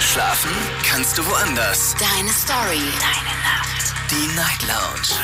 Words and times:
Schlafen 0.00 0.50
kannst 0.88 1.18
du 1.18 1.26
woanders. 1.26 1.94
Deine 1.98 2.32
Story. 2.32 2.80
Deine 3.00 3.34
Nacht. 3.42 3.94
Die 4.10 4.34
Night 4.36 4.62
Lounge. 4.62 5.18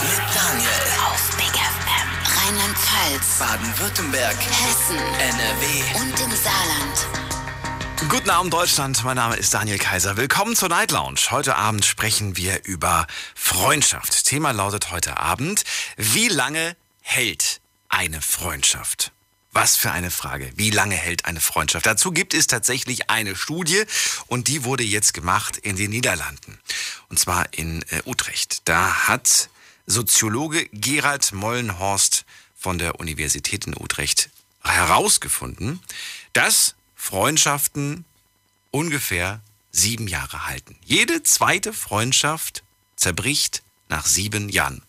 Mit 0.00 0.34
Daniel. 0.34 0.70
Auf 1.06 1.36
Big 1.36 1.52
FM. 1.52 2.08
Rheinland-Pfalz. 2.38 3.38
Baden-Württemberg. 3.38 4.36
Hessen. 4.36 4.96
NRW. 4.96 6.00
Und 6.00 6.20
im 6.20 6.30
Saarland. 6.30 7.06
Guten 8.08 8.30
Abend 8.30 8.54
Deutschland, 8.54 9.04
mein 9.04 9.16
Name 9.16 9.36
ist 9.36 9.52
Daniel 9.52 9.78
Kaiser. 9.78 10.16
Willkommen 10.16 10.56
zur 10.56 10.70
Night 10.70 10.92
Lounge. 10.92 11.20
Heute 11.30 11.56
Abend 11.56 11.84
sprechen 11.84 12.36
wir 12.36 12.64
über 12.64 13.06
Freundschaft. 13.34 14.24
Thema 14.24 14.52
lautet 14.52 14.90
heute 14.90 15.18
Abend, 15.18 15.64
wie 15.96 16.28
lange 16.28 16.74
hält 17.02 17.60
eine 17.90 18.22
Freundschaft? 18.22 19.12
Was 19.56 19.74
für 19.74 19.90
eine 19.90 20.10
Frage. 20.10 20.52
Wie 20.56 20.68
lange 20.68 20.96
hält 20.96 21.24
eine 21.24 21.40
Freundschaft? 21.40 21.86
Dazu 21.86 22.12
gibt 22.12 22.34
es 22.34 22.46
tatsächlich 22.46 23.08
eine 23.08 23.34
Studie 23.34 23.84
und 24.26 24.48
die 24.48 24.64
wurde 24.64 24.84
jetzt 24.84 25.14
gemacht 25.14 25.56
in 25.56 25.76
den 25.76 25.92
Niederlanden. 25.92 26.58
Und 27.08 27.18
zwar 27.18 27.54
in 27.54 27.80
äh, 27.88 28.02
Utrecht. 28.04 28.68
Da 28.68 29.08
hat 29.08 29.48
Soziologe 29.86 30.68
Gerald 30.72 31.32
Mollenhorst 31.32 32.26
von 32.54 32.76
der 32.76 33.00
Universität 33.00 33.66
in 33.66 33.74
Utrecht 33.74 34.28
herausgefunden, 34.62 35.80
dass 36.34 36.74
Freundschaften 36.94 38.04
ungefähr 38.72 39.40
sieben 39.72 40.06
Jahre 40.06 40.46
halten. 40.46 40.76
Jede 40.84 41.22
zweite 41.22 41.72
Freundschaft 41.72 42.62
zerbricht 42.96 43.62
nach 43.88 44.04
sieben 44.04 44.50
Jahren. 44.50 44.82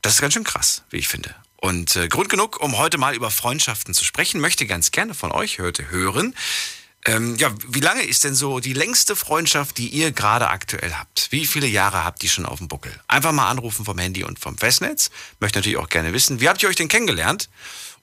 Das 0.00 0.14
ist 0.14 0.20
ganz 0.20 0.34
schön 0.34 0.44
krass, 0.44 0.84
wie 0.90 0.98
ich 0.98 1.08
finde. 1.08 1.34
Und 1.60 1.96
äh, 1.96 2.08
Grund 2.08 2.28
genug, 2.28 2.60
um 2.60 2.78
heute 2.78 2.98
mal 2.98 3.14
über 3.14 3.30
Freundschaften 3.30 3.92
zu 3.92 4.04
sprechen, 4.04 4.40
möchte 4.40 4.66
ganz 4.66 4.90
gerne 4.92 5.12
von 5.12 5.32
euch 5.32 5.58
heute 5.58 5.90
hören. 5.90 6.34
Ähm, 7.04 7.36
ja, 7.36 7.52
wie 7.68 7.80
lange 7.80 8.02
ist 8.02 8.24
denn 8.24 8.34
so 8.34 8.60
die 8.60 8.72
längste 8.72 9.16
Freundschaft, 9.16 9.78
die 9.78 9.88
ihr 9.88 10.12
gerade 10.12 10.48
aktuell 10.48 10.92
habt? 10.94 11.28
Wie 11.30 11.46
viele 11.46 11.66
Jahre 11.66 12.04
habt 12.04 12.22
ihr 12.22 12.30
schon 12.30 12.46
auf 12.46 12.58
dem 12.58 12.68
Buckel? 12.68 12.92
Einfach 13.08 13.32
mal 13.32 13.48
anrufen 13.48 13.84
vom 13.84 13.98
Handy 13.98 14.24
und 14.24 14.38
vom 14.38 14.56
Festnetz. 14.56 15.10
Möchte 15.40 15.58
natürlich 15.58 15.78
auch 15.78 15.88
gerne 15.88 16.12
wissen, 16.12 16.40
wie 16.40 16.48
habt 16.48 16.62
ihr 16.62 16.68
euch 16.68 16.76
denn 16.76 16.88
kennengelernt? 16.88 17.48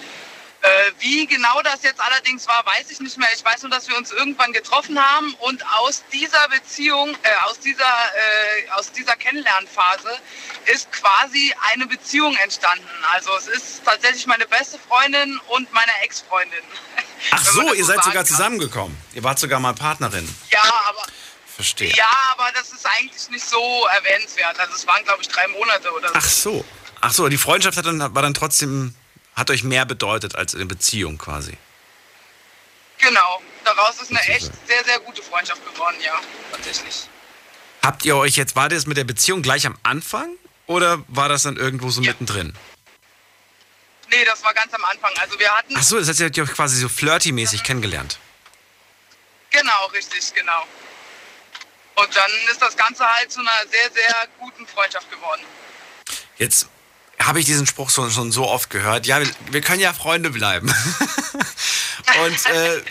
Äh, 0.66 0.92
wie 0.98 1.26
genau 1.26 1.62
das 1.62 1.82
jetzt 1.82 2.00
allerdings 2.00 2.48
war, 2.48 2.64
weiß 2.66 2.90
ich 2.90 2.98
nicht 3.00 3.16
mehr. 3.18 3.28
Ich 3.36 3.44
weiß 3.44 3.62
nur, 3.62 3.70
dass 3.70 3.88
wir 3.88 3.96
uns 3.96 4.10
irgendwann 4.10 4.52
getroffen 4.52 4.98
haben 4.98 5.34
und 5.40 5.64
aus 5.78 6.02
dieser 6.12 6.48
Beziehung, 6.48 7.10
äh, 7.22 7.28
aus 7.44 7.60
dieser, 7.60 7.84
äh, 7.84 8.70
aus 8.72 8.90
dieser 8.90 9.14
Kennenlernphase 9.14 10.10
ist 10.66 10.90
quasi 10.90 11.54
eine 11.72 11.86
Beziehung 11.86 12.36
entstanden. 12.38 12.88
Also 13.12 13.30
es 13.36 13.46
ist 13.46 13.84
tatsächlich 13.84 14.26
meine 14.26 14.46
beste 14.46 14.78
Freundin 14.78 15.38
und 15.48 15.72
meine 15.72 15.92
Ex-Freundin. 16.02 16.64
Ach 17.30 17.44
so, 17.44 17.62
das 17.62 17.74
ihr 17.76 17.84
seid 17.84 18.02
sogar 18.02 18.24
kann. 18.24 18.26
zusammengekommen. 18.26 18.96
Ihr 19.14 19.22
wart 19.22 19.38
sogar 19.38 19.60
mal 19.60 19.74
Partnerin. 19.74 20.28
Ja, 20.50 20.62
aber 20.88 21.02
Verstehe. 21.54 21.92
ja, 21.94 22.10
aber 22.32 22.50
das 22.54 22.72
ist 22.72 22.84
eigentlich 22.98 23.28
nicht 23.30 23.48
so 23.48 23.86
erwähnenswert. 23.96 24.58
Also 24.58 24.74
es 24.74 24.86
waren 24.86 25.04
glaube 25.04 25.22
ich 25.22 25.28
drei 25.28 25.46
Monate 25.48 25.92
oder 25.92 26.08
so. 26.08 26.14
Ach 26.16 26.24
so. 26.24 26.64
Ach 27.00 27.12
so, 27.12 27.28
die 27.28 27.38
Freundschaft 27.38 27.76
hat 27.76 27.86
dann, 27.86 28.00
war 28.00 28.22
dann 28.22 28.34
trotzdem, 28.34 28.94
hat 29.36 29.50
euch 29.50 29.62
mehr 29.62 29.84
bedeutet 29.84 30.34
als 30.34 30.54
eine 30.54 30.66
Beziehung 30.66 31.18
quasi. 31.18 31.56
Genau. 32.98 33.42
Daraus 33.64 34.00
ist 34.00 34.10
eine 34.10 34.20
echt 34.20 34.50
sehr, 34.66 34.84
sehr 34.84 34.98
gute 35.00 35.22
Freundschaft 35.22 35.64
geworden, 35.64 35.96
ja, 36.04 36.18
tatsächlich. 36.52 37.08
Habt 37.82 38.04
ihr 38.04 38.16
euch 38.16 38.36
jetzt, 38.36 38.56
war 38.56 38.68
das 38.68 38.86
mit 38.86 38.96
der 38.96 39.04
Beziehung 39.04 39.42
gleich 39.42 39.66
am 39.66 39.78
Anfang 39.82 40.36
oder 40.66 41.04
war 41.08 41.28
das 41.28 41.42
dann 41.42 41.56
irgendwo 41.56 41.90
so 41.90 42.00
Ja. 42.00 42.10
mittendrin? 42.12 42.56
Nee, 44.08 44.24
das 44.24 44.42
war 44.44 44.54
ganz 44.54 44.72
am 44.72 44.84
Anfang. 44.84 45.12
Also 45.18 45.38
wir 45.38 45.50
hatten. 45.50 45.74
Ach 45.76 45.82
so, 45.82 45.98
das 45.98 46.08
heißt, 46.08 46.20
ihr 46.20 46.26
habt 46.26 46.38
euch 46.38 46.52
quasi 46.52 46.80
so 46.80 46.88
flirty-mäßig 46.88 47.62
kennengelernt. 47.64 48.18
Genau, 49.50 49.86
richtig, 49.86 50.32
genau. 50.32 50.64
Und 51.96 52.14
dann 52.14 52.30
ist 52.50 52.62
das 52.62 52.76
Ganze 52.76 53.04
halt 53.04 53.32
zu 53.32 53.40
einer 53.40 53.66
sehr, 53.70 53.90
sehr 53.92 54.28
guten 54.38 54.66
Freundschaft 54.66 55.10
geworden. 55.10 55.42
Jetzt 56.38 56.68
habe 57.18 57.40
ich 57.40 57.46
diesen 57.46 57.66
Spruch 57.66 57.90
schon, 57.90 58.10
schon 58.10 58.30
so 58.32 58.48
oft 58.48 58.70
gehört. 58.70 59.06
Ja, 59.06 59.20
wir, 59.50 59.60
können 59.60 59.80
ja 59.80 59.92
Freunde 59.92 60.30
bleiben. 60.30 60.68
Und 62.24 62.46
äh, 62.46 62.82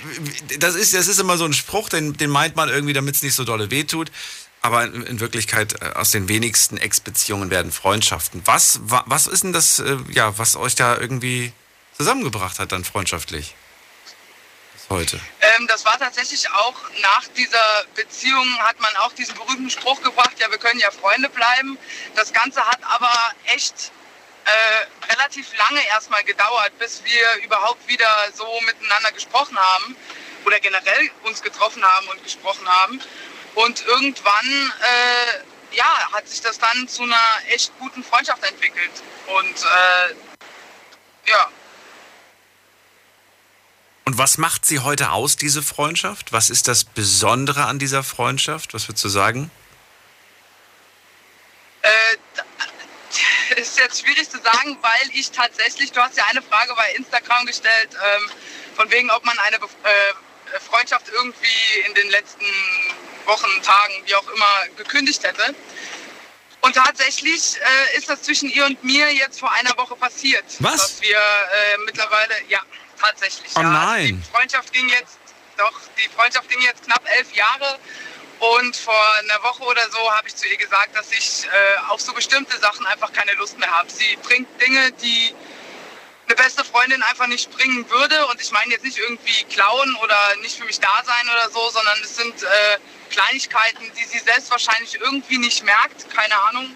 das, 0.59 0.75
ist, 0.75 0.93
das 0.93 1.07
ist 1.07 1.19
immer 1.19 1.37
so 1.37 1.45
ein 1.45 1.53
Spruch, 1.53 1.89
den, 1.89 2.13
den 2.13 2.29
meint 2.29 2.55
man 2.55 2.69
irgendwie, 2.69 2.93
damit 2.93 3.15
es 3.15 3.23
nicht 3.23 3.35
so 3.35 3.43
dolle 3.43 3.71
wehtut. 3.71 4.11
Aber 4.61 4.83
in, 4.83 5.03
in 5.03 5.19
Wirklichkeit, 5.19 5.81
äh, 5.81 5.91
aus 5.95 6.11
den 6.11 6.27
wenigsten 6.27 6.77
Ex-Beziehungen 6.77 7.49
werden 7.49 7.71
Freundschaften. 7.71 8.41
Was, 8.45 8.79
wa, 8.83 9.03
was 9.05 9.27
ist 9.27 9.43
denn 9.43 9.53
das, 9.53 9.79
äh, 9.79 9.97
ja, 10.11 10.37
was 10.37 10.55
euch 10.55 10.75
da 10.75 10.97
irgendwie 10.97 11.53
zusammengebracht 11.97 12.59
hat, 12.59 12.71
dann 12.71 12.83
freundschaftlich? 12.83 13.55
Heute. 14.89 15.19
Ähm, 15.41 15.65
das 15.67 15.83
war 15.83 15.97
tatsächlich 15.97 16.51
auch 16.51 16.75
nach 17.01 17.23
dieser 17.35 17.85
Beziehung 17.95 18.45
hat 18.59 18.79
man 18.79 18.95
auch 18.97 19.13
diesen 19.13 19.33
berühmten 19.33 19.69
Spruch 19.71 20.01
gebracht, 20.03 20.33
ja, 20.37 20.49
wir 20.51 20.59
können 20.59 20.79
ja 20.79 20.91
Freunde 20.91 21.29
bleiben. 21.29 21.77
Das 22.15 22.31
Ganze 22.33 22.63
hat 22.63 22.79
aber 22.83 23.11
echt 23.45 23.91
äh, 24.45 25.11
relativ 25.11 25.47
lange 25.57 25.85
erstmal 25.87 26.23
gedauert, 26.23 26.77
bis 26.79 27.03
wir 27.03 27.43
überhaupt 27.43 27.87
wieder 27.87 28.09
so 28.33 28.45
miteinander 28.65 29.11
gesprochen 29.11 29.57
haben 29.57 29.95
oder 30.45 30.59
generell 30.59 31.09
uns 31.23 31.41
getroffen 31.41 31.83
haben 31.83 32.07
und 32.09 32.23
gesprochen 32.23 32.67
haben. 32.67 33.01
Und 33.55 33.85
irgendwann, 33.85 34.73
äh, 34.81 35.75
ja, 35.75 36.11
hat 36.11 36.27
sich 36.27 36.41
das 36.41 36.59
dann 36.59 36.87
zu 36.87 37.03
einer 37.03 37.21
echt 37.49 37.71
guten 37.79 38.03
Freundschaft 38.03 38.43
entwickelt. 38.43 38.91
Und 39.27 39.63
äh, 39.63 41.29
ja, 41.29 41.49
Und 44.05 44.19
was 44.19 44.37
macht 44.37 44.65
sie 44.65 44.79
heute 44.79 45.09
aus, 45.11 45.35
diese 45.35 45.63
Freundschaft? 45.63 46.31
Was 46.31 46.51
ist 46.51 46.67
das 46.67 46.83
Besondere 46.83 47.65
an 47.65 47.79
dieser 47.79 48.03
Freundschaft? 48.03 48.75
Was 48.75 48.87
würdest 48.87 49.03
du 49.03 49.09
sagen? 49.09 49.49
Äh, 51.81 51.89
ist 53.55 53.77
jetzt 53.77 54.01
schwierig 54.01 54.29
zu 54.29 54.37
sagen, 54.37 54.77
weil 54.81 55.09
ich 55.13 55.31
tatsächlich, 55.31 55.91
du 55.91 56.01
hast 56.01 56.17
ja 56.17 56.25
eine 56.29 56.41
Frage 56.41 56.73
bei 56.75 56.91
Instagram 56.93 57.45
gestellt, 57.45 57.89
ähm, 57.93 58.29
von 58.75 58.89
wegen, 58.91 59.09
ob 59.11 59.23
man 59.25 59.37
eine 59.39 59.57
äh, 59.57 60.59
Freundschaft 60.59 61.09
irgendwie 61.09 61.79
in 61.87 61.93
den 61.93 62.09
letzten 62.09 62.45
Wochen, 63.25 63.61
Tagen, 63.61 63.93
wie 64.05 64.15
auch 64.15 64.27
immer, 64.27 64.67
gekündigt 64.77 65.23
hätte. 65.23 65.55
Und 66.61 66.73
tatsächlich 66.75 67.57
äh, 67.57 67.97
ist 67.97 68.09
das 68.09 68.23
zwischen 68.23 68.49
ihr 68.49 68.65
und 68.65 68.83
mir 68.83 69.13
jetzt 69.13 69.39
vor 69.39 69.51
einer 69.51 69.77
Woche 69.77 69.95
passiert. 69.95 70.43
Was? 70.59 70.77
Dass 70.77 71.01
wir 71.01 71.17
äh, 71.17 71.77
mittlerweile, 71.85 72.33
ja, 72.47 72.59
tatsächlich. 72.99 73.51
Oh 73.55 73.61
ja. 73.61 73.69
nein. 73.69 74.23
Die 74.23 74.31
Freundschaft 74.31 74.73
ging 74.73 74.89
jetzt, 74.89 75.19
doch, 75.57 75.73
die 75.97 76.09
Freundschaft 76.09 76.49
ging 76.49 76.61
jetzt 76.61 76.83
knapp 76.83 77.03
elf 77.17 77.31
Jahre. 77.33 77.79
Und 78.39 78.75
vor 78.75 79.13
einer 79.19 79.41
Woche 79.43 79.63
oder 79.63 79.89
so 79.89 80.11
habe 80.11 80.27
ich 80.27 80.35
zu 80.35 80.47
ihr 80.47 80.57
gesagt, 80.57 80.95
dass 80.95 81.11
ich 81.11 81.45
äh, 81.45 81.89
auf 81.89 82.01
so 82.01 82.13
bestimmte 82.13 82.57
Sachen 82.59 82.85
einfach 82.85 83.11
keine 83.13 83.33
Lust 83.33 83.57
mehr 83.57 83.71
habe. 83.71 83.89
Sie 83.89 84.17
bringt 84.23 84.47
Dinge, 84.61 84.91
die 84.93 85.33
eine 86.27 86.35
beste 86.35 86.63
Freundin 86.65 87.01
einfach 87.03 87.27
nicht 87.27 87.49
bringen 87.51 87.89
würde. 87.89 88.25
Und 88.27 88.41
ich 88.41 88.51
meine 88.51 88.71
jetzt 88.71 88.83
nicht 88.83 88.97
irgendwie 88.97 89.43
klauen 89.45 89.95
oder 90.03 90.17
nicht 90.41 90.57
für 90.57 90.65
mich 90.65 90.79
da 90.79 91.01
sein 91.05 91.29
oder 91.29 91.49
so, 91.49 91.69
sondern 91.69 91.97
es 92.03 92.15
sind 92.15 92.43
äh, 92.43 92.77
Kleinigkeiten, 93.09 93.91
die 93.97 94.03
sie 94.03 94.19
selbst 94.19 94.51
wahrscheinlich 94.51 94.99
irgendwie 94.99 95.37
nicht 95.37 95.63
merkt, 95.63 96.09
keine 96.13 96.37
Ahnung. 96.41 96.75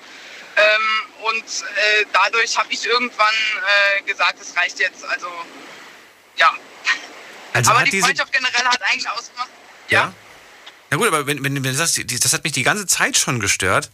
Ähm, 0.56 1.26
und 1.26 1.44
äh, 1.44 2.06
dadurch 2.14 2.58
habe 2.58 2.72
ich 2.72 2.86
irgendwann 2.86 3.36
äh, 3.98 4.02
gesagt, 4.04 4.40
es 4.42 4.56
reicht 4.56 4.80
jetzt. 4.80 5.04
Also 5.06 5.28
ja. 6.38 6.54
Also 7.54 7.72
aber 7.72 7.84
die 7.84 8.02
Freundschaft 8.02 8.32
generell 8.32 8.66
hat 8.66 8.82
eigentlich 8.84 9.10
ausgemacht. 9.10 9.50
ja? 9.90 10.14
Na 10.90 10.98
gut, 10.98 11.08
aber 11.08 11.28
wenn, 11.28 11.44
wenn, 11.44 11.62
du 11.62 11.74
sagst, 11.74 11.98
die- 11.98 12.20
das 12.20 12.34
hat 12.34 12.44
mich 12.44 12.54
die 12.54 12.64
ganze 12.64 12.88
Zeit 12.88 13.18
schon 13.18 13.40
gestört, 13.40 13.92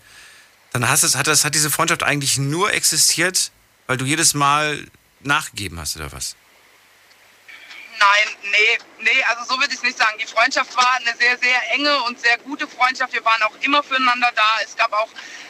dann 0.71 0.87
hast 0.87 1.03
es, 1.03 1.15
hat, 1.15 1.27
das, 1.27 1.45
hat 1.45 1.55
diese 1.55 1.69
Freundschaft 1.69 2.03
eigentlich 2.03 2.37
nur 2.37 2.73
existiert, 2.73 3.51
weil 3.87 3.97
du 3.97 4.05
jedes 4.05 4.33
Mal 4.33 4.85
nachgegeben 5.21 5.79
hast, 5.79 5.95
oder 5.97 6.11
was? 6.11 6.35
Nein, 7.99 8.35
nee, 8.51 8.77
nee, 8.99 9.23
also 9.29 9.53
so 9.53 9.59
würde 9.59 9.71
ich 9.73 9.77
es 9.77 9.83
nicht 9.83 9.97
sagen. 9.97 10.17
Die 10.19 10.25
Freundschaft 10.25 10.75
war 10.75 10.95
eine 10.95 11.15
sehr, 11.17 11.37
sehr 11.37 11.71
enge 11.73 12.01
und 12.03 12.19
sehr 12.19 12.37
gute 12.39 12.67
Freundschaft. 12.67 13.13
Wir 13.13 13.23
waren 13.23 13.41
auch 13.43 13.55
immer 13.61 13.83
füreinander 13.83 14.31
da. 14.35 14.59
Es 14.63 14.75
gab 14.75 14.91
auch 14.93 15.09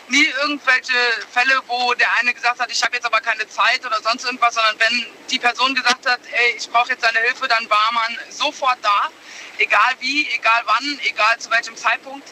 nie 0.10 0.26
irgendwelche 0.44 0.94
Fälle, 1.32 1.62
wo 1.68 1.94
der 1.96 2.12
eine 2.18 2.34
gesagt 2.34 2.60
hat, 2.60 2.72
ich 2.72 2.84
habe 2.84 2.96
jetzt 2.96 3.06
aber 3.06 3.22
keine 3.22 3.48
Zeit 3.48 3.86
oder 3.86 4.02
sonst 4.02 4.26
irgendwas, 4.26 4.54
sondern 4.54 4.80
wenn 4.80 5.06
die 5.30 5.40
Person 5.40 5.74
gesagt 5.74 6.06
hat, 6.06 6.20
ey, 6.32 6.56
ich 6.58 6.70
brauche 6.70 6.90
jetzt 6.90 7.04
deine 7.04 7.20
Hilfe, 7.20 7.48
dann 7.48 7.70
war 7.70 7.92
man 7.94 8.18
sofort 8.30 8.78
da. 8.82 9.10
Egal 9.58 9.96
wie, 10.00 10.28
egal 10.36 10.62
wann, 10.66 11.00
egal 11.04 11.40
zu 11.40 11.50
welchem 11.50 11.76
Zeitpunkt. 11.76 12.28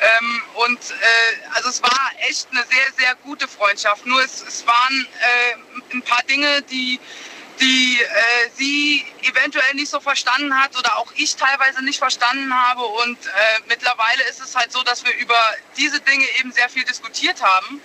Ähm, 0.00 0.42
und 0.66 0.78
äh, 0.90 1.54
also 1.54 1.70
es 1.70 1.82
war 1.82 2.10
echt 2.28 2.48
eine 2.50 2.62
sehr, 2.64 2.92
sehr 2.98 3.14
gute 3.16 3.48
Freundschaft. 3.48 4.04
Nur 4.04 4.22
es, 4.22 4.42
es 4.42 4.66
waren 4.66 5.08
äh, 5.20 5.94
ein 5.94 6.02
paar 6.02 6.22
Dinge, 6.24 6.62
die 6.62 7.00
die 7.60 8.00
äh, 8.00 8.50
sie 8.56 9.04
eventuell 9.22 9.74
nicht 9.74 9.90
so 9.90 10.00
verstanden 10.00 10.58
hat 10.60 10.76
oder 10.76 10.98
auch 10.98 11.12
ich 11.16 11.36
teilweise 11.36 11.84
nicht 11.84 11.98
verstanden 11.98 12.52
habe. 12.54 12.82
Und 12.82 13.18
äh, 13.26 13.30
mittlerweile 13.68 14.22
ist 14.24 14.40
es 14.40 14.54
halt 14.54 14.72
so, 14.72 14.82
dass 14.82 15.04
wir 15.04 15.14
über 15.16 15.38
diese 15.76 16.00
Dinge 16.00 16.24
eben 16.38 16.52
sehr 16.52 16.68
viel 16.68 16.84
diskutiert 16.84 17.42
haben. 17.42 17.80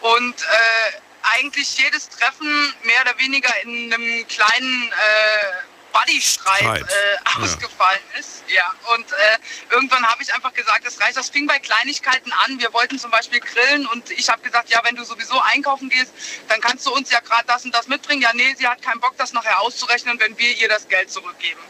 Und 0.00 0.42
äh, 0.42 1.00
eigentlich 1.34 1.78
jedes 1.78 2.08
Treffen 2.08 2.74
mehr 2.82 3.02
oder 3.02 3.18
weniger 3.18 3.52
in 3.62 3.92
einem 3.92 4.26
kleinen 4.26 4.88
äh, 4.92 5.71
Buddy-Streit 5.92 6.58
Streit. 6.60 6.82
äh, 6.82 7.14
Ja. 7.38 7.44
ausgefallen 7.44 8.00
ist. 8.18 8.44
Ja. 8.48 8.72
Und 8.94 9.10
äh, 9.12 9.38
irgendwann 9.70 10.04
habe 10.06 10.22
ich 10.22 10.34
einfach 10.34 10.52
gesagt, 10.52 10.86
es 10.86 11.00
reicht. 11.00 11.16
Das 11.16 11.30
fing 11.30 11.46
bei 11.46 11.58
Kleinigkeiten 11.58 12.32
an. 12.44 12.58
Wir 12.60 12.72
wollten 12.72 12.98
zum 12.98 13.10
Beispiel 13.10 13.40
grillen 13.40 13.86
und 13.86 14.10
ich 14.10 14.28
habe 14.28 14.42
gesagt, 14.42 14.68
ja, 14.70 14.80
wenn 14.84 14.96
du 14.96 15.04
sowieso 15.04 15.40
einkaufen 15.40 15.88
gehst, 15.88 16.12
dann 16.48 16.60
kannst 16.60 16.86
du 16.86 16.94
uns 16.94 17.10
ja 17.10 17.20
gerade 17.20 17.44
das 17.46 17.64
und 17.64 17.74
das 17.74 17.86
mitbringen. 17.88 18.22
Ja, 18.22 18.32
nee, 18.34 18.54
sie 18.58 18.66
hat 18.66 18.82
keinen 18.82 19.00
Bock, 19.00 19.16
das 19.16 19.32
nachher 19.32 19.60
auszurechnen, 19.60 20.18
wenn 20.20 20.36
wir 20.38 20.56
ihr 20.56 20.68
das 20.68 20.88
Geld 20.88 21.10
zurückgeben. 21.10 21.60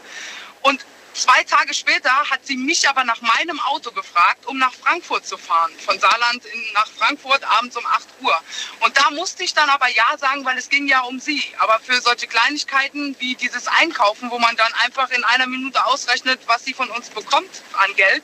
Und 0.61 0.85
zwei 1.13 1.43
Tage 1.43 1.73
später 1.73 2.11
hat 2.29 2.45
sie 2.45 2.57
mich 2.57 2.87
aber 2.89 3.03
nach 3.03 3.21
meinem 3.21 3.59
Auto 3.61 3.91
gefragt, 3.91 4.45
um 4.45 4.57
nach 4.57 4.73
Frankfurt 4.73 5.25
zu 5.25 5.37
fahren. 5.37 5.71
Von 5.85 5.99
Saarland 5.99 6.45
in, 6.45 6.73
nach 6.73 6.87
Frankfurt 6.87 7.43
abends 7.43 7.77
um 7.77 7.85
8 7.85 8.07
Uhr. 8.21 8.41
Und 8.79 8.97
da 8.97 9.09
musste 9.11 9.43
ich 9.43 9.53
dann 9.53 9.69
aber 9.69 9.87
Ja 9.89 10.17
sagen, 10.17 10.43
weil 10.45 10.57
es 10.57 10.69
ging 10.69 10.87
ja 10.87 11.01
um 11.01 11.19
sie. 11.19 11.43
Aber 11.59 11.79
für 11.79 11.99
solche 12.01 12.27
Kleinigkeiten 12.27 13.15
wie 13.19 13.35
dieses 13.35 13.67
Einkaufen, 13.67 14.31
wo 14.31 14.39
man 14.39 14.55
dann 14.55 14.71
einfach 14.83 15.09
in 15.11 15.23
einer 15.23 15.47
Minute 15.47 15.85
ausrechnet, 15.85 16.41
was 16.47 16.65
sie 16.65 16.73
von 16.73 16.89
uns 16.89 17.09
bekommt 17.09 17.61
an 17.73 17.95
Geld, 17.95 18.23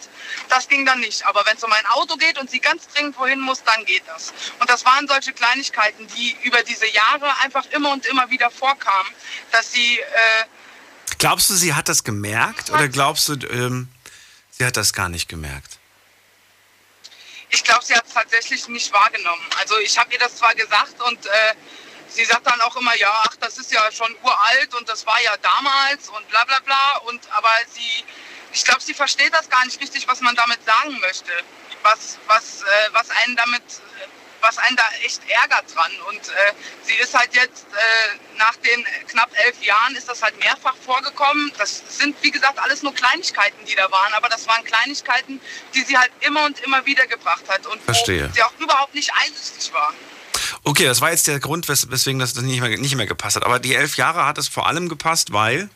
das 0.50 0.68
ging 0.68 0.85
dann 0.85 1.00
nicht. 1.00 1.25
Aber 1.25 1.45
wenn 1.45 1.57
es 1.57 1.63
um 1.63 1.71
ein 1.71 1.85
Auto 1.88 2.15
geht 2.15 2.38
und 2.38 2.50
sie 2.50 2.59
ganz 2.59 2.88
dringend 2.88 3.18
wohin 3.18 3.39
muss, 3.39 3.63
dann 3.63 3.85
geht 3.85 4.03
das. 4.07 4.33
Und 4.59 4.69
das 4.69 4.85
waren 4.85 5.07
solche 5.07 5.33
Kleinigkeiten, 5.33 6.07
die 6.07 6.35
über 6.44 6.63
diese 6.63 6.88
Jahre 6.88 7.38
einfach 7.42 7.65
immer 7.71 7.92
und 7.92 8.06
immer 8.06 8.30
wieder 8.30 8.50
vorkamen, 8.50 9.12
dass 9.51 9.71
sie... 9.71 10.00
Äh, 10.00 10.45
Glaubst 11.19 11.50
du, 11.50 11.54
sie 11.54 11.74
hat 11.74 11.89
das 11.89 12.04
gemerkt 12.06 12.69
oder 12.69 12.88
glaubst 12.88 13.27
du, 13.27 13.33
ähm, 13.51 13.89
sie 14.51 14.66
hat 14.66 14.77
das 14.77 14.94
gar 14.94 15.10
nicht 15.10 15.27
gemerkt? 15.27 15.77
Ich 17.50 17.63
glaube, 17.63 17.83
sie 17.83 17.94
hat 17.94 18.07
es 18.07 18.13
tatsächlich 18.13 18.68
nicht 18.69 18.92
wahrgenommen. 18.94 19.45
Also 19.60 19.77
ich 19.80 19.98
habe 19.98 20.13
ihr 20.13 20.19
das 20.19 20.38
zwar 20.38 20.56
gesagt 20.56 21.01
und 21.01 21.25
äh, 21.25 21.30
sie 22.07 22.24
sagt 22.24 22.48
dann 22.48 22.62
auch 22.62 22.75
immer, 22.77 22.95
ja, 22.95 23.12
ach, 23.27 23.36
das 23.42 23.57
ist 23.57 23.69
ja 23.71 23.92
schon 23.92 24.16
uralt 24.24 24.74
und 24.75 24.88
das 24.88 25.06
war 25.06 25.21
ja 25.21 25.36
damals 25.38 26.07
und 26.07 26.27
bla 26.30 26.45
bla 26.45 26.60
bla. 26.62 26.98
Und 27.07 27.21
aber 27.31 27.51
sie, 27.74 28.06
ich 28.54 28.63
glaube, 28.63 28.81
sie 28.81 28.94
versteht 28.94 29.33
das 29.33 29.50
gar 29.50 29.66
nicht 29.66 29.81
richtig, 29.81 30.07
was 30.07 30.21
man 30.21 30.36
damit 30.36 30.63
sagen 30.63 30.98
möchte. 31.01 31.31
Was, 31.83 32.18
was, 32.27 32.62
äh, 32.62 32.89
was 32.94 33.10
einen 33.10 33.36
damit, 33.36 33.63
was 34.41 34.57
einen 34.57 34.75
da 34.75 34.83
echt 35.03 35.21
ärgert 35.30 35.65
dran. 35.74 35.91
Und 36.09 36.19
äh, 36.19 36.53
sie 36.83 36.95
ist 36.95 37.13
halt 37.13 37.33
jetzt 37.33 37.65
äh, 37.71 38.38
nach 38.38 38.56
den 38.57 38.86
knapp 39.07 39.30
elf 39.45 39.62
Jahren 39.62 39.95
ist 39.95 40.07
das 40.09 40.21
halt 40.21 40.38
mehrfach 40.39 40.75
vorgekommen. 40.86 41.51
Das 41.57 41.83
sind, 41.89 42.15
wie 42.21 42.31
gesagt, 42.31 42.59
alles 42.59 42.83
nur 42.83 42.94
Kleinigkeiten, 42.94 43.65
die 43.65 43.75
da 43.75 43.89
waren, 43.91 44.13
aber 44.13 44.30
das 44.30 44.47
waren 44.47 44.63
Kleinigkeiten, 44.63 45.39
die 45.74 45.81
sie 45.81 45.97
halt 45.97 46.12
immer 46.21 46.45
und 46.45 46.59
immer 46.62 46.86
wieder 46.86 47.06
gebracht 47.07 47.44
hat 47.47 47.65
und 47.68 47.81
Verstehe. 47.83 48.30
wo 48.30 48.33
sie 48.33 48.44
auch 48.44 48.53
überhaupt 48.59 48.95
nicht 48.95 49.12
einsichtig 49.13 49.71
war. 49.74 49.94
Okay, 50.63 50.85
das 50.85 51.01
war 51.01 51.12
jetzt 51.12 51.27
der 51.27 51.39
Grund, 51.39 51.68
wes 51.68 51.89
weswegen 51.89 52.19
das 52.19 52.35
nicht 52.35 52.62
mehr, 52.62 52.77
nicht 52.77 52.95
mehr 52.95 53.06
gepasst 53.06 53.35
hat. 53.35 53.45
Aber 53.45 53.59
die 53.59 53.75
elf 53.75 53.97
Jahre 53.97 54.25
hat 54.25 54.38
es 54.38 54.47
vor 54.47 54.68
allem 54.68 54.89
gepasst, 54.89 55.31
weil. 55.31 55.69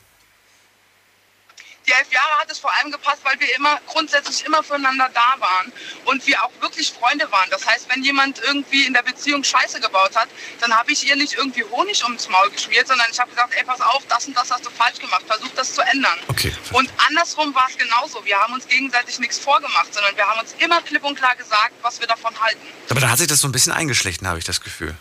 Die 1.86 1.92
elf 1.92 2.12
Jahre 2.12 2.40
hat 2.40 2.50
es 2.50 2.60
vor 2.60 2.74
allem 2.78 2.92
gepasst, 2.92 3.20
weil 3.24 3.38
wir 3.40 3.56
immer 3.56 3.80
grundsätzlich 3.88 4.46
immer 4.46 4.64
füreinander 4.64 5.10
da 5.14 5.36
waren 5.40 5.72
und 6.06 6.26
wir 6.26 6.42
auch 6.44 6.52
wirklich 6.62 6.92
Freunde 6.92 7.30
waren. 7.32 7.50
Das 7.50 7.66
heißt, 7.66 7.90
wenn 7.90 8.04
jemand 8.04 8.40
irgendwie 8.40 8.86
in 8.86 8.94
der 8.94 9.02
Beziehung 9.02 9.44
Scheiße 9.44 9.82
gebaut 9.82 10.16
hat, 10.16 10.30
dann 10.62 10.74
habe 10.74 10.92
ich 10.94 11.06
ihr 11.08 11.16
nicht 11.18 11.34
irgendwie 11.34 11.64
Honig 11.66 12.04
ums 12.04 12.30
Maul 12.30 12.50
geschmiert, 12.52 12.88
sondern 12.88 13.08
ich 13.12 13.20
habe 13.20 13.32
gesagt, 13.32 13.54
ey, 13.54 13.64
pass 13.66 13.82
auf, 13.82 14.04
das 14.08 14.26
und 14.28 14.38
das 14.38 14.50
hast 14.50 14.66
du 14.66 14.70
falsch 14.70 15.00
gemacht, 15.00 15.24
versuch 15.28 15.52
das 15.56 15.74
zu 15.74 15.82
ändern. 15.82 16.18
Okay. 16.30 16.54
Und 16.72 16.90
andersrum 17.10 17.54
war 17.54 17.68
es 17.70 17.78
genauso. 17.78 18.24
Wir 18.24 18.40
haben 18.40 18.54
uns 18.54 18.68
gegenseitig 18.68 19.20
nichts 19.20 19.38
vorgemacht, 19.38 19.94
sondern 19.94 20.16
wir 20.16 20.26
haben 20.26 20.40
uns 20.40 20.56
immer 20.60 20.82
klipp 20.82 21.04
und 21.04 21.16
klar 21.18 21.36
gesagt, 21.36 21.74
was 21.82 22.00
wir 22.00 22.08
davon 22.08 22.34
halten. 22.40 22.66
Aber 22.90 23.02
da 23.02 23.10
hat 23.10 23.18
sich 23.18 23.28
das 23.28 23.42
so 23.42 23.48
ein 23.48 23.52
bisschen 23.52 23.74
eingeschlichen, 23.74 24.28
habe 24.28 24.40
ich 24.40 24.46
das 24.46 24.62
Gefühl. 24.62 24.96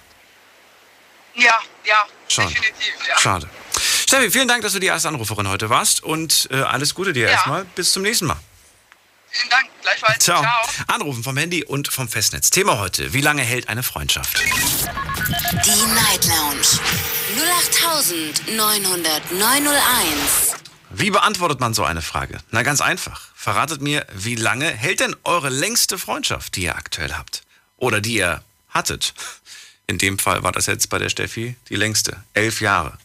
Ja, 1.34 1.58
ja, 1.84 2.06
Schon. 2.28 2.48
definitiv, 2.48 2.94
ja. 3.08 3.18
Schade. 3.18 3.48
Steffi, 4.12 4.30
vielen 4.30 4.46
Dank, 4.46 4.60
dass 4.60 4.74
du 4.74 4.78
die 4.78 4.88
erste 4.88 5.08
Anruferin 5.08 5.48
heute 5.48 5.70
warst 5.70 6.02
und 6.02 6.46
äh, 6.50 6.56
alles 6.60 6.94
Gute 6.94 7.14
dir 7.14 7.28
Ja. 7.28 7.30
erstmal. 7.30 7.64
Bis 7.64 7.94
zum 7.94 8.02
nächsten 8.02 8.26
Mal. 8.26 8.36
Vielen 9.30 9.48
Dank, 9.48 9.64
gleichfalls. 9.80 10.22
Ciao. 10.22 10.42
Ciao. 10.42 10.84
Anrufen 10.88 11.24
vom 11.24 11.34
Handy 11.38 11.64
und 11.64 11.88
vom 11.88 12.10
Festnetz. 12.10 12.50
Thema 12.50 12.78
heute: 12.78 13.14
Wie 13.14 13.22
lange 13.22 13.40
hält 13.40 13.70
eine 13.70 13.82
Freundschaft? 13.82 14.38
Die 14.38 15.94
Night 15.94 16.26
Lounge 16.26 16.60
0890901. 18.48 20.56
Wie 20.90 21.10
beantwortet 21.10 21.60
man 21.60 21.72
so 21.72 21.82
eine 21.84 22.02
Frage? 22.02 22.36
Na, 22.50 22.62
ganz 22.64 22.82
einfach. 22.82 23.22
Verratet 23.34 23.80
mir, 23.80 24.04
wie 24.12 24.34
lange 24.34 24.68
hält 24.68 25.00
denn 25.00 25.16
eure 25.24 25.48
längste 25.48 25.96
Freundschaft, 25.96 26.56
die 26.56 26.64
ihr 26.64 26.76
aktuell 26.76 27.14
habt? 27.14 27.44
Oder 27.78 28.02
die 28.02 28.16
ihr 28.16 28.42
hattet? 28.68 29.14
In 29.86 29.96
dem 29.96 30.18
Fall 30.18 30.42
war 30.42 30.52
das 30.52 30.66
jetzt 30.66 30.90
bei 30.90 30.98
der 30.98 31.08
Steffi 31.08 31.56
die 31.70 31.76
längste. 31.76 32.22
Elf 32.34 32.60
Jahre. 32.60 32.98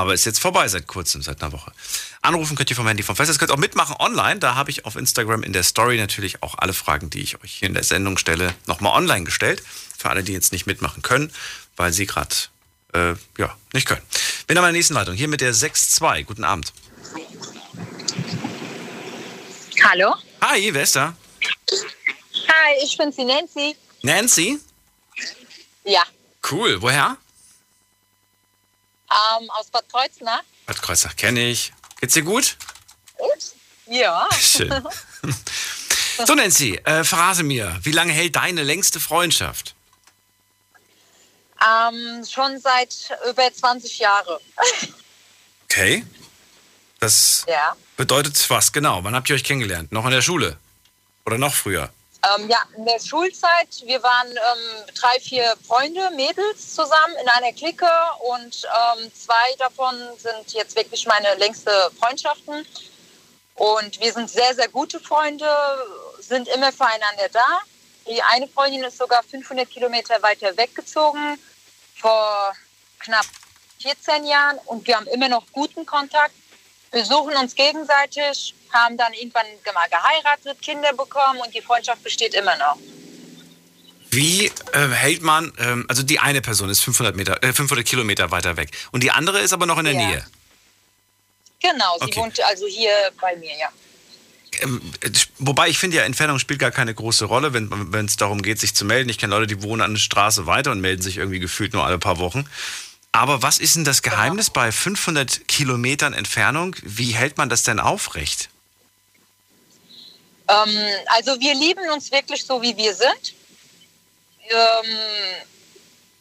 Aber 0.00 0.14
ist 0.14 0.24
jetzt 0.24 0.40
vorbei 0.40 0.66
seit 0.66 0.86
kurzem, 0.86 1.20
seit 1.20 1.42
einer 1.42 1.52
Woche. 1.52 1.72
Anrufen 2.22 2.56
könnt 2.56 2.70
ihr 2.70 2.76
vom 2.76 2.86
Handy 2.86 3.02
vom 3.02 3.16
Fest. 3.16 3.30
Ihr 3.30 3.36
könnt 3.36 3.50
auch 3.50 3.58
mitmachen 3.58 3.96
online. 3.98 4.40
Da 4.40 4.54
habe 4.54 4.70
ich 4.70 4.86
auf 4.86 4.96
Instagram 4.96 5.42
in 5.42 5.52
der 5.52 5.62
Story 5.62 5.98
natürlich 5.98 6.42
auch 6.42 6.54
alle 6.56 6.72
Fragen, 6.72 7.10
die 7.10 7.20
ich 7.20 7.38
euch 7.44 7.52
hier 7.52 7.68
in 7.68 7.74
der 7.74 7.84
Sendung 7.84 8.16
stelle, 8.16 8.54
nochmal 8.64 8.96
online 8.96 9.24
gestellt. 9.24 9.62
Für 9.98 10.08
alle, 10.08 10.24
die 10.24 10.32
jetzt 10.32 10.52
nicht 10.52 10.64
mitmachen 10.64 11.02
können, 11.02 11.30
weil 11.76 11.92
sie 11.92 12.06
gerade 12.06 12.34
äh, 12.94 13.12
ja, 13.36 13.54
nicht 13.74 13.86
können. 13.86 14.00
Bin 14.46 14.56
an 14.56 14.62
meiner 14.62 14.72
nächsten 14.72 14.94
Leitung. 14.94 15.14
Hier 15.14 15.28
mit 15.28 15.42
der 15.42 15.54
6.2. 15.54 16.24
Guten 16.24 16.44
Abend. 16.44 16.72
Hallo. 19.84 20.14
Hi, 20.40 20.72
wer 20.72 20.82
ist 20.82 20.96
da? 20.96 21.14
Hi, 22.48 22.74
ich 22.82 22.96
bin's, 22.96 23.16
die 23.16 23.24
Nancy. 23.26 23.76
Nancy? 24.00 24.60
Ja, 25.84 26.04
Cool. 26.50 26.80
Woher? 26.80 27.18
Ähm, 29.10 29.50
aus 29.50 29.66
Bad 29.68 29.84
Kreuznach. 29.90 30.42
Bad 30.66 30.80
Kreuznach 30.82 31.16
kenne 31.16 31.48
ich. 31.48 31.72
Geht's 32.00 32.14
dir 32.14 32.22
gut? 32.22 32.56
Ja. 33.86 34.28
Schön. 34.38 34.72
so, 36.26 36.34
Nancy, 36.34 36.76
äh, 36.84 37.02
verrate 37.04 37.42
mir, 37.42 37.76
wie 37.82 37.90
lange 37.92 38.12
hält 38.12 38.36
deine 38.36 38.62
längste 38.62 39.00
Freundschaft? 39.00 39.74
Ähm, 41.62 42.24
schon 42.24 42.58
seit 42.60 43.10
über 43.28 43.52
20 43.52 43.98
Jahren. 43.98 44.38
Okay. 45.64 46.06
Das 47.00 47.44
Ja. 47.48 47.74
bedeutet 47.96 48.48
was 48.48 48.72
genau? 48.72 49.02
Wann 49.04 49.14
habt 49.14 49.28
ihr 49.28 49.34
euch 49.36 49.44
kennengelernt? 49.44 49.92
Noch 49.92 50.04
in 50.04 50.10
der 50.10 50.22
Schule? 50.22 50.56
Oder 51.26 51.36
noch 51.38 51.54
früher? 51.54 51.92
Ähm, 52.22 52.50
ja, 52.50 52.58
in 52.76 52.84
der 52.84 53.00
Schulzeit, 53.00 53.82
wir 53.84 54.02
waren 54.02 54.28
ähm, 54.30 54.94
drei, 54.94 55.18
vier 55.20 55.54
Freunde, 55.66 56.10
Mädels 56.10 56.74
zusammen 56.74 57.14
in 57.22 57.28
einer 57.28 57.52
Clique 57.52 57.88
und 58.30 58.66
ähm, 58.98 59.10
zwei 59.14 59.56
davon 59.58 59.96
sind 60.18 60.52
jetzt 60.52 60.76
wirklich 60.76 61.06
meine 61.06 61.34
längste 61.36 61.70
Freundschaften. 61.98 62.66
Und 63.54 64.00
wir 64.00 64.12
sind 64.12 64.30
sehr, 64.30 64.54
sehr 64.54 64.68
gute 64.68 65.00
Freunde, 65.00 65.46
sind 66.18 66.48
immer 66.48 66.72
füreinander 66.72 67.28
da. 67.32 67.60
Die 68.06 68.22
eine 68.22 68.48
Freundin 68.48 68.84
ist 68.84 68.98
sogar 68.98 69.22
500 69.22 69.68
Kilometer 69.68 70.20
weiter 70.22 70.56
weggezogen 70.56 71.38
vor 71.94 72.54
knapp 72.98 73.26
14 73.82 74.24
Jahren 74.26 74.58
und 74.66 74.86
wir 74.86 74.96
haben 74.96 75.06
immer 75.06 75.28
noch 75.28 75.44
guten 75.52 75.86
Kontakt, 75.86 76.34
besuchen 76.90 77.34
uns 77.36 77.54
gegenseitig, 77.54 78.54
haben 78.72 78.96
dann 78.96 79.12
irgendwann 79.14 79.46
mal 79.74 79.88
geheiratet, 79.88 80.60
Kinder 80.62 80.92
bekommen 80.92 81.40
und 81.44 81.54
die 81.54 81.62
Freundschaft 81.62 82.02
besteht 82.02 82.34
immer 82.34 82.56
noch. 82.56 82.76
Wie 84.10 84.46
äh, 84.72 84.88
hält 84.88 85.22
man, 85.22 85.52
ähm, 85.58 85.84
also 85.88 86.02
die 86.02 86.18
eine 86.18 86.40
Person 86.42 86.68
ist 86.68 86.80
500, 86.80 87.14
Meter, 87.14 87.42
äh, 87.44 87.52
500 87.52 87.86
Kilometer 87.86 88.30
weiter 88.30 88.56
weg 88.56 88.70
und 88.90 89.02
die 89.02 89.12
andere 89.12 89.38
ist 89.40 89.52
aber 89.52 89.66
noch 89.66 89.78
in 89.78 89.84
der 89.84 89.94
Ja. 89.94 90.00
Nähe. 90.00 90.26
Genau, 91.62 91.96
sie 91.98 92.04
Okay. 92.06 92.20
wohnt 92.20 92.40
also 92.42 92.66
hier 92.66 92.90
bei 93.20 93.36
mir, 93.36 93.56
ja. 93.56 93.68
Ähm, 94.62 94.80
äh, 95.00 95.10
wobei 95.38 95.68
ich 95.68 95.78
finde 95.78 95.98
ja, 95.98 96.02
Entfernung 96.02 96.38
spielt 96.38 96.58
gar 96.58 96.70
keine 96.72 96.92
große 96.94 97.26
Rolle, 97.26 97.52
wenn 97.54 98.06
es 98.06 98.16
darum 98.16 98.42
geht, 98.42 98.58
sich 98.58 98.74
zu 98.74 98.84
melden. 98.84 99.08
Ich 99.10 99.18
kenne 99.18 99.34
Leute, 99.34 99.46
die 99.46 99.62
wohnen 99.62 99.82
an 99.82 99.94
der 99.94 100.00
Straße 100.00 100.46
weiter 100.46 100.72
und 100.72 100.80
melden 100.80 101.02
sich 101.02 101.18
irgendwie 101.18 101.38
gefühlt 101.38 101.72
nur 101.72 101.84
alle 101.84 101.98
paar 101.98 102.18
Wochen. 102.18 102.48
Aber 103.12 103.42
was 103.42 103.58
ist 103.58 103.76
denn 103.76 103.84
das 103.84 104.02
Geheimnis 104.02 104.50
bei 104.50 104.72
500 104.72 105.46
Kilometern 105.48 106.14
Entfernung? 106.14 106.74
Wie 106.82 107.12
hält 107.12 107.38
man 107.38 107.48
das 107.48 107.62
denn 107.62 107.78
aufrecht? 107.80 108.48
Ähm, 110.50 110.76
also 111.06 111.38
wir 111.40 111.54
lieben 111.54 111.88
uns 111.90 112.10
wirklich 112.10 112.44
so, 112.44 112.60
wie 112.62 112.76
wir 112.76 112.94
sind. 112.94 113.34
Ähm, 114.48 114.96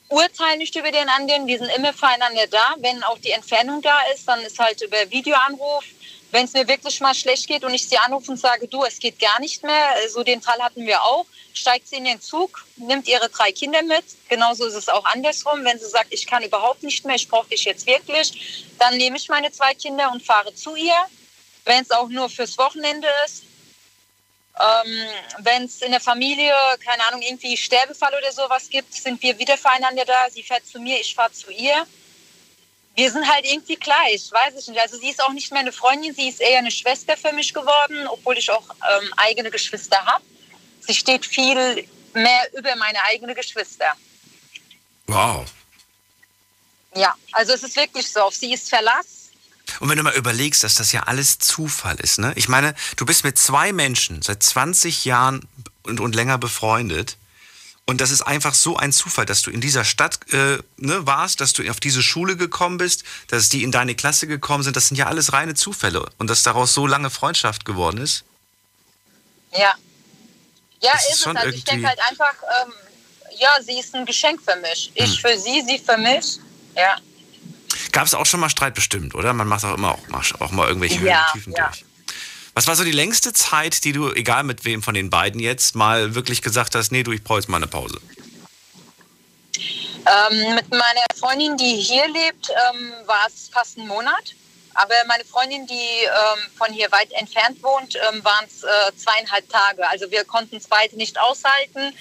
urteilen 0.10 0.60
nicht 0.60 0.76
über 0.76 0.92
den 0.92 1.10
anderen, 1.10 1.48
wir 1.48 1.58
sind 1.58 1.72
immer 1.76 1.94
füreinander 1.94 2.48
da. 2.48 2.76
Wenn 2.78 3.04
auch 3.04 3.18
die 3.20 3.32
Entfernung 3.32 3.82
da 3.82 3.98
ist, 4.14 4.28
dann 4.28 4.40
ist 4.42 4.60
halt 4.60 4.82
über 4.82 5.10
Videoanruf. 5.10 5.84
Wenn 6.32 6.46
es 6.46 6.54
mir 6.54 6.68
wirklich 6.68 7.00
mal 7.00 7.16
schlecht 7.16 7.48
geht 7.48 7.64
und 7.64 7.74
ich 7.74 7.90
sie 7.90 7.98
anrufe 7.98 8.30
und 8.32 8.38
sage, 8.38 8.68
du, 8.68 8.84
es 8.84 9.00
geht 9.00 9.18
gar 9.18 9.40
nicht 9.40 9.64
mehr, 9.64 9.96
so 10.10 10.24
den 10.24 10.44
Fall 10.44 10.62
hatten 10.62 10.86
wir 10.86 11.02
auch, 11.04 11.26
steigt 11.56 11.88
sie 11.88 11.96
in 11.96 12.06
den 12.06 12.22
Zug, 12.22 12.68
nimmt 12.76 13.08
ihre 13.08 13.30
drei 13.30 13.52
Kinder 13.52 13.82
mit. 13.82 14.06
Genauso 14.28 14.66
ist 14.68 14.76
es 14.76 14.90
auch 14.90 15.06
andersrum. 15.06 15.64
Wenn 15.64 15.80
sie 15.80 15.90
sagt, 15.90 16.14
ich 16.14 16.28
kann 16.28 16.44
überhaupt 16.44 16.84
nicht 16.84 17.04
mehr, 17.04 17.16
ich 17.16 17.28
brauche 17.28 17.50
dich 17.50 17.64
jetzt 17.66 17.88
wirklich, 17.88 18.68
dann 18.78 18.96
nehme 18.98 19.18
ich 19.18 19.28
meine 19.28 19.52
zwei 19.52 19.74
Kinder 19.74 20.12
und 20.12 20.24
fahre 20.24 20.54
zu 20.54 20.76
ihr. 20.76 20.94
Wenn 21.66 21.82
es 21.82 21.90
auch 21.90 22.10
nur 22.10 22.30
fürs 22.30 22.60
Wochenende 22.60 23.08
ist, 23.26 23.44
ähm, 24.60 25.08
Wenn 25.40 25.64
es 25.64 25.82
in 25.82 25.92
der 25.92 26.02
Familie, 26.02 26.54
keine 26.84 27.06
Ahnung, 27.08 27.22
irgendwie 27.22 27.56
Sterbefall 27.56 28.14
oder 28.18 28.32
sowas 28.32 28.70
gibt, 28.70 28.94
sind 28.94 29.22
wir 29.22 29.38
wieder 29.40 29.58
füreinander 29.58 30.06
da. 30.06 30.30
Sie 30.30 30.44
fährt 30.44 30.66
zu 30.66 30.80
mir, 30.80 31.00
ich 31.00 31.16
fahre 31.16 31.32
zu 31.32 31.52
ihr. 31.52 31.86
Wir 32.96 33.12
sind 33.12 33.26
halt 33.32 33.46
irgendwie 33.46 33.78
gleich, 33.78 34.30
weiß 34.32 34.56
ich 34.60 34.68
nicht. 34.68 34.82
Also 34.82 34.98
sie 34.98 35.10
ist 35.10 35.24
auch 35.24 35.32
nicht 35.32 35.52
mehr 35.52 35.62
eine 35.62 35.72
Freundin, 35.72 36.14
sie 36.14 36.28
ist 36.28 36.42
eher 36.42 36.60
eine 36.60 36.72
Schwester 36.72 37.16
für 37.16 37.32
mich 37.32 37.54
geworden, 37.54 38.08
obwohl 38.08 38.38
ich 38.38 38.52
auch 38.52 38.64
ähm, 38.70 39.14
eigene 39.16 39.50
Geschwister 39.50 40.04
habe. 40.06 40.24
Sie 40.82 40.94
steht 40.94 41.26
viel 41.26 41.88
mehr 42.14 42.54
über 42.58 42.76
meine 42.76 43.02
eigene 43.04 43.36
Geschwister. 43.36 43.94
Wow. 45.08 45.46
Ja, 46.96 47.16
also 47.32 47.54
es 47.54 47.64
ist 47.64 47.76
wirklich 47.76 48.12
so. 48.12 48.22
Auf 48.22 48.36
sie 48.36 48.54
ist 48.54 48.70
Verlass. 48.70 49.19
Und 49.80 49.90
wenn 49.90 49.98
du 49.98 50.04
mal 50.04 50.16
überlegst, 50.16 50.64
dass 50.64 50.76
das 50.76 50.92
ja 50.92 51.04
alles 51.04 51.40
Zufall 51.40 51.96
ist, 51.98 52.20
ne? 52.20 52.34
Ich 52.36 52.48
meine, 52.48 52.76
du 52.98 53.06
bist 53.06 53.24
mit 53.24 53.38
zwei 53.38 53.72
Menschen 53.74 54.22
seit 54.22 54.44
20 54.44 55.06
Jahren 55.06 55.48
und, 55.84 56.00
und 56.00 56.16
länger 56.16 56.38
befreundet. 56.38 57.18
Und 57.86 58.02
das 58.02 58.12
ist 58.12 58.22
einfach 58.22 58.54
so 58.54 58.78
ein 58.78 58.94
Zufall, 58.94 59.26
dass 59.26 59.42
du 59.42 59.50
in 59.50 59.62
dieser 59.62 59.84
Stadt 59.84 60.20
äh, 60.32 60.60
ne, 60.78 61.08
warst, 61.08 61.42
dass 61.42 61.54
du 61.54 61.68
auf 61.72 61.80
diese 61.80 62.04
Schule 62.04 62.38
gekommen 62.38 62.78
bist, 62.78 63.04
dass 63.30 63.50
die 63.50 63.64
in 63.64 63.72
deine 63.72 63.96
Klasse 63.96 64.28
gekommen 64.28 64.64
sind. 64.64 64.76
Das 64.76 64.90
sind 64.90 64.98
ja 64.98 65.08
alles 65.08 65.34
reine 65.34 65.56
Zufälle. 65.56 66.08
Und 66.20 66.30
dass 66.30 66.44
daraus 66.44 66.76
so 66.76 66.86
lange 66.86 67.10
Freundschaft 67.10 67.66
geworden 67.66 67.98
ist. 67.98 68.26
Ja. 69.54 69.74
Ja, 70.82 70.92
ist 70.94 71.14
ist, 71.14 71.26
es. 71.26 71.36
Also 71.36 71.50
ich 71.50 71.64
denke 71.64 71.88
halt 71.88 72.00
einfach, 72.08 72.36
ähm, 72.62 72.74
ja, 73.40 73.50
sie 73.66 73.80
ist 73.80 73.96
ein 73.96 74.06
Geschenk 74.06 74.40
für 74.42 74.56
mich. 74.58 74.92
Hm. 74.96 75.06
Ich 75.06 75.22
für 75.22 75.36
sie, 75.38 75.64
sie 75.66 75.80
für 75.80 75.98
mich. 75.98 76.38
Ja. 76.76 76.98
Gab 77.92 78.06
es 78.06 78.14
auch 78.14 78.26
schon 78.26 78.40
mal 78.40 78.50
Streit 78.50 78.76
bestimmt, 78.76 79.16
oder? 79.16 79.34
Man 79.34 79.48
macht 79.48 79.66
auch 79.66 79.76
immer 79.76 79.94
auch 79.94 80.08
mal, 80.08 80.22
auch 80.40 80.52
mal 80.52 80.68
irgendwelche 80.68 81.00
Höhen 81.00 81.08
Ja, 81.08 81.26
und 81.28 81.34
Tiefen 81.34 81.54
ja. 81.54 81.68
durch. 81.68 81.86
Was 82.54 82.68
war 82.68 82.76
so 82.76 82.84
die 82.84 82.92
längste 82.92 83.32
Zeit, 83.32 83.84
die 83.84 83.94
du, 83.94 84.12
egal 84.12 84.44
mit 84.44 84.66
wem 84.66 84.84
von 84.84 84.94
den 84.94 85.10
beiden 85.10 85.40
jetzt, 85.40 85.76
mal 85.76 86.16
wirklich 86.16 86.42
gesagt 86.42 86.76
hast, 86.76 86.92
nee, 86.92 87.04
du, 87.04 87.12
ich 87.12 87.24
brauche 87.24 87.40
jetzt 87.40 87.48
mal 87.48 87.58
eine 87.58 87.68
Pause? 87.68 88.02
Ähm, 89.56 90.56
mit 90.56 90.70
meiner 90.70 91.06
Freundin, 91.16 91.58
die 91.58 91.76
hier 91.76 92.08
lebt, 92.08 92.50
ähm, 92.50 92.92
war 93.06 93.28
es 93.28 93.50
fast 93.54 93.78
ein 93.78 93.88
Monat. 93.88 94.34
Aber 94.74 94.94
meine 95.08 95.26
Freundin, 95.26 95.68
die 95.68 95.74
ähm, 95.74 96.40
von 96.58 96.72
hier 96.72 96.92
weit 96.92 97.12
entfernt 97.14 97.62
wohnt, 97.62 97.96
ähm, 97.96 98.24
waren 98.24 98.46
es 98.46 98.64
äh, 98.64 98.96
zweieinhalb 98.96 99.50
Tage. 99.50 99.88
Also 99.90 100.10
wir 100.10 100.24
konnten 100.24 100.58
es 100.58 100.68
beide 100.68 100.96
nicht 100.96 101.20
aushalten. 101.20 101.94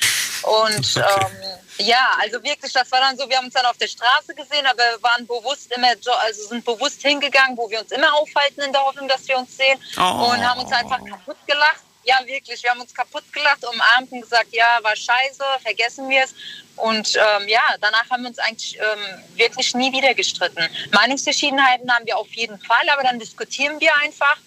Und 0.42 0.96
ähm, 0.96 1.58
ja, 1.78 2.10
also 2.20 2.42
wirklich, 2.42 2.72
das 2.72 2.90
war 2.90 3.00
dann 3.00 3.16
so, 3.16 3.28
wir 3.28 3.36
haben 3.36 3.46
uns 3.46 3.54
dann 3.54 3.66
auf 3.66 3.76
der 3.76 3.86
Straße 3.86 4.34
gesehen, 4.34 4.66
aber 4.66 4.82
waren 5.02 5.26
bewusst 5.26 5.70
immer, 5.72 5.88
also 5.88 6.48
sind 6.48 6.64
bewusst 6.64 7.02
hingegangen, 7.02 7.56
wo 7.56 7.70
wir 7.70 7.80
uns 7.80 7.92
immer 7.92 8.12
aufhalten 8.14 8.62
in 8.62 8.72
der 8.72 8.82
Hoffnung, 8.82 9.08
dass 9.08 9.26
wir 9.28 9.38
uns 9.38 9.56
sehen. 9.56 9.78
Oh. 9.96 10.30
Und 10.32 10.48
haben 10.48 10.60
uns 10.60 10.72
einfach 10.72 10.98
kaputt 11.04 11.36
gelacht. 11.46 11.82
Ja, 12.04 12.20
wirklich, 12.24 12.62
wir 12.62 12.70
haben 12.70 12.80
uns 12.80 12.94
kaputt 12.94 13.24
gelacht, 13.32 13.64
umarmt 13.64 14.10
und 14.10 14.22
gesagt, 14.22 14.48
ja, 14.52 14.78
war 14.82 14.96
scheiße, 14.96 15.44
vergessen 15.62 16.08
wir 16.08 16.24
es. 16.24 16.34
Und 16.76 17.14
ähm, 17.16 17.48
ja, 17.48 17.62
danach 17.80 18.08
haben 18.08 18.22
wir 18.22 18.30
uns 18.30 18.38
eigentlich 18.38 18.78
ähm, 18.78 19.22
wirklich 19.36 19.74
nie 19.74 19.92
wieder 19.92 20.14
gestritten. 20.14 20.66
Meinungsverschiedenheiten 20.92 21.92
haben 21.92 22.06
wir 22.06 22.16
auf 22.16 22.32
jeden 22.32 22.58
Fall, 22.60 22.88
aber 22.88 23.02
dann 23.02 23.18
diskutieren 23.18 23.78
wir 23.78 23.94
einfach. 23.96 24.38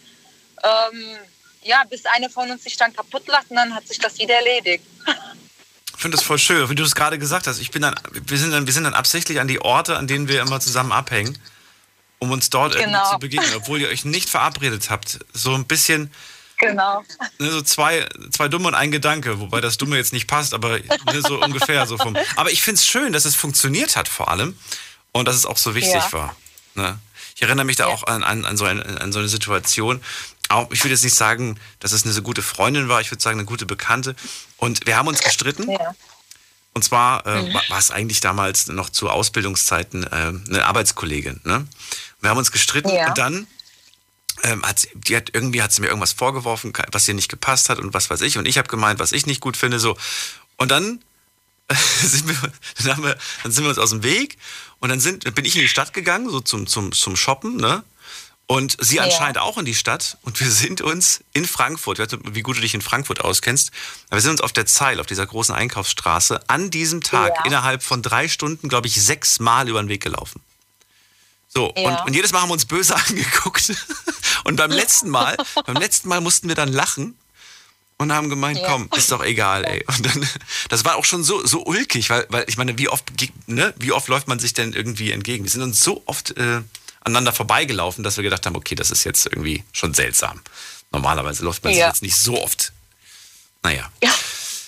Ähm, 0.64 1.18
ja, 1.64 1.84
bis 1.84 2.06
einer 2.06 2.30
von 2.30 2.50
uns 2.50 2.64
sich 2.64 2.78
dann 2.78 2.94
kaputt 2.94 3.28
lacht 3.28 3.52
und 3.52 3.58
dann 3.58 3.76
hat 3.76 3.88
sich 3.88 4.00
das 4.00 4.18
wieder 4.18 4.36
erledigt. 4.36 4.84
Ich 6.01 6.03
finde 6.03 6.17
das 6.17 6.25
voll 6.25 6.39
schön, 6.39 6.67
wie 6.67 6.74
du 6.74 6.81
es 6.84 6.96
gerade 6.96 7.20
gesagt 7.20 7.46
hast. 7.46 7.60
Ich 7.60 7.70
bin 7.70 7.84
dann, 7.84 7.93
wir, 8.12 8.39
sind 8.39 8.50
dann, 8.50 8.65
wir 8.65 8.74
sind 8.74 8.86
dann 8.86 8.96
absichtlich 8.96 9.39
an 9.39 9.48
die 9.48 9.62
Orte, 9.62 9.98
an 9.98 10.08
denen 10.08 10.27
wir 10.27 10.41
immer 10.41 10.60
zusammen 10.60 10.91
abhängen, 10.91 11.38
um 12.17 12.31
uns 12.31 12.50
dort 12.50 12.74
irgendwie 12.74 12.93
Genau. 12.96 13.12
zu 13.12 13.20
begegnen, 13.20 13.51
obwohl 13.55 13.81
ihr 13.81 13.88
euch 13.88 14.03
nicht 14.03 14.27
verabredet 14.27 14.89
habt. 14.89 15.20
So 15.31 15.53
ein 15.53 15.65
bisschen, 15.65 16.12
Genau. 16.58 17.03
ne, 17.38 17.51
so 17.51 17.62
zwei, 17.62 18.10
zwei 18.31 18.48
Dumme 18.48 18.70
und 18.70 18.74
ein 18.74 18.89
Gedanke, 18.89 19.39
wobei 19.39 19.62
das 19.62 19.77
Dumme 19.77 19.96
jetzt 19.98 20.12
nicht 20.12 20.25
passt, 20.25 20.55
aber 20.55 20.79
ne, 20.79 21.22
so 21.22 21.39
ungefähr. 21.39 21.86
So 21.86 22.00
vom, 22.00 22.17
aber 22.36 22.50
ich 22.51 22.63
finde 22.63 22.79
es 22.79 22.88
schön, 22.88 23.13
dass 23.13 23.25
es 23.25 23.36
funktioniert 23.36 23.96
hat 23.96 24.08
vor 24.08 24.31
allem 24.31 24.58
und 25.12 25.27
dass 25.27 25.36
es 25.36 25.46
auch 25.46 25.58
so 25.60 25.75
wichtig 25.75 25.93
Ja. 25.93 26.12
war. 26.13 26.36
Ne? 26.74 26.98
Ich 27.36 27.43
erinnere 27.43 27.65
mich 27.67 27.75
da 27.75 27.86
auch 27.86 28.08
an, 28.08 28.24
an, 28.24 28.43
an, 28.46 28.58
so 28.58 28.65
ein, 28.65 28.81
an 28.98 29.12
so 29.13 29.20
eine 29.20 29.27
Situation. 29.27 30.01
Ich 30.72 30.84
würde 30.84 30.93
jetzt 30.93 31.03
nicht 31.03 31.15
sagen, 31.15 31.60
dass 31.79 31.91
es 31.91 32.03
eine 32.03 32.13
so 32.13 32.22
gute 32.22 32.41
Freundin 32.41 32.89
war, 32.89 33.01
ich 33.01 33.12
würde 33.12 33.22
sagen, 33.22 33.39
eine 33.39 33.46
gute 33.46 33.65
Bekannte. 33.65 34.15
Und 34.58 34.86
wir 34.86 34.98
haben 34.98 35.08
uns 35.08 35.22
gestritten. 35.22 35.70
Ja. 35.70 35.96
Und 36.74 36.84
zwar 36.84 37.25
äh, 37.27 37.53
war 37.53 37.63
war 37.70 37.79
es 37.79 37.91
eigentlich 37.91 38.22
damals 38.22 38.67
noch 38.67 38.89
zu 38.89 39.10
Ausbildungszeiten 39.10 40.03
äh, 40.03 40.34
eine 40.50 40.65
Arbeitskollegin. 40.65 41.41
Ne? 41.43 41.67
Wir 42.22 42.29
haben 42.29 42.38
uns 42.38 42.51
gestritten 42.51 42.89
Ja. 42.89 43.08
und 43.10 43.17
dann 43.17 43.48
ähm, 44.43 44.63
hat 44.63 44.79
sie, 44.79 44.89
die 44.93 45.15
hat 45.15 45.29
irgendwie 45.34 45.62
hat 45.62 45.72
sie 45.74 45.81
mir 45.81 45.88
irgendwas 45.88 46.13
vorgeworfen, 46.13 46.74
was 46.91 47.08
ihr 47.08 47.13
nicht 47.13 47.29
gepasst 47.29 47.70
hat 47.70 47.77
und 47.79 47.93
was 47.93 48.10
weiß 48.10 48.22
ich. 48.22 48.38
Und 48.38 48.48
ich 48.48 48.58
habe 48.58 48.70
gemeint, 48.70 49.00
was 49.00 49.12
ich 49.12 49.25
nicht 49.25 49.41
gut 49.41 49.58
finde. 49.58 49.79
So. 49.79 49.98
Und 50.58 50.72
dann, 50.72 51.01
sind 52.01 52.27
wir, 52.27 52.51
dann, 52.86 53.03
wir, 53.03 53.17
dann 53.43 53.51
sind 53.51 53.63
wir 53.63 53.70
uns 53.70 53.77
aus 53.79 53.91
dem 53.91 54.03
Weg 54.03 54.38
und 54.79 54.89
dann 54.89 55.00
sind, 55.00 55.34
bin 55.36 55.46
ich 55.46 55.55
in 55.55 55.62
die 55.62 55.67
Stadt 55.67 55.93
gegangen, 55.93 56.29
so 56.29 56.39
zum, 56.39 56.67
zum, 56.67 56.91
zum 56.91 57.15
Shoppen, 57.15 57.58
ne? 57.58 57.84
Und 58.51 58.75
sie 58.81 58.98
Ja. 58.98 59.03
anscheinend 59.03 59.38
auch 59.38 59.58
in 59.58 59.63
die 59.63 59.74
Stadt. 59.74 60.17
Und 60.24 60.39
wir 60.41 60.51
sind 60.51 60.81
uns 60.81 61.22
in 61.31 61.46
Frankfurt, 61.48 62.00
ich 62.00 62.05
weiß 62.05 62.12
nicht, 62.20 62.36
wie 62.36 62.41
gut 62.41 62.58
du 62.58 62.62
dich 62.62 62.74
in 62.74 62.81
Frankfurt 62.81 63.22
auskennst, 63.22 63.72
aber 64.10 64.17
wir 64.17 64.22
sind 64.22 64.31
uns 64.31 64.41
auf 64.41 64.51
der 64.51 64.65
Zeil, 64.65 65.00
auf 65.00 65.05
dieser 65.05 65.25
großen 65.25 65.55
Einkaufsstraße, 65.55 66.50
an 66.50 66.70
diesem 66.70 67.01
Tag 67.01 67.34
Ja. 67.38 67.46
innerhalb 67.46 67.81
von 67.81 68.01
drei 68.01 68.27
Stunden, 68.27 68.67
glaube 68.67 68.88
ich, 68.88 69.01
sechs 69.01 69.39
Mal 69.39 69.70
über 69.70 69.81
den 69.81 69.88
Weg 69.88 70.03
gelaufen. 70.03 70.41
So, 71.48 71.74
Ja. 71.77 71.84
und, 72.01 72.08
und 72.08 72.13
jedes 72.13 72.34
Mal 72.34 72.41
haben 72.41 72.50
wir 72.50 72.53
uns 72.53 72.65
böse 72.65 72.93
angeguckt. 73.08 73.72
Und 74.43 74.58
beim 74.58 74.72
letzten 74.72 75.10
Mal, 75.10 75.38
beim 75.65 75.77
letzten 75.77 76.10
Mal 76.10 76.20
mussten 76.20 76.50
wir 76.50 76.55
dann 76.55 76.74
lachen 76.74 77.17
und 78.00 78.12
haben 78.12 78.29
gemeint, 78.29 78.60
Ja. 78.60 78.67
komm, 78.67 78.89
ist 78.98 79.13
doch 79.13 79.24
egal, 79.24 79.63
ey. 79.63 79.86
Und 79.88 80.05
dann, 80.05 80.27
das 80.67 80.84
war 80.84 80.96
auch 80.98 81.05
schon 81.05 81.24
so, 81.24 81.46
so 81.48 81.63
ulkig, 81.65 82.10
weil, 82.10 82.25
weil 82.29 82.43
ich 82.48 82.58
meine, 82.58 82.77
wie 82.77 82.89
oft, 82.89 83.05
ne, 83.48 83.74
wie 83.77 83.93
oft 83.93 84.10
läuft 84.10 84.27
man 84.27 84.39
sich 84.39 84.53
denn 84.53 84.74
irgendwie 84.74 85.12
entgegen? 85.12 85.46
Wir 85.46 85.51
sind 85.51 85.62
uns 85.62 85.81
so 85.81 86.03
oft 86.05 86.31
äh, 86.38 86.62
aneinander 87.01 87.34
vorbeigelaufen, 87.34 88.03
dass 88.03 88.17
wir 88.17 88.24
gedacht 88.24 88.46
haben, 88.46 88.55
okay, 88.55 88.75
das 88.75 88.91
ist 88.91 89.03
jetzt 89.03 89.25
irgendwie 89.25 89.63
schon 89.72 89.93
seltsam. 89.93 90.41
Normalerweise 90.91 91.43
läuft 91.43 91.63
man 91.63 91.74
sich 91.74 91.79
Ja. 91.79 91.88
jetzt 91.88 92.01
nicht 92.01 92.15
so 92.15 92.41
oft. 92.41 92.72
Naja. 93.63 93.89
Ja. 94.03 94.13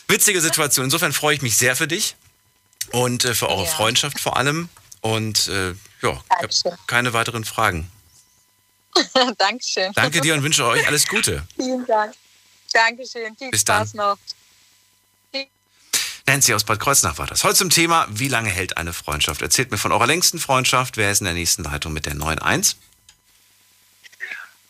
Witzige 0.07 0.41
Situation. 0.41 0.85
Insofern 0.85 1.13
freue 1.13 1.35
ich 1.35 1.41
mich 1.41 1.57
sehr 1.57 1.75
für 1.75 1.87
dich 1.87 2.15
und 2.91 3.25
äh, 3.25 3.33
für 3.33 3.49
eure 3.49 3.63
Ja. 3.65 3.69
Freundschaft 3.69 4.19
vor 4.19 4.37
allem. 4.37 4.69
Und 5.01 5.47
äh, 5.49 5.73
ja, 6.01 6.23
keine 6.87 7.13
weiteren 7.13 7.43
Fragen. 7.43 7.91
Dankeschön. 9.37 9.91
Danke 9.93 10.21
dir 10.21 10.33
und 10.33 10.43
wünsche 10.43 10.65
euch 10.65 10.85
alles 10.87 11.07
Gute. 11.07 11.45
Vielen 11.55 11.85
Dank. 11.85 12.13
Dankeschön. 12.71 13.35
Viel 13.35 13.51
Bis 13.51 13.61
Spaß 13.61 13.95
noch. 13.95 14.17
Nancy 16.25 16.53
aus 16.53 16.63
Bad 16.63 16.79
Kreuznach 16.79 17.17
war 17.17 17.27
das. 17.27 17.43
Heute 17.43 17.55
zum 17.55 17.69
Thema, 17.69 18.07
wie 18.09 18.29
lange 18.29 18.49
hält 18.49 18.77
eine 18.77 18.93
Freundschaft? 18.93 19.41
Erzählt 19.41 19.71
mir 19.71 19.77
von 19.77 19.91
eurer 19.91 20.07
längsten 20.07 20.39
Freundschaft. 20.39 20.95
Wer 20.95 21.11
ist 21.11 21.19
in 21.19 21.25
der 21.25 21.33
nächsten 21.33 21.63
Leitung 21.63 21.91
mit 21.91 22.05
der 22.05 22.13
9.1? 22.13 22.75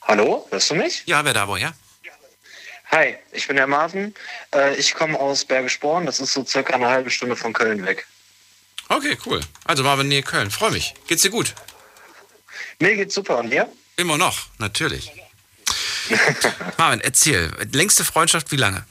Hallo, 0.01 0.47
hörst 0.49 0.71
du 0.71 0.75
mich? 0.75 1.03
Ja, 1.05 1.23
wer 1.23 1.33
da 1.33 1.47
woher? 1.47 1.73
Hi, 2.91 3.15
ich 3.31 3.47
bin 3.47 3.55
der 3.55 3.67
Marvin. 3.67 4.13
Äh, 4.53 4.75
ich 4.75 4.93
komme 4.95 5.19
aus 5.19 5.45
Bergisch 5.45 5.79
Born. 5.79 6.05
Das 6.05 6.19
ist 6.19 6.33
so 6.33 6.43
circa 6.43 6.73
eine 6.73 6.87
halbe 6.87 7.11
Stunde 7.11 7.35
von 7.35 7.53
Köln 7.53 7.85
weg. 7.85 8.07
Okay, 8.89 9.17
cool. 9.25 9.41
Also 9.65 9.83
Marvin, 9.83 10.07
Nähe 10.07 10.23
Köln. 10.23 10.49
Freue 10.51 10.71
mich. 10.71 10.93
Geht's 11.07 11.21
dir 11.21 11.31
gut? 11.31 11.53
Mir 12.79 12.95
geht's 12.95 13.13
super. 13.13 13.37
Und 13.37 13.51
dir? 13.51 13.71
Immer 13.95 14.17
noch, 14.17 14.47
natürlich. 14.57 15.11
Marvin, 16.77 16.99
erzähl. 17.01 17.51
Längste 17.71 18.03
Freundschaft, 18.03 18.51
wie 18.51 18.57
lange? 18.57 18.85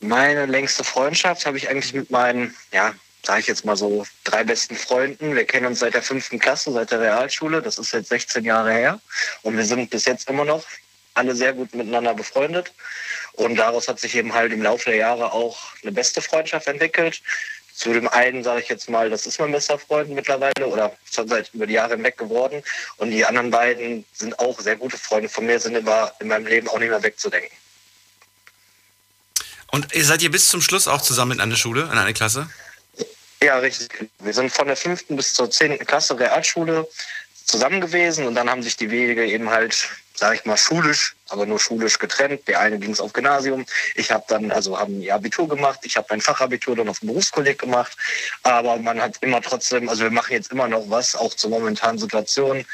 Meine 0.00 0.46
längste 0.46 0.84
Freundschaft 0.84 1.46
habe 1.46 1.56
ich 1.56 1.68
eigentlich 1.68 1.94
mit 1.94 2.10
meinen, 2.10 2.54
ja, 2.72 2.94
sage 3.24 3.40
ich 3.40 3.46
jetzt 3.46 3.64
mal 3.64 3.76
so, 3.76 4.04
drei 4.24 4.44
besten 4.44 4.76
Freunden. 4.76 5.34
Wir 5.34 5.44
kennen 5.44 5.66
uns 5.66 5.78
seit 5.78 5.94
der 5.94 6.02
fünften 6.02 6.38
Klasse, 6.38 6.72
seit 6.72 6.90
der 6.90 7.00
Realschule. 7.00 7.62
Das 7.62 7.78
ist 7.78 7.92
jetzt 7.92 8.10
16 8.10 8.44
Jahre 8.44 8.72
her. 8.72 9.00
Und 9.42 9.56
wir 9.56 9.64
sind 9.64 9.90
bis 9.90 10.04
jetzt 10.04 10.28
immer 10.28 10.44
noch 10.44 10.64
alle 11.14 11.34
sehr 11.34 11.52
gut 11.52 11.74
miteinander 11.74 12.14
befreundet. 12.14 12.72
Und 13.32 13.56
daraus 13.56 13.88
hat 13.88 13.98
sich 13.98 14.14
eben 14.14 14.34
halt 14.34 14.52
im 14.52 14.62
Laufe 14.62 14.90
der 14.90 14.98
Jahre 14.98 15.32
auch 15.32 15.58
eine 15.82 15.92
beste 15.92 16.20
Freundschaft 16.20 16.66
entwickelt. 16.66 17.22
Zu 17.74 17.92
dem 17.92 18.06
einen 18.08 18.44
sage 18.44 18.60
ich 18.60 18.68
jetzt 18.68 18.88
mal, 18.88 19.10
das 19.10 19.26
ist 19.26 19.40
mein 19.40 19.50
bester 19.50 19.78
Freund 19.78 20.10
mittlerweile 20.10 20.66
oder 20.66 20.96
schon 21.10 21.26
seit 21.26 21.52
über 21.54 21.66
die 21.66 21.74
Jahre 21.74 21.94
hinweg 21.94 22.16
geworden. 22.18 22.62
Und 22.98 23.10
die 23.10 23.24
anderen 23.24 23.50
beiden 23.50 24.04
sind 24.12 24.38
auch 24.38 24.60
sehr 24.60 24.76
gute 24.76 24.96
Freunde 24.96 25.28
von 25.28 25.46
mir, 25.46 25.58
sind 25.58 25.76
immer 25.76 26.12
in 26.20 26.28
meinem 26.28 26.46
Leben 26.46 26.68
auch 26.68 26.78
nicht 26.78 26.90
mehr 26.90 27.02
wegzudenken. 27.02 27.56
Und 29.74 29.88
seid 29.92 30.22
ihr 30.22 30.30
bis 30.30 30.50
zum 30.50 30.60
Schluss 30.60 30.86
auch 30.86 31.02
zusammen 31.02 31.32
in 31.32 31.40
einer 31.40 31.56
Schule, 31.56 31.82
in 31.90 31.98
einer 31.98 32.12
Klasse? 32.12 32.48
Ja, 33.42 33.58
richtig. 33.58 34.08
Wir 34.20 34.32
sind 34.32 34.52
von 34.52 34.68
der 34.68 34.76
fünften 34.76 35.16
bis 35.16 35.34
zur 35.34 35.50
zehnten 35.50 35.84
Klasse 35.84 36.16
Realschule 36.16 36.86
zusammen 37.44 37.80
gewesen 37.80 38.24
und 38.28 38.36
dann 38.36 38.48
haben 38.48 38.62
sich 38.62 38.76
die 38.76 38.92
Wege 38.92 39.26
eben 39.26 39.50
halt, 39.50 39.88
sage 40.14 40.36
ich 40.36 40.44
mal, 40.44 40.56
schulisch 40.56 41.16
aber 41.30 41.46
nur 41.46 41.58
schulisch 41.58 41.98
getrennt. 41.98 42.46
Der 42.48 42.60
eine 42.60 42.78
ging 42.78 42.90
es 42.90 43.00
auf 43.00 43.12
Gymnasium. 43.12 43.64
Ich 43.94 44.10
habe 44.10 44.24
dann, 44.28 44.50
also 44.50 44.78
haben 44.78 45.00
ihr 45.00 45.14
Abitur 45.14 45.48
gemacht. 45.48 45.80
Ich 45.82 45.96
habe 45.96 46.06
mein 46.10 46.20
Fachabitur 46.20 46.76
dann 46.76 46.88
auf 46.88 47.00
dem 47.00 47.08
Berufskolleg 47.08 47.58
gemacht. 47.58 47.96
Aber 48.42 48.76
man 48.76 49.00
hat 49.00 49.16
immer 49.20 49.40
trotzdem, 49.40 49.88
also 49.88 50.02
wir 50.02 50.10
machen 50.10 50.32
jetzt 50.32 50.52
immer 50.52 50.68
noch 50.68 50.88
was, 50.88 51.16
auch 51.16 51.34
zur 51.34 51.50
momentanen 51.50 51.98
Situation. 51.98 52.64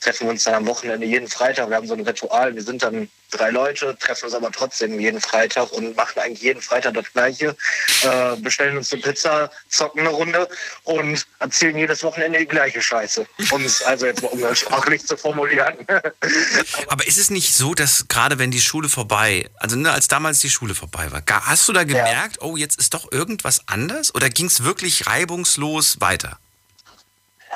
Treffen 0.00 0.26
wir 0.26 0.30
uns 0.30 0.44
dann 0.44 0.54
am 0.54 0.66
Wochenende 0.66 1.06
jeden 1.06 1.28
Freitag. 1.28 1.68
Wir 1.68 1.76
haben 1.76 1.86
so 1.86 1.94
ein 1.94 2.00
Ritual. 2.00 2.54
Wir 2.54 2.62
sind 2.62 2.82
dann 2.82 3.08
drei 3.30 3.50
Leute, 3.50 3.96
treffen 3.98 4.26
uns 4.26 4.34
aber 4.34 4.50
trotzdem 4.50 4.98
jeden 4.98 5.20
Freitag 5.20 5.72
und 5.72 5.96
machen 5.96 6.18
eigentlich 6.20 6.42
jeden 6.42 6.62
Freitag 6.62 6.94
das 6.94 7.12
Gleiche. 7.12 7.56
Äh, 8.02 8.36
bestellen 8.36 8.76
uns 8.76 8.92
eine 8.92 9.02
Pizza, 9.02 9.50
zocken 9.68 10.00
eine 10.00 10.10
Runde 10.10 10.48
und 10.84 11.26
erzählen 11.38 11.76
jedes 11.76 12.02
Wochenende 12.02 12.38
die 12.38 12.46
gleiche 12.46 12.80
Scheiße. 12.80 13.26
Um 13.50 13.64
es 13.64 13.82
also 13.82 14.06
jetzt 14.06 14.22
mal 14.22 14.28
umgangssprachlich 14.28 15.04
zu 15.04 15.16
formulieren. 15.16 15.74
aber 16.88 17.06
ist 17.06 17.18
es 17.18 17.30
nicht 17.30 17.54
so, 17.54 17.74
dass 17.74 17.97
gerade 18.06 18.38
wenn 18.38 18.50
die 18.50 18.60
Schule 18.60 18.88
vorbei, 18.88 19.48
also 19.56 19.76
ne, 19.76 19.90
als 19.90 20.08
damals 20.08 20.40
die 20.40 20.50
Schule 20.50 20.74
vorbei 20.74 21.10
war, 21.10 21.22
hast 21.46 21.68
du 21.68 21.72
da 21.72 21.84
gemerkt, 21.84 22.36
ja. 22.36 22.42
oh, 22.42 22.56
jetzt 22.56 22.78
ist 22.78 22.94
doch 22.94 23.10
irgendwas 23.10 23.62
anders? 23.66 24.14
Oder 24.14 24.28
ging 24.30 24.46
es 24.46 24.62
wirklich 24.62 25.06
reibungslos 25.06 26.00
weiter? 26.00 26.38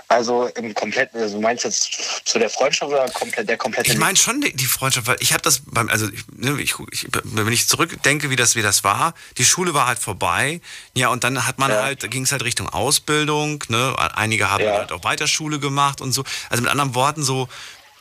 Also 0.09 0.47
im 0.47 0.75
kompletten, 0.75 1.21
also 1.21 1.41
meinst 1.41 1.65
du 1.65 1.69
jetzt 1.69 2.23
zu 2.27 2.39
der 2.39 2.51
Freundschaft 2.51 2.91
oder 2.91 3.07
komplett 3.09 3.49
der 3.49 3.57
komplette? 3.57 3.91
Ich 3.91 3.99
meine 3.99 4.17
schon 4.17 4.43
die, 4.43 4.67
Freundschaft, 4.67 5.07
weil 5.07 5.17
ich 5.21 5.33
habe 5.33 5.43
das 5.43 5.63
beim, 5.65 5.89
also 5.89 6.07
ich, 6.09 6.25
ne, 6.37 6.61
ich, 6.61 6.75
ich, 6.91 7.09
wenn 7.25 7.53
ich 7.53 7.67
zurückdenke, 7.67 8.29
wie 8.29 8.37
das, 8.37 8.55
wie 8.55 8.63
das 8.63 8.85
war, 8.85 9.15
die 9.39 9.45
Schule 9.45 9.73
war 9.73 9.87
halt 9.87 9.99
vorbei, 9.99 10.61
ja, 10.95 11.09
und 11.09 11.25
dann 11.25 11.47
hat 11.47 11.59
man 11.59 11.71
ja. 11.71 11.83
halt, 11.83 12.11
ging 12.11 12.25
es 12.25 12.33
halt 12.33 12.45
Richtung 12.45 12.69
Ausbildung, 12.69 13.65
ne, 13.69 13.95
einige 14.15 14.51
haben 14.51 14.65
ja. 14.65 14.79
halt 14.79 14.93
auch 14.93 15.05
Weiterschule 15.05 15.59
gemacht 15.59 16.03
und 16.03 16.13
so. 16.13 16.25
Also 16.51 16.63
mit 16.63 16.71
anderen 16.71 16.95
Worten 16.95 17.23
so, 17.23 17.49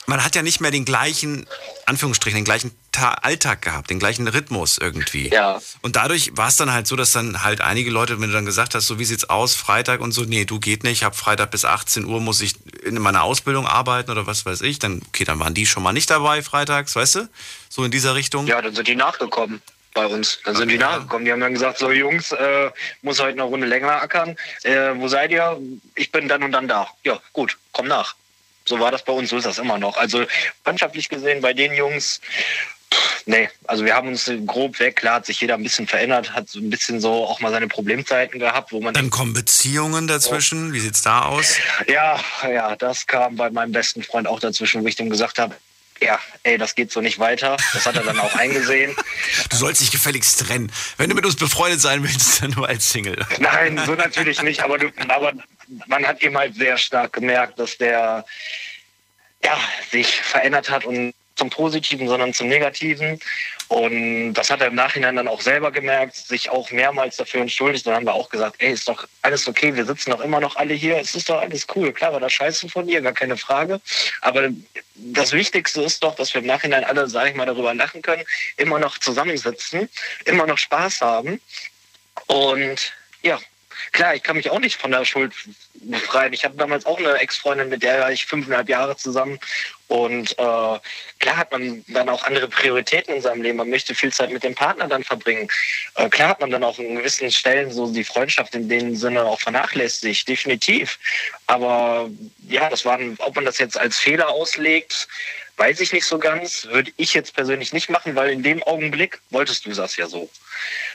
man 0.06 0.24
hat 0.24 0.34
ja 0.34 0.42
nicht 0.42 0.60
mehr 0.60 0.70
den 0.70 0.84
gleichen, 0.84 1.46
Anführungsstrichen, 1.86 2.38
den 2.38 2.44
gleichen 2.44 2.72
Ta 2.90 3.14
Alltag 3.22 3.62
gehabt, 3.62 3.88
den 3.88 3.98
gleichen 3.98 4.28
Rhythmus 4.28 4.78
irgendwie. 4.78 5.28
Ja. 5.28 5.60
Und 5.80 5.96
dadurch 5.96 6.36
war 6.36 6.48
es 6.48 6.56
dann 6.56 6.72
halt 6.72 6.86
so, 6.86 6.96
dass 6.96 7.12
dann 7.12 7.42
halt 7.42 7.60
einige 7.60 7.90
Leute, 7.90 8.20
wenn 8.20 8.28
du 8.28 8.34
dann 8.34 8.44
gesagt 8.44 8.74
hast, 8.74 8.86
so 8.86 8.98
wie 8.98 9.04
sieht's 9.04 9.30
aus, 9.30 9.54
Freitag 9.54 10.00
und 10.00 10.12
so, 10.12 10.22
nee, 10.24 10.44
du 10.44 10.58
geht 10.58 10.82
nicht, 10.82 10.92
ich 10.92 11.04
habe 11.04 11.16
Freitag 11.16 11.50
bis 11.50 11.64
18 11.64 12.04
Uhr 12.04 12.20
muss 12.20 12.40
ich 12.40 12.54
in 12.84 12.98
meiner 13.00 13.22
Ausbildung 13.22 13.66
arbeiten 13.66 14.10
oder 14.10 14.26
was 14.26 14.44
weiß 14.44 14.60
ich, 14.62 14.78
dann, 14.78 15.00
okay, 15.08 15.24
dann 15.24 15.38
waren 15.38 15.54
die 15.54 15.66
schon 15.66 15.82
mal 15.82 15.92
nicht 15.92 16.10
dabei 16.10 16.42
freitags, 16.42 16.94
weißt 16.96 17.14
du? 17.14 17.28
So 17.68 17.84
in 17.84 17.90
dieser 17.90 18.14
Richtung. 18.14 18.46
Ja, 18.46 18.60
dann 18.60 18.74
sind 18.74 18.88
die 18.88 18.96
nachgekommen 18.96 19.62
bei 19.94 20.06
uns. 20.06 20.40
Dann 20.44 20.54
sind 20.54 20.64
okay. 20.64 20.72
die 20.72 20.78
nachgekommen. 20.78 21.24
Die 21.24 21.32
haben 21.32 21.40
dann 21.40 21.52
gesagt, 21.52 21.78
so 21.78 21.90
Jungs, 21.90 22.32
äh, 22.32 22.70
muss 23.02 23.20
heute 23.20 23.32
eine 23.32 23.42
Runde 23.42 23.66
länger 23.66 24.02
ackern. 24.02 24.36
Äh, 24.62 24.92
wo 24.96 25.08
seid 25.08 25.30
ihr? 25.30 25.58
Ich 25.94 26.12
bin 26.12 26.28
dann 26.28 26.42
und 26.42 26.52
dann 26.52 26.68
da. 26.68 26.88
Ja, 27.04 27.20
gut, 27.32 27.58
komm 27.72 27.88
nach. 27.88 28.14
So 28.64 28.78
war 28.80 28.90
das 28.90 29.04
bei 29.04 29.12
uns, 29.12 29.30
so 29.30 29.36
ist 29.36 29.46
das 29.46 29.58
immer 29.58 29.78
noch. 29.78 29.96
Also 29.96 30.24
freundschaftlich 30.64 31.08
gesehen 31.08 31.40
bei 31.40 31.52
den 31.52 31.74
Jungs, 31.74 32.20
nee, 33.26 33.48
also 33.66 33.84
wir 33.84 33.94
haben 33.94 34.08
uns 34.08 34.30
grob 34.46 34.78
weg, 34.78 34.96
klar 34.96 35.16
hat 35.16 35.26
sich 35.26 35.40
jeder 35.40 35.54
ein 35.54 35.62
bisschen 35.62 35.86
verändert, 35.86 36.34
hat 36.34 36.48
so 36.48 36.58
ein 36.58 36.70
bisschen 36.70 37.00
so 37.00 37.26
auch 37.26 37.40
mal 37.40 37.50
seine 37.50 37.68
Problemzeiten 37.68 38.38
gehabt, 38.38 38.72
wo 38.72 38.80
man. 38.80 38.94
Dann 38.94 39.10
kommen 39.10 39.32
Beziehungen 39.32 40.06
dazwischen, 40.06 40.70
oh. 40.70 40.72
wie 40.74 40.80
sieht's 40.80 41.02
da 41.02 41.22
aus? 41.22 41.56
Ja, 41.88 42.20
ja, 42.48 42.76
das 42.76 43.06
kam 43.06 43.36
bei 43.36 43.50
meinem 43.50 43.72
besten 43.72 44.02
Freund 44.02 44.26
auch 44.26 44.40
dazwischen, 44.40 44.82
wo 44.82 44.86
ich 44.86 44.96
dem 44.96 45.10
gesagt 45.10 45.38
habe, 45.38 45.54
ja, 46.02 46.18
ey, 46.42 46.58
das 46.58 46.74
geht 46.74 46.90
so 46.90 47.00
nicht 47.00 47.18
weiter. 47.18 47.56
Das 47.72 47.86
hat 47.86 47.94
er 47.96 48.02
dann 48.02 48.18
auch 48.18 48.34
eingesehen. 48.34 48.94
Du 49.50 49.56
sollst 49.56 49.80
dich 49.80 49.90
gefälligst 49.90 50.40
trennen. 50.40 50.72
Wenn 50.96 51.10
du 51.10 51.14
mit 51.14 51.26
uns 51.26 51.36
befreundet 51.36 51.80
sein 51.80 52.02
willst, 52.02 52.42
dann 52.42 52.50
nur 52.52 52.68
als 52.68 52.90
Single. 52.90 53.24
Nein, 53.38 53.80
so 53.84 53.94
natürlich 53.94 54.42
nicht. 54.42 54.62
Aber, 54.62 54.78
du, 54.78 54.90
aber 55.08 55.32
man 55.86 56.06
hat 56.06 56.22
eben 56.22 56.36
halt 56.36 56.54
sehr 56.54 56.76
stark 56.78 57.12
gemerkt, 57.12 57.58
dass 57.58 57.78
der 57.78 58.24
ja, 59.44 59.58
sich 59.90 60.20
verändert 60.20 60.70
hat 60.70 60.84
und 60.84 61.14
zum 61.36 61.50
Positiven, 61.50 62.08
sondern 62.08 62.34
zum 62.34 62.48
Negativen. 62.48 63.18
Und 63.68 64.34
das 64.34 64.50
hat 64.50 64.60
er 64.60 64.66
im 64.66 64.74
Nachhinein 64.74 65.16
dann 65.16 65.28
auch 65.28 65.40
selber 65.40 65.72
gemerkt, 65.72 66.14
sich 66.14 66.50
auch 66.50 66.70
mehrmals 66.70 67.16
dafür 67.16 67.40
entschuldigt. 67.40 67.86
Dann 67.86 67.94
haben 67.94 68.06
wir 68.06 68.12
auch 68.12 68.28
gesagt, 68.28 68.56
ey, 68.58 68.72
ist 68.72 68.86
doch 68.86 69.08
alles 69.22 69.48
okay, 69.48 69.74
wir 69.74 69.86
sitzen 69.86 70.10
doch 70.10 70.20
immer 70.20 70.40
noch 70.40 70.56
alle 70.56 70.74
hier, 70.74 70.98
es 70.98 71.14
ist 71.14 71.30
doch 71.30 71.40
alles 71.40 71.66
cool. 71.74 71.92
Klar 71.92 72.12
war 72.12 72.20
das 72.20 72.32
scheiße 72.32 72.68
von 72.68 72.86
dir, 72.86 73.00
gar 73.00 73.12
keine 73.14 73.36
Frage. 73.36 73.80
Aber 74.20 74.50
das 74.94 75.32
Wichtigste 75.32 75.82
ist 75.82 76.02
doch, 76.02 76.14
dass 76.14 76.34
wir 76.34 76.42
im 76.42 76.46
Nachhinein 76.46 76.84
alle, 76.84 77.08
sage 77.08 77.30
ich 77.30 77.34
mal, 77.34 77.46
darüber 77.46 77.74
lachen 77.74 78.02
können, 78.02 78.24
immer 78.58 78.78
noch 78.78 78.98
zusammensitzen, 78.98 79.88
immer 80.26 80.46
noch 80.46 80.58
Spaß 80.58 81.00
haben. 81.00 81.40
Und 82.26 82.92
ja, 83.22 83.38
klar, 83.90 84.14
ich 84.14 84.22
kann 84.22 84.36
mich 84.36 84.50
auch 84.50 84.60
nicht 84.60 84.80
von 84.80 84.92
der 84.92 85.04
Schuld 85.04 85.34
befreien. 85.74 86.32
Ich 86.32 86.44
hatte 86.44 86.56
damals 86.56 86.86
auch 86.86 86.98
eine 86.98 87.14
Ex-Freundin, 87.14 87.68
mit 87.68 87.82
der 87.82 88.00
war 88.00 88.12
ich 88.12 88.26
fünfeinhalb 88.26 88.68
Jahre 88.68 88.96
zusammen. 88.96 89.38
Und 89.92 90.32
äh, 90.38 90.78
klar 91.18 91.36
hat 91.36 91.52
man 91.52 91.84
dann 91.88 92.08
auch 92.08 92.24
andere 92.24 92.48
Prioritäten 92.48 93.14
in 93.14 93.20
seinem 93.20 93.42
Leben. 93.42 93.58
Man 93.58 93.68
möchte 93.68 93.94
viel 93.94 94.10
Zeit 94.10 94.30
mit 94.30 94.42
dem 94.42 94.54
Partner 94.54 94.88
dann 94.88 95.04
verbringen. 95.04 95.48
Äh, 95.96 96.08
klar 96.08 96.30
hat 96.30 96.40
man 96.40 96.50
dann 96.50 96.64
auch 96.64 96.78
in 96.78 96.96
gewissen 96.96 97.30
Stellen 97.30 97.70
so 97.70 97.92
die 97.92 98.02
Freundschaft 98.02 98.54
in 98.54 98.70
dem 98.70 98.96
Sinne 98.96 99.22
auch 99.22 99.38
vernachlässigt, 99.38 100.26
definitiv. 100.26 100.98
Aber 101.46 102.08
ja, 102.48 102.70
das 102.70 102.86
waren, 102.86 103.16
ob 103.18 103.36
man 103.36 103.44
das 103.44 103.58
jetzt 103.58 103.78
als 103.78 103.98
Fehler 103.98 104.30
auslegt, 104.30 105.08
weiß 105.58 105.78
ich 105.80 105.92
nicht 105.92 106.06
so 106.06 106.18
ganz. 106.18 106.64
Würde 106.64 106.90
ich 106.96 107.12
jetzt 107.12 107.34
persönlich 107.34 107.74
nicht 107.74 107.90
machen, 107.90 108.16
weil 108.16 108.30
in 108.30 108.42
dem 108.42 108.62
Augenblick 108.62 109.20
wolltest 109.28 109.66
du 109.66 109.74
das 109.74 109.96
ja 109.96 110.06
so. 110.06 110.30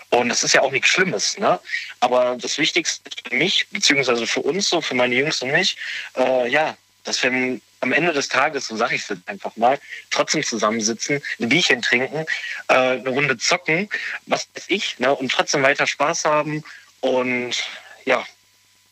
Und 0.09 0.29
das 0.29 0.41
ist 0.41 0.55
ja 0.55 0.61
auch 0.61 0.71
nichts 0.71 0.89
Schlimmes, 0.89 1.37
ne? 1.37 1.59
Aber 1.99 2.35
das 2.41 2.57
Wichtigste 2.57 3.11
für 3.29 3.35
mich, 3.35 3.67
beziehungsweise 3.69 4.25
für 4.25 4.41
uns 4.41 4.67
so, 4.67 4.81
für 4.81 4.95
meine 4.95 5.13
Jungs 5.13 5.43
und 5.43 5.51
mich, 5.51 5.77
äh, 6.15 6.49
ja, 6.49 6.75
dass 7.03 7.21
wir 7.21 7.59
am 7.81 7.93
Ende 7.93 8.13
des 8.13 8.27
Tages, 8.27 8.67
so 8.67 8.75
sage 8.75 8.95
ich 8.95 9.09
es 9.09 9.17
einfach 9.27 9.55
mal, 9.55 9.79
trotzdem 10.09 10.43
zusammensitzen, 10.43 11.21
ein 11.39 11.49
Bierchen 11.49 11.81
trinken, 11.81 12.25
äh, 12.67 12.73
eine 12.73 13.09
Runde 13.09 13.37
zocken, 13.37 13.89
was 14.25 14.47
weiß 14.55 14.65
ich, 14.67 14.99
ne? 14.99 15.13
Und 15.13 15.31
trotzdem 15.31 15.63
weiter 15.63 15.87
Spaß 15.87 16.25
haben. 16.25 16.63
Und 17.01 17.63
ja, 18.05 18.25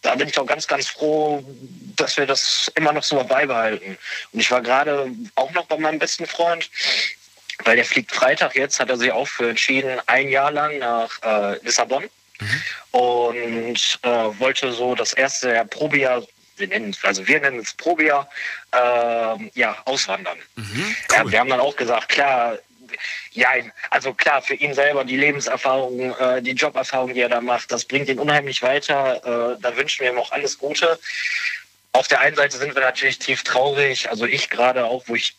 da 0.02 0.16
bin 0.16 0.28
ich 0.28 0.38
auch 0.38 0.46
ganz, 0.46 0.68
ganz 0.68 0.88
froh, 0.88 1.44
dass 1.96 2.18
wir 2.18 2.26
das 2.26 2.72
immer 2.76 2.94
noch 2.94 3.04
so 3.04 3.24
beibehalten. 3.24 3.98
Und 4.32 4.40
ich 4.40 4.52
war 4.52 4.62
gerade 4.62 5.12
auch 5.36 5.52
noch 5.54 5.66
bei 5.66 5.78
meinem 5.78 6.00
besten 6.00 6.26
Freund 6.26 6.70
weil 7.64 7.76
der 7.76 7.86
fliegt 7.86 8.12
Freitag 8.12 8.56
jetzt, 8.56 8.80
hat 8.80 8.90
er 8.90 8.98
sich 8.98 9.12
auch 9.12 9.28
für 9.28 9.50
entschieden, 9.50 10.00
ein 10.08 10.30
Jahr 10.30 10.52
lang 10.52 10.78
nach 10.80 11.10
äh, 11.24 11.58
Lissabon 11.64 12.04
mhm. 12.40 12.62
und 12.92 14.00
äh, 14.02 14.10
wollte 14.40 14.72
so 14.74 14.96
das 14.96 15.14
erste 15.14 15.54
Jahr 15.54 15.66
Probejahr, 15.66 16.24
wir 16.58 16.68
nennen 16.68 16.96
also 17.04 17.28
wir 17.28 17.40
nennen 17.40 17.60
es 17.60 17.74
Probejahr, 17.74 18.30
äh, 18.72 19.50
ja, 19.54 19.78
auswandern. 19.86 20.38
Mhm, 20.56 20.66
cool. 20.66 21.18
ja, 21.18 21.32
wir 21.32 21.40
haben 21.40 21.50
dann 21.50 21.60
auch 21.60 21.76
gesagt, 21.76 22.10
klar, 22.10 22.58
ja, 23.32 23.50
also 23.90 24.14
klar, 24.14 24.42
für 24.42 24.56
ihn 24.56 24.74
selber 24.74 25.04
die 25.04 25.18
Lebenserfahrung, 25.18 26.16
äh, 26.20 26.42
die 26.42 26.52
Joberfahrung, 26.52 27.14
die 27.14 27.22
er 27.22 27.30
da 27.30 27.42
macht, 27.42 27.72
das 27.72 27.86
bringt 27.86 28.10
ihn 28.10 28.20
unheimlich 28.20 28.62
weiter. 28.62 29.56
Äh, 29.56 29.62
da 29.62 29.76
wünschen 29.76 30.04
wir 30.04 30.12
ihm 30.12 30.20
auch 30.20 30.32
alles 30.32 30.58
Gute 30.58 31.00
auf 31.96 32.08
der 32.10 32.20
einen 32.20 32.36
Seite 32.36 32.58
sind 32.58 32.76
wir 32.76 32.82
natürlich 32.82 33.20
tief 33.20 33.44
traurig, 33.44 34.10
also 34.10 34.26
ich 34.26 34.50
gerade 34.50 34.86
auch, 34.86 35.04
wo 35.08 35.16
ich, 35.16 35.36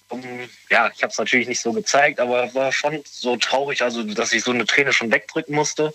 ja, 0.71 0.91
ich 0.95 1.03
habe 1.03 1.11
es 1.11 1.19
natürlich 1.19 1.49
nicht 1.49 1.61
so 1.61 1.73
gezeigt, 1.73 2.19
aber 2.19 2.53
war 2.55 2.73
schon 2.73 3.03
so 3.11 3.37
traurig, 3.37 3.83
also 3.83 4.03
dass 4.03 4.33
ich 4.33 4.43
so 4.43 4.53
eine 4.53 4.65
Träne 4.65 4.93
schon 4.93 5.13
wegdrücken 5.13 5.55
musste. 5.55 5.93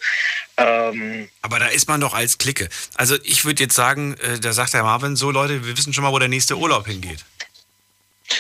Ähm, 0.57 1.29
aber 1.41 1.57
da 1.59 1.67
ist 1.67 1.87
man 1.87 1.99
doch 1.99 2.13
als 2.13 2.37
Clique. 2.37 2.69
Also 2.95 3.17
ich 3.23 3.43
würde 3.43 3.63
jetzt 3.63 3.75
sagen, 3.75 4.15
äh, 4.17 4.39
da 4.39 4.53
sagt 4.53 4.73
der 4.73 4.83
Marvin 4.83 5.15
so, 5.15 5.31
Leute, 5.31 5.65
wir 5.65 5.75
wissen 5.77 5.93
schon 5.93 6.03
mal, 6.03 6.11
wo 6.11 6.19
der 6.19 6.27
nächste 6.27 6.55
Urlaub 6.55 6.85
hingeht. 6.85 7.25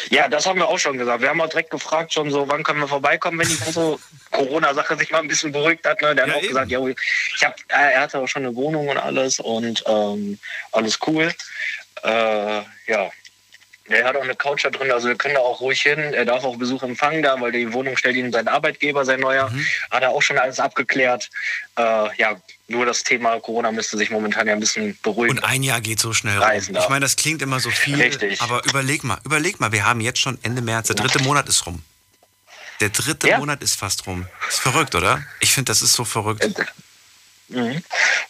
Ja, 0.09 0.29
das 0.29 0.45
haben 0.45 0.59
wir 0.59 0.67
auch 0.69 0.79
schon 0.79 0.97
gesagt. 0.97 1.21
Wir 1.21 1.29
haben 1.29 1.41
auch 1.41 1.49
direkt 1.49 1.69
gefragt, 1.69 2.13
schon 2.13 2.31
so, 2.31 2.47
wann 2.47 2.63
können 2.63 2.79
wir 2.79 2.87
vorbeikommen, 2.87 3.39
wenn 3.39 3.47
die 3.49 3.57
ganze 3.57 3.97
Corona-Sache 4.31 4.95
sich 4.97 5.11
mal 5.11 5.19
ein 5.19 5.27
bisschen 5.27 5.51
beruhigt 5.51 5.85
hat. 5.85 6.01
Ne? 6.01 6.15
Der 6.15 6.27
Ja, 6.27 6.31
hat 6.31 6.37
auch 6.37 6.43
eben. 6.43 6.47
gesagt, 6.49 6.71
ja, 6.71 6.79
ich 6.87 7.43
hab, 7.43 7.55
er 7.67 8.01
hatte 8.01 8.19
auch 8.19 8.27
schon 8.27 8.45
eine 8.45 8.55
Wohnung 8.55 8.87
und 8.87 8.97
alles 8.97 9.39
und 9.39 9.83
ähm, 9.87 10.39
alles 10.71 10.97
cool. 11.07 11.33
Äh, 12.03 12.61
ja. 12.87 13.09
Er 13.85 14.05
hat 14.05 14.15
auch 14.15 14.23
eine 14.23 14.35
Couch 14.35 14.63
da 14.63 14.69
drin, 14.69 14.89
also 14.91 15.09
wir 15.09 15.15
können 15.15 15.33
da 15.33 15.41
auch 15.41 15.59
ruhig 15.59 15.81
hin. 15.81 15.99
Er 16.13 16.23
darf 16.23 16.45
auch 16.45 16.55
Besuch 16.55 16.81
empfangen 16.83 17.23
da, 17.23 17.41
weil 17.41 17.51
die 17.51 17.73
Wohnung 17.73 17.97
stellt 17.97 18.15
ihm 18.15 18.31
sein 18.31 18.47
Arbeitgeber, 18.47 19.03
sein 19.03 19.19
neuer. 19.19 19.49
Mhm. 19.49 19.65
Hat 19.89 20.03
er 20.03 20.11
auch 20.11 20.21
schon 20.21 20.37
alles 20.37 20.59
abgeklärt. 20.61 21.29
Äh, 21.77 21.81
ja, 22.17 22.39
nur 22.69 22.85
das 22.85 23.03
Thema 23.03 23.37
Corona 23.41 23.71
müsste 23.71 23.97
sich 23.97 24.09
momentan 24.09 24.47
ja 24.47 24.53
ein 24.53 24.61
bisschen 24.61 24.97
beruhigen. 25.03 25.37
Und 25.39 25.43
ein 25.43 25.61
Jahr 25.61 25.81
geht 25.81 25.99
so 25.99 26.13
schnell 26.13 26.35
rum. 26.37 26.43
Reisen 26.43 26.73
Ich 26.73 26.79
darf. 26.79 26.89
meine, 26.89 27.03
das 27.03 27.17
klingt 27.17 27.41
immer 27.41 27.59
so 27.59 27.69
viel, 27.69 27.99
Richtig. 28.01 28.39
aber 28.41 28.63
überleg 28.65 29.03
mal, 29.03 29.17
überleg 29.25 29.59
mal, 29.59 29.73
wir 29.73 29.83
haben 29.85 29.99
jetzt 29.99 30.19
schon 30.19 30.37
Ende 30.41 30.61
März, 30.61 30.87
der 30.87 30.95
dritte 30.95 31.21
Monat 31.23 31.49
ist 31.49 31.65
rum. 31.65 31.83
Der 32.79 32.89
dritte 32.89 33.27
Ja. 33.27 33.39
Monat 33.39 33.61
ist 33.61 33.77
fast 33.77 34.07
rum. 34.07 34.25
Ist 34.47 34.59
verrückt, 34.61 34.95
oder? 34.95 35.21
Ich 35.41 35.51
finde, 35.53 35.69
das 35.69 35.81
ist 35.81 35.93
so 35.93 36.05
verrückt. 36.05 36.47
Mhm. 37.49 37.83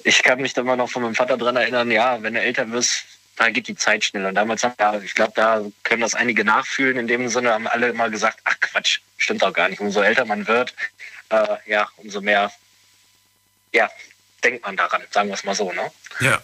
Ich 0.04 0.24
kann 0.24 0.42
mich 0.42 0.54
da 0.54 0.62
immer 0.62 0.76
noch 0.76 0.90
von 0.90 1.04
meinem 1.04 1.14
Vater 1.16 1.38
dran 1.38 1.56
erinnern, 1.56 1.92
ja, 1.92 2.22
wenn 2.24 2.34
du 2.34 2.42
älter 2.42 2.70
wirst, 2.72 3.04
da 3.36 3.50
geht 3.50 3.68
die 3.68 3.76
Zeit 3.76 4.04
schneller. 4.04 4.30
Und 4.30 4.36
damals 4.36 4.64
haben 4.64 4.76
ja, 4.80 5.00
ich 5.00 5.16
glaube, 5.16 5.34
da 5.36 5.62
können 5.84 6.02
das 6.02 6.14
einige 6.14 6.44
nachfühlen. 6.44 6.98
In 6.98 7.08
dem 7.08 7.28
Sinne 7.30 7.52
haben 7.52 7.68
alle 7.68 7.90
immer 7.90 8.10
gesagt, 8.10 8.40
ach 8.44 8.60
Quatsch, 8.60 9.00
stimmt 9.18 9.44
auch 9.44 9.54
gar 9.54 9.70
nicht. 9.70 9.80
Umso 9.80 10.02
älter 10.02 10.26
man 10.26 10.48
wird, 10.48 10.74
äh, 11.30 11.58
ja, 11.66 11.88
umso 11.98 12.22
mehr, 12.22 12.52
ja, 13.74 13.90
denkt 14.44 14.66
man 14.66 14.78
daran, 14.78 15.02
sagen 15.12 15.30
wir 15.30 15.36
es 15.36 15.44
mal 15.44 15.56
so, 15.56 15.72
ne? 15.72 15.92
Ja. 16.20 16.42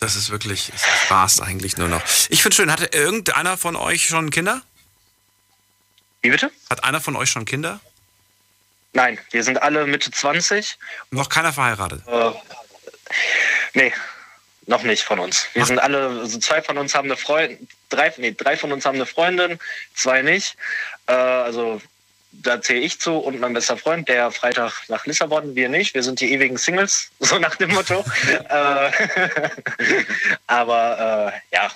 Das 0.00 0.16
ist 0.16 0.30
wirklich, 0.30 0.72
es 0.74 1.10
war's 1.10 1.40
eigentlich 1.42 1.76
nur 1.76 1.88
noch. 1.88 2.02
Ich 2.30 2.42
finde 2.42 2.56
schön, 2.56 2.72
hatte 2.72 2.86
irgendeiner 2.86 3.58
von 3.58 3.76
euch 3.76 4.06
schon 4.06 4.30
Kinder? 4.30 4.62
Wie 6.22 6.30
bitte? 6.30 6.50
Hat 6.70 6.84
einer 6.84 7.02
von 7.02 7.16
euch 7.16 7.30
schon 7.30 7.44
Kinder? 7.44 7.80
Nein, 8.94 9.18
wir 9.30 9.44
sind 9.44 9.62
alle 9.62 9.86
Mitte 9.86 10.10
20. 10.10 10.78
Noch 11.10 11.28
keiner 11.28 11.52
verheiratet. 11.52 12.02
Äh, 12.08 12.32
nee, 13.74 13.92
noch 14.70 14.84
nicht 14.84 15.02
von 15.02 15.18
uns. 15.18 15.46
Wir 15.52 15.66
sind 15.66 15.80
alle, 15.80 16.20
also 16.20 16.38
zwei 16.38 16.62
von 16.62 16.78
uns 16.78 16.94
haben 16.94 17.08
eine 17.08 17.16
Freundin, 17.16 17.68
drei, 17.90 18.12
nee, 18.16 18.32
drei 18.32 18.56
von 18.56 18.70
uns 18.70 18.86
haben 18.86 18.94
eine 18.94 19.04
Freundin, 19.04 19.58
zwei 19.94 20.22
nicht. 20.22 20.56
Äh, 21.06 21.12
also 21.12 21.82
da 22.30 22.62
zähle 22.62 22.78
ich 22.78 23.00
zu 23.00 23.16
und 23.16 23.40
mein 23.40 23.52
bester 23.52 23.76
Freund, 23.76 24.08
der 24.08 24.30
Freitag 24.30 24.72
nach 24.88 25.04
Lissabon, 25.06 25.56
wir 25.56 25.68
nicht. 25.68 25.94
Wir 25.94 26.04
sind 26.04 26.20
die 26.20 26.32
ewigen 26.32 26.56
Singles, 26.56 27.10
so 27.18 27.38
nach 27.40 27.56
dem 27.56 27.70
Motto. 27.72 28.04
äh, 28.48 28.90
aber 30.46 31.32
äh, 31.52 31.56
ja, 31.56 31.70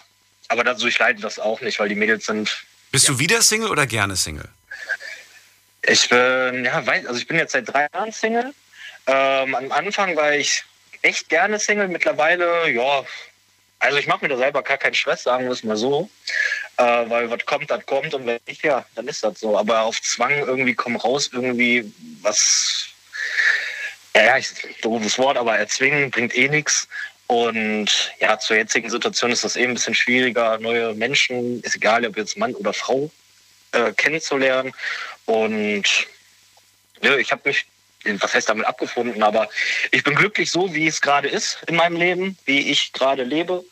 aber 0.47 0.63
dazu 0.63 0.87
ich 0.87 0.99
leide 0.99 1.21
das 1.21 1.41
auch 1.41 1.61
nicht, 1.61 1.81
weil 1.81 1.89
die 1.89 1.97
Mädels 1.97 2.27
sind 2.27 2.65
Bist 2.93 3.09
du 3.09 3.19
wieder 3.19 3.43
Single 3.43 3.71
oder 3.71 3.87
gerne 3.87 4.15
Single? 4.15 4.49
Ich 5.83 6.09
bin, 6.09 6.65
ja, 6.65 6.87
weiß, 6.87 7.07
also 7.07 7.19
ich 7.19 7.27
bin 7.27 7.39
jetzt 7.39 7.53
seit 7.53 7.69
drei 7.69 7.89
Jahren 7.93 8.13
Single. 8.13 8.55
Ähm, 9.07 9.55
am 9.55 9.73
Anfang 9.73 10.17
war 10.17 10.33
ich 10.33 10.65
echt 11.05 11.29
gerne 11.29 11.59
Single. 11.59 11.89
Mittlerweile, 11.89 12.71
ja, 12.71 13.05
also 13.79 13.99
ich 13.99 14.07
mache 14.07 14.25
mir 14.25 14.31
da 14.31 14.37
selber 14.37 14.63
gar 14.63 14.79
keinen 14.79 14.95
Stress, 14.95 15.25
sagen 15.25 15.45
wir 15.45 15.53
es 15.53 15.63
mal 15.63 15.77
so. 15.77 16.09
Äh, 16.77 16.83
weil 16.83 17.31
was 17.31 17.45
kommt, 17.45 17.71
das 17.71 17.85
kommt 17.87 18.15
und 18.15 18.27
wenn 18.27 18.41
nicht, 18.47 18.65
ja, 18.65 18.85
dann 18.95 19.07
ist 19.09 19.23
das 19.23 19.41
so. 19.41 19.57
Aber 19.59 19.83
auf 19.83 20.01
Zwang 20.01 20.33
irgendwie 20.39 20.75
komm 20.75 20.97
raus, 20.97 21.31
irgendwie 21.33 21.93
was, 22.23 22.87
ja, 24.17 24.39
ich, 24.39 24.49
doofes 24.81 25.19
Wort, 25.19 25.37
aber 25.37 25.59
erzwingen 25.59 26.11
bringt 26.11 26.35
eh 26.35 26.49
nichts. 26.49 26.89
Und 27.27 28.13
ja, 28.21 28.39
zur 28.39 28.57
jetzigen 28.57 28.91
Situation 28.91 29.33
ist 29.33 29.45
das 29.45 29.57
eh 29.57 29.65
ein 29.65 29.75
bisschen 29.75 29.95
schwieriger, 29.95 30.59
neue 30.59 30.95
Menschen, 30.95 31.63
ist 31.63 31.77
egal, 31.77 32.07
ob 32.07 32.17
jetzt 32.17 32.37
Mann 32.37 32.55
oder 32.55 32.73
Frau, 32.73 33.11
äh, 33.73 33.93
kennenzulernen. 33.93 34.73
Und 35.27 35.85
ja, 37.03 37.17
ich 37.17 37.33
habe 37.33 37.43
mich, 37.49 37.67
was 38.21 38.35
heißt 38.35 38.49
damit 38.49 38.67
abgefunden, 38.67 39.23
aber 39.23 39.49
ich 39.91 40.03
bin 40.05 40.15
glücklich 40.15 40.51
so, 40.51 40.73
wie 40.75 40.87
es 40.87 41.01
gerade 41.01 41.29
ist 41.29 41.59
in 41.67 41.77
meinem 41.77 41.97
Leben, 41.97 42.39
wie 42.45 42.71
ich 42.71 42.93
gerade 42.93 43.25
lebe. 43.25 43.65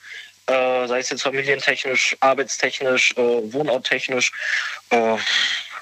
Äh, 0.46 0.88
sei 0.88 0.98
es 0.98 1.10
jetzt 1.10 1.22
familientechnisch, 1.22 2.16
arbeitstechnisch, 2.20 3.12
äh, 3.12 3.52
wohnorttechnisch. 3.52 4.32
Äh, 4.90 5.16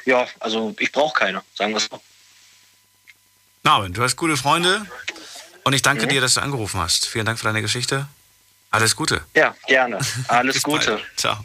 ja, 0.05 0.27
also 0.39 0.75
ich 0.79 0.93
brauche 0.93 1.19
keine, 1.19 1.43
sagen 1.55 1.73
wir 1.73 1.79
es 1.79 1.87
so. 1.87 2.01
Marvin, 3.63 3.93
du 3.93 4.03
hast 4.03 4.17
gute 4.17 4.37
Freunde 4.37 4.87
und 5.65 5.73
ich 5.73 5.83
danke 5.83 6.07
dir, 6.07 6.21
dass 6.21 6.35
du 6.35 6.41
angerufen 6.41 6.81
hast. 6.81 7.07
Vielen 7.07 7.27
Dank 7.27 7.39
für 7.39 7.45
deine 7.45 7.63
Geschichte. 7.63 8.07
Alles 8.71 8.97
Gute. 8.97 9.25
Ja, 9.35 9.55
gerne. 9.67 9.99
Alles 10.29 10.55
Bis 10.55 10.63
Gute. 10.63 10.93
Bald. 10.93 11.07
Ciao. 11.17 11.45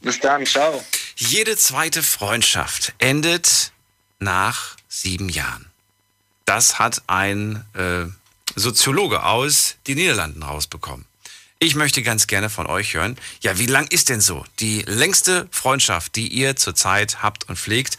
Bis 0.00 0.20
dann, 0.20 0.46
ciao. 0.46 0.84
Jede 1.16 1.56
zweite 1.56 2.02
Freundschaft 2.02 2.92
endet 2.98 3.72
nach 4.18 4.76
sieben 4.88 5.28
Jahren. 5.28 5.70
Das 6.46 6.78
hat 6.78 7.02
ein 7.08 7.64
äh, 7.74 8.06
Soziologe 8.54 9.24
aus 9.24 9.76
den 9.86 9.98
Niederlanden 9.98 10.42
rausbekommen. 10.42 11.04
Ich 11.58 11.74
möchte 11.74 12.02
ganz 12.02 12.26
gerne 12.26 12.50
von 12.50 12.66
euch 12.66 12.94
hören, 12.94 13.16
ja, 13.40 13.58
wie 13.58 13.66
lang 13.66 13.86
ist 13.88 14.08
denn 14.08 14.20
so 14.20 14.44
die 14.60 14.82
längste 14.82 15.48
Freundschaft, 15.50 16.14
die 16.16 16.28
ihr 16.28 16.54
zurzeit 16.56 17.22
habt 17.22 17.48
und 17.48 17.58
pflegt? 17.58 17.98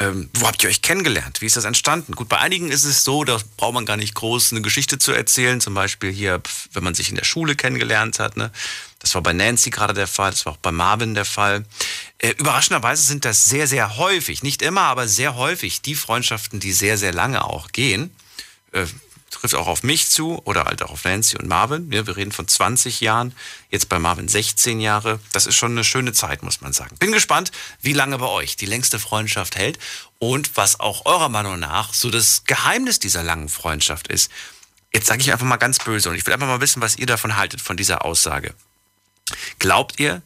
Ähm, 0.00 0.28
wo 0.34 0.46
habt 0.48 0.62
ihr 0.62 0.68
euch 0.68 0.82
kennengelernt? 0.82 1.40
Wie 1.40 1.46
ist 1.46 1.56
das 1.56 1.64
entstanden? 1.64 2.14
Gut, 2.14 2.28
bei 2.28 2.38
einigen 2.38 2.70
ist 2.72 2.84
es 2.84 3.04
so, 3.04 3.22
da 3.22 3.38
braucht 3.56 3.74
man 3.74 3.86
gar 3.86 3.96
nicht 3.96 4.14
groß 4.14 4.52
eine 4.52 4.62
Geschichte 4.62 4.98
zu 4.98 5.12
erzählen. 5.12 5.60
Zum 5.60 5.74
Beispiel 5.74 6.10
hier, 6.10 6.42
wenn 6.72 6.82
man 6.82 6.94
sich 6.94 7.10
in 7.10 7.14
der 7.14 7.24
Schule 7.24 7.54
kennengelernt 7.54 8.18
hat. 8.18 8.36
Ne? 8.36 8.50
Das 9.04 9.14
war 9.14 9.22
bei 9.22 9.34
Nancy 9.34 9.68
gerade 9.68 9.92
der 9.92 10.06
Fall, 10.06 10.30
das 10.30 10.46
war 10.46 10.54
auch 10.54 10.58
bei 10.58 10.72
Marvin 10.72 11.14
der 11.14 11.26
Fall. 11.26 11.66
Äh, 12.16 12.30
überraschenderweise 12.38 13.04
sind 13.04 13.26
das 13.26 13.44
sehr, 13.44 13.66
sehr 13.66 13.98
häufig, 13.98 14.42
nicht 14.42 14.62
immer, 14.62 14.80
aber 14.80 15.08
sehr 15.08 15.36
häufig 15.36 15.82
die 15.82 15.94
Freundschaften, 15.94 16.58
die 16.58 16.72
sehr, 16.72 16.96
sehr 16.96 17.12
lange 17.12 17.44
auch 17.44 17.68
gehen. 17.72 18.16
Äh, 18.72 18.86
trifft 19.30 19.56
auch 19.56 19.66
auf 19.66 19.82
mich 19.82 20.08
zu 20.08 20.40
oder 20.44 20.64
halt 20.64 20.82
auch 20.82 20.90
auf 20.90 21.04
Nancy 21.04 21.36
und 21.36 21.46
Marvin. 21.48 21.92
Ja, 21.92 22.06
wir 22.06 22.16
reden 22.16 22.32
von 22.32 22.48
20 22.48 23.02
Jahren, 23.02 23.34
jetzt 23.70 23.90
bei 23.90 23.98
Marvin 23.98 24.26
16 24.26 24.80
Jahre. 24.80 25.20
Das 25.32 25.44
ist 25.44 25.56
schon 25.56 25.72
eine 25.72 25.84
schöne 25.84 26.14
Zeit, 26.14 26.42
muss 26.42 26.62
man 26.62 26.72
sagen. 26.72 26.96
Bin 26.96 27.12
gespannt, 27.12 27.52
wie 27.82 27.92
lange 27.92 28.16
bei 28.16 28.26
euch 28.26 28.56
die 28.56 28.64
längste 28.64 28.98
Freundschaft 28.98 29.56
hält 29.56 29.78
und 30.18 30.56
was 30.56 30.80
auch 30.80 31.04
eurer 31.04 31.28
Meinung 31.28 31.58
nach 31.58 31.92
so 31.92 32.08
das 32.08 32.44
Geheimnis 32.44 33.00
dieser 33.00 33.22
langen 33.22 33.50
Freundschaft 33.50 34.08
ist. 34.08 34.30
Jetzt 34.94 35.08
sage 35.08 35.20
ich 35.20 35.30
einfach 35.30 35.44
mal 35.44 35.56
ganz 35.58 35.78
böse 35.78 36.08
und 36.08 36.14
ich 36.14 36.24
will 36.24 36.32
einfach 36.32 36.46
mal 36.46 36.62
wissen, 36.62 36.80
was 36.80 36.96
ihr 36.96 37.06
davon 37.06 37.36
haltet, 37.36 37.60
von 37.60 37.76
dieser 37.76 38.06
Aussage. 38.06 38.54
Glaubt 39.58 39.98
ihr, 40.00 40.22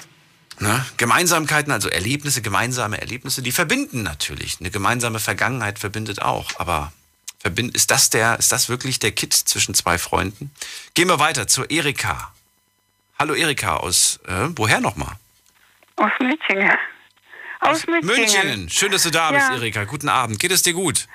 Ne? 0.60 0.86
Gemeinsamkeiten, 0.98 1.72
also 1.72 1.88
Erlebnisse, 1.88 2.42
gemeinsame 2.42 3.00
Erlebnisse, 3.00 3.42
die 3.42 3.54
verbinden 3.54 4.04
natürlich. 4.04 4.58
Eine 4.60 4.72
gemeinsame 4.72 5.22
Vergangenheit 5.22 5.80
verbindet 5.80 6.22
auch. 6.22 6.52
Aber 6.58 6.92
verbind, 7.40 7.74
ist, 7.76 7.92
das 7.92 8.10
der, 8.10 8.40
ist 8.40 8.52
das 8.52 8.68
wirklich 8.68 9.00
der 9.00 9.14
Kit 9.14 9.34
zwischen 9.34 9.74
zwei 9.74 9.98
Freunden? 9.98 10.52
Gehen 10.96 11.08
wir 11.08 11.20
weiter 11.20 11.48
zur 11.48 11.72
Erika. 11.72 12.34
Hallo 13.18 13.36
Erika, 13.36 13.78
aus 13.78 14.20
äh, 14.28 14.50
woher 14.58 14.82
nochmal? 14.82 15.16
Aus 15.96 16.12
München. 16.20 16.70
Aus 17.62 17.88
München. 17.88 18.06
München. 18.06 18.70
Schön, 18.70 18.92
dass 18.92 19.04
du 19.04 19.12
da 19.12 19.32
bist, 19.32 19.48
Ja. 19.48 19.56
Erika. 19.56 19.86
Guten 19.86 20.10
Abend. 20.10 20.40
Geht 20.40 20.52
es 20.52 20.62
dir 20.62 20.74
gut? 20.74 21.08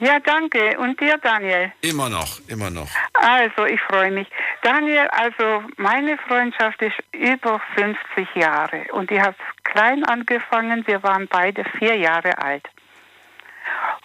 Ja, 0.00 0.18
danke. 0.18 0.78
Und 0.78 0.98
dir, 0.98 1.18
Daniel? 1.18 1.72
Immer 1.82 2.08
noch, 2.08 2.40
immer 2.48 2.70
noch. 2.70 2.88
Also, 3.12 3.66
ich 3.66 3.80
freue 3.82 4.10
mich. 4.10 4.26
Daniel, 4.62 5.06
also 5.08 5.62
meine 5.76 6.16
Freundschaft 6.26 6.80
ist 6.80 6.96
über 7.12 7.60
50 7.76 8.34
Jahre 8.34 8.86
und 8.92 9.10
die 9.10 9.20
hat 9.20 9.36
klein 9.64 10.02
angefangen. 10.04 10.86
Wir 10.86 11.02
waren 11.02 11.28
beide 11.28 11.64
vier 11.78 11.96
Jahre 11.96 12.38
alt. 12.38 12.66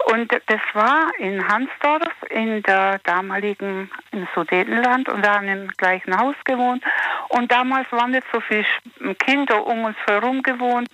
Und 0.05 0.31
das 0.31 0.61
war 0.73 1.09
in 1.17 1.47
Hansdorf 1.47 2.13
in 2.29 2.61
der 2.63 2.99
damaligen 2.99 3.89
im 4.11 4.27
Sudetenland 4.35 5.09
und 5.09 5.25
da 5.25 5.35
haben 5.35 5.47
wir 5.47 5.53
im 5.53 5.67
gleichen 5.77 6.15
Haus 6.15 6.35
gewohnt. 6.45 6.83
Und 7.29 7.51
damals 7.51 7.91
waren 7.91 8.11
nicht 8.11 8.25
so 8.31 8.39
viele 8.41 8.65
Kinder 9.15 9.65
um 9.65 9.85
uns 9.85 9.97
herum 10.05 10.43
gewohnt. 10.43 10.89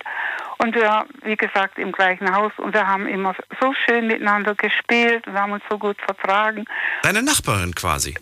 Und 0.58 0.74
wir, 0.74 1.04
wie 1.24 1.36
gesagt, 1.36 1.78
im 1.78 1.92
gleichen 1.92 2.34
Haus 2.34 2.52
und 2.56 2.72
wir 2.72 2.86
haben 2.86 3.06
immer 3.06 3.34
so 3.60 3.74
schön 3.84 4.06
miteinander 4.06 4.54
gespielt 4.54 5.26
und 5.26 5.38
haben 5.38 5.52
uns 5.52 5.64
so 5.68 5.78
gut 5.78 6.00
vertragen. 6.00 6.64
Deine 7.02 7.22
Nachbarin 7.22 7.74
quasi. 7.74 8.16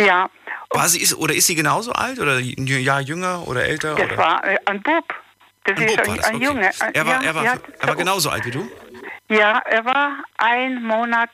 Ja, 0.00 0.28
War 0.70 0.88
sie, 0.88 1.00
ist, 1.02 1.14
oder 1.14 1.34
ist 1.34 1.46
sie 1.46 1.54
genauso 1.54 1.92
alt? 1.92 2.18
Oder 2.18 2.36
ein 2.38 2.66
Jahr 2.66 3.00
jünger 3.00 3.46
oder 3.46 3.64
älter? 3.64 3.94
das 3.94 4.06
oder? 4.06 4.16
war 4.16 4.44
äh, 4.44 4.56
ein 4.64 4.82
Bub. 4.82 5.14
Das 5.64 5.76
Ein 5.76 5.84
ist 5.84 5.96
Bub 5.96 6.06
war 6.06 6.14
ein, 6.14 6.16
das, 6.16 6.28
ein 6.28 6.36
okay. 6.36 6.44
Junge. 6.44 6.70
Er 6.94 7.06
war, 7.06 7.24
er 7.24 7.34
war, 7.34 7.44
er 7.44 7.88
war 7.88 7.96
genauso 7.96 8.30
alt 8.30 8.44
wie 8.46 8.50
du? 8.50 8.68
Ja, 9.30 9.62
er 9.64 9.84
war 9.84 10.24
ein 10.38 10.82
Monat 10.82 11.30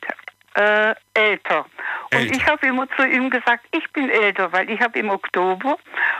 äh, 0.53 0.93
älter. 1.15 1.65
Und 2.11 2.19
Älter. 2.19 2.35
ich 2.35 2.45
habe 2.45 2.67
immer 2.67 2.87
zu 2.95 3.07
ihm 3.07 3.29
gesagt, 3.29 3.65
ich 3.71 3.91
bin 3.91 4.09
älter, 4.09 4.51
weil 4.51 4.69
ich 4.69 4.79
habe 4.79 4.97
im 4.99 5.09
Oktober 5.09 5.77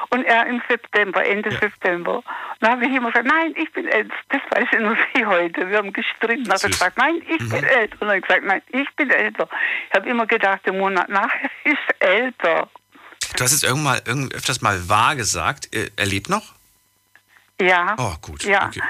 und 0.09 0.23
er 0.25 0.47
im 0.47 0.61
September, 0.67 1.23
Ende 1.23 1.51
September. 1.51 2.17
Und 2.17 2.23
da 2.61 2.71
habe 2.71 2.85
ich 2.85 2.95
immer 2.95 3.11
gesagt, 3.11 3.27
nein, 3.27 3.53
ich 3.55 3.71
bin 3.73 3.87
älter. 3.87 4.13
Das 4.29 4.41
weiß 4.49 4.67
ich 4.73 4.79
nur 4.79 4.97
wie 5.13 5.25
heute. 5.25 5.69
Wir 5.69 5.77
haben 5.77 5.93
gestritten. 5.93 6.45
Dann 6.45 6.57
Süß. 6.57 6.69
Mhm. 6.69 6.71
gesagt, 6.71 6.97
nein, 6.97 7.21
ich 7.27 7.49
bin 7.49 7.63
älter. 7.63 8.01
Und 8.01 8.07
dann 8.07 8.17
ich 8.17 8.23
gesagt, 8.23 8.43
nein, 8.43 8.61
ich 8.69 8.95
bin 8.95 9.09
älter. 9.11 9.47
Ich 9.89 9.95
habe 9.95 10.09
immer 10.09 10.25
gedacht, 10.25 10.65
der 10.65 10.73
Monat 10.73 11.09
nachher 11.09 11.49
ist 11.63 11.77
älter. 11.99 12.69
Du 13.35 13.43
hast 13.43 13.51
jetzt 13.51 13.63
irgendwann 13.63 13.83
mal, 13.83 14.01
irgend, 14.05 14.33
öfters 14.33 14.61
mal 14.61 14.89
wahr 14.89 15.15
gesagt. 15.15 15.69
Er, 15.71 15.89
er 15.95 16.05
lebt 16.07 16.29
noch? 16.29 16.53
Ja. 17.61 17.95
Oh, 17.97 18.15
gut. 18.21 18.43
Ja. 18.43 18.67
Okay. 18.67 18.81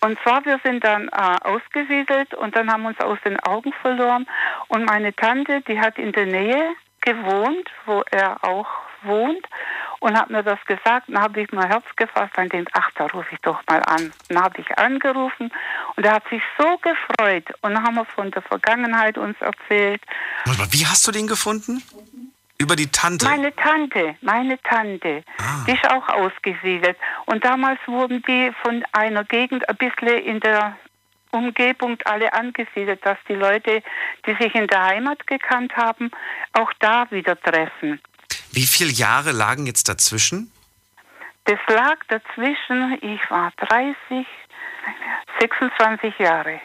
Und 0.00 0.18
zwar, 0.22 0.44
wir 0.44 0.60
sind 0.64 0.84
dann 0.84 1.08
äh, 1.08 1.36
ausgesiedelt 1.42 2.34
und 2.34 2.54
dann 2.54 2.70
haben 2.70 2.86
uns 2.86 3.00
aus 3.00 3.18
den 3.24 3.38
Augen 3.40 3.72
verloren. 3.82 4.26
Und 4.68 4.84
meine 4.84 5.14
Tante, 5.14 5.60
die 5.62 5.80
hat 5.80 5.98
in 5.98 6.12
der 6.12 6.26
Nähe 6.26 6.74
gewohnt, 7.00 7.70
wo 7.86 8.02
er 8.10 8.44
auch 8.44 8.68
wohnt, 9.02 9.46
und 10.00 10.16
hat 10.16 10.30
mir 10.30 10.42
das 10.42 10.58
gesagt. 10.66 11.08
Dann 11.08 11.20
habe 11.20 11.40
ich 11.40 11.50
mein 11.52 11.66
Herz 11.68 11.84
gefasst 11.96 12.36
und 12.36 12.52
denkt, 12.52 12.70
ach, 12.72 12.90
da 12.94 13.06
rufe 13.06 13.28
ich 13.32 13.40
doch 13.40 13.60
mal 13.68 13.82
an. 13.82 14.12
Dann 14.28 14.40
habe 14.40 14.60
ich 14.60 14.78
angerufen 14.78 15.50
und 15.96 16.04
er 16.06 16.14
hat 16.14 16.28
sich 16.28 16.42
so 16.58 16.78
gefreut. 16.78 17.46
Und 17.62 17.74
dann 17.74 17.82
haben 17.82 17.96
wir 17.96 18.04
von 18.04 18.30
der 18.30 18.42
Vergangenheit 18.42 19.18
uns 19.18 19.36
erzählt. 19.40 20.02
Wie 20.70 20.86
hast 20.86 21.06
du 21.06 21.12
den 21.12 21.26
gefunden? 21.26 21.82
Über 22.60 22.74
die 22.74 22.88
Tante? 22.90 23.24
Meine 23.24 23.54
Tante, 23.54 24.16
meine 24.20 24.60
Tante, 24.62 25.22
Ah. 25.38 25.64
die 25.66 25.72
ist 25.72 25.88
auch 25.90 26.08
ausgesiedelt. 26.08 26.96
Und 27.26 27.44
damals 27.44 27.78
wurden 27.86 28.20
die 28.26 28.50
von 28.62 28.84
einer 28.92 29.24
Gegend 29.24 29.68
ein 29.68 29.76
bisschen 29.76 30.08
in 30.24 30.40
der 30.40 30.76
Umgebung 31.30 31.98
alle 32.04 32.32
angesiedelt, 32.32 33.04
dass 33.06 33.18
die 33.28 33.34
Leute, 33.34 33.82
die 34.26 34.34
sich 34.42 34.54
in 34.54 34.66
der 34.66 34.82
Heimat 34.82 35.26
gekannt 35.26 35.76
haben, 35.76 36.10
auch 36.52 36.72
da 36.80 37.06
wieder 37.10 37.40
treffen. 37.40 38.00
Wie 38.50 38.66
viele 38.66 38.90
Jahre 38.90 39.30
lagen 39.32 39.66
jetzt 39.66 39.88
dazwischen? 39.88 40.50
Das 41.44 41.58
lag 41.68 41.96
dazwischen, 42.08 42.98
ich 43.02 43.20
war 43.30 43.52
30, 43.68 44.26
26 45.40 46.18
Jahre. 46.18 46.60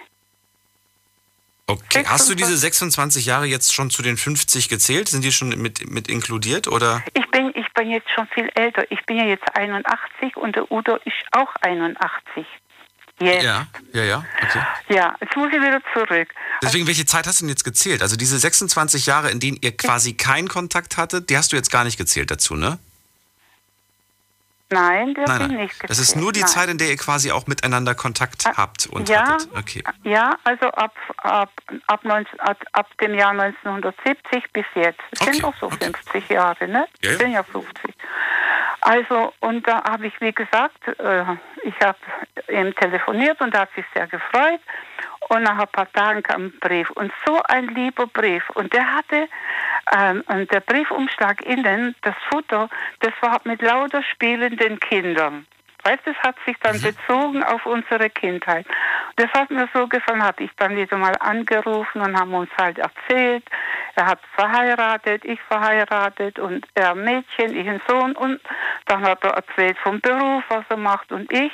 Okay. 1.65 2.03
Hast 2.05 2.29
du 2.29 2.35
diese 2.35 2.57
26 2.57 3.25
Jahre 3.25 3.45
jetzt 3.45 3.73
schon 3.73 3.89
zu 3.89 4.01
den 4.01 4.17
50 4.17 4.67
gezählt? 4.67 5.07
Sind 5.07 5.23
die 5.23 5.31
schon 5.31 5.49
mit, 5.49 5.89
mit 5.89 6.09
inkludiert? 6.09 6.67
Oder? 6.67 7.01
Ich 7.13 7.25
bin, 7.31 7.51
ich 7.55 7.71
bin 7.73 7.89
jetzt 7.89 8.09
schon 8.13 8.27
viel 8.33 8.49
älter. 8.55 8.83
Ich 8.89 8.99
bin 9.05 9.17
ja 9.17 9.25
jetzt 9.25 9.45
81 9.55 10.35
und 10.35 10.55
der 10.55 10.69
Udo 10.71 10.95
ist 11.05 11.15
auch 11.31 11.53
81. 11.61 12.45
Jetzt. 13.19 13.43
Ja, 13.43 13.67
ja, 13.93 14.03
ja. 14.03 14.25
Okay. 14.41 14.61
Ja, 14.89 15.15
jetzt 15.21 15.35
muss 15.37 15.47
ich 15.47 15.61
wieder 15.61 15.81
zurück. 15.93 16.27
Deswegen, 16.61 16.87
welche 16.87 17.05
Zeit 17.05 17.27
hast 17.27 17.39
du 17.39 17.45
denn 17.45 17.49
jetzt 17.49 17.63
gezählt? 17.63 18.01
Also 18.01 18.17
diese 18.17 18.37
26 18.37 19.05
Jahre, 19.05 19.31
in 19.31 19.39
denen 19.39 19.57
ihr 19.61 19.77
quasi 19.77 20.13
keinen 20.13 20.49
Kontakt 20.49 20.97
hattet, 20.97 21.29
die 21.29 21.37
hast 21.37 21.53
du 21.53 21.55
jetzt 21.55 21.71
gar 21.71 21.85
nicht 21.85 21.97
gezählt 21.97 22.31
dazu, 22.31 22.55
ne? 22.55 22.79
Nein, 24.69 25.13
der 25.13 25.27
Nein, 25.27 25.37
bin 25.39 25.47
nein. 25.49 25.57
nicht 25.65 25.89
Das 25.89 25.99
ist 25.99 26.15
nur 26.15 26.31
die 26.31 26.39
Nein. 26.39 26.49
Zeit, 26.49 26.69
in 26.69 26.77
der 26.77 26.89
ihr 26.89 26.97
quasi 26.97 27.31
auch 27.31 27.45
miteinander 27.47 27.93
Kontakt 27.95 28.45
habt 28.45 28.87
und 28.87 29.07
ja, 29.07 29.33
hattet. 29.33 29.49
Okay. 29.55 29.83
Ja, 30.03 30.35
also 30.43 30.67
ab, 30.67 30.95
ab, 31.17 31.51
ab, 31.87 32.03
19, 32.03 32.39
ab, 32.39 32.57
ab 32.71 32.87
dem 32.99 33.13
Jahr 33.13 33.31
1970 33.31 34.51
bis 34.51 34.65
jetzt. 34.75 34.99
Das 35.11 35.21
Okay, 35.21 35.33
sind 35.33 35.45
auch 35.45 35.55
so 35.59 35.67
okay. 35.67 35.91
50 36.11 36.29
Jahre, 36.29 36.67
ne? 36.67 36.87
Ja, 37.03 37.11
ja. 37.11 37.17
sind 37.17 37.31
ja 37.33 37.43
50. 37.43 37.93
Also, 38.81 39.33
und 39.39 39.67
da 39.67 39.83
habe 39.83 40.07
ich, 40.07 40.19
wie 40.19 40.33
gesagt, 40.33 40.87
äh, 40.87 41.23
ich 41.63 41.75
habe 41.81 41.97
ihm 42.49 42.73
telefoniert 42.75 43.39
und 43.41 43.53
er 43.53 43.61
hat 43.61 43.69
sich 43.75 43.85
sehr 43.93 44.07
gefreut. 44.07 44.59
Und 45.29 45.43
nach 45.43 45.59
ein 45.59 45.67
paar 45.67 45.91
Tagen 45.91 46.23
kam 46.23 46.45
ein 46.45 46.59
Brief. 46.59 46.89
Und 46.91 47.11
so 47.25 47.41
ein 47.43 47.67
lieber 47.69 48.07
Brief. 48.07 48.49
Und 48.51 48.73
der 48.73 48.93
hatte, 48.93 49.27
ähm, 49.97 50.23
und 50.27 50.51
der 50.51 50.59
Briefumschlag 50.59 51.41
innen, 51.45 51.95
das 52.01 52.15
Futter, 52.29 52.69
das 52.99 53.13
war 53.21 53.41
mit 53.43 53.61
lauter 53.61 54.03
spielenden 54.03 54.79
Kindern. 54.79 55.45
Weißt, 55.83 55.99
das 56.05 56.15
hat 56.19 56.37
sich 56.45 56.55
dann 56.61 56.79
bezogen 56.81 57.43
auf 57.43 57.65
unsere 57.65 58.09
Kindheit. 58.09 58.65
Das 59.17 59.29
hat 59.33 59.51
mir 59.51 59.67
so 59.73 59.85
gefallen, 59.87 60.23
habe 60.23 60.43
ich 60.43 60.51
dann 60.55 60.77
wieder 60.77 60.95
mal 60.97 61.15
angerufen 61.19 62.01
und 62.01 62.17
haben 62.17 62.33
uns 62.33 62.49
halt 62.57 62.79
erzählt. 62.79 63.43
Er 63.95 64.05
hat 64.05 64.19
verheiratet, 64.35 65.25
ich 65.25 65.41
verheiratet 65.41 66.39
und 66.39 66.65
er 66.73 66.95
Mädchen, 66.95 67.53
ich 67.55 67.67
ein 67.67 67.81
Sohn 67.85 68.15
und 68.15 68.39
dann 68.85 69.03
hat 69.03 69.25
er 69.25 69.31
erzählt 69.31 69.77
vom 69.79 69.99
Beruf, 69.99 70.43
was 70.47 70.63
er 70.69 70.77
macht 70.77 71.11
und 71.11 71.31
ich. 71.33 71.51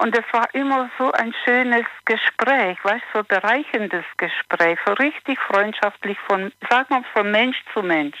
Und 0.00 0.16
es 0.16 0.24
war 0.32 0.52
immer 0.54 0.90
so 0.98 1.12
ein 1.12 1.32
schönes 1.44 1.86
Gespräch, 2.04 2.78
weißt 2.82 3.04
du, 3.12 3.18
so 3.18 3.24
bereichendes 3.24 4.04
Gespräch, 4.16 4.78
so 4.84 4.92
richtig 4.94 5.38
freundschaftlich 5.38 6.18
von, 6.26 6.52
sag 6.68 6.90
mal, 6.90 7.04
von 7.12 7.30
Mensch 7.30 7.56
zu 7.72 7.82
Mensch. 7.82 8.16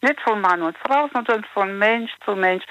Nicht 0.00 0.20
von 0.22 0.40
Mann 0.40 0.62
und 0.62 0.76
Frau, 0.78 1.08
sondern 1.12 1.44
von 1.52 1.78
Mensch 1.78 2.10
zu 2.24 2.34
Mensch, 2.34 2.64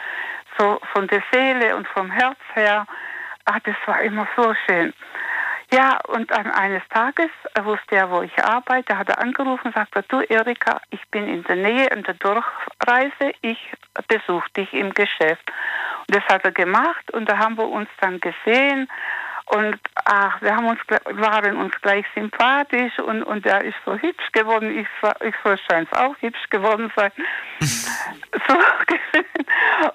so 0.57 0.79
von 0.93 1.07
der 1.07 1.21
Seele 1.31 1.75
und 1.75 1.87
vom 1.89 2.09
Herz 2.09 2.39
her. 2.55 2.87
Ach, 3.45 3.59
das 3.63 3.75
war 3.85 4.01
immer 4.01 4.27
so 4.35 4.53
schön. 4.65 4.91
Ja, 5.71 5.99
und 6.07 6.31
an 6.31 6.49
eines 6.49 6.83
Tages 6.89 7.29
wusste 7.61 7.97
er, 7.97 8.09
wo 8.09 8.21
ich 8.21 8.43
arbeite, 8.43 8.97
hat 8.97 9.09
er 9.09 9.19
angerufen 9.19 9.67
und 9.67 9.75
sagte, 9.75 10.03
du 10.07 10.21
Erika, 10.21 10.79
ich 10.91 11.05
bin 11.09 11.27
in 11.27 11.43
der 11.43 11.57
Nähe 11.57 11.87
in 11.87 12.03
der 12.03 12.13
Durchreise, 12.13 13.33
ich 13.41 13.59
besuche 14.07 14.49
dich 14.55 14.71
im 14.73 14.93
Geschäft. 14.93 15.51
Und 16.07 16.15
das 16.15 16.23
hat 16.25 16.45
er 16.45 16.53
gemacht 16.53 17.11
und 17.11 17.27
da 17.27 17.37
haben 17.37 17.57
wir 17.57 17.67
uns 17.67 17.89
dann 17.99 18.21
gesehen 18.21 18.87
und 19.47 19.79
ach, 20.03 20.41
wir 20.41 20.55
haben 20.55 20.67
uns, 20.67 20.79
waren 21.05 21.55
uns 21.57 21.73
gleich 21.81 22.05
sympathisch 22.13 22.99
und, 22.99 23.23
und 23.23 23.45
er 23.45 23.63
ist 23.63 23.77
so 23.85 23.95
hübsch 23.95 24.31
geworden, 24.33 24.77
ich, 24.77 24.87
ich 25.25 25.35
soll 25.41 25.57
scheint 25.69 25.91
auch 25.95 26.15
hübsch 26.19 26.49
geworden 26.49 26.91
sein. 26.95 27.11
so, 27.61 28.57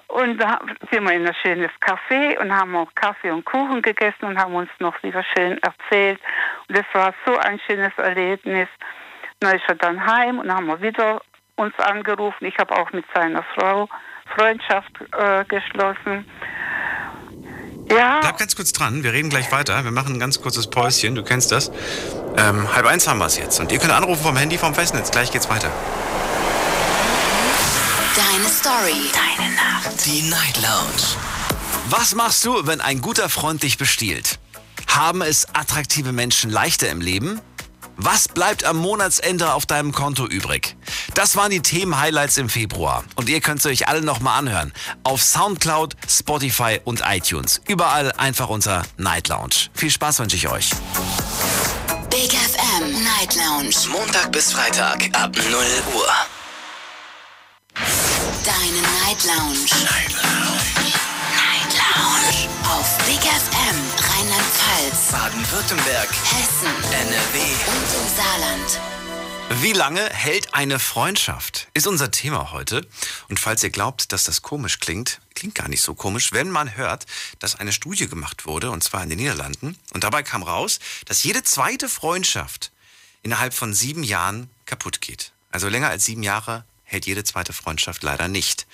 und 0.07 0.39
da 0.39 0.59
sind 0.91 1.03
wir 1.03 1.13
in 1.13 1.27
ein 1.27 1.35
schönes 1.35 1.69
Café 1.81 2.39
und 2.39 2.51
haben 2.51 2.75
auch 2.75 2.89
Kaffee 2.95 3.29
und 3.29 3.45
Kuchen 3.45 3.83
gegessen 3.83 4.25
und 4.25 4.39
haben 4.39 4.55
uns 4.55 4.71
noch 4.79 5.01
wieder 5.03 5.23
schön 5.35 5.59
erzählt. 5.61 6.19
Und 6.67 6.77
das 6.77 6.85
war 6.93 7.13
so 7.25 7.37
ein 7.37 7.59
schönes 7.67 7.95
Erlebnis. 7.97 8.69
Dann 9.39 9.55
ist 9.55 9.65
er 9.67 9.75
dann 9.75 10.03
heim 10.03 10.39
und 10.39 10.51
haben 10.51 10.65
wir 10.65 10.81
wieder 10.81 11.21
uns 11.57 11.77
angerufen. 11.77 12.45
Ich 12.45 12.57
habe 12.57 12.75
auch 12.75 12.91
mit 12.91 13.05
seiner 13.13 13.43
Frau 13.55 13.87
Freundschaft 14.35 14.91
äh, 15.11 15.45
geschlossen. 15.45 16.25
Ja, 17.95 18.21
Bleib 18.21 18.37
ganz 18.37 18.55
kurz 18.55 18.71
dran, 18.71 19.03
wir 19.03 19.13
reden 19.13 19.29
gleich 19.29 19.51
weiter. 19.51 19.83
Wir 19.83 19.91
machen 19.91 20.13
ein 20.15 20.19
ganz 20.19 20.41
kurzes 20.41 20.67
Päuschen, 20.67 21.15
du 21.15 21.23
kennst 21.23 21.51
das. 21.51 21.71
Ähm, 22.37 22.73
halb 22.73 22.85
eins 22.85 23.07
haben 23.07 23.19
wir 23.19 23.27
es 23.27 23.37
jetzt. 23.37 23.59
Und 23.59 23.71
ihr 23.71 23.79
könnt 23.79 23.93
anrufen 23.93 24.23
vom 24.23 24.35
Handy 24.35 24.57
vom 24.57 24.73
Festnetz. 24.73 25.11
Gleich 25.11 25.31
geht's 25.31 25.49
weiter. 25.49 25.71
Deine 28.15 28.49
Story. 28.49 29.11
Deine 29.13 29.53
Nacht. 29.55 30.05
Die 30.05 30.23
Night 30.23 30.61
Lounge. 30.61 31.17
Was 31.89 32.15
machst 32.15 32.45
du, 32.45 32.65
wenn 32.65 32.81
ein 32.81 33.01
guter 33.01 33.29
Freund 33.29 33.61
dich 33.61 33.77
bestiehlt? 33.77 34.39
Haben 34.87 35.21
es 35.21 35.47
attraktive 35.53 36.11
Menschen 36.11 36.49
leichter 36.49 36.89
im 36.89 37.01
Leben? 37.01 37.41
Was 37.97 38.27
bleibt 38.27 38.63
am 38.63 38.77
Monatsende 38.77 39.53
auf 39.53 39.65
deinem 39.65 39.91
Konto 39.91 40.25
übrig? 40.25 40.75
Das 41.13 41.35
waren 41.35 41.51
die 41.51 41.61
Themen-Highlights 41.61 42.37
im 42.37 42.49
Februar. 42.49 43.03
Und 43.15 43.29
ihr 43.29 43.39
könnt 43.39 43.61
sie 43.61 43.69
euch 43.69 43.87
alle 43.87 44.01
nochmal 44.01 44.39
anhören. 44.39 44.73
Auf 45.03 45.21
Soundcloud, 45.21 45.95
Spotify 46.09 46.79
und 46.83 47.03
iTunes. 47.05 47.61
Überall 47.67 48.11
einfach 48.13 48.49
unter 48.49 48.83
Night 48.97 49.27
Lounge. 49.27 49.69
Viel 49.73 49.91
Spaß 49.91 50.19
wünsche 50.19 50.35
ich 50.35 50.47
euch. 50.49 50.71
Big 52.09 52.31
FM 52.31 53.03
Night 53.03 53.35
Lounge. 53.35 53.75
Montag 53.91 54.31
bis 54.31 54.51
Freitag 54.51 55.09
ab 55.13 55.35
0 55.35 55.45
Uhr. 55.95 56.13
Deine 58.43 58.81
Night 59.01 59.23
Lounge. 59.23 59.65
Night 59.83 60.11
Lounge. 60.11 60.93
Night 61.31 61.73
Lounge. 61.77 62.49
Auf 62.65 62.97
Big 63.05 63.21
FM 63.21 63.62
Baden-Württemberg. 65.13 66.09
Hessen 66.09 66.73
NRW. 66.91 67.39
und 67.67 68.01
im 68.01 68.15
Saarland. 68.17 68.81
Wie 69.61 69.71
lange 69.71 70.03
hält 70.09 70.55
eine 70.55 70.79
Freundschaft? 70.79 71.67
Ist 71.75 71.85
unser 71.85 72.09
Thema 72.09 72.51
heute. 72.51 72.83
Und 73.29 73.39
falls 73.39 73.61
ihr 73.61 73.69
glaubt, 73.69 74.11
dass 74.11 74.23
das 74.23 74.41
komisch 74.41 74.79
klingt, 74.79 75.21
klingt 75.35 75.53
gar 75.53 75.67
nicht 75.67 75.83
so 75.83 75.93
komisch, 75.93 76.33
wenn 76.33 76.49
man 76.49 76.75
hört, 76.77 77.05
dass 77.37 77.53
eine 77.53 77.71
Studie 77.73 78.07
gemacht 78.07 78.47
wurde, 78.47 78.71
und 78.71 78.83
zwar 78.83 79.03
in 79.03 79.09
den 79.09 79.19
Niederlanden. 79.19 79.77
Und 79.93 80.03
dabei 80.03 80.23
kam 80.23 80.41
raus, 80.41 80.79
dass 81.05 81.23
jede 81.23 81.43
zweite 81.43 81.89
Freundschaft 81.89 82.71
innerhalb 83.21 83.53
von 83.53 83.71
sieben 83.75 84.01
Jahren 84.01 84.49
kaputt 84.65 84.99
geht. 84.99 85.31
Also 85.51 85.69
länger 85.69 85.89
als 85.89 86.05
sieben 86.05 86.23
Jahre 86.23 86.65
hält 86.85 87.05
jede 87.05 87.23
zweite 87.23 87.53
Freundschaft 87.53 88.01
leider 88.01 88.27
nicht. 88.27 88.65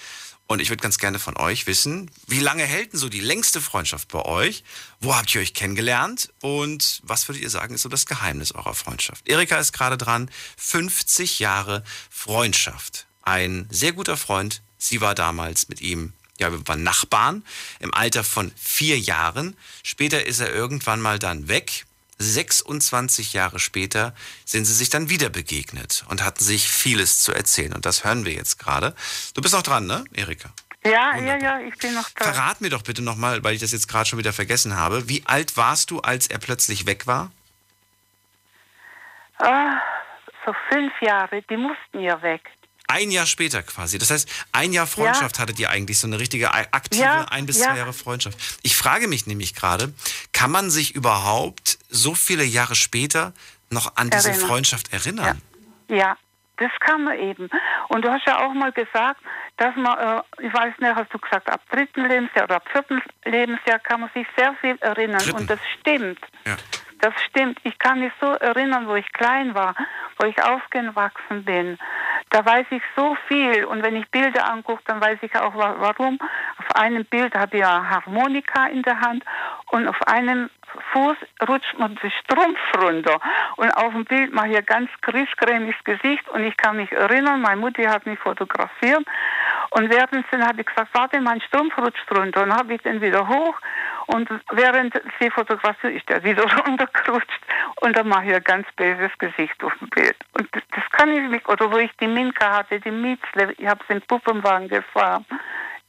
Und 0.51 0.63
ich 0.63 0.69
würde 0.69 0.81
ganz 0.81 0.97
gerne 0.97 1.19
von 1.19 1.37
euch 1.37 1.67
wissen, 1.67 2.09
wie 2.25 2.39
lange 2.39 2.63
hält 2.63 2.93
denn 2.93 2.99
so 2.99 3.07
die 3.07 3.19
längste 3.19 3.61
Freundschaft 3.61 4.07
bei 4.07 4.25
euch? 4.25 4.63
Wo 4.99 5.15
habt 5.15 5.33
ihr 5.35 5.41
euch 5.41 5.53
kennengelernt? 5.53 6.33
Und 6.41 7.01
was 7.03 7.27
würdet 7.27 7.43
ihr 7.43 7.51
sagen, 7.51 7.75
ist 7.75 7.83
so 7.83 7.89
das 7.89 8.07
Geheimnis 8.07 8.51
eurer 8.51 8.73
Freundschaft? 8.73 9.29
Erika 9.29 9.59
ist 9.59 9.73
gerade 9.73 9.95
dran. 9.95 10.31
50 10.57 11.37
Jahre 11.37 11.83
Freundschaft. 12.09 13.05
ein 13.21 13.67
sehr 13.69 13.91
guter 13.91 14.17
Freund. 14.17 14.63
Sie 14.79 15.01
war 15.01 15.13
damals 15.13 15.69
mit 15.69 15.81
ihm, 15.81 16.13
ja, 16.39 16.51
wir 16.51 16.67
waren 16.67 16.81
Nachbarn 16.81 17.43
im 17.79 17.93
Alter 17.93 18.23
von 18.23 18.51
vier 18.55 18.97
Jahren. 18.97 19.55
Später 19.83 20.25
ist 20.25 20.39
er 20.39 20.51
irgendwann 20.51 20.99
mal 20.99 21.19
dann 21.19 21.47
weg. 21.47 21.85
26 22.19 23.33
Jahre 23.33 23.59
später 23.59 24.13
sind 24.45 24.65
sie 24.65 24.73
sich 24.73 24.89
dann 24.89 25.09
wieder 25.09 25.29
begegnet 25.29 26.05
und 26.09 26.23
hatten 26.23 26.43
sich 26.43 26.69
vieles 26.69 27.21
zu 27.21 27.33
erzählen. 27.33 27.73
Und 27.73 27.85
das 27.85 28.03
hören 28.03 28.25
wir 28.25 28.33
jetzt 28.33 28.59
gerade. 28.59 28.93
Du 29.33 29.41
bist 29.41 29.53
noch 29.53 29.63
dran, 29.63 29.87
ne, 29.87 30.03
Erika? 30.13 30.51
Ja, 30.83 31.17
ja, 31.17 31.37
ja, 31.37 31.59
ich 31.59 31.77
bin 31.77 31.93
noch 31.93 32.09
da. 32.11 32.25
Verrat 32.25 32.61
mir 32.61 32.69
doch 32.69 32.83
bitte 32.83 33.01
nochmal, 33.01 33.43
weil 33.43 33.53
ich 33.53 33.61
das 33.61 33.71
jetzt 33.71 33.87
gerade 33.87 34.05
schon 34.05 34.19
wieder 34.19 34.33
vergessen 34.33 34.77
habe. 34.77 35.09
Wie 35.09 35.23
alt 35.25 35.57
warst 35.57 35.91
du, 35.91 35.99
als 35.99 36.27
er 36.27 36.39
plötzlich 36.39 36.85
weg 36.85 37.07
war? 37.07 37.31
Ah, 39.39 39.79
so 40.45 40.53
fünf 40.69 40.93
Jahre, 41.01 41.41
die 41.49 41.57
mussten 41.57 41.99
ja 41.99 42.21
weg. 42.21 42.41
Ein 42.91 43.11
Jahr 43.11 43.27
später 43.27 43.61
quasi. 43.61 43.99
Das 43.99 44.09
heißt, 44.09 44.27
ein 44.51 44.73
Jahr 44.73 44.87
Freundschaft 44.87 45.37
Ja. 45.37 45.43
hattet 45.43 45.59
ihr 45.59 45.69
eigentlich, 45.69 45.99
so 45.99 46.07
eine 46.07 46.19
richtige 46.19 46.51
aktive 46.53 47.03
Ja, 47.03 47.25
ein 47.29 47.45
bis 47.45 47.59
zwei 47.59 47.77
Jahre 47.77 47.93
Freundschaft. 47.93 48.37
Ich 48.63 48.75
frage 48.75 49.07
mich 49.07 49.27
nämlich 49.27 49.53
gerade, 49.53 49.93
kann 50.33 50.49
man 50.49 50.71
sich 50.71 50.95
überhaupt 50.95 51.77
so 51.89 52.15
viele 52.15 52.43
Jahre 52.43 52.73
später 52.75 53.33
noch 53.69 53.95
an 53.95 54.09
diese 54.09 54.29
Erinnern. 54.29 54.47
Freundschaft 54.47 54.91
erinnern? 54.91 55.39
Ja, 55.87 56.17
das 56.57 56.71
kann 56.79 57.03
man 57.03 57.19
eben. 57.19 57.47
Und 57.89 58.03
du 58.03 58.09
hast 58.09 58.25
ja 58.25 58.43
auch 58.43 58.53
mal 58.55 58.71
gesagt, 58.71 59.21
dass 59.57 59.75
man, 59.75 59.97
äh, 59.99 60.21
ich 60.47 60.51
weiß 60.51 60.73
nicht, 60.79 60.95
hast 60.95 61.13
du 61.13 61.19
gesagt, 61.19 61.47
ab 61.47 61.61
dritten 61.71 62.05
Lebensjahr 62.07 62.45
oder 62.45 62.55
ab 62.55 62.65
vierten 62.71 63.01
Lebensjahr 63.23 63.77
kann 63.79 64.01
man 64.01 64.09
sich 64.15 64.25
sehr 64.35 64.55
viel 64.61 64.77
erinnern. 64.81 65.19
Dritten. 65.19 65.37
Und 65.37 65.49
das 65.49 65.59
stimmt. 65.79 66.19
Ja. 66.47 66.57
Das 66.99 67.13
stimmt. 67.29 67.59
Ich 67.63 67.79
kann 67.79 67.99
mich 68.01 68.11
so 68.19 68.27
erinnern, 68.27 68.87
wo 68.87 68.95
ich 68.95 69.09
klein 69.13 69.55
war, 69.55 69.73
wo 70.17 70.27
ich 70.27 70.41
aufgewachsen 70.43 71.45
bin. 71.45 71.77
Da 72.29 72.45
weiß 72.45 72.65
ich 72.71 72.83
so 72.95 73.15
viel. 73.27 73.65
Und 73.65 73.83
wenn 73.83 73.95
ich 73.95 74.07
Bilder 74.09 74.49
angucke, 74.51 74.83
dann 74.85 75.01
weiß 75.01 75.17
ich 75.21 75.35
auch 75.35 75.55
wa- 75.55 75.75
warum. 75.79 76.19
Auf 76.57 76.75
einem 76.75 77.05
Bild 77.05 77.33
habe 77.35 77.57
ich 77.57 77.65
eine 77.65 77.89
Harmonika 77.89 78.67
in 78.67 78.81
der 78.83 78.99
Hand 78.99 79.23
und 79.71 79.87
auf 79.87 80.01
einem 80.07 80.49
Fuß 80.93 81.17
rutscht 81.47 81.79
man 81.79 81.95
den 81.95 82.11
Strumpf 82.11 82.59
runter. 82.77 83.19
Und 83.55 83.71
auf 83.71 83.91
dem 83.93 84.05
Bild 84.05 84.33
mache 84.33 84.49
ich 84.49 84.57
ein 84.57 84.65
ganz 84.65 84.89
griesgrämiges 85.01 85.81
Gesicht. 85.83 86.27
Und 86.29 86.43
ich 86.43 86.55
kann 86.57 86.75
mich 86.77 86.91
erinnern, 86.91 87.41
meine 87.41 87.59
Mutter 87.61 87.89
hat 87.89 88.05
mich 88.05 88.19
fotografiert. 88.19 89.03
Und 89.71 89.89
währenddessen 89.89 90.45
habe 90.45 90.61
ich 90.61 90.67
gesagt, 90.67 90.89
warte, 90.93 91.21
mein 91.21 91.41
Strumpf 91.41 91.75
rutscht 91.77 92.05
runter. 92.11 92.43
Und 92.43 92.53
habe 92.53 92.73
ich 92.75 92.81
den 92.81 93.01
wieder 93.01 93.27
hoch. 93.27 93.55
Und 94.11 94.27
während 94.51 94.99
sie 95.19 95.29
fotografiert, 95.29 95.93
ist 95.93 96.09
der 96.09 96.23
wieder 96.23 96.43
runtergerutscht. 96.65 97.41
Und 97.81 97.95
dann 97.95 98.07
mache 98.07 98.25
ich 98.25 98.33
ein 98.33 98.43
ganz 98.43 98.67
böses 98.75 99.11
Gesicht 99.19 99.63
auf 99.63 99.71
dem 99.77 99.89
Bild. 99.89 100.15
Und 100.33 100.49
das, 100.51 100.83
kann 100.93 101.13
ich 101.13 101.29
mich, 101.29 101.47
oder 101.47 101.71
wo 101.71 101.77
ich 101.77 101.91
die 102.01 102.07
Minka 102.07 102.57
hatte, 102.57 102.79
die 102.79 102.89
Mietzle, 102.89 103.53
ich 103.55 103.67
habe 103.67 103.83
sie 103.87 103.93
den 103.93 104.01
Puppenwagen 104.01 104.67
gefahren. 104.67 105.25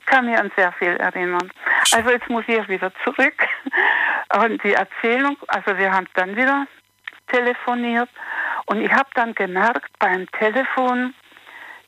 Ich 0.00 0.06
kann 0.06 0.26
mich 0.26 0.38
an 0.38 0.52
sehr 0.54 0.70
viel 0.72 0.96
erinnern. 0.96 1.50
Also 1.92 2.10
jetzt 2.10 2.28
muss 2.28 2.44
ich 2.46 2.68
wieder 2.68 2.92
zurück. 3.04 3.42
Und 4.42 4.62
die 4.64 4.74
Erzählung, 4.74 5.38
also 5.48 5.78
wir 5.78 5.90
haben 5.90 6.06
dann 6.14 6.36
wieder 6.36 6.66
telefoniert. 7.28 8.10
Und 8.66 8.82
ich 8.82 8.92
habe 8.92 9.08
dann 9.14 9.34
gemerkt 9.34 9.98
beim 9.98 10.30
Telefon, 10.32 11.14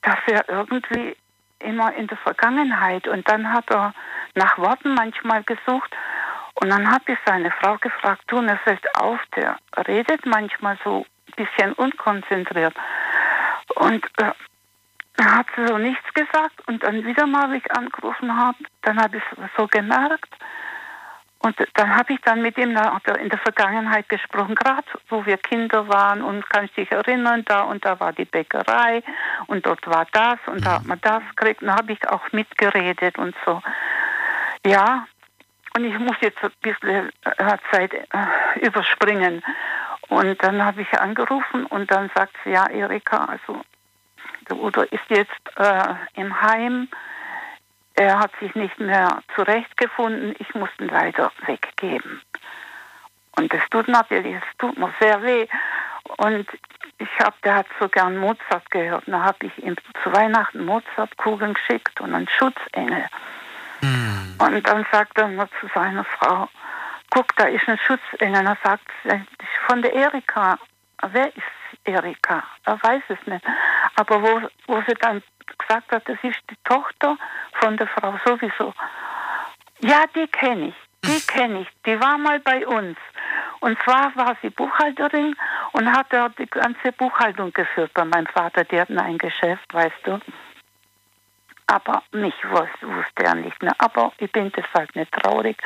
dass 0.00 0.18
er 0.28 0.48
irgendwie 0.48 1.14
immer 1.62 1.92
in 1.94 2.06
der 2.06 2.18
Vergangenheit. 2.18 3.08
Und 3.08 3.28
dann 3.28 3.52
hat 3.52 3.70
er 3.70 3.94
nach 4.34 4.58
Worten 4.58 4.94
manchmal 4.94 5.42
gesucht. 5.44 5.94
Und 6.54 6.70
dann 6.70 6.90
habe 6.90 7.12
ich 7.12 7.18
seine 7.24 7.50
Frau 7.50 7.78
gefragt, 7.78 8.22
du, 8.26 8.40
er 8.42 8.58
fällt 8.58 8.84
auf, 8.96 9.20
der 9.36 9.56
redet 9.86 10.26
manchmal 10.26 10.78
so 10.84 11.06
ein 11.28 11.44
bisschen 11.44 11.72
unkonzentriert. 11.74 12.74
Und 13.76 14.04
äh, 14.18 14.32
hat 15.22 15.46
so 15.66 15.78
nichts 15.78 16.12
gesagt. 16.14 16.66
Und 16.66 16.82
dann 16.82 17.04
wieder 17.04 17.26
mal, 17.26 17.52
wie 17.52 17.58
ich 17.58 17.72
angerufen 17.76 18.36
habe, 18.36 18.58
dann 18.82 19.00
habe 19.00 19.18
ich 19.18 19.22
so 19.56 19.66
gemerkt 19.66 20.34
und 21.42 21.56
dann 21.74 21.96
habe 21.96 22.12
ich 22.12 22.20
dann 22.20 22.40
mit 22.40 22.56
ihm 22.56 22.70
in 22.70 23.28
der 23.28 23.38
Vergangenheit 23.38 24.08
gesprochen, 24.08 24.54
gerade 24.54 24.86
wo 25.08 25.26
wir 25.26 25.36
Kinder 25.38 25.88
waren 25.88 26.22
und 26.22 26.48
kannst 26.48 26.76
dich 26.76 26.90
erinnern, 26.92 27.44
da 27.44 27.62
und 27.62 27.84
da 27.84 27.98
war 27.98 28.12
die 28.12 28.24
Bäckerei 28.24 29.02
und 29.48 29.66
dort 29.66 29.84
war 29.88 30.06
das 30.12 30.38
und 30.46 30.64
da 30.64 30.74
hat 30.74 30.86
man 30.86 31.00
das 31.00 31.22
gekriegt. 31.34 31.62
Und 31.62 31.68
da 31.68 31.76
habe 31.76 31.92
ich 31.92 32.08
auch 32.08 32.30
mitgeredet 32.30 33.18
und 33.18 33.34
so. 33.44 33.60
Ja, 34.64 35.06
und 35.74 35.84
ich 35.84 35.98
muss 35.98 36.16
jetzt 36.20 36.42
ein 36.44 36.52
bisschen 36.60 37.10
äh, 37.24 37.56
Zeit 37.72 37.92
äh, 37.92 38.60
überspringen. 38.60 39.42
Und 40.08 40.40
dann 40.44 40.64
habe 40.64 40.82
ich 40.82 41.00
angerufen 41.00 41.66
und 41.66 41.90
dann 41.90 42.10
sagt 42.14 42.34
sie, 42.44 42.50
ja, 42.50 42.68
Erika, 42.68 43.24
also 43.24 43.62
der 44.48 44.58
Udo 44.58 44.82
ist 44.82 45.08
jetzt 45.08 45.30
äh, 45.56 45.94
im 46.14 46.40
Heim. 46.40 46.88
Er 47.94 48.18
hat 48.18 48.32
sich 48.40 48.54
nicht 48.54 48.78
mehr 48.78 49.22
zurechtgefunden. 49.34 50.34
Ich 50.38 50.54
muss 50.54 50.70
ihn 50.78 50.88
leider 50.88 51.30
weggeben. 51.46 52.22
Und 53.36 53.52
das 53.52 53.62
tut 53.70 53.88
natürlich, 53.88 54.34
es 54.34 54.58
tut 54.58 54.78
mir 54.78 54.92
sehr 55.00 55.22
weh. 55.22 55.46
Und 56.18 56.46
ich 56.98 57.08
habe, 57.18 57.34
der 57.44 57.56
hat 57.56 57.66
so 57.80 57.88
gern 57.88 58.16
Mozart 58.16 58.70
gehört. 58.70 59.04
Da 59.06 59.20
habe 59.22 59.46
ich 59.46 59.58
ihm 59.62 59.76
zu 60.02 60.12
Weihnachten 60.12 60.64
Mozartkugeln 60.64 61.54
geschickt 61.54 62.00
und 62.00 62.14
einen 62.14 62.28
Schutzengel. 62.28 63.06
Und 64.38 64.66
dann 64.66 64.86
sagt 64.92 65.18
er 65.18 65.28
noch 65.28 65.48
zu 65.60 65.68
seiner 65.74 66.04
Frau, 66.04 66.48
guck, 67.10 67.34
da 67.36 67.44
ist 67.44 67.68
ein 67.68 67.78
Schutzengel. 67.78 68.46
Er 68.46 68.56
sagt, 68.62 68.86
das 69.04 69.20
ist 69.20 69.66
von 69.66 69.82
der 69.82 69.92
Erika. 69.94 70.58
Wer 71.10 71.28
ist 71.28 71.61
Erika? 71.84 72.44
Er 72.64 72.82
weiß 72.82 73.02
es 73.08 73.26
nicht. 73.26 73.44
Aber 73.96 74.22
wo, 74.22 74.40
wo 74.66 74.82
sie 74.86 74.94
dann 75.00 75.22
gesagt 75.58 75.92
hat, 75.92 76.08
das 76.08 76.18
ist 76.22 76.38
die 76.50 76.56
Tochter 76.64 77.16
von 77.60 77.76
der 77.76 77.86
Frau 77.88 78.14
sowieso. 78.24 78.72
Ja, 79.80 80.04
die 80.14 80.26
kenne 80.28 80.68
ich. 80.68 80.74
Die 81.04 81.20
kenne 81.26 81.62
ich. 81.62 81.68
Die 81.84 81.98
war 82.00 82.18
mal 82.18 82.40
bei 82.40 82.66
uns. 82.66 82.96
Und 83.60 83.78
zwar 83.82 84.14
war 84.16 84.36
sie 84.42 84.50
Buchhalterin 84.50 85.36
und 85.72 85.92
hat 85.92 86.06
dort 86.10 86.38
die 86.38 86.46
ganze 86.46 86.92
Buchhaltung 86.92 87.52
geführt 87.52 87.92
bei 87.94 88.04
meinem 88.04 88.26
Vater. 88.26 88.64
Die 88.64 88.80
hatten 88.80 88.98
ein 88.98 89.18
Geschäft, 89.18 89.72
weißt 89.72 90.04
du. 90.04 90.20
Aber 91.66 92.02
mich 92.12 92.34
wusste, 92.50 93.24
er 93.24 93.34
nicht 93.34 93.62
mehr. 93.62 93.74
Aber 93.78 94.12
ich 94.18 94.30
bin 94.30 94.52
deshalb 94.52 94.94
nicht 94.96 95.12
traurig. 95.12 95.56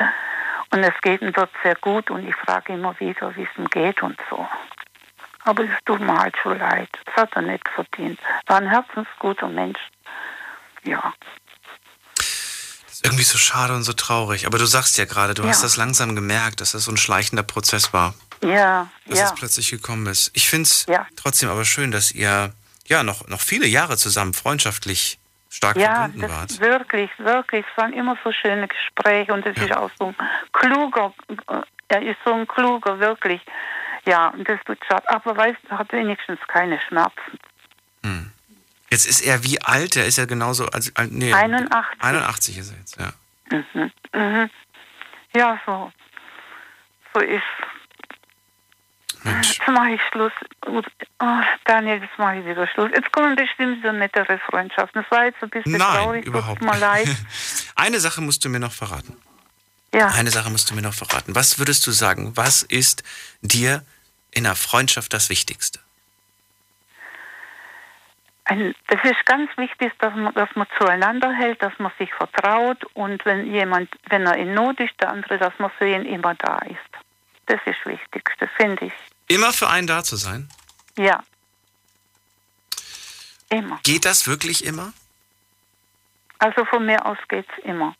Und 0.71 0.83
es 0.83 0.93
geht 1.01 1.21
ihm 1.21 1.33
dort 1.33 1.49
sehr 1.63 1.75
gut 1.75 2.11
und 2.11 2.27
ich 2.27 2.35
frage 2.35 2.73
immer 2.73 2.99
wieder, 2.99 3.35
wie 3.35 3.43
es 3.43 3.57
ihm 3.57 3.67
geht 3.67 4.03
und 4.03 4.19
so. 4.29 4.47
Aber 5.47 5.63
es 5.63 5.69
tut 5.85 5.99
mir 6.01 6.17
halt 6.17 6.35
schon 6.43 6.57
leid. 6.59 6.89
Das 7.05 7.15
hat 7.15 7.33
er 7.35 7.41
nicht 7.41 7.67
verdient. 7.73 8.19
War 8.47 8.57
ein 8.57 8.67
herzensguter 8.69 9.47
Mensch. 9.47 9.79
Ja. 10.83 11.13
Das 12.17 12.93
ist 12.93 13.05
irgendwie 13.05 13.23
so 13.23 13.37
schade 13.37 13.73
und 13.75 13.83
so 13.83 13.93
traurig. 13.93 14.45
Aber 14.45 14.57
du 14.57 14.65
sagst 14.65 14.97
ja 14.97 15.05
gerade, 15.05 15.33
du 15.33 15.43
Ja. 15.43 15.49
hast 15.49 15.63
das 15.63 15.77
langsam 15.77 16.15
gemerkt, 16.15 16.61
dass 16.61 16.71
das 16.73 16.83
so 16.85 16.91
ein 16.91 16.97
schleichender 16.97 17.43
Prozess 17.43 17.93
war, 17.93 18.13
Ja, 18.41 18.87
dass 19.07 19.19
ja. 19.19 19.25
es 19.25 19.35
plötzlich 19.35 19.69
gekommen 19.71 20.07
ist. 20.07 20.31
Ich 20.33 20.49
finde 20.49 20.63
es 20.63 20.85
Ja. 20.87 21.07
trotzdem 21.15 21.49
aber 21.49 21.63
schön, 21.65 21.91
dass 21.91 22.11
ihr 22.11 22.51
ja 22.85 23.03
noch, 23.03 23.27
noch 23.27 23.41
viele 23.41 23.67
Jahre 23.67 23.97
zusammen 23.97 24.33
freundschaftlich 24.33 25.17
stark 25.49 25.77
Ja, 25.77 25.95
verbunden 25.95 26.21
das 26.21 26.31
wart. 26.31 26.59
wirklich, 26.59 27.09
wirklich. 27.19 27.65
Es 27.71 27.77
waren 27.81 27.93
immer 27.93 28.17
so 28.23 28.31
schöne 28.31 28.67
Gespräche 28.67 29.31
und 29.33 29.45
es 29.45 29.55
Ja. 29.57 29.63
ist 29.63 29.75
auch 29.77 29.91
so 29.97 30.07
ein 30.07 30.15
kluger, 30.51 31.13
er 31.87 32.01
ist 32.01 32.17
so 32.25 32.33
ein 32.33 32.47
kluger, 32.47 32.99
wirklich. 32.99 33.41
Ja, 34.07 34.29
und 34.29 34.47
das 34.47 34.59
tut 34.65 34.79
schade. 34.87 35.07
Aber 35.09 35.35
weißt 35.37 35.57
du, 35.63 35.67
er 35.69 35.79
hat 35.79 35.91
wenigstens 35.91 36.39
keine 36.47 36.79
Schmerzen. 36.87 37.39
Jetzt 38.89 39.05
ist 39.05 39.21
er 39.21 39.43
wie 39.43 39.61
alt? 39.61 39.95
Er 39.95 40.05
ist 40.05 40.17
ja 40.17 40.25
genauso. 40.25 40.65
Also, 40.67 40.91
nee, 41.09 41.33
81. 41.33 42.01
81 42.01 42.57
ist 42.57 42.71
er 42.71 42.77
jetzt, 42.77 42.97
ja. 42.97 43.13
Mhm. 43.51 43.91
Mhm. 44.13 44.49
Ja, 45.35 45.59
so. 45.65 45.91
So 47.13 47.19
ist. 47.19 47.43
Mensch. 49.23 49.57
Jetzt 49.59 49.67
mache 49.67 49.89
ich 49.91 50.01
Schluss. 50.11 50.31
Oh, 50.67 50.81
Daniel, 51.65 52.01
jetzt 52.01 52.17
mache 52.17 52.37
ich 52.37 52.45
wieder 52.45 52.65
Schluss. 52.67 52.89
Jetzt 52.95 53.11
kommen 53.11 53.35
bestimmt 53.35 53.83
so 53.83 53.91
nettere 53.91 54.39
Freundschaften. 54.49 55.01
Das 55.01 55.11
war 55.11 55.25
jetzt 55.25 55.43
ein 55.43 55.49
bisschen 55.49 55.73
Nein, 55.73 55.79
traurig. 55.81 56.25
überhaupt 56.25 56.61
Tut 56.61 56.71
mir 56.71 56.79
leid. 56.79 57.07
Eine 57.75 57.99
Sache 57.99 58.21
musst 58.21 58.45
du 58.45 58.49
mir 58.49 58.59
noch 58.59 58.71
verraten. 58.71 59.17
Ja. 59.93 60.07
Eine 60.07 60.31
Sache 60.31 60.49
musst 60.49 60.69
du 60.69 60.75
mir 60.75 60.81
noch 60.81 60.93
verraten. 60.93 61.35
Was 61.35 61.59
würdest 61.59 61.85
du 61.87 61.91
sagen? 61.91 62.37
Was 62.37 62.63
ist 62.63 63.03
dir 63.41 63.83
in 64.37 64.45
einer 64.45 64.55
Freundschaft 64.55 65.13
das 65.13 65.29
Wichtigste? 65.29 65.79
Ein, 68.45 68.75
das 68.87 69.03
ist 69.03 69.25
ganz 69.25 69.49
wichtig, 69.57 69.91
dass 69.99 70.15
man, 70.15 70.33
dass 70.33 70.49
man 70.55 70.67
zueinander 70.77 71.33
hält, 71.33 71.61
dass 71.61 71.73
man 71.79 71.91
sich 71.99 72.13
vertraut 72.13 72.85
und 72.93 73.25
wenn 73.25 73.51
jemand, 73.51 73.89
wenn 74.09 74.25
er 74.25 74.37
in 74.37 74.53
Not 74.53 74.79
ist, 74.79 74.93
der 75.01 75.09
andere, 75.09 75.37
dass 75.37 75.53
man 75.57 75.69
für 75.77 75.87
ihn 75.87 76.05
immer 76.05 76.35
da 76.35 76.59
ist. 76.59 76.77
Das 77.47 77.59
ist 77.65 77.85
wichtig, 77.85 78.29
das 78.39 78.49
finde 78.55 78.85
ich. 78.85 78.93
Immer 79.27 79.51
für 79.51 79.67
einen 79.67 79.87
da 79.87 80.03
zu 80.03 80.15
sein? 80.15 80.47
Ja. 80.97 81.23
Immer. 83.49 83.79
Geht 83.83 84.05
das 84.05 84.27
wirklich 84.27 84.63
immer? 84.63 84.93
Also 86.39 86.63
von 86.65 86.85
mir 86.85 87.05
aus 87.05 87.17
geht's 87.27 87.51
immer. 87.63 87.95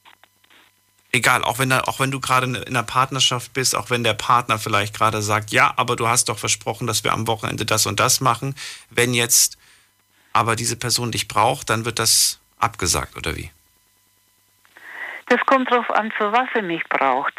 Egal, 1.18 1.44
auch 1.44 1.58
wenn, 1.58 1.72
da, 1.72 1.82
auch 1.82 2.00
wenn 2.00 2.12
du 2.12 2.20
gerade 2.20 2.46
in 2.46 2.56
einer 2.68 2.84
Partnerschaft 2.84 3.52
bist, 3.54 3.76
auch 3.76 3.90
wenn 3.90 4.04
der 4.04 4.14
Partner 4.14 4.60
vielleicht 4.60 4.96
gerade 4.96 5.24
sagt, 5.24 5.50
ja, 5.52 5.74
aber 5.76 5.96
du 5.96 6.08
hast 6.08 6.30
doch 6.30 6.38
versprochen, 6.38 6.86
dass 6.86 7.04
wir 7.04 7.12
am 7.12 7.26
Wochenende 7.26 7.66
das 7.66 7.88
und 7.88 8.00
das 8.00 8.22
machen. 8.22 8.54
Wenn 8.92 9.16
jetzt 9.16 9.58
aber 10.32 10.56
diese 10.56 10.76
Person 10.76 11.12
dich 11.12 11.28
braucht, 11.28 11.72
dann 11.72 11.86
wird 11.86 11.98
das 11.98 12.40
abgesagt, 12.60 13.18
oder 13.18 13.36
wie? 13.36 13.50
Das 15.26 15.40
kommt 15.48 15.72
darauf 15.72 15.90
an, 15.90 16.12
für 16.12 16.32
was 16.32 16.48
sie 16.54 16.62
mich 16.62 16.84
braucht. 16.88 17.34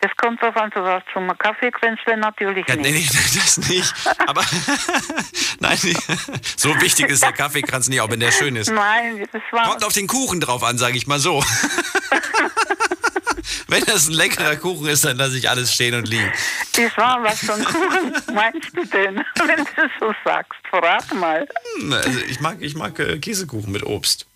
Das 0.00 0.12
kommt 0.16 0.40
darauf 0.40 0.56
an, 0.56 0.70
für 0.70 0.82
was 0.84 1.02
zum 1.12 1.26
Kaffeekränzle 1.36 2.16
natürlich 2.16 2.64
Ja, 2.68 2.76
nicht. 2.76 2.84
nee, 2.90 2.98
nee, 3.00 3.08
das 3.34 3.58
nicht. 3.68 3.92
Aber 4.26 4.44
nein, 5.60 5.76
so 6.56 6.80
wichtig 6.80 7.08
ist 7.08 7.22
der 7.24 7.32
Kaffeekranz 7.32 7.88
nicht, 7.88 8.00
auch 8.00 8.10
wenn 8.10 8.20
der 8.20 8.30
schön 8.30 8.54
ist. 8.54 8.70
Nein, 8.70 9.26
das 9.32 9.42
war. 9.50 9.70
Kommt 9.70 9.84
auf 9.84 9.92
den 9.92 10.06
Kuchen 10.06 10.38
drauf 10.40 10.62
an, 10.62 10.78
sage 10.78 10.96
ich 10.96 11.06
mal 11.08 11.18
so. 11.18 11.42
Wenn 13.70 13.84
das 13.84 14.08
ein 14.08 14.12
leckerer 14.14 14.56
Kuchen 14.56 14.86
ist, 14.88 15.04
dann 15.04 15.16
lasse 15.18 15.36
ich 15.36 15.48
alles 15.50 15.72
stehen 15.74 15.94
und 15.94 16.08
liegen. 16.08 16.30
Das 16.74 16.96
war 16.96 17.22
was 17.22 17.38
für 17.40 17.52
ein 17.54 17.64
Kuchen 17.64 18.12
meinst 18.34 18.70
du 18.74 18.84
denn, 18.84 19.22
wenn 19.46 19.64
du 19.64 19.90
so 20.00 20.14
sagst? 20.24 20.58
Verrat 20.70 21.12
mal. 21.14 21.46
Hm, 21.78 21.92
Also 21.92 22.18
ich 22.28 22.40
mag, 22.40 22.56
ich 22.60 22.74
mag 22.74 22.98
äh, 22.98 23.18
Käsekuchen 23.18 23.70
mit 23.72 23.82
Obst. 23.84 24.26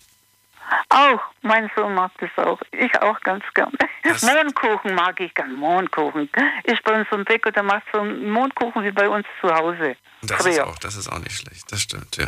Auch, 0.89 1.21
mein 1.41 1.69
Sohn 1.75 1.95
mag 1.95 2.11
das 2.19 2.29
auch. 2.45 2.59
Ich 2.71 3.01
auch 3.01 3.19
ganz 3.21 3.43
gern. 3.53 3.71
Das- 4.03 4.21
Mohnkuchen 4.23 4.95
mag 4.95 5.19
ich 5.19 5.33
gern. 5.33 5.53
Mohnkuchen. 5.55 6.29
Ich 6.63 6.81
bei 6.83 6.99
uns 6.99 7.07
um 7.11 7.23
Bäcker, 7.25 7.51
der 7.51 7.63
macht 7.63 7.83
so 7.93 7.99
einen 8.01 8.29
Mohnkuchen 8.29 8.83
wie 8.83 8.91
bei 8.91 9.07
uns 9.09 9.25
zu 9.41 9.53
Hause. 9.53 9.95
Das 10.21 10.45
ist, 10.45 10.59
auch, 10.59 10.77
das 10.79 10.95
ist 10.95 11.09
auch 11.09 11.19
nicht 11.19 11.35
schlecht, 11.37 11.71
das 11.71 11.81
stimmt, 11.81 12.15
ja. 12.17 12.27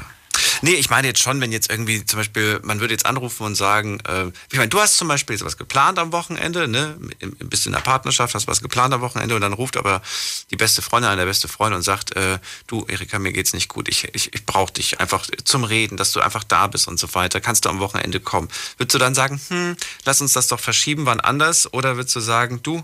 Nee, 0.66 0.74
ich 0.74 0.90
meine 0.90 1.06
jetzt 1.06 1.22
schon, 1.22 1.40
wenn 1.42 1.52
jetzt 1.52 1.70
irgendwie 1.70 2.04
zum 2.08 2.18
Beispiel, 2.18 2.60
man 2.64 2.80
würde 2.80 2.92
jetzt 2.92 3.06
anrufen 3.06 3.44
und 3.44 3.54
sagen, 3.54 4.00
äh, 4.00 4.32
ich 4.52 4.58
meine, 4.58 4.68
du 4.68 4.80
hast 4.80 4.98
zum 4.98 5.08
Beispiel 5.08 5.36
jetzt 5.36 5.46
was 5.46 5.58
geplant 5.58 6.00
am 6.00 6.12
Wochenende, 6.12 6.68
ne? 6.68 6.98
Bist 7.38 7.68
in 7.68 7.74
der 7.74 7.82
Partnerschaft, 7.82 8.34
hast 8.34 8.48
was 8.48 8.64
geplant 8.64 8.92
am 8.92 9.02
Wochenende 9.02 9.36
und 9.36 9.42
dann 9.42 9.54
ruft 9.54 9.78
aber 9.78 10.02
die 10.50 10.56
beste 10.56 10.82
Freundin 10.82 11.12
an, 11.12 11.20
der 11.20 11.28
beste 11.28 11.48
Freund 11.48 11.76
und 11.76 11.84
sagt, 11.84 12.16
äh, 12.16 12.40
du, 12.66 12.84
Erika, 12.88 13.20
mir 13.20 13.32
geht's 13.32 13.54
nicht 13.54 13.70
gut, 13.70 13.88
ich, 13.88 14.10
ich, 14.16 14.34
ich 14.34 14.44
brauche 14.48 14.74
dich 14.74 15.00
einfach 15.00 15.28
zum 15.44 15.66
Reden, 15.66 15.98
dass 15.98 16.14
du 16.14 16.20
einfach 16.20 16.44
da 16.44 16.66
bist 16.66 16.88
und 16.88 17.00
so 17.00 17.14
weiter. 17.14 17.42
Kannst 17.42 17.66
du 17.66 17.70
am 17.70 17.80
Wochenende 17.80 18.20
kommen? 18.20 18.50
Würdest 18.78 18.96
du 18.96 18.98
dann 18.98 19.14
sagen, 19.14 19.40
hm, 19.50 19.78
lass 20.04 20.20
uns 20.20 20.34
das 20.34 20.48
doch 20.48 20.60
verschieben, 20.60 21.06
wann 21.06 21.20
anders? 21.20 21.72
Oder 21.74 21.96
würdest 21.96 22.16
du 22.16 22.22
sagen, 22.22 22.64
du, 22.64 22.84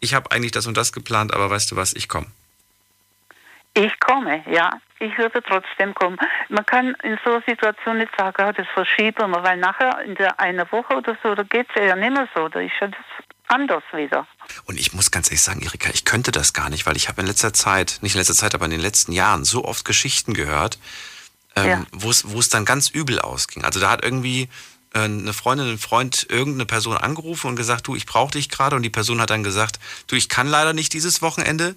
ich 0.00 0.12
habe 0.12 0.32
eigentlich 0.32 0.52
das 0.52 0.66
und 0.66 0.76
das 0.76 0.92
geplant, 0.92 1.32
aber 1.32 1.48
weißt 1.48 1.70
du 1.70 1.76
was, 1.76 1.94
ich 1.94 2.10
komme? 2.10 2.26
Ich 3.76 4.00
komme, 4.00 4.42
ja. 4.50 4.70
Ich 4.98 5.16
würde 5.18 5.42
trotzdem 5.46 5.92
kommen. 5.94 6.16
Man 6.48 6.64
kann 6.64 6.96
in 7.02 7.18
so 7.22 7.32
einer 7.32 7.42
Situation 7.46 7.98
nicht 7.98 8.10
sagen, 8.16 8.34
ja, 8.38 8.50
das 8.52 8.66
verschieben 8.72 9.30
wir, 9.30 9.42
weil 9.42 9.58
nachher 9.58 10.00
in 10.02 10.14
der 10.14 10.40
einer 10.40 10.70
Woche 10.72 10.94
oder 10.96 11.18
so, 11.22 11.34
da 11.34 11.42
geht 11.42 11.66
es 11.74 11.84
ja 11.86 11.94
nicht 11.94 12.12
mehr 12.12 12.26
so. 12.34 12.48
Da 12.48 12.60
ist 12.60 12.72
ja 12.80 12.88
das 12.88 12.98
anders 13.48 13.82
wieder. 13.92 14.26
Und 14.64 14.80
ich 14.80 14.94
muss 14.94 15.10
ganz 15.10 15.28
ehrlich 15.28 15.42
sagen, 15.42 15.60
Erika, 15.60 15.90
ich 15.92 16.06
könnte 16.06 16.32
das 16.32 16.54
gar 16.54 16.70
nicht, 16.70 16.86
weil 16.86 16.96
ich 16.96 17.08
habe 17.08 17.20
in 17.20 17.26
letzter 17.26 17.52
Zeit, 17.52 17.98
nicht 18.00 18.14
in 18.14 18.18
letzter 18.20 18.34
Zeit, 18.34 18.54
aber 18.54 18.64
in 18.64 18.70
den 18.70 18.80
letzten 18.80 19.12
Jahren 19.12 19.44
so 19.44 19.66
oft 19.66 19.84
Geschichten 19.84 20.32
gehört, 20.32 20.78
ähm, 21.54 21.66
Ja. 21.68 21.82
wo 21.92 22.08
es 22.10 22.30
wo 22.32 22.38
es 22.38 22.48
dann 22.48 22.64
ganz 22.64 22.88
übel 22.88 23.20
ausging. 23.20 23.64
Also 23.64 23.78
da 23.80 23.90
hat 23.90 24.02
irgendwie 24.02 24.48
äh, 24.94 25.00
eine 25.00 25.34
Freundin, 25.34 25.70
ein 25.72 25.78
Freund 25.78 26.26
irgendeine 26.30 26.64
Person 26.64 26.96
angerufen 26.96 27.48
und 27.48 27.56
gesagt, 27.56 27.86
du, 27.86 27.94
ich 27.94 28.06
brauche 28.06 28.30
dich 28.32 28.48
gerade. 28.48 28.76
Und 28.76 28.82
die 28.82 28.90
Person 28.90 29.20
hat 29.20 29.28
dann 29.28 29.42
gesagt, 29.44 29.78
du, 30.06 30.16
ich 30.16 30.30
kann 30.30 30.46
leider 30.48 30.72
nicht 30.72 30.94
dieses 30.94 31.20
Wochenende. 31.20 31.76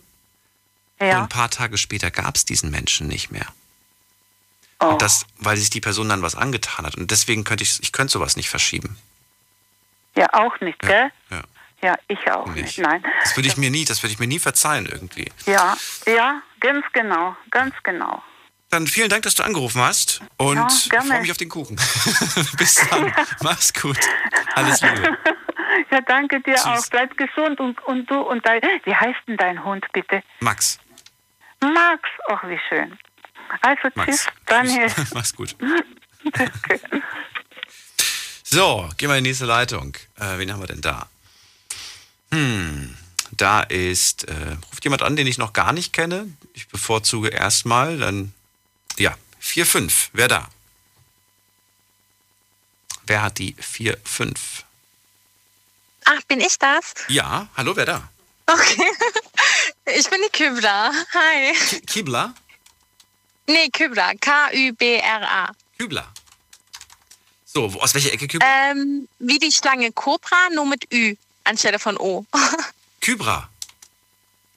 Und 1.00 1.08
Ja. 1.08 1.22
ein 1.22 1.30
paar 1.30 1.50
Tage 1.50 1.78
später 1.78 2.12
gab 2.12 2.36
es 2.36 2.45
diesen 2.45 2.72
Menschen 2.72 3.08
nicht 3.08 3.32
mehr. 3.32 3.45
Oh. 4.80 4.88
Und 4.88 5.02
das, 5.02 5.26
weil 5.38 5.58
sich 5.58 5.70
die 5.70 5.82
Person 5.82 6.10
dann 6.10 6.22
was 6.22 6.36
angetan 6.36 6.86
hat. 6.86 6.95
Und 6.95 7.12
deswegen 7.12 7.43
könnte 7.43 7.64
ich, 7.64 7.82
ich 7.82 7.91
könnte 7.91 8.12
sowas 8.14 8.36
nicht 8.36 8.50
verschieben. 8.50 8.97
ja, 10.16 10.28
auch 10.34 10.60
nicht, 10.62 10.80
gell? 10.80 11.12
Ja, 11.30 11.41
Ja, 11.82 11.95
ich 12.10 12.30
auch 12.32 12.45
nicht. 12.47 12.64
nicht. 12.64 12.78
Nein. 12.80 13.04
Das 13.24 13.36
würde 13.38 13.47
ich 13.47 13.56
mir 13.58 13.70
nie, 13.72 13.86
das 13.86 14.04
würde 14.04 14.12
ich 14.14 14.20
mir 14.20 14.28
nie 14.28 14.39
verzeihen 14.39 14.86
irgendwie. 14.86 15.32
Ja, 15.45 15.78
ja, 16.06 16.41
ganz 16.60 16.86
genau, 16.91 17.36
ganz 17.52 17.74
genau. 17.84 18.22
Dann 18.70 18.86
vielen 18.86 19.10
Dank, 19.10 19.24
dass 19.24 19.36
du 19.36 19.43
angerufen 19.43 19.82
hast 19.82 20.22
und 20.38 20.58
Ja, 20.91 21.02
freue 21.02 21.22
mich 21.22 21.32
auf 21.32 21.38
den 21.38 21.47
Kuchen. 21.50 21.76
Bis 22.58 22.76
dann. 22.89 23.14
Mach's 23.41 23.74
gut. 23.74 23.97
Alles 24.56 24.82
Liebe. 24.82 25.18
Ja, 25.91 26.02
danke 26.02 26.41
dir 26.41 26.56
Tschüss. 26.56 26.66
auch. 26.66 26.86
Bleib 26.89 27.16
gesund 27.18 27.60
und, 27.60 27.80
und 27.86 28.10
du 28.12 28.20
und 28.20 28.45
dein, 28.45 28.60
wie 28.84 28.93
heißt 28.93 29.20
denn 29.28 29.38
dein 29.38 29.64
Hund 29.64 29.86
bitte? 29.93 30.22
Max. 30.39 30.80
Max. 31.62 32.10
Ach, 32.30 32.43
wie 32.47 32.60
schön. 32.70 32.97
Also 33.62 33.89
Max. 33.95 34.10
tschüss, 34.12 34.28
Daniel. 34.45 34.89
Tschüss. 34.89 35.10
Mach's 35.14 35.36
gut. 35.36 35.55
Danke. 36.32 36.80
So, 38.43 38.89
gehen 38.97 39.10
wir 39.10 39.18
in 39.18 39.24
die 39.24 39.30
nächste 39.30 39.45
Leitung. 39.45 39.95
Äh, 40.18 40.38
wen 40.38 40.51
haben 40.51 40.60
wir 40.60 40.68
denn 40.68 40.82
da? 40.82 41.07
Hm, 42.32 42.97
da 43.32 43.62
ist, 43.62 44.24
äh, 44.28 44.57
ruft 44.72 44.84
jemand 44.84 45.01
an, 45.03 45.16
den 45.16 45.28
ich 45.28 45.38
noch 45.38 45.53
gar 45.53 45.74
nicht 45.74 45.93
kenne. 45.93 46.28
Ich 46.53 46.68
bevorzuge 46.68 47.30
erstmal, 47.30 47.97
dann, 47.97 48.34
ja, 48.97 49.16
4-5. 49.41 50.10
Wer 50.14 50.28
da? 50.28 50.49
Wer 53.05 53.22
hat 53.24 53.38
die 53.39 53.55
4-5? 53.55 54.36
Ach, 56.05 56.22
bin 56.28 56.39
ich 56.39 56.57
das? 56.57 56.93
Ja, 57.07 57.47
hallo, 57.55 57.76
wer 57.76 57.86
da? 57.86 58.10
Okay. 58.54 58.91
Ich 59.97 60.10
bin 60.10 60.20
die 60.26 60.30
Kybra. 60.32 60.91
Hi. 61.14 61.54
Ki- 61.70 61.82
Kibla? 61.82 62.34
Nee. 63.47 63.70
K-Ü-B-R-A. 63.70 65.52
Kübler. 65.78 66.08
So, 67.45 67.74
wo, 67.74 67.80
aus 67.80 67.93
welcher 67.93 68.12
Ecke 68.14 68.28
Kübler? 68.28 68.47
Ähm, 68.72 69.08
wie 69.20 69.39
die 69.39 69.52
Schlange 69.52 69.91
Cobra, 69.91 70.50
nur 70.54 70.66
mit 70.66 70.91
Ü 70.93 71.16
anstelle 71.43 71.80
von 71.80 71.97
O. 71.97 72.26
Kybra. 73.02 73.50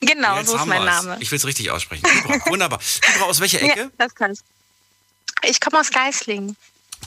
genau, 0.01 0.37
Jetzt 0.39 0.49
so 0.49 0.57
ist 0.57 0.67
mein. 0.67 0.85
Name. 0.85 1.17
Ich 1.21 1.31
will 1.31 1.39
es 1.39 1.47
richtig 1.47 1.71
aussprechen. 1.71 2.03
Kybra, 2.03 2.47
wunderbar. 2.51 2.81
Kybra, 3.01 3.25
aus 3.27 3.41
welcher 3.41 3.63
Ja, 3.65 3.73
Ecke? 3.73 3.91
das 3.99 4.15
kannst 4.15 4.45
Ich 5.43 5.61
komme 5.61 5.81
aus 5.81 5.91
Geislingen. 5.91 6.57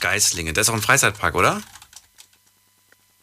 Geislingen. 0.00 0.54
Das 0.54 0.66
ist 0.66 0.70
auch 0.70 0.74
ein 0.74 0.82
Freizeitpark, 0.82 1.34
oder? 1.36 1.62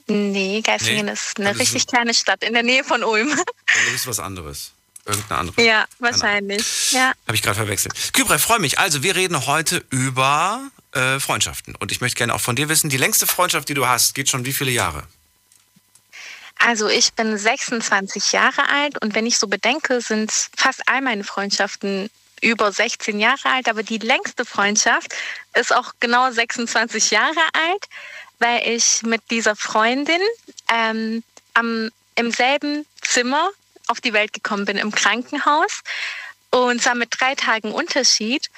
Nee, 0.07 0.61
Geislingen 0.61 1.05
Nee, 1.05 1.13
ist 1.13 1.39
eine 1.39 1.51
ist 1.51 1.59
richtig 1.59 1.87
kleine 1.87 2.13
Stadt 2.13 2.43
in 2.43 2.53
der 2.53 2.63
Nähe 2.63 2.83
von 2.83 3.03
Ulm. 3.03 3.33
Das 3.85 3.93
ist 3.95 4.07
was 4.07 4.19
anderes. 4.19 4.71
Irgendeine 5.05 5.39
andere. 5.39 5.63
ja, 5.63 5.85
wahrscheinlich. 5.97 6.91
Ja. 6.91 7.11
Habe 7.25 7.35
ich 7.35 7.41
gerade 7.41 7.55
verwechselt. 7.55 7.93
Kybra, 8.13 8.37
freue 8.37 8.59
mich. 8.59 8.77
Also, 8.77 9.01
wir 9.01 9.15
reden 9.15 9.47
heute 9.47 9.83
über 9.89 10.61
äh, 10.93 11.19
Freundschaften. 11.19 11.75
Und 11.75 11.91
ich 11.91 12.01
möchte 12.01 12.17
gerne 12.17 12.35
auch 12.35 12.41
von 12.41 12.55
dir 12.55 12.69
wissen, 12.69 12.89
die 12.89 12.97
längste 12.97 13.25
Freundschaft, 13.25 13.67
die 13.67 13.73
du 13.73 13.87
hast, 13.87 14.13
geht 14.13 14.29
schon 14.29 14.45
wie 14.45 14.53
viele 14.53 14.71
Jahre? 14.71 15.07
Also 16.59 16.87
ich 16.87 17.13
bin 17.13 17.37
26 17.37 18.31
Jahre 18.31 18.69
alt 18.69 19.01
und 19.01 19.15
wenn 19.15 19.25
ich 19.25 19.37
so 19.37 19.47
bedenke, 19.47 19.99
sind 19.99 20.31
fast 20.55 20.87
all 20.87 21.01
meine 21.01 21.25
Freundschaften 21.25 22.09
über 22.41 22.71
16 22.71 23.19
Jahre 23.19 23.49
alt, 23.49 23.67
aber 23.67 23.83
die 23.83 23.97
längste 23.97 24.45
Freundschaft 24.45 25.13
ist 25.55 25.75
auch 25.75 25.93
genau 25.99 26.31
26 26.31 27.11
Jahre 27.11 27.41
alt, 27.53 27.85
weil 28.43 28.67
ich 28.67 29.01
mit 29.03 29.21
dieser 29.31 29.55
Freundin 29.55 30.19
ähm, 30.69 31.23
am, 31.53 31.89
im 32.15 32.31
selben 32.31 32.85
Zimmer 33.01 33.49
auf 33.87 34.01
die 34.01 34.11
Welt 34.11 34.33
gekommen 34.33 34.65
bin, 34.65 34.77
im 34.77 34.91
Krankenhaus 34.91 35.81
und 36.51 36.81
zwar 36.81 36.95
mit 36.95 37.09
drei 37.17 37.35
Tagen 37.35 37.71
Unterschied. 37.71 38.49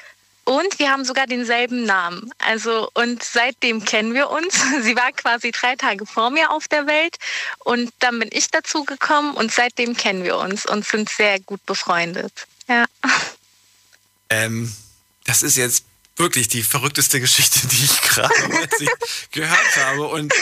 Und 0.44 0.78
wir 0.78 0.92
haben 0.92 1.06
sogar 1.06 1.26
denselben 1.26 1.86
Namen. 1.86 2.32
Also, 2.38 2.90
und 2.94 3.24
seitdem 3.24 3.84
kennen 3.84 4.14
wir 4.14 4.30
uns. 4.30 4.62
Sie 4.82 4.96
war 4.96 5.12
quasi 5.14 5.52
drei 5.52 5.76
Tage 5.76 6.06
vor 6.06 6.30
mir 6.30 6.52
auf 6.52 6.68
der 6.68 6.86
Welt. 6.88 7.18
Und 7.60 7.92
dann 8.00 8.20
bin 8.20 8.30
ich 8.32 8.52
dazu 8.52 8.84
gekommen 8.84 9.34
und 9.34 9.52
seitdem 9.52 9.96
kennen 9.96 10.24
wir 10.24 10.38
uns 10.38 10.66
und 10.66 10.86
sind 10.86 11.10
sehr 11.10 11.40
gut 11.40 11.66
befreundet. 11.66 12.48
Ja. 12.68 12.86
Ähm, 14.30 14.76
das 15.26 15.42
ist 15.42 15.56
jetzt 15.56 15.86
wirklich 16.18 16.48
die 16.48 16.64
verrückteste 16.64 17.20
Geschichte, 17.20 17.68
die 17.68 17.84
ich 17.84 18.02
gerade 18.02 18.34
gehört 19.32 19.78
habe. 19.86 20.08
Und, 20.08 20.34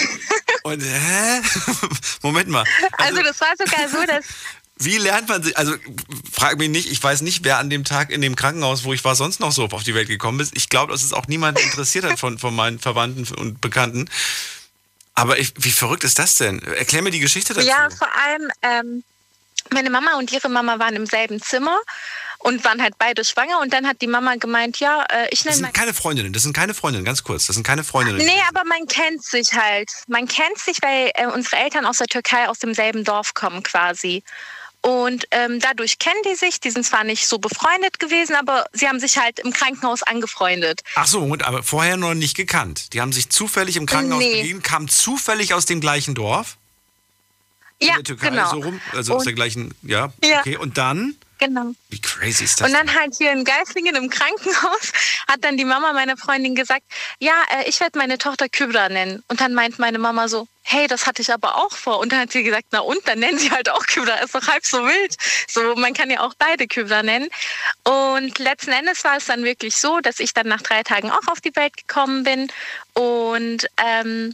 und 0.63 0.81
hä? 0.81 1.41
Moment 2.21 2.49
mal. 2.49 2.63
Also, 2.97 3.21
das 3.23 3.39
war 3.41 3.53
sogar 3.57 3.89
so, 3.89 4.05
dass 4.05 4.25
Wie 4.77 4.97
lernt 4.97 5.29
man 5.29 5.41
sich, 5.43 5.57
also 5.57 5.75
frag 6.31 6.57
mich 6.57 6.69
nicht, 6.69 6.91
ich 6.91 7.01
weiß 7.01 7.21
nicht, 7.21 7.43
wer 7.43 7.57
an 7.57 7.69
dem 7.69 7.83
Tag 7.83 8.11
in 8.11 8.21
dem 8.21 8.35
Krankenhaus, 8.35 8.83
wo 8.83 8.93
ich 8.93 9.03
war, 9.03 9.15
sonst 9.15 9.39
noch 9.39 9.51
so 9.51 9.65
auf 9.65 9.83
die 9.83 9.95
Welt 9.95 10.07
gekommen 10.07 10.39
ist. 10.39 10.55
Ich 10.55 10.69
glaube, 10.69 10.91
dass 10.91 11.03
es 11.03 11.13
auch 11.13 11.27
niemand 11.27 11.59
interessiert 11.59 12.05
hat 12.05 12.19
von, 12.19 12.37
von 12.37 12.55
meinen 12.55 12.79
Verwandten 12.79 13.27
und 13.35 13.61
Bekannten. 13.61 14.09
Aber 15.15 15.37
ich, 15.37 15.53
wie 15.57 15.71
verrückt 15.71 16.03
ist 16.03 16.17
das 16.17 16.35
denn? 16.35 16.61
Erklär 16.63 17.01
mir 17.03 17.11
die 17.11 17.19
Geschichte 17.19 17.53
dazu. 17.53 17.67
Ja, 17.67 17.89
vor 17.91 18.09
allem 18.15 18.51
ähm, 18.63 19.03
meine 19.71 19.89
Mama 19.89 20.17
und 20.17 20.31
ihre 20.31 20.49
Mama 20.49 20.79
waren 20.79 20.95
im 20.95 21.05
selben 21.05 21.41
Zimmer 21.41 21.79
und 22.43 22.63
waren 22.65 22.81
halt 22.81 22.95
beide 22.97 23.23
schwanger. 23.23 23.59
Und 23.61 23.73
dann 23.73 23.87
hat 23.87 24.01
die 24.01 24.07
Mama 24.07 24.35
gemeint, 24.35 24.79
ja, 24.79 25.03
äh, 25.09 25.27
ich 25.31 25.39
das 25.39 25.45
nenne 25.45 25.55
sind 25.55 25.63
mein 25.63 25.73
keine 25.73 25.93
Freundinnen, 25.93 26.33
das 26.33 26.43
sind 26.43 26.53
keine 26.53 26.73
Freundinnen, 26.73 27.05
ganz 27.05 27.23
kurz, 27.23 27.47
das 27.47 27.55
sind 27.55 27.65
keine 27.65 27.83
Freundinnen. 27.83 28.19
Nee, 28.19 28.41
aber 28.49 28.63
man 28.65 28.85
kennt 28.87 29.23
sich 29.23 29.53
halt. 29.53 29.89
Man 30.07 30.27
kennt 30.27 30.57
sich, 30.59 30.77
weil 30.81 31.11
äh, 31.15 31.27
unsere 31.27 31.57
Eltern 31.57 31.85
aus 31.85 31.97
der 31.97 32.07
Türkei 32.07 32.47
aus 32.49 32.59
demselben 32.59 33.03
Dorf 33.03 33.33
kommen 33.33 33.63
quasi. 33.63 34.23
Und 34.85 35.25
ähm, 35.31 35.61
dadurch 35.61 35.97
kennen 35.97 36.19
die 36.29 36.35
sich. 36.35 36.59
Die 36.59 36.69
sind 36.69 36.85
zwar 36.85 37.05
nicht 37.05 37.25
so 37.25 37.39
befreundet 37.39 38.01
gewesen, 38.01 38.35
aber 38.35 38.65
sie 38.73 38.89
haben 38.89 38.99
sich 38.99 39.17
halt 39.17 39.39
im 39.39 39.53
Krankenhaus 39.53 40.03
angefreundet. 40.03 40.81
Ach 40.95 41.07
so, 41.07 41.21
und 41.21 41.45
aber 41.45 41.63
vorher 41.63 41.95
noch 41.95 42.13
nicht 42.13 42.35
gekannt. 42.35 42.91
Die 42.91 42.99
haben 42.99 43.13
sich 43.13 43.29
zufällig 43.29 43.77
im 43.77 43.85
Krankenhaus 43.85 44.19
Nee. 44.21 44.41
begegnet, 44.41 44.65
kamen 44.65 44.89
zufällig 44.89 45.53
aus 45.53 45.65
dem 45.65 45.79
gleichen 45.79 46.15
Dorf. 46.15 46.57
Ja, 47.85 47.91
in 47.97 48.03
der 48.03 48.03
Türkei 48.03 48.29
genau. 48.29 48.49
so 48.49 48.57
rum? 48.59 48.81
Also 48.93 49.13
aus 49.13 49.19
Und- 49.21 49.25
der 49.27 49.33
gleichen, 49.33 49.73
ja, 49.83 50.11
Ja. 50.23 50.39
okay. 50.39 50.57
Und 50.57 50.77
dann? 50.77 51.15
Genau. 51.39 51.73
Wie 51.89 51.99
crazy 51.99 52.45
ist 52.45 52.61
das? 52.61 52.67
Und 52.69 52.73
dann 52.73 52.95
halt 52.95 53.15
hier 53.17 53.31
in 53.33 53.43
Geislingen 53.43 53.95
im 53.97 54.09
Krankenhaus 54.09 54.93
hat 55.27 55.43
dann 55.43 55.57
die 55.57 55.65
Mama 55.65 55.91
meiner 55.91 56.15
Freundin 56.15 56.55
gesagt, 56.55 56.83
ja, 57.19 57.33
äh, 57.57 57.67
ich 57.67 57.81
werde 57.81 57.97
meine 57.97 58.17
Tochter 58.17 58.47
Kybra 58.47 58.87
nennen. 58.87 59.23
Und 59.27 59.41
dann 59.41 59.53
meint 59.53 59.77
meine 59.77 59.99
Mama 59.99 60.29
so, 60.29 60.47
hey, 60.61 60.87
das 60.87 61.05
hatte 61.05 61.21
ich 61.21 61.33
aber 61.33 61.57
auch 61.57 61.73
vor. 61.75 61.99
Und 61.99 62.13
dann 62.13 62.19
hat 62.21 62.31
sie 62.31 62.43
gesagt, 62.43 62.67
na 62.71 62.79
und, 62.79 63.05
dann 63.07 63.19
nennen 63.19 63.39
sie 63.39 63.51
halt 63.51 63.67
auch 63.69 63.85
Kybra. 63.87 64.13
Ist 64.23 64.33
doch 64.35 64.47
halb 64.47 64.65
so 64.65 64.85
wild. 64.85 65.17
So, 65.49 65.75
man 65.75 65.93
kann 65.93 66.09
ja 66.09 66.21
auch 66.21 66.33
beide 66.37 66.65
Kybra 66.65 67.03
nennen. 67.03 67.27
Und 67.83 68.39
letzten 68.39 68.71
Endes 68.71 69.03
war 69.03 69.17
es 69.17 69.25
dann 69.25 69.43
wirklich 69.43 69.75
so, 69.75 69.99
dass 69.99 70.19
ich 70.19 70.33
dann 70.33 70.47
nach 70.47 70.61
drei 70.61 70.83
Tagen 70.83 71.11
auch 71.11 71.27
auf 71.27 71.41
die 71.41 71.53
Welt 71.57 71.75
gekommen 71.75 72.23
bin. 72.23 72.49
Und 72.93 73.67
ähm, 73.83 74.33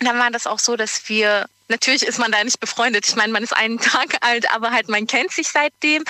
dann 0.00 0.18
war 0.18 0.30
das 0.30 0.46
auch 0.46 0.60
so, 0.60 0.76
dass 0.76 1.08
wir, 1.10 1.46
natürlich 1.68 2.02
ist 2.02 2.18
man 2.18 2.32
da 2.32 2.42
nicht 2.42 2.60
befreundet. 2.60 3.08
Ich 3.08 3.16
meine, 3.16 3.32
man 3.32 3.42
ist 3.42 3.56
einen 3.56 3.78
Tag 3.80 4.18
alt, 4.20 4.50
aber 4.52 4.72
halt 4.72 4.88
man 4.88 5.06
kennt 5.06 5.32
sich 5.32 5.48
seitdem. 5.48 6.04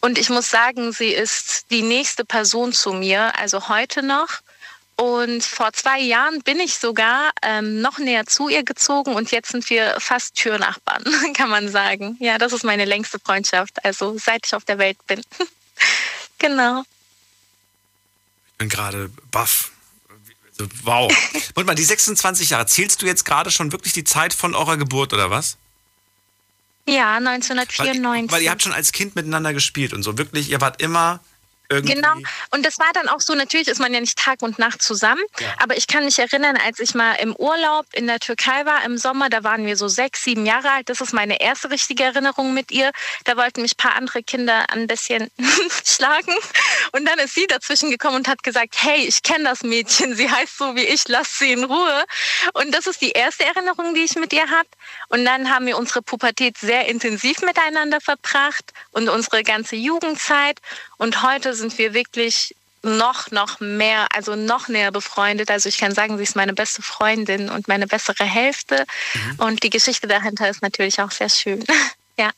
Und 0.00 0.18
ich 0.18 0.30
muss 0.30 0.50
sagen, 0.50 0.92
sie 0.92 1.12
ist 1.12 1.70
die 1.70 1.82
nächste 1.82 2.24
Person 2.24 2.72
zu 2.72 2.92
mir, 2.92 3.38
also 3.38 3.68
heute 3.68 4.02
noch. 4.02 4.40
Und 4.96 5.42
vor 5.42 5.72
zwei 5.72 6.00
Jahren 6.00 6.42
bin 6.42 6.60
ich 6.60 6.78
sogar 6.78 7.32
ähm, 7.42 7.80
noch 7.80 7.98
näher 7.98 8.26
zu 8.26 8.48
ihr 8.48 8.62
gezogen 8.62 9.14
und 9.14 9.30
jetzt 9.32 9.50
sind 9.50 9.68
wir 9.70 9.96
fast 9.98 10.34
Türnachbarn, 10.36 11.04
kann 11.34 11.48
man 11.48 11.68
sagen. 11.68 12.16
Ja, 12.20 12.38
das 12.38 12.52
ist 12.52 12.62
meine 12.62 12.84
längste 12.84 13.18
Freundschaft, 13.18 13.84
also 13.84 14.16
seit 14.18 14.46
ich 14.46 14.54
auf 14.54 14.64
der 14.64 14.78
Welt 14.78 14.98
bin. 15.06 15.22
genau. 16.38 16.82
Ich 18.46 18.58
bin 18.58 18.68
gerade 18.68 19.10
baff. 19.30 19.72
Wow. 20.82 21.12
Und 21.54 21.66
mal, 21.66 21.74
die 21.74 21.84
26 21.84 22.50
Jahre, 22.50 22.66
zählst 22.66 23.02
du 23.02 23.06
jetzt 23.06 23.24
gerade 23.24 23.50
schon 23.50 23.72
wirklich 23.72 23.92
die 23.92 24.04
Zeit 24.04 24.32
von 24.32 24.54
eurer 24.54 24.76
Geburt 24.76 25.12
oder 25.12 25.30
was? 25.30 25.56
Ja, 26.86 27.14
Weil, 27.14 27.28
1994. 27.28 28.32
weil 28.32 28.42
ihr 28.42 28.50
habt 28.50 28.62
schon 28.62 28.72
als 28.72 28.92
Kind 28.92 29.14
miteinander 29.14 29.52
gespielt 29.52 29.92
und 29.92 30.02
so. 30.02 30.18
Wirklich, 30.18 30.50
ihr 30.50 30.60
wart 30.60 30.82
immer 30.82 31.20
irgendwie. 31.72 31.94
Genau. 31.94 32.14
Und 32.50 32.64
das 32.66 32.78
war 32.78 32.90
dann 32.94 33.08
auch 33.08 33.20
so, 33.20 33.34
natürlich 33.34 33.68
ist 33.68 33.80
man 33.80 33.92
ja 33.92 34.00
nicht 34.00 34.18
Tag 34.18 34.42
und 34.42 34.58
Nacht 34.58 34.82
zusammen, 34.82 35.22
Ja. 35.40 35.46
aber 35.62 35.76
ich 35.76 35.86
kann 35.86 36.04
mich 36.04 36.18
erinnern, 36.18 36.56
als 36.64 36.78
ich 36.80 36.94
mal 36.94 37.14
im 37.14 37.34
Urlaub 37.36 37.86
in 37.92 38.06
der 38.06 38.18
Türkei 38.20 38.64
war 38.66 38.84
im 38.84 38.98
Sommer, 38.98 39.28
da 39.30 39.42
waren 39.44 39.66
wir 39.66 39.76
so 39.76 39.88
sechs, 39.88 40.24
sieben 40.24 40.46
Jahre 40.46 40.70
alt. 40.70 40.88
Das 40.88 41.00
ist 41.00 41.12
meine 41.12 41.40
erste 41.40 41.70
richtige 41.70 42.04
Erinnerung 42.04 42.54
mit 42.54 42.70
ihr. 42.70 42.90
Da 43.24 43.36
wollten 43.36 43.62
mich 43.62 43.74
ein 43.74 43.76
paar 43.78 43.96
andere 43.96 44.22
Kinder 44.22 44.66
ein 44.70 44.86
bisschen 44.86 45.30
schlagen. 45.84 46.34
Und 46.92 47.06
dann 47.06 47.18
ist 47.18 47.34
sie 47.34 47.46
dazwischen 47.46 47.90
gekommen 47.90 48.16
und 48.16 48.28
hat 48.28 48.42
gesagt, 48.42 48.74
hey, 48.78 49.04
ich 49.06 49.22
kenne 49.22 49.44
das 49.44 49.62
Mädchen, 49.62 50.14
sie 50.14 50.30
heißt 50.30 50.58
so 50.58 50.74
wie 50.76 50.84
ich, 50.84 51.08
lass 51.08 51.38
sie 51.38 51.52
in 51.52 51.64
Ruhe. 51.64 52.04
Und 52.54 52.72
das 52.74 52.86
ist 52.86 53.00
die 53.00 53.10
erste 53.12 53.44
Erinnerung, 53.44 53.94
die 53.94 54.02
ich 54.04 54.14
mit 54.16 54.32
ihr 54.32 54.48
habe. 54.50 54.68
Und 55.08 55.24
dann 55.24 55.50
haben 55.50 55.66
wir 55.66 55.76
unsere 55.78 56.02
Pubertät 56.02 56.58
sehr 56.58 56.86
intensiv 56.88 57.40
miteinander 57.42 58.00
verbracht 58.00 58.72
und 58.92 59.08
unsere 59.08 59.42
ganze 59.42 59.76
Jugendzeit. 59.76 60.58
Und 61.02 61.24
heute 61.24 61.52
sind 61.52 61.78
wir 61.78 61.94
wirklich 61.94 62.54
noch, 62.84 63.32
noch 63.32 63.58
mehr, 63.58 64.06
also 64.14 64.36
noch 64.36 64.68
näher 64.68 64.92
befreundet. 64.92 65.50
Also 65.50 65.68
ich 65.68 65.78
kann 65.78 65.92
sagen, 65.92 66.16
sie 66.16 66.22
ist 66.22 66.36
meine 66.36 66.52
beste 66.52 66.80
Freundin 66.80 67.50
und 67.50 67.66
meine 67.66 67.88
bessere 67.88 68.22
Hälfte. 68.22 68.86
Und 69.38 69.64
die 69.64 69.70
Geschichte 69.70 70.06
dahinter 70.06 70.48
ist 70.48 70.62
natürlich 70.62 71.00
auch 71.00 71.10
sehr 71.10 71.28
schön. 71.28 71.64
ja. 72.16 72.30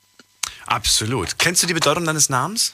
Absolut. 0.65 1.39
Kennst 1.39 1.63
du 1.63 1.67
die 1.67 1.75
Bedeutung 1.75 2.07
deines 2.07 2.31
Namens? 2.31 2.73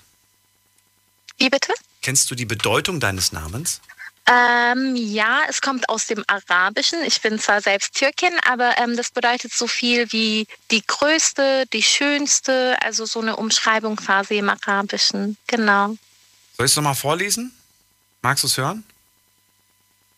Wie 1.38 1.51
bitte? 1.51 1.72
Kennst 2.03 2.30
du 2.30 2.36
die 2.36 2.47
Bedeutung 2.47 3.01
deines 3.01 3.32
Namens? 3.32 3.80
Ähm, 4.26 4.94
ja, 4.94 5.40
es 5.48 5.60
kommt 5.60 5.88
aus 5.88 6.06
dem 6.06 6.24
Arabischen. 6.28 7.02
Ich 7.04 7.20
bin 7.20 7.38
zwar 7.38 7.60
selbst 7.60 7.94
Türkin, 7.94 8.32
aber 8.48 8.78
ähm, 8.78 8.96
das 8.96 9.10
bedeutet 9.10 9.52
so 9.52 9.66
viel 9.66 10.12
wie 10.12 10.46
die 10.70 10.82
größte, 10.86 11.64
die 11.72 11.82
schönste, 11.82 12.76
also 12.80 13.06
so 13.06 13.20
eine 13.20 13.36
Umschreibung 13.36 13.96
quasi 13.96 14.38
im 14.38 14.48
Arabischen. 14.48 15.36
Genau. 15.48 15.96
Soll 16.56 16.66
ich 16.66 16.72
es 16.72 16.76
nochmal 16.76 16.94
vorlesen? 16.94 17.52
Magst 18.22 18.44
du 18.44 18.48
es 18.48 18.56
hören? 18.56 18.84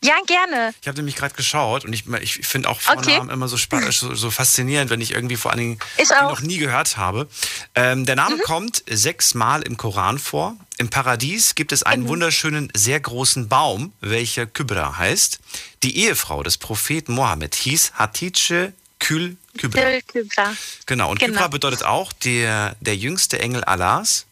Ja, 0.04 0.16
gerne. 0.26 0.74
Ich 0.80 0.88
habe 0.88 0.96
nämlich 0.98 1.14
gerade 1.14 1.34
geschaut 1.34 1.84
und 1.84 1.92
ich, 1.92 2.04
ich 2.20 2.46
finde 2.46 2.68
auch 2.68 2.80
Vornamen 2.80 3.30
immer 3.30 3.46
so, 3.46 3.56
spa- 3.56 3.92
so, 3.92 4.14
so 4.14 4.30
faszinierend, 4.32 4.90
wenn 4.90 5.00
ich 5.00 5.12
irgendwie 5.12 5.36
vor 5.36 5.52
allen 5.52 5.60
Dingen 5.60 5.78
noch 6.22 6.40
nie 6.40 6.58
gehört 6.58 6.96
habe. 6.96 7.28
Ähm, 7.76 8.04
der 8.04 8.16
Name 8.16 8.38
kommt 8.38 8.82
sechsmal 8.90 9.62
im 9.62 9.76
Koran 9.76 10.18
vor. 10.18 10.56
Im 10.78 10.90
Paradies 10.90 11.54
gibt 11.54 11.70
es 11.70 11.84
einen 11.84 12.08
wunderschönen, 12.08 12.68
sehr 12.74 12.98
großen 12.98 13.48
Baum, 13.48 13.92
welcher 14.00 14.46
Kybra 14.46 14.98
heißt. 14.98 15.38
Die 15.84 15.96
Ehefrau 15.98 16.42
des 16.42 16.58
Propheten 16.58 17.12
Mohammed 17.14 17.54
hieß 17.54 17.92
Hatice 17.94 18.72
Kül 18.98 19.36
Kybra. 19.58 19.80
Dil 19.82 20.02
Kübra. 20.02 20.52
Genau, 20.86 21.10
und 21.12 21.20
Genau. 21.20 21.32
Kybra 21.34 21.48
bedeutet 21.48 21.84
auch 21.84 22.12
der, 22.12 22.74
der 22.80 22.96
jüngste 22.96 23.38
Engel 23.38 23.62
Allahs, 23.64 24.26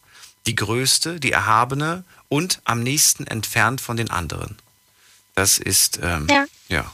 die 0.47 0.55
größte, 0.55 1.19
die 1.19 1.31
erhabene 1.31 2.03
und 2.27 2.59
am 2.65 2.81
nächsten 2.83 3.25
entfernt 3.27 3.79
von 3.79 3.95
den 3.95 4.09
anderen. 4.09 4.57
Das 5.35 5.57
ist 5.57 5.99
ähm, 6.03 6.27
Ja. 6.29 6.45
ja, 6.67 6.91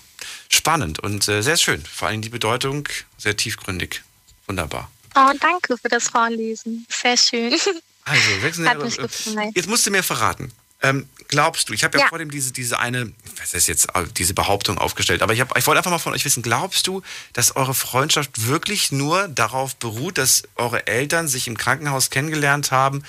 spannend 0.50 1.00
und 1.00 1.28
äh, 1.28 1.42
sehr 1.42 1.58
schön. 1.58 1.84
Vor 1.86 2.08
allem 2.08 2.22
die 2.22 2.30
Bedeutung 2.30 2.88
sehr 3.18 3.36
tiefgründig. 3.36 4.04
Wunderbar. 4.48 4.90
Oh, 5.16 5.32
danke 5.40 5.78
für 5.78 5.90
das 5.90 6.10
Vorlesen. 6.10 6.86
Sehr 6.90 7.18
schön. 7.18 7.58
Also, 8.06 8.40
sechs 8.42 8.58
Hat 8.60 8.82
mich 8.82 8.98
gefreut. 8.98 9.52
jetzt 9.56 9.68
musst 9.68 9.86
du 9.86 9.92
mir 9.92 10.02
verraten. 10.04 10.52
Ähm, 10.82 11.10
glaubst 11.28 11.68
du, 11.68 11.74
ich 11.74 11.84
habe 11.84 11.98
ja, 11.98 12.04
Ja. 12.06 12.10
vor 12.10 12.20
dem 12.20 12.30
diese, 12.30 12.54
diese 12.54 12.80
eine, 12.80 13.12
was 13.40 13.54
ist 13.56 13.68
jetzt, 13.68 13.88
äh, 13.96 14.06
diese 14.16 14.34
Behauptung 14.36 14.78
aufgestellt, 14.78 15.24
aber 15.24 15.34
ich, 15.34 15.42
hab, 15.42 15.58
ich 15.58 15.66
wollte 15.66 15.80
einfach 15.80 15.90
mal 15.92 15.98
von 15.98 16.14
euch 16.14 16.24
wissen, 16.24 16.44
glaubst 16.44 16.86
du, 16.88 17.02
dass 17.34 17.56
eure 17.56 17.74
Freundschaft 17.74 18.46
wirklich 18.48 18.92
nur 18.92 19.28
darauf 19.28 19.76
beruht, 19.76 20.20
dass 20.20 20.44
eure 20.56 20.86
Eltern 20.88 21.28
sich 21.28 21.48
im 21.48 21.58
Krankenhaus 21.58 22.12
kennengelernt 22.12 22.72
haben 22.72 23.04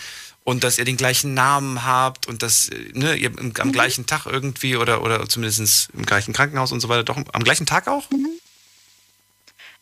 und 0.49 0.65
dass 0.65 0.79
ihr 0.79 0.87
den 0.87 0.97
gleichen 0.97 1.35
Namen 1.35 1.85
habt 1.85 2.27
und 2.27 2.43
dass 2.43 2.71
äh, 2.71 2.91
ne, 2.95 3.17
ihr 3.17 3.29
im, 3.39 3.49
Mhm. 3.49 3.53
am 3.59 3.71
gleichen 3.71 4.07
Tag 4.07 4.25
irgendwie 4.25 4.77
oder, 4.77 5.03
oder 5.03 5.29
zumindest 5.29 5.91
im 5.93 6.07
gleichen 6.07 6.33
Krankenhaus 6.33 6.73
und 6.73 6.81
so 6.81 6.89
weiter, 6.89 7.05
doch 7.05 7.19
am 7.19 7.45
gleichen 7.45 7.67
Tag 7.67 7.87
auch? 7.87 8.09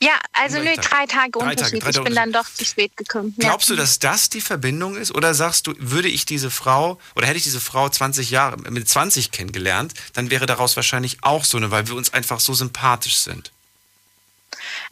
Ja, 0.03 0.19
also 0.33 0.59
nö, 0.59 0.75
drei 0.75 1.07
Tage 1.07 1.07
Drei 1.07 1.07
Tage, 1.07 1.51
Unterschied. 1.51 1.85
drei 1.85 1.91
ich 1.91 1.95
Tage 1.95 2.05
bin 2.05 2.15
dann 2.17 2.33
doch 2.33 2.53
zu 2.53 2.65
spät 2.65 2.97
gekommen. 2.97 3.33
Glaubst 3.39 3.69
ja. 3.69 3.77
du, 3.77 3.81
dass 3.81 4.01
das 4.01 4.29
die 4.29 4.41
Verbindung 4.41 4.97
ist? 4.97 5.15
Oder 5.15 5.35
sagst 5.35 5.69
du, 5.69 5.75
würde 5.79 6.09
ich 6.09 6.27
diese 6.27 6.51
Frau, 6.51 6.99
oder 7.15 7.29
hätte 7.29 7.39
ich 7.39 7.45
diese 7.45 7.61
Frau 7.61 7.89
20 7.89 8.31
Jahre, 8.31 8.57
mit 8.69 8.89
20 8.89 9.31
kennengelernt, 9.31 9.95
dann 10.15 10.31
wäre 10.31 10.47
daraus 10.47 10.75
wahrscheinlich 10.75 11.19
auch 11.23 11.45
so 11.45 11.59
eine, 11.59 11.71
weil 11.71 11.87
wir 11.87 11.95
uns 11.95 12.13
einfach 12.13 12.41
so 12.41 12.55
sympathisch 12.55 13.19
sind. 13.19 13.53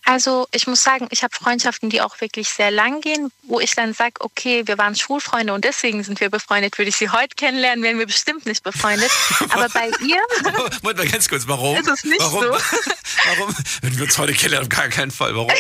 Also 0.05 0.47
ich 0.53 0.67
muss 0.67 0.83
sagen, 0.83 1.09
ich 1.11 1.23
habe 1.23 1.35
Freundschaften, 1.35 1.91
die 1.91 2.01
auch 2.01 2.21
wirklich 2.21 2.49
sehr 2.49 2.71
lang 2.71 3.01
gehen, 3.01 3.31
wo 3.43 3.61
ich 3.61 3.75
dann 3.75 3.95
sage, 3.95 4.15
okay, 4.21 4.67
wir 4.67 4.79
waren 4.79 4.95
Schulfreunde 4.95 5.53
und 5.53 5.65
deswegen 5.65 6.03
sind 6.05 6.21
wir 6.21 6.31
befreundet. 6.31 6.79
Würde 6.79 6.89
ich 6.89 6.97
sie 6.97 7.11
heute 7.11 7.35
kennenlernen, 7.37 7.83
wären 7.83 7.99
wir 7.99 8.07
bestimmt 8.07 8.47
nicht 8.47 8.63
befreundet. 8.63 9.11
Aber 9.51 9.69
bei 9.69 9.89
ihr, 10.05 10.21
Moment 10.83 10.99
mal 10.99 11.09
ganz 11.09 11.29
kurz, 11.29 11.47
warum? 11.47 11.77
Ist 11.77 11.89
es 11.89 12.05
nicht 12.05 12.21
warum? 12.21 12.43
so? 12.43 12.51
warum? 13.37 13.57
Wenn 13.83 13.97
wir 13.97 14.05
uns 14.05 14.19
heute 14.19 14.33
kennenlernen, 14.33 14.71
auf 14.71 14.77
gar 14.77 14.89
keinen 14.89 15.11
Fall. 15.11 15.35
Warum? 15.35 15.51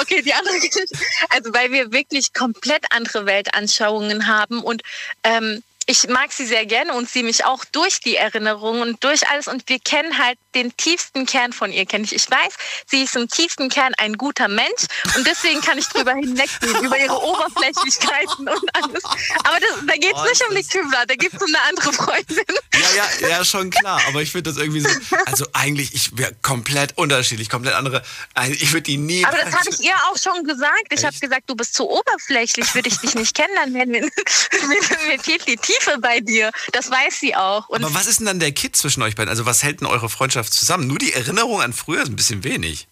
okay, 0.00 0.22
die 0.22 0.34
andere 0.34 0.54
Geschichte. 0.56 0.98
Also 1.30 1.52
weil 1.54 1.72
wir 1.72 1.92
wirklich 1.92 2.32
komplett 2.32 2.84
andere 2.90 3.26
Weltanschauungen 3.26 4.26
haben 4.26 4.62
und 4.62 4.82
ähm, 5.24 5.62
ich 5.86 6.08
mag 6.08 6.32
sie 6.32 6.46
sehr 6.46 6.66
gerne 6.66 6.94
und 6.94 7.08
sie 7.10 7.22
mich 7.22 7.44
auch 7.44 7.64
durch 7.64 8.00
die 8.00 8.16
Erinnerungen 8.16 8.82
und 8.82 9.04
durch 9.04 9.28
alles. 9.28 9.48
Und 9.48 9.68
wir 9.68 9.78
kennen 9.78 10.18
halt 10.18 10.38
den 10.54 10.76
tiefsten 10.76 11.26
Kern 11.26 11.52
von 11.52 11.72
ihr, 11.72 11.86
kenne 11.86 12.04
ich. 12.04 12.14
Ich 12.14 12.30
weiß, 12.30 12.54
sie 12.90 13.02
ist 13.02 13.16
im 13.16 13.28
tiefsten 13.28 13.68
Kern 13.68 13.92
ein 13.98 14.14
guter 14.16 14.48
Mensch 14.48 14.82
und 15.16 15.26
deswegen 15.26 15.60
kann 15.60 15.78
ich 15.78 15.86
drüber 15.88 16.12
hinweggehen, 16.12 16.84
über 16.84 16.98
ihre 16.98 17.20
Oberflächlichkeiten 17.22 18.48
und 18.48 18.74
alles. 18.74 19.04
Aber 19.44 19.60
das, 19.60 19.70
da 19.86 19.94
geht 19.94 20.14
es 20.14 20.22
Oh, 20.22 20.24
nicht 20.24 20.44
um 20.48 20.54
die 20.54 20.64
Kübler, 20.64 21.04
da 21.06 21.14
geht 21.14 21.32
es 21.32 21.40
um 21.40 21.48
eine 21.48 21.60
andere 21.68 21.92
Freundin. 21.92 22.44
Ja, 22.74 23.04
ja, 23.20 23.28
ja, 23.28 23.44
schon 23.44 23.70
klar. 23.70 24.00
Aber 24.08 24.22
ich 24.22 24.30
finde 24.30 24.50
das 24.50 24.58
irgendwie 24.58 24.80
so. 24.80 24.88
Also 25.26 25.46
eigentlich, 25.52 25.94
ich 25.94 26.16
wäre 26.16 26.32
komplett 26.42 26.96
unterschiedlich, 26.96 27.48
komplett 27.48 27.74
andere. 27.74 28.02
Also 28.34 28.52
ich 28.52 28.72
würde 28.72 28.82
die 28.82 28.96
nie. 28.98 29.24
Aber 29.24 29.36
das 29.38 29.52
habe 29.52 29.68
ich 29.70 29.80
ihr 29.80 29.94
auch 30.10 30.16
schon 30.16 30.44
gesagt. 30.44 30.86
Ich 30.90 31.04
habe 31.04 31.16
gesagt, 31.18 31.48
du 31.48 31.54
bist 31.56 31.74
zu 31.74 31.88
oberflächlich, 31.88 32.74
würde 32.74 32.88
ich 32.88 32.98
dich 32.98 33.14
nicht 33.14 33.34
kennenlernen. 33.34 33.72
Mir, 33.72 33.86
mir, 33.86 34.00
mir 35.08 35.18
fehlt 35.18 35.46
die 35.46 35.56
Tiefe 35.56 35.98
bei 35.98 36.20
dir. 36.20 36.50
Das 36.72 36.90
weiß 36.90 37.20
sie 37.20 37.34
auch. 37.34 37.68
Und 37.68 37.84
Aber 37.84 37.94
was 37.94 38.06
ist 38.06 38.20
denn 38.20 38.26
dann 38.26 38.40
der 38.40 38.52
Kit 38.52 38.76
zwischen 38.76 39.02
euch 39.02 39.14
beiden? 39.16 39.28
Also 39.30 39.46
was 39.46 39.62
hält 39.62 39.80
denn 39.80 39.86
eure 39.88 40.08
Freundschaft 40.08 40.41
zusammen? 40.50 40.86
Nur 40.86 40.98
die 40.98 41.12
Erinnerung 41.12 41.60
an 41.60 41.72
früher 41.72 42.02
ist 42.02 42.08
ein 42.08 42.16
bisschen 42.16 42.44
wenig. 42.44 42.88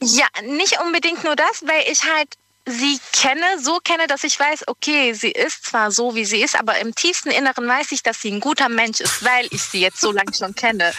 ja, 0.00 0.26
nicht 0.44 0.80
unbedingt 0.80 1.24
nur 1.24 1.36
das, 1.36 1.62
weil 1.66 1.90
ich 1.90 2.04
halt 2.04 2.36
sie 2.70 3.00
kenne, 3.12 3.46
so 3.60 3.78
kenne, 3.82 4.06
dass 4.06 4.24
ich 4.24 4.38
weiß, 4.38 4.68
okay, 4.68 5.12
sie 5.12 5.30
ist 5.30 5.66
zwar 5.66 5.90
so, 5.90 6.14
wie 6.14 6.24
sie 6.24 6.42
ist, 6.42 6.54
aber 6.54 6.78
im 6.78 6.94
tiefsten 6.94 7.30
Inneren 7.30 7.66
weiß 7.66 7.92
ich, 7.92 8.02
dass 8.02 8.20
sie 8.20 8.30
ein 8.30 8.40
guter 8.40 8.68
Mensch 8.68 9.00
ist, 9.00 9.24
weil 9.24 9.46
ich 9.50 9.62
sie 9.62 9.80
jetzt 9.80 10.00
so 10.00 10.12
lange 10.12 10.34
schon 10.34 10.54
kenne. 10.54 10.92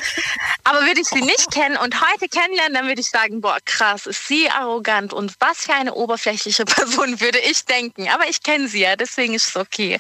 Aber 0.64 0.82
würde 0.86 1.02
ich 1.02 1.08
sie 1.08 1.22
nicht 1.22 1.52
kennen 1.52 1.78
und 1.78 2.02
heute 2.02 2.28
kennenlernen, 2.28 2.74
dann 2.74 2.88
würde 2.88 3.02
ich 3.02 3.10
sagen, 3.10 3.42
boah, 3.42 3.58
krass, 3.66 4.06
ist 4.08 4.28
sie 4.28 4.50
arrogant 4.50 5.14
und 5.14 5.36
was 5.40 5.60
für 5.60 5.74
eine 5.74 5.94
oberflächliche 5.94 6.66
Person 6.66 7.20
würde 7.22 7.40
ich 7.40 7.66
denken. 7.66 8.10
Aber 8.10 8.28
ich 8.28 8.42
kenne 8.44 8.68
sie 8.68 8.82
ja, 8.82 8.96
deswegen 8.96 9.34
ist 9.34 9.50
es 9.50 9.56
okay. 9.56 9.98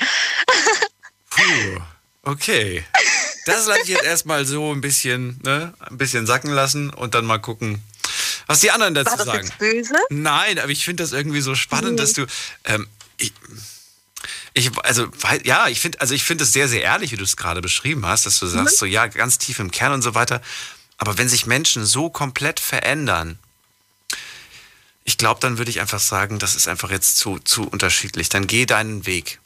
Puh, 1.30 1.82
okay. 2.24 2.84
Das 3.46 3.66
lasse 3.66 3.82
ich 3.84 3.90
jetzt 3.90 4.04
erstmal 4.04 4.46
so 4.46 4.72
ein 4.74 4.82
bisschen, 4.82 5.40
ne, 5.44 5.74
ein 5.80 5.98
bisschen 5.98 6.28
sacken 6.28 6.52
lassen 6.52 6.90
und 6.92 7.16
dann 7.16 7.26
mal 7.26 7.40
gucken. 7.40 7.82
Was 8.48 8.60
die 8.60 8.72
anderen 8.72 8.94
dazu 8.94 9.12
War 9.12 9.18
das 9.18 9.26
sagen. 9.26 9.48
jetzt 9.48 9.58
böse? 9.58 9.94
Nein, 10.10 10.60
aber 10.60 10.70
ich 10.70 10.84
finde 10.86 11.04
das 11.04 11.12
irgendwie 11.14 11.42
so 11.42 11.56
spannend, 11.56 11.92
Nee. 11.92 11.98
dass 11.98 12.14
du. 12.14 12.26
Ähm, 12.66 12.88
ich, 13.18 13.34
ich, 14.54 14.72
also, 14.84 15.08
ja, 15.44 15.68
ich 15.68 15.80
finde, 15.80 16.02
also 16.02 16.14
ich 16.14 16.24
finde 16.24 16.44
es 16.44 16.52
sehr, 16.52 16.68
sehr 16.68 16.82
ehrlich, 16.82 17.12
wie 17.12 17.16
du 17.18 17.24
es 17.24 17.38
gerade 17.38 17.62
beschrieben 17.62 18.06
hast, 18.06 18.26
dass 18.26 18.40
du 18.40 18.48
sagst, 18.48 18.78
so 18.78 18.86
ja, 18.86 19.08
ganz 19.08 19.38
tief 19.38 19.60
im 19.60 19.72
Kern 19.72 19.94
und 19.94 20.02
so 20.02 20.16
weiter. 20.16 20.42
Aber 20.98 21.18
wenn 21.18 21.30
sich 21.30 21.46
Menschen 21.46 21.86
so 21.86 22.10
komplett 22.10 22.60
verändern, 22.60 23.40
ich 25.06 25.18
glaube, 25.18 25.40
dann 25.40 25.58
würde 25.58 25.72
ich 25.72 25.80
einfach 25.80 26.00
sagen, 26.00 26.40
das 26.40 26.56
ist 26.56 26.68
einfach 26.68 26.92
jetzt 26.92 27.18
zu, 27.18 27.40
zu 27.40 27.64
unterschiedlich. 27.68 28.30
Dann 28.30 28.48
geh 28.48 28.66
deinen 28.66 29.06
Weg. 29.06 29.40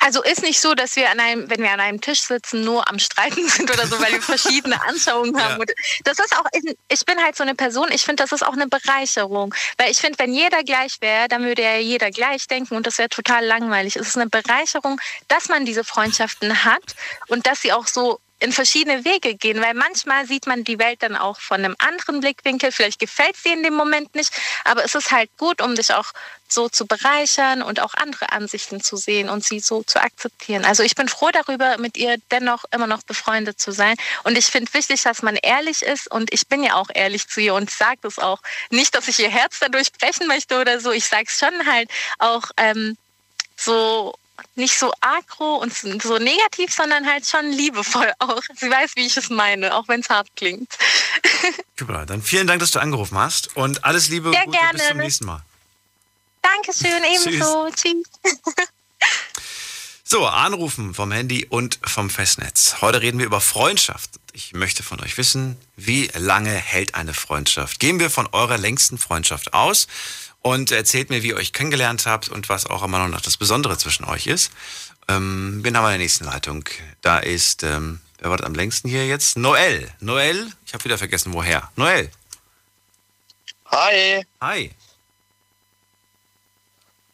Also 0.00 0.22
ist 0.22 0.42
nicht 0.42 0.60
so, 0.60 0.74
dass 0.74 0.96
wir 0.96 1.10
an 1.10 1.20
einem, 1.20 1.50
wenn 1.50 1.62
wir 1.62 1.70
an 1.70 1.80
einem 1.80 2.00
Tisch 2.00 2.22
sitzen, 2.22 2.64
nur 2.64 2.88
am 2.88 2.98
Streiten 2.98 3.48
sind 3.48 3.70
oder 3.70 3.86
so, 3.86 4.00
weil 4.00 4.12
wir 4.12 4.22
verschiedene 4.22 4.80
Anschauungen 4.88 5.40
haben. 5.40 5.60
Ja. 5.60 5.74
Das 6.04 6.18
ist 6.18 6.36
auch, 6.36 6.44
ich 6.52 7.04
bin 7.04 7.22
halt 7.22 7.36
so 7.36 7.42
eine 7.42 7.54
Person, 7.54 7.88
ich 7.92 8.02
finde, 8.02 8.22
das 8.22 8.32
ist 8.32 8.42
auch 8.42 8.54
eine 8.54 8.66
Bereicherung. 8.66 9.54
Weil 9.78 9.90
ich 9.90 9.98
finde, 9.98 10.18
wenn 10.18 10.32
jeder 10.32 10.62
gleich 10.62 11.00
wäre, 11.00 11.28
dann 11.28 11.44
würde 11.44 11.62
ja 11.62 11.76
jeder 11.76 12.10
gleich 12.10 12.46
denken 12.46 12.76
und 12.76 12.86
das 12.86 12.98
wäre 12.98 13.08
total 13.08 13.44
langweilig. 13.44 13.96
Es 13.96 14.08
ist 14.08 14.16
eine 14.16 14.28
Bereicherung, 14.28 15.00
dass 15.28 15.48
man 15.48 15.64
diese 15.64 15.84
Freundschaften 15.84 16.64
hat 16.64 16.94
und 17.28 17.46
dass 17.46 17.62
sie 17.62 17.72
auch 17.72 17.86
so 17.86 18.20
in 18.40 18.52
verschiedene 18.52 19.04
Wege 19.04 19.34
gehen, 19.34 19.60
weil 19.60 19.74
manchmal 19.74 20.26
sieht 20.26 20.46
man 20.46 20.64
die 20.64 20.78
Welt 20.78 21.02
dann 21.02 21.16
auch 21.16 21.40
von 21.40 21.58
einem 21.58 21.76
anderen 21.78 22.20
Blickwinkel. 22.20 22.72
Vielleicht 22.72 22.98
gefällt 22.98 23.36
sie 23.36 23.52
in 23.52 23.62
dem 23.62 23.74
Moment 23.74 24.14
nicht, 24.14 24.32
aber 24.64 24.84
es 24.84 24.94
ist 24.94 25.10
halt 25.10 25.30
gut, 25.36 25.60
um 25.60 25.74
dich 25.74 25.92
auch 25.94 26.12
so 26.48 26.68
zu 26.68 26.86
bereichern 26.86 27.62
und 27.62 27.80
auch 27.80 27.94
andere 27.94 28.32
Ansichten 28.32 28.80
zu 28.82 28.96
sehen 28.96 29.28
und 29.28 29.44
sie 29.44 29.60
so 29.60 29.82
zu 29.82 30.02
akzeptieren. 30.02 30.64
Also 30.64 30.82
ich 30.82 30.94
bin 30.94 31.08
froh 31.08 31.30
darüber, 31.30 31.78
mit 31.78 31.96
ihr 31.96 32.16
dennoch 32.30 32.64
immer 32.72 32.86
noch 32.86 33.02
befreundet 33.02 33.60
zu 33.60 33.72
sein. 33.72 33.94
Und 34.24 34.36
ich 34.36 34.46
finde 34.46 34.72
wichtig, 34.74 35.02
dass 35.02 35.22
man 35.22 35.36
ehrlich 35.36 35.82
ist 35.82 36.10
und 36.10 36.32
ich 36.32 36.48
bin 36.48 36.64
ja 36.64 36.74
auch 36.74 36.88
ehrlich 36.92 37.28
zu 37.28 37.40
ihr 37.40 37.54
und 37.54 37.70
sage 37.70 37.98
das 38.02 38.18
auch. 38.18 38.40
Nicht, 38.70 38.94
dass 38.94 39.06
ich 39.08 39.20
ihr 39.20 39.30
Herz 39.30 39.58
dadurch 39.60 39.92
brechen 39.92 40.26
möchte 40.26 40.60
oder 40.60 40.80
so. 40.80 40.90
Ich 40.90 41.06
sage 41.06 41.26
es 41.28 41.38
schon 41.38 41.66
halt 41.66 41.90
auch 42.18 42.50
ähm, 42.56 42.96
so 43.56 44.14
nicht 44.54 44.78
so 44.78 44.92
agro 45.00 45.56
und 45.56 45.72
so 45.74 46.18
negativ, 46.18 46.72
sondern 46.72 47.06
halt 47.06 47.26
schon 47.26 47.50
liebevoll 47.50 48.12
auch. 48.18 48.42
Sie 48.56 48.70
weiß, 48.70 48.92
wie 48.96 49.06
ich 49.06 49.16
es 49.16 49.30
meine, 49.30 49.74
auch 49.74 49.88
wenn 49.88 50.00
es 50.00 50.08
hart 50.08 50.28
klingt. 50.36 50.72
Super, 51.78 52.06
dann 52.06 52.22
vielen 52.22 52.46
Dank, 52.46 52.60
dass 52.60 52.70
du 52.70 52.78
angerufen 52.78 53.18
hast 53.18 53.56
und 53.56 53.84
alles 53.84 54.08
Liebe 54.08 54.30
Sehr 54.30 54.44
Gute 54.44 54.58
bis 54.58 54.60
gerne. 54.60 54.88
zum 54.88 54.98
nächsten 54.98 55.24
Mal. 55.26 55.42
Dankeschön, 56.42 57.02
ebenso. 57.04 57.68
Tschüss. 57.70 58.04
So, 60.12 60.26
anrufen 60.26 60.92
vom 60.92 61.12
Handy 61.12 61.46
und 61.48 61.78
vom 61.84 62.10
Festnetz. 62.10 62.78
Heute 62.80 63.00
reden 63.00 63.20
wir 63.20 63.26
über 63.26 63.40
Freundschaft. 63.40 64.10
Ich 64.32 64.52
möchte 64.54 64.82
von 64.82 65.00
euch 65.00 65.16
wissen, 65.18 65.56
wie 65.76 66.10
lange 66.14 66.50
hält 66.50 66.96
eine 66.96 67.14
Freundschaft? 67.14 67.78
Gehen 67.78 68.00
wir 68.00 68.10
von 68.10 68.26
eurer 68.32 68.58
längsten 68.58 68.98
Freundschaft 68.98 69.54
aus 69.54 69.86
und 70.42 70.70
erzählt 70.70 71.10
mir, 71.10 71.22
wie 71.22 71.28
ihr 71.28 71.36
euch 71.36 71.52
kennengelernt 71.52 72.06
habt 72.06 72.28
und 72.28 72.48
was 72.48 72.66
auch 72.66 72.82
immer 72.82 73.06
noch 73.08 73.20
das 73.20 73.36
Besondere 73.36 73.76
zwischen 73.78 74.04
euch 74.04 74.26
ist. 74.26 74.50
Ähm, 75.08 75.60
wen 75.62 75.76
haben 75.76 75.84
wir 75.84 75.88
in 75.88 75.98
der 75.98 75.98
nächsten 75.98 76.24
Leitung? 76.24 76.64
Da 77.02 77.18
ist, 77.18 77.62
ähm, 77.62 78.00
wer 78.18 78.30
war 78.30 78.36
das 78.36 78.46
am 78.46 78.54
längsten 78.54 78.88
hier 78.88 79.06
jetzt? 79.06 79.36
Noel. 79.36 79.92
Noel, 80.00 80.50
ich 80.66 80.72
habe 80.74 80.84
wieder 80.84 80.98
vergessen, 80.98 81.32
woher. 81.32 81.70
Noel. 81.76 82.10
Hi. 83.70 84.24
Hi. 84.40 84.70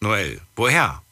Noel, 0.01 0.41
woher? 0.55 1.03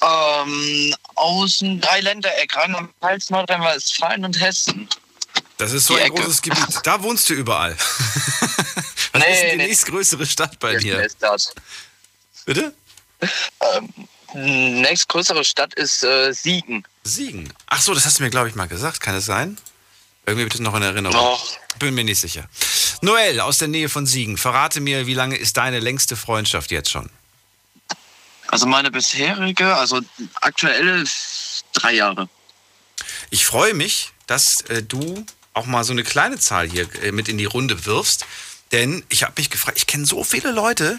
Ähm, 0.00 0.94
aus 1.14 1.58
dem 1.58 1.80
Dreiländereck, 1.80 2.56
Rheinland-Pfalz, 2.56 3.30
Nordrhein-Westfalen 3.30 4.24
und 4.24 4.40
Hessen. 4.40 4.88
Das 5.58 5.72
ist 5.72 5.86
so 5.86 5.94
Die 5.94 6.00
ein 6.00 6.06
Ecke. 6.12 6.22
großes 6.22 6.42
Gebiet. 6.42 6.80
Da 6.82 7.02
wohnst 7.02 7.28
du 7.30 7.34
überall. 7.34 7.76
Was 9.12 9.22
Nee, 9.22 9.32
ist 9.32 9.42
denn 9.42 9.50
die 9.50 9.56
nee. 9.58 9.66
nächstgrößere 9.68 10.26
Stadt 10.26 10.58
bei 10.58 10.76
dir? 10.76 11.02
Ist 11.02 11.18
das. 11.22 11.54
Bitte? 12.44 12.74
Ähm, 13.60 13.92
nächstgrößere 14.34 15.44
Stadt 15.44 15.74
ist 15.74 16.02
äh, 16.02 16.32
Siegen. 16.32 16.84
Siegen. 17.04 17.52
Ach 17.66 17.80
so, 17.80 17.94
das 17.94 18.06
hast 18.06 18.18
du 18.18 18.22
mir, 18.22 18.30
glaube 18.30 18.48
ich, 18.48 18.54
mal 18.54 18.68
gesagt. 18.68 19.00
Kann 19.00 19.14
es 19.14 19.26
sein? 19.26 19.58
Irgendwie 20.26 20.44
bitte 20.44 20.62
noch 20.62 20.74
in 20.74 20.82
Erinnerung. 20.82 21.16
Doch. 21.16 21.58
Bin 21.78 21.94
mir 21.94 22.04
nicht 22.04 22.20
sicher. 22.20 22.48
Noel, 23.00 23.40
aus 23.40 23.58
der 23.58 23.68
Nähe 23.68 23.88
von 23.88 24.06
Siegen. 24.06 24.36
Verrate 24.38 24.80
mir, 24.80 25.06
wie 25.06 25.14
lange 25.14 25.36
ist 25.36 25.56
deine 25.56 25.80
längste 25.80 26.16
Freundschaft 26.16 26.70
jetzt 26.70 26.90
schon? 26.90 27.10
Also 28.48 28.66
meine 28.66 28.90
bisherige, 28.90 29.74
also 29.74 30.00
aktuelle 30.40 31.04
drei 31.72 31.94
Jahre. 31.94 32.28
Ich 33.30 33.44
freue 33.46 33.74
mich, 33.74 34.12
dass 34.26 34.60
äh, 34.62 34.82
du 34.82 35.24
auch 35.54 35.66
mal 35.66 35.84
so 35.84 35.92
eine 35.92 36.04
kleine 36.04 36.38
Zahl 36.38 36.68
hier 36.70 36.86
äh, 37.02 37.12
mit 37.12 37.28
in 37.28 37.38
die 37.38 37.46
Runde 37.46 37.86
wirfst. 37.86 38.26
Denn 38.72 39.04
ich 39.08 39.22
habe 39.22 39.34
mich 39.36 39.50
gefragt, 39.50 39.76
ich 39.78 39.86
kenne 39.86 40.06
so 40.06 40.24
viele 40.24 40.50
Leute, 40.50 40.98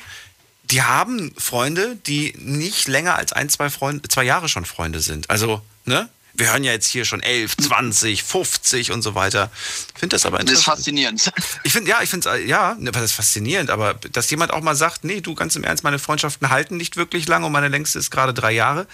die 0.66 0.84
haben 0.84 1.34
Freunde, 1.38 1.98
die 2.08 2.34
nicht 2.38 2.88
länger 2.88 3.16
als 3.16 3.34
ein, 3.34 3.50
zwei, 3.50 3.70
Freunde, 3.70 4.08
zwei 4.08 4.24
Jahre 4.24 4.48
schon 4.48 4.66
Freunde 4.66 5.00
sind. 5.02 5.30
Also, 5.30 5.62
ne? 5.86 6.10
Wir 6.36 6.52
hören 6.52 6.64
ja 6.64 6.72
jetzt 6.72 6.88
hier 6.88 7.06
schon 7.06 7.22
11, 7.22 7.58
20, 7.58 8.24
50 8.24 8.92
und 8.92 9.04
so 9.04 9.14
weiter. 9.14 9.52
Ich 9.94 10.00
finde 10.00 10.16
das 10.16 10.26
aber 10.26 10.40
Das 10.40 10.46
ist 10.46 10.52
interessant. 10.52 10.78
faszinierend. 10.78 11.32
Ich 11.64 11.74
finde, 11.74 11.92
ja, 11.92 12.02
ich 12.02 12.10
finde 12.10 12.28
es, 12.28 12.50
ja, 12.50 12.76
ne, 12.80 12.92
was 12.92 13.04
ist 13.04 13.12
faszinierend, 13.12 13.70
aber 13.70 13.94
dass 13.94 14.32
jemand 14.32 14.52
auch 14.52 14.62
mal 14.62 14.74
sagt, 14.76 15.04
nee, 15.04 15.22
du 15.22 15.36
ganz 15.36 15.56
im 15.56 15.64
Ernst, 15.64 15.84
meine 15.84 16.00
Freundschaften 16.00 16.50
halten 16.50 16.76
nicht 16.76 16.98
wirklich 16.98 17.28
lang 17.28 17.44
und 17.44 17.52
meine 17.52 17.68
längste 17.68 18.00
ist 18.00 18.10
gerade 18.10 18.34
drei 18.34 18.52
Jahre. 18.52 18.88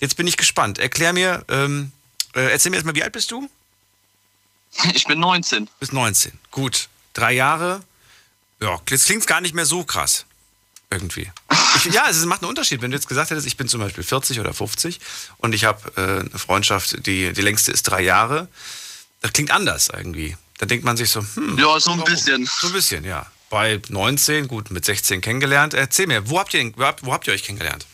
Jetzt 0.00 0.16
bin 0.16 0.26
ich 0.26 0.38
gespannt. 0.38 0.78
Erklär 0.78 1.12
mir, 1.12 1.44
ähm, 1.48 1.92
äh, 2.34 2.50
erzähl 2.50 2.70
mir 2.70 2.76
erstmal, 2.76 2.94
wie 2.94 3.02
alt 3.02 3.12
bist 3.12 3.30
du? 3.30 3.46
Ich 4.94 5.04
bin 5.04 5.20
19. 5.20 5.68
Bis 5.78 5.92
19. 5.92 6.38
Gut. 6.50 6.88
Drei 7.12 7.32
Jahre. 7.32 7.82
Ja, 8.60 8.80
jetzt 8.88 9.06
klingt 9.06 9.26
gar 9.26 9.40
nicht 9.40 9.54
mehr 9.54 9.66
so 9.66 9.84
krass. 9.84 10.26
Irgendwie. 10.90 11.30
Ich, 11.76 11.92
ja, 11.92 12.04
es 12.08 12.24
macht 12.26 12.42
einen 12.42 12.48
Unterschied. 12.48 12.80
Wenn 12.80 12.92
du 12.92 12.96
jetzt 12.96 13.08
gesagt 13.08 13.30
hättest, 13.30 13.46
ich 13.46 13.56
bin 13.56 13.68
zum 13.68 13.80
Beispiel 13.80 14.04
40 14.04 14.38
oder 14.38 14.54
50 14.54 15.00
und 15.38 15.54
ich 15.54 15.64
habe 15.64 15.92
äh, 15.96 16.20
eine 16.20 16.38
Freundschaft, 16.38 17.06
die, 17.06 17.32
die 17.32 17.42
längste 17.42 17.72
ist 17.72 17.82
drei 17.82 18.02
Jahre, 18.02 18.48
das 19.20 19.32
klingt 19.32 19.50
anders 19.50 19.88
irgendwie. 19.92 20.36
Da 20.58 20.66
denkt 20.66 20.84
man 20.84 20.96
sich 20.96 21.10
so, 21.10 21.20
hm. 21.34 21.58
Ja, 21.58 21.78
so 21.80 21.90
ein 21.90 22.04
bisschen. 22.04 22.48
So 22.60 22.68
ein 22.68 22.72
bisschen, 22.72 23.04
ja. 23.04 23.26
Bei 23.50 23.80
19, 23.88 24.48
gut, 24.48 24.70
mit 24.70 24.84
16 24.84 25.20
kennengelernt. 25.20 25.74
Erzähl 25.74 26.06
mir, 26.06 26.30
wo 26.30 26.38
habt 26.38 26.54
ihr, 26.54 26.72
wo 26.76 26.84
habt, 26.84 27.04
wo 27.04 27.12
habt 27.12 27.26
ihr 27.26 27.32
euch 27.32 27.42
kennengelernt? 27.42 27.86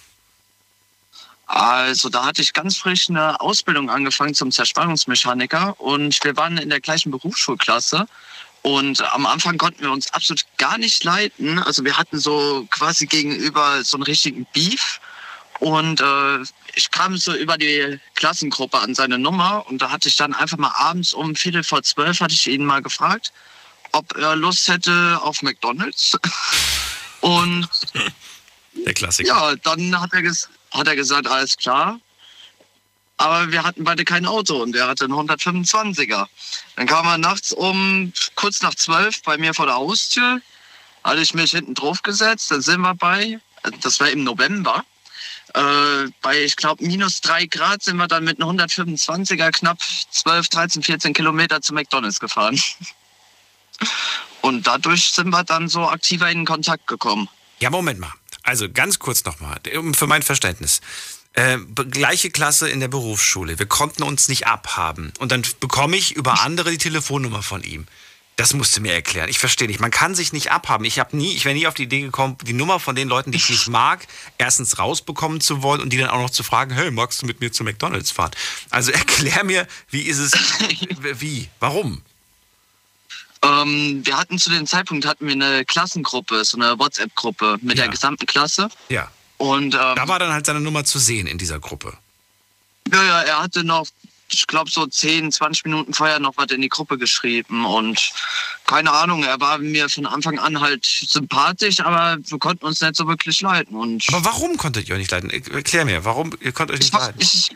Also 1.47 2.09
da 2.09 2.25
hatte 2.25 2.41
ich 2.41 2.55
ganz 2.55 2.79
frisch 2.79 3.11
eine 3.11 3.39
Ausbildung 3.41 3.91
angefangen 3.91 4.35
zum 4.35 4.51
Zerspannungsmechaniker 4.51 5.79
und 5.81 6.19
wir 6.25 6.37
waren 6.37 6.57
in 6.57 6.71
der 6.71 6.81
gleichen 6.81 7.11
Berufsschulklasse. 7.11 8.07
Und 8.63 9.03
am 9.13 9.27
Anfang 9.27 9.59
konnten 9.59 9.83
wir 9.83 9.91
uns 9.91 10.13
absolut 10.13 10.45
gar 10.57 10.79
nicht 10.79 11.03
leiten. 11.03 11.59
Also 11.59 11.85
wir 11.85 11.97
hatten 11.97 12.19
so 12.19 12.67
quasi 12.71 13.07
gegenüber 13.07 13.83
so 13.83 13.97
einen 13.97 14.05
richtigen 14.05 14.47
Beef. 14.53 15.01
Und 15.59 16.01
äh, 16.01 16.39
ich 16.75 16.91
kam 16.91 17.17
so 17.17 17.35
über 17.35 17.59
die 17.59 17.99
Klassengruppe 18.15 18.79
an 18.79 18.95
seine 18.95 19.19
Nummer 19.19 19.65
und 19.69 19.83
da 19.83 19.91
hatte 19.91 20.09
ich 20.09 20.17
dann 20.17 20.35
einfach 20.35 20.59
mal 20.59 20.73
abends 20.77 21.13
um 21.13 21.37
Viertel 21.37 21.63
vor 21.63 21.83
zwölf 21.83 22.21
hatte 22.21 22.35
ich 22.35 22.47
ihn 22.49 22.65
mal 22.65 22.83
gefragt, 22.83 23.33
ob 23.93 24.17
er 24.17 24.35
Lust 24.37 24.69
hätte 24.69 25.21
auf 25.23 25.43
McDonalds. 25.43 26.19
Und 27.21 27.69
Der 28.85 28.95
Klassiker. 28.95 29.29
ja, 29.29 29.55
dann 29.57 30.01
hat 30.01 30.13
er, 30.13 30.23
hat 30.73 30.89
er 30.89 30.97
gesagt, 30.97 31.29
alles 31.29 31.57
klar. 31.57 32.01
Aber 33.17 33.53
wir 33.53 33.63
hatten 33.63 33.85
beide 33.85 34.05
kein 34.05 34.27
Auto 34.27 34.63
und 34.63 34.75
er 34.75 34.89
hatte 34.89 35.05
einen 35.05 35.15
125er. 35.15 36.27
Dann 36.77 36.87
kam 36.87 37.07
er 37.07 37.19
nachts 37.19 37.53
um 37.53 38.13
kurz 38.35 38.63
nach 38.63 38.75
zwölf 38.75 39.23
bei 39.23 39.39
mir 39.39 39.55
vor 39.55 39.67
der 39.67 39.77
Haustür. 39.77 40.41
Hatte 41.05 41.21
ich 41.21 41.35
mich 41.35 41.53
hinten 41.53 41.75
drauf 41.75 42.03
gesetzt. 42.03 42.51
Dann 42.51 42.63
sind 42.63 42.81
wir 42.81 42.95
bei, 42.95 43.39
das 43.81 44.01
war 44.01 44.09
im 44.11 44.25
November, 44.25 44.85
äh, 45.55 46.11
bei, 46.23 46.43
ich 46.43 46.57
glaube, 46.57 46.85
minus 46.85 47.21
drei 47.21 47.47
Grad 47.47 47.83
sind 47.83 47.97
wir 47.97 48.09
dann 48.09 48.25
mit 48.25 48.41
einem 48.41 48.59
125er 48.59 49.51
knapp 49.51 49.79
12, 50.11 50.49
13, 50.49 50.83
14 50.83 51.13
Kilometer 51.13 51.61
zu 51.61 51.75
McDonalds 51.75 52.21
gefahren. 52.21 52.61
Und 54.41 54.67
dadurch 54.67 55.13
sind 55.13 55.31
wir 55.31 55.45
dann 55.45 55.69
so 55.69 55.89
aktiver 55.89 56.31
in 56.31 56.45
Kontakt 56.45 56.87
gekommen. 56.87 57.29
Ja, 57.61 57.71
Moment 57.71 58.01
mal. 58.01 58.13
Also 58.43 58.69
ganz 58.69 58.99
kurz 58.99 59.25
nochmal, 59.25 59.61
für 59.93 60.07
mein 60.09 60.23
Verständnis. 60.23 60.81
Äh, 61.35 61.59
gleiche 61.91 62.31
Klasse 62.31 62.69
in 62.69 62.81
der 62.81 62.89
Berufsschule. 62.89 63.59
Wir 63.59 63.67
konnten 63.67 64.03
uns 64.03 64.29
nicht 64.29 64.47
abhaben. 64.47 65.13
Und 65.19 65.33
dann 65.33 65.43
bekomme 65.61 65.97
ich 65.97 66.13
über 66.13 66.43
andere 66.43 66.71
die 66.71 66.79
Telefonnummer 66.79 67.43
von 67.43 67.63
ihm. 67.63 67.87
Das 68.37 68.55
musst 68.55 68.77
du 68.77 68.81
mir 68.81 68.93
erklären. 68.95 69.29
Ich 69.29 69.39
verstehe 69.39 69.69
nicht. 69.69 69.81
Man 69.81 69.91
kann 69.91 70.15
sich 70.15 70.33
nicht 70.33 70.51
abhaben. 70.51 70.85
Ich 70.87 70.99
habe 70.99 71.17
nie, 71.17 71.35
ich 71.35 71.45
wäre 71.45 71.55
nie 71.55 71.67
auf 71.67 71.75
die 71.75 71.83
Idee 71.85 72.01
gekommen, 72.01 72.37
die 72.43 72.55
Nummer 72.55 72.81
von 72.81 72.95
den 72.97 73.09
Leuten, 73.09 73.31
die 73.31 73.37
ich 73.39 73.49
nicht 73.51 73.69
mag, 73.69 74.07
erstens 74.39 74.79
rausbekommen 74.79 75.41
zu 75.43 75.63
wollen 75.63 75.81
und 75.83 75.91
die 75.91 75.99
dann 75.99 76.09
auch 76.09 76.21
noch 76.21 76.31
zu 76.31 76.43
fragen, 76.43 76.75
hey, 76.75 76.91
magst 76.91 77.21
du 77.23 77.27
mit 77.27 77.41
mir 77.41 77.53
zu 77.53 77.63
McDonalds 77.63 78.11
fahren? 78.11 78.31
Also 78.71 78.91
erklär 78.93 79.45
mir, 79.45 79.67
wie 79.91 80.03
ist 80.03 80.19
es, 80.19 80.33
wie, 81.21 81.49
warum? 81.61 82.03
Ähm, 83.45 84.01
wir 84.05 84.17
hatten 84.17 84.39
zu 84.39 84.51
dem 84.51 84.67
Zeitpunkt 84.67 85.05
hatten 85.05 85.27
wir 85.27 85.33
eine 85.35 85.65
Klassengruppe, 85.65 86.45
so 86.45 86.57
eine 86.57 86.79
WhatsApp-Gruppe 86.79 87.59
mit 87.61 87.77
Ja. 87.77 87.85
der 87.85 87.91
gesamten 87.93 88.27
Klasse. 88.27 88.69
Ja. 88.89 89.11
Und 89.43 89.75
ähm, 89.75 89.97
Da 89.97 90.07
war 90.07 90.21
dann 90.21 90.33
halt 90.33 90.47
seine 90.47 90.61
Nummer 90.61 90.85
zu 90.85 91.01
sehen 91.01 91.27
in 91.27 91.37
dieser 91.37 91.59
Gruppe. 91.59 91.95
ja, 92.93 93.03
ja, 93.03 93.23
er 93.23 93.43
hatte 93.43 93.65
noch 93.65 93.89
ich 94.35 94.47
glaube, 94.47 94.71
so 94.71 94.87
10, 94.87 95.31
20 95.31 95.67
Minuten 95.67 95.93
vorher 95.93 96.19
noch 96.19 96.33
was 96.37 96.51
in 96.53 96.63
die 96.63 96.71
Gruppe 96.71 96.97
geschrieben. 96.97 97.67
Und 97.67 98.13
keine 98.67 98.91
Ahnung, 98.91 99.25
er 99.25 99.39
war 99.41 99.59
mir 99.59 99.91
von 99.91 100.07
Anfang 100.07 100.39
an 100.39 100.59
halt 100.59 100.87
sympathisch, 100.87 101.81
aber 101.81 102.17
wir 102.25 102.39
konnten 102.39 102.65
uns 102.65 102.81
nicht 102.81 102.97
so 102.97 103.07
wirklich 103.07 103.43
leiden. 103.43 103.77
Und 103.77 104.05
Aber 104.09 104.25
warum 104.25 104.57
konntet 104.57 104.89
ihr 104.89 104.95
euch 104.95 105.01
nicht 105.01 105.11
leiden? 105.11 105.29
Erklär 105.29 105.85
mir, 105.85 106.07
warum 106.07 106.31
ihr 106.41 106.53
konntet 106.53 106.77
euch 106.77 106.81
nicht 106.81 106.95
leiden? 106.95 107.21
ich, 107.21 107.51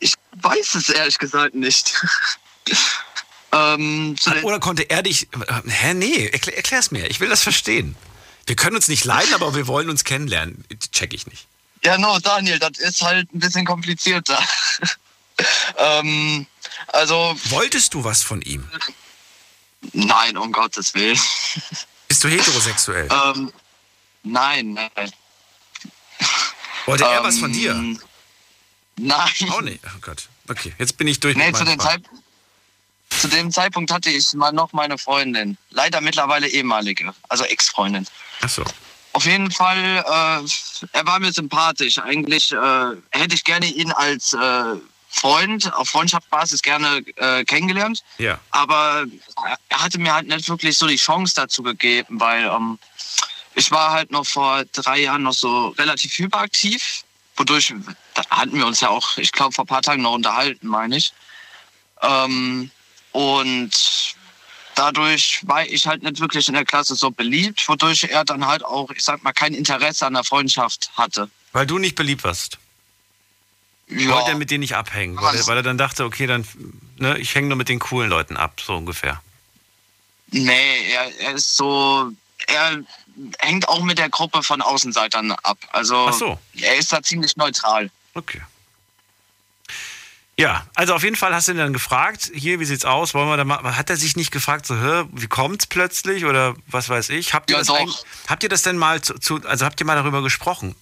ich 0.00 0.14
weiß 0.40 0.76
es 0.76 0.88
ehrlich 0.88 1.18
gesagt 1.18 1.54
nicht. 1.54 2.02
ähm, 3.52 4.16
Oder 4.42 4.60
konnte 4.60 4.88
er 4.88 5.02
dich. 5.02 5.28
äh, 5.34 5.68
Hä, 5.68 5.92
nee, 5.92 6.28
erklär, 6.28 6.56
erklär's 6.56 6.92
mir. 6.92 7.10
Ich 7.10 7.20
will 7.20 7.28
das 7.28 7.42
verstehen. 7.42 7.94
Wir 8.46 8.56
können 8.56 8.76
uns 8.76 8.88
nicht 8.88 9.04
leiden, 9.04 9.32
aber 9.34 9.54
wir 9.54 9.66
wollen 9.66 9.88
uns 9.88 10.04
kennenlernen. 10.04 10.64
Check 10.92 11.14
ich 11.14 11.26
nicht. 11.26 11.46
Ja, 11.84 11.98
no, 11.98 12.18
Daniel, 12.18 12.58
das 12.58 12.78
ist 12.78 13.02
halt 13.02 13.32
ein 13.34 13.40
bisschen 13.40 13.66
komplizierter. 13.66 14.42
ähm, 15.78 16.46
also, 16.88 17.36
Wolltest 17.46 17.94
du 17.94 18.04
was 18.04 18.22
von 18.22 18.40
ihm? 18.42 18.68
nein, 19.92 20.36
um 20.36 20.50
Gottes 20.52 20.94
Willen. 20.94 21.18
Bist 22.08 22.24
du 22.24 22.28
heterosexuell? 22.28 23.08
ähm, 23.10 23.52
nein, 24.22 24.72
nein. 24.72 25.12
Wollte 26.86 27.04
er 27.04 27.18
ähm, 27.18 27.24
was 27.24 27.38
von 27.38 27.52
dir? 27.52 27.74
Nein. 28.96 29.28
Auch 29.50 29.60
nicht. 29.60 29.80
Oh 29.84 29.98
Gott. 30.00 30.28
Okay, 30.48 30.74
jetzt 30.78 30.96
bin 30.96 31.08
ich 31.08 31.20
durch 31.20 31.36
Nee, 31.36 31.52
zu 31.52 31.64
zu 33.10 33.28
dem 33.28 33.50
Zeitpunkt 33.50 33.90
hatte 33.92 34.10
ich 34.10 34.32
mal 34.34 34.52
noch 34.52 34.72
meine 34.72 34.98
Freundin. 34.98 35.56
Leider 35.70 36.00
mittlerweile 36.00 36.48
ehemalige, 36.48 37.14
also 37.28 37.44
Ex-Freundin. 37.44 38.06
Ach 38.40 38.48
so. 38.48 38.64
Auf 39.12 39.26
jeden 39.26 39.50
Fall, 39.50 39.78
äh, 39.78 40.88
er 40.92 41.06
war 41.06 41.20
mir 41.20 41.32
sympathisch. 41.32 41.98
Eigentlich 41.98 42.52
äh, 42.52 42.96
hätte 43.10 43.34
ich 43.34 43.44
gerne 43.44 43.66
ihn 43.66 43.92
als 43.92 44.32
äh, 44.32 44.76
Freund 45.08 45.72
auf 45.74 45.88
Freundschaftsbasis 45.90 46.62
gerne 46.62 47.04
äh, 47.16 47.44
kennengelernt. 47.44 48.02
Ja. 48.18 48.40
Aber 48.50 49.04
er 49.68 49.82
hatte 49.82 49.98
mir 49.98 50.12
halt 50.12 50.26
nicht 50.26 50.48
wirklich 50.48 50.76
so 50.76 50.88
die 50.88 50.96
Chance 50.96 51.34
dazu 51.36 51.62
gegeben, 51.62 52.18
weil 52.18 52.44
ähm, 52.46 52.78
ich 53.54 53.70
war 53.70 53.92
halt 53.92 54.10
noch 54.10 54.26
vor 54.26 54.64
drei 54.72 55.02
Jahren 55.02 55.22
noch 55.22 55.32
so 55.32 55.68
relativ 55.68 56.18
hyperaktiv, 56.18 57.04
wodurch, 57.36 57.72
hatten 58.30 58.58
wir 58.58 58.66
uns 58.66 58.80
ja 58.80 58.88
auch, 58.88 59.16
ich 59.16 59.30
glaube, 59.30 59.52
vor 59.52 59.64
ein 59.64 59.68
paar 59.68 59.82
Tagen 59.82 60.02
noch 60.02 60.14
unterhalten, 60.14 60.66
meine 60.66 60.96
ich. 60.96 61.12
Ähm, 62.02 62.70
und 63.12 64.13
dadurch 64.74 65.40
war 65.46 65.66
ich 65.66 65.86
halt 65.86 66.02
nicht 66.02 66.20
wirklich 66.20 66.48
in 66.48 66.54
der 66.54 66.64
Klasse 66.64 66.94
so 66.94 67.10
beliebt, 67.10 67.68
wodurch 67.68 68.04
er 68.04 68.24
dann 68.24 68.46
halt 68.46 68.64
auch, 68.64 68.90
ich 68.90 69.04
sag 69.04 69.22
mal, 69.22 69.32
kein 69.32 69.54
Interesse 69.54 70.06
an 70.06 70.14
der 70.14 70.24
Freundschaft 70.24 70.90
hatte. 70.96 71.30
Weil 71.52 71.66
du 71.66 71.78
nicht 71.78 71.94
beliebt 71.94 72.24
warst. 72.24 72.58
Ja. 73.88 74.10
Wollte 74.10 74.30
er 74.30 74.36
mit 74.36 74.50
dir 74.50 74.58
nicht 74.58 74.74
abhängen, 74.74 75.16
weil 75.20 75.36
er, 75.36 75.46
weil 75.46 75.58
er 75.58 75.62
dann 75.62 75.78
dachte, 75.78 76.04
okay, 76.04 76.26
dann, 76.26 76.46
ne, 76.96 77.18
ich 77.18 77.34
hänge 77.34 77.48
nur 77.48 77.56
mit 77.56 77.68
den 77.68 77.78
coolen 77.78 78.08
Leuten 78.08 78.36
ab, 78.36 78.60
so 78.64 78.74
ungefähr. 78.76 79.22
Nee, 80.30 80.90
er, 80.90 81.20
er 81.20 81.32
ist 81.34 81.56
so, 81.56 82.10
er 82.46 82.82
hängt 83.38 83.68
auch 83.68 83.82
mit 83.82 83.98
der 83.98 84.08
Gruppe 84.08 84.42
von 84.42 84.62
Außenseitern 84.62 85.32
ab. 85.32 85.58
Also 85.70 86.06
Ach 86.08 86.12
so. 86.14 86.38
er 86.60 86.76
ist 86.76 86.92
da 86.92 87.02
ziemlich 87.02 87.36
neutral. 87.36 87.90
Okay. 88.14 88.40
Ja, 90.36 90.66
also 90.74 90.94
auf 90.94 91.04
jeden 91.04 91.14
Fall 91.14 91.32
hast 91.32 91.46
du 91.46 91.52
ihn 91.52 91.58
dann 91.58 91.72
gefragt, 91.72 92.30
hier, 92.34 92.58
wie 92.58 92.64
sieht's 92.64 92.84
aus? 92.84 93.14
Wollen 93.14 93.28
wir 93.28 93.36
da 93.36 93.44
mal, 93.44 93.76
hat 93.76 93.88
er 93.88 93.96
sich 93.96 94.16
nicht 94.16 94.32
gefragt, 94.32 94.66
so, 94.66 94.74
hä, 94.76 95.04
wie 95.12 95.28
kommt's 95.28 95.66
plötzlich 95.66 96.24
oder 96.24 96.56
was 96.66 96.88
weiß 96.88 97.10
ich? 97.10 97.34
Habt 97.34 97.50
ihr, 97.50 97.54
Ja, 97.56 97.58
das, 97.60 97.68
doch. 97.68 98.04
habt 98.26 98.42
ihr 98.42 98.48
das 98.48 98.62
denn 98.62 98.76
mal 98.76 99.00
zu, 99.00 99.14
zu, 99.20 99.36
also 99.46 99.64
habt 99.64 99.78
ihr 99.80 99.86
mal 99.86 99.94
darüber 99.94 100.22
gesprochen, 100.22 100.74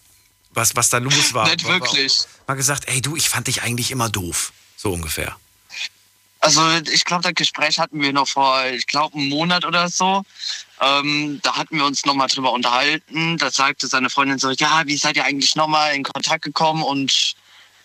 was, 0.53 0.75
was 0.75 0.89
da 0.89 0.99
los 0.99 1.35
war? 1.35 1.47
Nicht 1.49 1.65
War- 1.65 1.73
war- 1.73 1.81
wirklich. 1.81 2.21
Mal 2.47 2.55
gesagt, 2.55 2.85
ey 2.89 3.03
du, 3.03 3.15
ich 3.15 3.29
fand 3.29 3.47
dich 3.47 3.63
eigentlich 3.63 3.91
immer 3.91 4.09
doof. 4.09 4.53
So 4.77 4.91
ungefähr. 4.93 5.37
Also 6.41 6.61
ich 6.91 7.05
glaube, 7.05 7.23
das 7.23 7.35
Gespräch 7.35 7.79
hatten 7.79 8.01
wir 8.01 8.13
noch 8.13 8.27
vor, 8.29 8.65
ich 8.67 8.87
glaube, 8.87 9.17
einem 9.17 9.29
Monat 9.29 9.65
oder 9.65 9.89
so. 9.89 10.25
Ähm, 10.81 11.39
da 11.45 11.55
hatten 11.57 11.77
wir 11.77 11.85
uns 11.85 12.05
nochmal 12.05 12.27
drüber 12.27 12.53
unterhalten. 12.53 13.39
Da 13.39 13.51
sagte 13.51 13.87
seine 13.87 14.11
Freundin 14.11 14.39
so, 14.41 14.51
ja, 14.51 14.83
wie 14.87 14.97
seid 14.97 15.17
ihr 15.17 15.25
eigentlich 15.25 15.55
nochmal 15.55 15.95
in 15.95 16.03
Kontakt 16.03 16.43
gekommen? 16.43 16.83
Und 16.83 17.35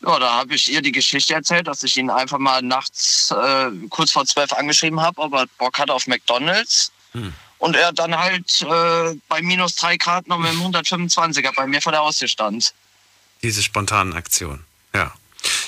ja, 0.02 0.20
da 0.20 0.34
habe 0.36 0.56
ich 0.56 0.72
ihr 0.72 0.82
die 0.82 0.92
Geschichte 0.92 1.34
erzählt, 1.34 1.68
dass 1.68 1.84
ich 1.84 1.98
ihn 1.98 2.10
einfach 2.10 2.38
mal 2.38 2.62
nachts 2.62 3.32
äh, 3.32 3.72
kurz 3.90 4.12
vor 4.12 4.26
zwölf 4.26 4.54
angeschrieben 4.54 5.02
habe, 5.02 5.22
ob 5.22 5.34
er 5.34 5.46
Bock 5.58 5.80
hatte 5.80 5.94
auf 5.94 6.08
McDonalds. 6.08 6.92
Hm. 7.14 7.34
Und 7.60 7.76
er 7.76 7.92
dann 7.92 8.16
halt 8.16 8.62
äh, 8.62 9.16
bei 9.28 9.42
minus 9.42 9.76
drei 9.76 9.98
Grad 9.98 10.28
noch 10.28 10.38
mit 10.38 10.52
dem 10.52 10.62
125er 10.62 11.56
bei 11.56 11.66
mir 11.66 11.82
vor 11.82 11.92
der 11.92 12.02
Haustür 12.02 12.28
stand. 12.28 12.74
Diese 13.42 13.64
spontanen 13.64 14.14
Aktionen. 14.14 14.64
Ja. 14.94 15.14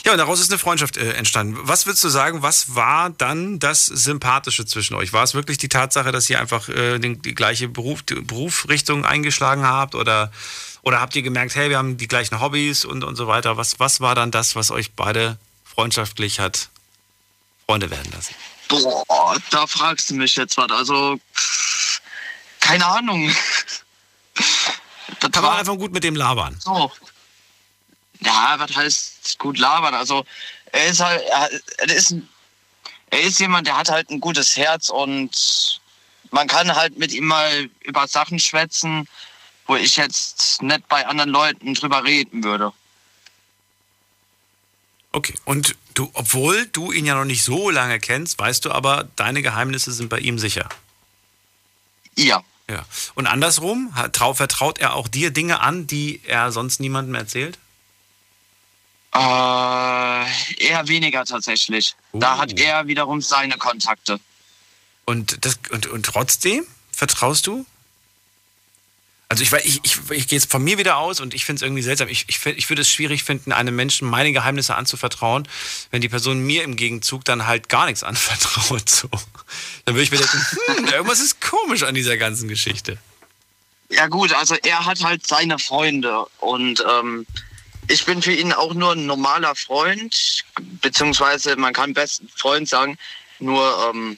Ja, 0.05 0.11
und 0.13 0.17
daraus 0.17 0.39
ist 0.39 0.51
eine 0.51 0.59
Freundschaft 0.59 0.97
äh, 0.97 1.13
entstanden. 1.13 1.57
Was 1.61 1.85
würdest 1.85 2.03
du 2.03 2.09
sagen, 2.09 2.41
was 2.41 2.75
war 2.75 3.09
dann 3.09 3.59
das 3.59 3.85
Sympathische 3.85 4.65
zwischen 4.65 4.95
euch? 4.95 5.13
War 5.13 5.23
es 5.23 5.33
wirklich 5.33 5.57
die 5.57 5.69
Tatsache, 5.69 6.11
dass 6.11 6.29
ihr 6.29 6.39
einfach 6.39 6.69
äh, 6.69 6.99
den, 6.99 7.21
die 7.21 7.35
gleiche 7.35 7.67
Beruf, 7.67 8.03
die 8.03 8.15
Berufsrichtung 8.15 9.05
eingeschlagen 9.05 9.63
habt? 9.63 9.95
Oder, 9.95 10.31
oder 10.81 11.01
habt 11.01 11.15
ihr 11.15 11.21
gemerkt, 11.21 11.55
hey, 11.55 11.69
wir 11.69 11.77
haben 11.77 11.97
die 11.97 12.07
gleichen 12.07 12.39
Hobbys 12.39 12.85
und, 12.85 13.03
und 13.03 13.15
so 13.15 13.27
weiter? 13.27 13.57
Was, 13.57 13.79
was 13.79 14.01
war 14.01 14.15
dann 14.15 14.31
das, 14.31 14.55
was 14.55 14.71
euch 14.71 14.93
beide 14.93 15.37
freundschaftlich 15.63 16.39
hat 16.39 16.69
Freunde 17.65 17.89
werden 17.91 18.11
lassen? 18.11 18.35
Boah, 18.67 19.37
da 19.49 19.67
fragst 19.67 20.09
du 20.09 20.15
mich 20.15 20.35
jetzt 20.35 20.57
was. 20.57 20.69
Also, 20.71 21.19
keine 22.59 22.85
Ahnung. 22.85 23.33
Das 25.19 25.31
Kann 25.31 25.43
man 25.43 25.51
war 25.51 25.59
einfach 25.59 25.75
gut 25.77 25.91
mit 25.91 26.03
dem 26.03 26.15
labern. 26.15 26.55
so. 26.59 26.91
Ja, 28.21 28.55
was 28.57 28.75
heißt 28.75 29.39
gut 29.39 29.57
labern? 29.57 29.93
Also, 29.93 30.25
er 30.71 30.87
ist 30.87 30.99
halt, 30.99 31.21
er, 31.77 31.95
ist, 31.95 32.15
er 33.09 33.21
ist 33.21 33.39
jemand, 33.39 33.65
der 33.67 33.77
hat 33.77 33.89
halt 33.89 34.09
ein 34.09 34.19
gutes 34.19 34.55
Herz 34.55 34.89
und 34.89 35.79
man 36.31 36.47
kann 36.47 36.75
halt 36.75 36.97
mit 36.97 37.11
ihm 37.11 37.25
mal 37.25 37.69
über 37.81 38.07
Sachen 38.07 38.39
schwätzen, 38.39 39.07
wo 39.69 39.75
ich 39.75 39.97
jetzt 39.97 40.63
nicht 40.63 40.87
bei 40.87 41.05
anderen 41.05 41.29
Leuten 41.29 41.75
drüber 41.75 42.03
reden 42.03 42.43
würde. 42.43 42.73
Okay. 45.11 45.35
Und 45.45 45.75
du, 45.93 46.09
obwohl 46.13 46.65
du 46.65 46.91
ihn 46.91 47.05
ja 47.05 47.13
noch 47.13 47.25
nicht 47.25 47.43
so 47.43 47.69
lange 47.69 47.99
kennst, 47.99 48.39
weißt 48.39 48.65
du 48.65 48.71
aber, 48.71 49.07
deine 49.15 49.43
Geheimnisse 49.43 49.91
sind 49.91 50.09
bei 50.09 50.17
ihm 50.17 50.39
sicher. 50.39 50.67
Ja. 52.17 52.43
Ja. 52.67 52.83
Und 53.13 53.27
andersrum, 53.27 53.93
vertraut 53.93 54.79
er 54.79 54.95
auch 54.95 55.07
dir 55.07 55.29
Dinge 55.29 55.59
an, 55.59 55.85
die 55.85 56.19
er 56.25 56.51
sonst 56.51 56.79
niemandem 56.79 57.13
erzählt? 57.13 57.59
Äh, 59.13 59.19
eher 59.19 60.87
weniger 60.87 61.25
tatsächlich. 61.25 61.95
Da 62.11 62.35
Uh. 62.35 62.37
hat 62.39 62.59
er 62.59 62.87
wiederum 62.87 63.21
seine 63.21 63.57
Kontakte. 63.57 64.19
Und, 65.05 65.45
das, 65.45 65.59
und, 65.69 65.85
und 65.87 66.07
trotzdem 66.07 66.65
vertraust 66.91 67.45
du? 67.45 67.67
Also 69.31 69.43
ich, 69.43 69.53
ich, 69.53 69.79
ich, 69.83 69.97
ich 70.09 70.27
gehe 70.27 70.39
jetzt 70.39 70.51
von 70.51 70.63
mir 70.63 70.79
wieder 70.79 70.97
aus 70.97 71.19
und 71.19 71.35
ich 71.35 71.45
finde 71.45 71.57
es 71.57 71.61
irgendwie 71.61 71.83
seltsam. 71.83 72.07
Ich, 72.07 72.25
ich, 72.27 72.43
ich 72.43 72.69
würde 72.69 72.81
es 72.81 72.91
schwierig 72.91 73.23
finden, 73.23 73.51
einem 73.51 73.75
Menschen 73.75 74.09
meine 74.09 74.31
Geheimnisse 74.33 74.73
anzuvertrauen, 74.75 75.47
wenn 75.91 76.01
die 76.01 76.09
Person 76.09 76.39
mir 76.39 76.63
im 76.63 76.75
Gegenzug 76.75 77.23
dann 77.25 77.45
halt 77.45 77.69
gar 77.69 77.85
nichts 77.85 78.03
anvertraut. 78.03 78.89
So. 78.89 79.07
Dann 79.85 79.93
würde 79.93 80.01
ich 80.01 80.11
mir 80.11 80.17
denken, 80.17 80.39
hm, 80.77 80.85
irgendwas 80.87 81.19
ist 81.19 81.41
komisch 81.41 81.83
an 81.83 81.93
dieser 81.93 82.17
ganzen 82.17 82.49
Geschichte. 82.49 82.97
Ja 83.89 84.07
gut, 84.07 84.33
also 84.33 84.55
er 84.63 84.85
hat 84.85 85.03
halt 85.03 85.25
seine 85.25 85.59
Freunde 85.59 86.25
und 86.39 86.83
ähm, 86.91 87.25
ich 87.87 88.05
bin 88.05 88.21
für 88.21 88.33
ihn 88.33 88.53
auch 88.53 88.73
nur 88.73 88.93
ein 88.93 89.07
normaler 89.07 89.55
Freund, 89.55 90.43
beziehungsweise 90.81 91.55
man 91.55 91.73
kann 91.73 91.93
besten 91.93 92.29
Freund 92.35 92.69
sagen, 92.69 92.97
nur 93.39 93.91
ähm, 93.93 94.17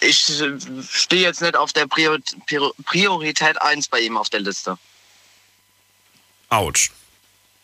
ich 0.00 0.40
äh, 0.40 0.52
stehe 0.90 1.22
jetzt 1.22 1.40
nicht 1.40 1.56
auf 1.56 1.72
der 1.72 1.86
Prior 1.86 2.18
Prior- 2.46 2.72
Priorität 2.84 3.60
1 3.60 3.88
bei 3.88 4.00
ihm 4.00 4.16
auf 4.16 4.28
der 4.30 4.40
Liste. 4.40 4.78
Autsch. 6.48 6.90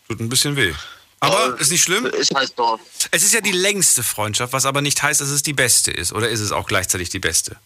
Tut 0.08 0.20
ein 0.20 0.28
bisschen 0.28 0.56
weh. 0.56 0.74
Aber 1.20 1.58
ist 1.60 1.70
nicht 1.70 1.82
schlimm. 1.82 2.06
Ist 2.06 2.34
halt 2.34 2.52
so. 2.56 2.80
Es 3.10 3.22
ist 3.22 3.34
ja 3.34 3.40
die 3.42 3.52
längste 3.52 4.02
Freundschaft, 4.02 4.52
was 4.54 4.64
aber 4.64 4.80
nicht 4.80 5.02
heißt, 5.02 5.20
dass 5.20 5.28
es 5.28 5.42
die 5.42 5.52
beste 5.52 5.90
ist. 5.90 6.12
Oder 6.12 6.30
ist 6.30 6.40
es 6.40 6.50
auch 6.50 6.66
gleichzeitig 6.66 7.10
die 7.10 7.18
beste? 7.18 7.56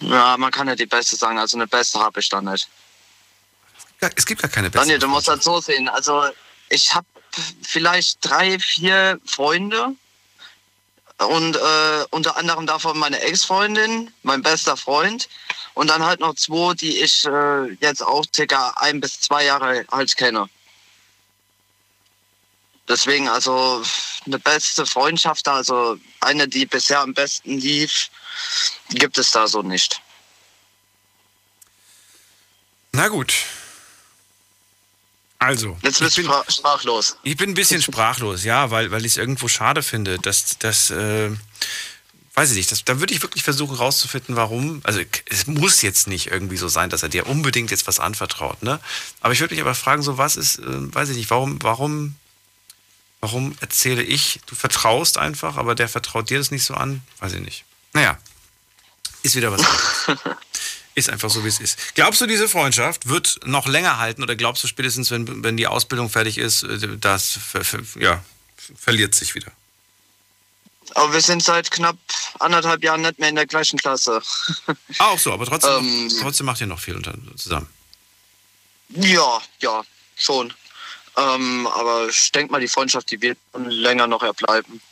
Ja, 0.00 0.36
man 0.36 0.50
kann 0.50 0.68
ja 0.68 0.74
die 0.76 0.86
Beste 0.86 1.16
sagen, 1.16 1.38
also 1.38 1.56
eine 1.56 1.66
Beste 1.66 1.98
habe 2.00 2.20
ich 2.20 2.28
da 2.28 2.40
nicht. 2.42 2.68
Ja, 4.00 4.10
Es 4.14 4.26
gibt 4.26 4.42
gar 4.42 4.50
keine 4.50 4.68
beste. 4.68 4.80
Daniel, 4.84 4.98
du 4.98 5.08
musst 5.08 5.28
das 5.28 5.42
so 5.44 5.60
sehen. 5.60 5.88
Also 5.88 6.24
ich 6.68 6.92
habe 6.94 7.06
vielleicht 7.62 8.18
drei, 8.20 8.58
vier 8.58 9.18
Freunde 9.24 9.94
und 11.22 11.56
äh, 11.56 12.04
unter 12.10 12.36
anderem 12.36 12.66
davon 12.66 12.98
meine 12.98 13.20
Ex-Freundin, 13.20 14.12
mein 14.22 14.42
bester 14.42 14.76
Freund 14.76 15.28
und 15.74 15.88
dann 15.88 16.04
halt 16.04 16.20
noch 16.20 16.34
zwei, 16.34 16.74
die 16.74 16.98
ich 16.98 17.24
äh, 17.26 17.72
jetzt 17.80 18.02
auch 18.02 18.24
circa 18.34 18.74
ein 18.76 19.00
bis 19.00 19.20
zwei 19.20 19.44
Jahre 19.44 19.84
halt 19.90 20.16
kenne. 20.16 20.48
Deswegen 22.88 23.28
also 23.28 23.82
eine 24.26 24.38
beste 24.38 24.84
Freundschaft, 24.86 25.48
also 25.48 25.96
eine, 26.20 26.48
die 26.48 26.66
bisher 26.66 27.00
am 27.00 27.14
besten 27.14 27.58
lief, 27.58 28.10
gibt 28.90 29.18
es 29.18 29.30
da 29.30 29.46
so 29.46 29.62
nicht. 29.62 30.00
Na 32.92 33.08
gut. 33.08 33.32
Also. 35.42 35.76
Jetzt 35.82 36.00
bist 36.00 36.18
du 36.18 36.22
sprach 36.22 36.50
sprachlos. 36.50 37.16
Ich 37.22 37.36
bin 37.36 37.50
ein 37.50 37.54
bisschen 37.54 37.82
sprachlos, 37.88 38.44
ja, 38.44 38.70
weil, 38.70 38.90
weil 38.90 39.04
ich 39.04 39.12
es 39.12 39.16
irgendwo 39.16 39.48
schade 39.48 39.82
finde, 39.82 40.18
dass, 40.18 40.58
dass 40.58 40.90
äh, 40.90 41.30
weiß 42.34 42.50
ich 42.50 42.56
nicht, 42.56 42.72
das, 42.72 42.84
da 42.84 42.98
würde 43.00 43.12
ich 43.12 43.22
wirklich 43.22 43.42
versuchen 43.42 43.76
rauszufinden, 43.76 44.36
warum. 44.36 44.80
Also 44.84 45.00
es 45.28 45.46
muss 45.46 45.82
jetzt 45.82 46.06
nicht 46.06 46.28
irgendwie 46.28 46.56
so 46.56 46.68
sein, 46.68 46.90
dass 46.90 47.02
er 47.02 47.08
dir 47.08 47.26
unbedingt 47.26 47.70
jetzt 47.70 47.86
was 47.86 48.00
anvertraut, 48.00 48.62
ne? 48.62 48.80
Aber 49.20 49.32
ich 49.32 49.40
würde 49.40 49.54
mich 49.54 49.62
aber 49.62 49.74
fragen, 49.74 50.02
so 50.02 50.18
was 50.18 50.36
ist, 50.36 50.58
äh, 50.58 50.94
weiß 50.94 51.10
ich 51.10 51.16
nicht, 51.16 51.30
warum, 51.30 51.62
warum, 51.62 52.16
warum 53.20 53.54
erzähle 53.60 54.02
ich, 54.02 54.40
du 54.46 54.54
vertraust 54.54 55.18
einfach, 55.18 55.56
aber 55.56 55.74
der 55.74 55.88
vertraut 55.88 56.30
dir 56.30 56.38
das 56.38 56.50
nicht 56.50 56.64
so 56.64 56.74
an? 56.74 57.02
Weiß 57.18 57.32
ich 57.34 57.40
nicht. 57.40 57.64
Naja, 57.92 58.18
ist 59.22 59.36
wieder 59.36 59.52
was 59.52 59.60
anderes. 59.60 60.36
Ist 60.94 61.08
einfach 61.08 61.30
so, 61.30 61.42
wie 61.44 61.48
es 61.48 61.58
ist. 61.58 61.94
Glaubst 61.94 62.20
du, 62.20 62.26
diese 62.26 62.48
Freundschaft 62.48 63.08
wird 63.08 63.40
noch 63.46 63.66
länger 63.66 63.98
halten 63.98 64.22
oder 64.22 64.36
glaubst 64.36 64.62
du 64.62 64.68
spätestens, 64.68 65.10
wenn, 65.10 65.42
wenn 65.42 65.56
die 65.56 65.66
Ausbildung 65.66 66.10
fertig 66.10 66.36
ist, 66.36 66.64
äh, 66.64 66.98
das 66.98 67.38
ja, 67.98 68.22
verliert 68.76 69.14
sich 69.14 69.34
wieder? 69.34 69.50
Aber 70.94 71.14
wir 71.14 71.22
sind 71.22 71.42
seit 71.42 71.70
knapp 71.70 71.96
anderthalb 72.38 72.84
Jahren 72.84 73.00
nicht 73.00 73.18
mehr 73.18 73.30
in 73.30 73.36
der 73.36 73.46
gleichen 73.46 73.78
Klasse. 73.78 74.20
Ah, 74.98 75.06
auch 75.08 75.18
so, 75.18 75.32
aber 75.32 75.46
trotzdem, 75.46 75.78
Ähm. 75.78 76.12
trotzdem 76.20 76.46
macht 76.46 76.60
ihr 76.60 76.66
noch 76.66 76.78
viel 76.80 77.00
zusammen. 77.36 77.68
Ja, 78.90 79.40
ja, 79.60 79.82
schon. 80.16 80.52
Ähm, 81.16 81.66
aber 81.66 82.08
ich 82.08 82.30
denke 82.32 82.52
mal, 82.52 82.60
die 82.60 82.68
Freundschaft, 82.68 83.10
die 83.10 83.20
wird 83.22 83.38
länger 83.54 84.06
noch 84.06 84.22
erbleiben. 84.22 84.82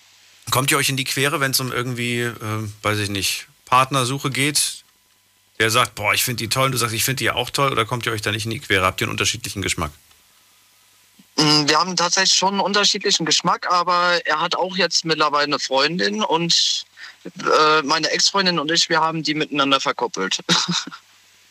Kommt 0.51 0.70
ihr 0.70 0.78
euch 0.78 0.88
in 0.88 0.96
die 0.96 1.05
Quere, 1.05 1.40
wenn 1.40 1.51
es 1.51 1.61
um 1.61 1.70
irgendwie, 1.72 2.20
äh, 2.20 2.68
weiß 2.82 2.98
ich 2.98 3.11
nicht, 3.11 3.46
Partnersuche 3.66 4.30
geht? 4.30 4.79
Der 5.61 5.70
sagt, 5.70 5.94
boah, 5.94 6.14
ich 6.14 6.24
finde 6.24 6.38
die 6.38 6.48
toll 6.48 6.66
und 6.66 6.72
du 6.72 6.78
sagst, 6.78 6.94
ich 6.94 7.04
finde 7.04 7.18
die 7.18 7.24
ja 7.24 7.34
auch 7.34 7.50
toll, 7.50 7.70
oder 7.70 7.84
kommt 7.84 8.06
ihr 8.06 8.12
euch 8.12 8.22
da 8.22 8.32
nicht 8.32 8.46
in 8.46 8.50
die 8.50 8.61
Quere? 8.61 8.84
Habt 8.84 9.00
ihr 9.00 9.04
einen 9.04 9.12
unterschiedlichen 9.12 9.61
Geschmack? 9.61 9.92
Mm, 11.36 11.68
Wir 11.68 11.78
haben 11.78 11.94
tatsächlich 11.96 12.36
schon 12.36 12.54
einen 12.54 12.61
unterschiedlichen 12.61 13.26
Geschmack, 13.26 13.70
aber 13.70 14.24
er 14.26 14.40
hat 14.40 14.56
auch 14.56 14.76
jetzt 14.76 15.04
mittlerweile 15.04 15.44
eine 15.44 15.58
Freundin 15.58 16.22
und 16.22 16.86
äh, 17.24 17.82
meine 17.82 18.08
Ex-Freundin 18.11 18.58
und 18.58 18.70
ich, 18.70 18.88
wir 18.88 19.00
haben 19.00 19.22
die 19.22 19.34
miteinander 19.34 19.80
verkoppelt. 19.80 20.40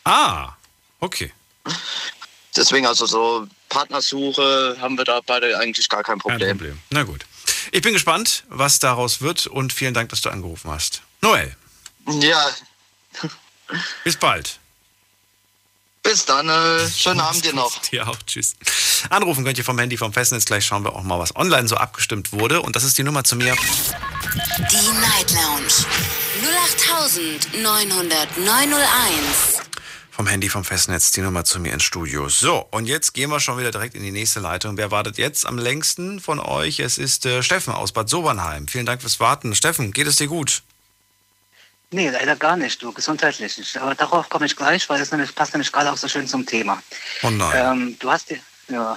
Ah, 0.04 0.54
okay. 1.00 1.30
Deswegen 2.56 2.86
also 2.86 3.04
so 3.04 3.46
Partnersuche 3.68 4.78
haben 4.80 4.96
wir 4.96 5.04
da 5.04 5.20
beide 5.24 5.58
eigentlich 5.58 5.90
gar 5.90 6.02
kein 6.02 6.18
Kein 6.18 6.32
Problem. 6.38 6.56
Problem. 6.56 6.78
Na 6.88 7.02
gut. 7.02 7.26
Ich 7.70 7.82
bin 7.82 7.92
gespannt, 7.92 8.44
was 8.48 8.78
daraus 8.78 9.20
wird 9.20 9.46
und 9.46 9.74
vielen 9.74 9.92
Dank, 9.92 10.08
dass 10.08 10.22
du 10.22 10.30
angerufen 10.30 10.70
hast. 10.70 11.02
Noel, 11.20 11.54
Ja, 12.08 12.48
bis 14.04 14.16
bald. 14.16 14.58
bis 16.02 16.24
dann. 16.24 16.48
Äh, 16.48 16.88
schönen 16.88 17.20
Abend 17.20 17.44
dir 17.44 17.54
noch. 17.54 17.76
Dir 17.90 18.08
auch, 18.08 18.16
tschüss. 18.26 18.54
Anrufen 19.10 19.44
könnt 19.44 19.58
ihr 19.58 19.64
vom 19.64 19.78
Handy 19.78 19.96
vom 19.96 20.12
Festnetz. 20.12 20.44
Gleich 20.44 20.64
schauen 20.66 20.84
wir 20.84 20.94
auch 20.94 21.02
mal, 21.02 21.18
was 21.18 21.34
online 21.36 21.68
so 21.68 21.76
abgestimmt 21.76 22.32
wurde. 22.32 22.60
Und 22.62 22.76
das 22.76 22.84
ist 22.84 22.98
die 22.98 23.02
Nummer 23.02 23.24
zu 23.24 23.36
mir. 23.36 23.54
Die 23.54 25.00
Night 25.00 25.32
Lounge 25.32 25.72
0890901. 27.54 29.62
Vom 30.10 30.26
Handy 30.26 30.50
vom 30.50 30.64
Festnetz 30.64 31.12
die 31.12 31.22
Nummer 31.22 31.44
zu 31.44 31.60
mir 31.60 31.72
ins 31.72 31.84
Studio. 31.84 32.28
So, 32.28 32.66
und 32.70 32.86
jetzt 32.86 33.14
gehen 33.14 33.30
wir 33.30 33.40
schon 33.40 33.58
wieder 33.58 33.70
direkt 33.70 33.94
in 33.94 34.02
die 34.02 34.10
nächste 34.10 34.40
Leitung. 34.40 34.76
Wer 34.76 34.90
wartet 34.90 35.16
jetzt 35.16 35.46
am 35.46 35.56
längsten 35.56 36.20
von 36.20 36.38
euch? 36.38 36.80
Es 36.80 36.98
ist 36.98 37.24
äh, 37.24 37.42
Steffen 37.42 37.72
aus 37.72 37.92
Bad 37.92 38.10
Sobernheim. 38.10 38.68
Vielen 38.68 38.84
Dank 38.84 39.00
fürs 39.00 39.20
Warten. 39.20 39.54
Steffen, 39.54 39.92
geht 39.92 40.06
es 40.06 40.16
dir 40.16 40.26
gut? 40.26 40.62
Nee, 41.92 42.08
leider 42.10 42.36
gar 42.36 42.56
nicht, 42.56 42.80
du, 42.82 42.92
gesundheitlich 42.92 43.58
nicht. 43.58 43.76
Aber 43.76 43.94
darauf 43.96 44.28
komme 44.28 44.46
ich 44.46 44.54
gleich, 44.54 44.88
weil 44.88 45.00
es 45.00 45.10
nämlich, 45.10 45.34
passt 45.34 45.52
nämlich 45.54 45.72
gerade 45.72 45.90
auch 45.90 45.96
so 45.96 46.06
schön 46.06 46.28
zum 46.28 46.46
Thema. 46.46 46.80
Oh 47.22 47.30
nein. 47.30 47.52
Ähm, 47.54 47.96
du 47.98 48.10
hast 48.10 48.30
ja, 48.30 48.36
ja, 48.68 48.96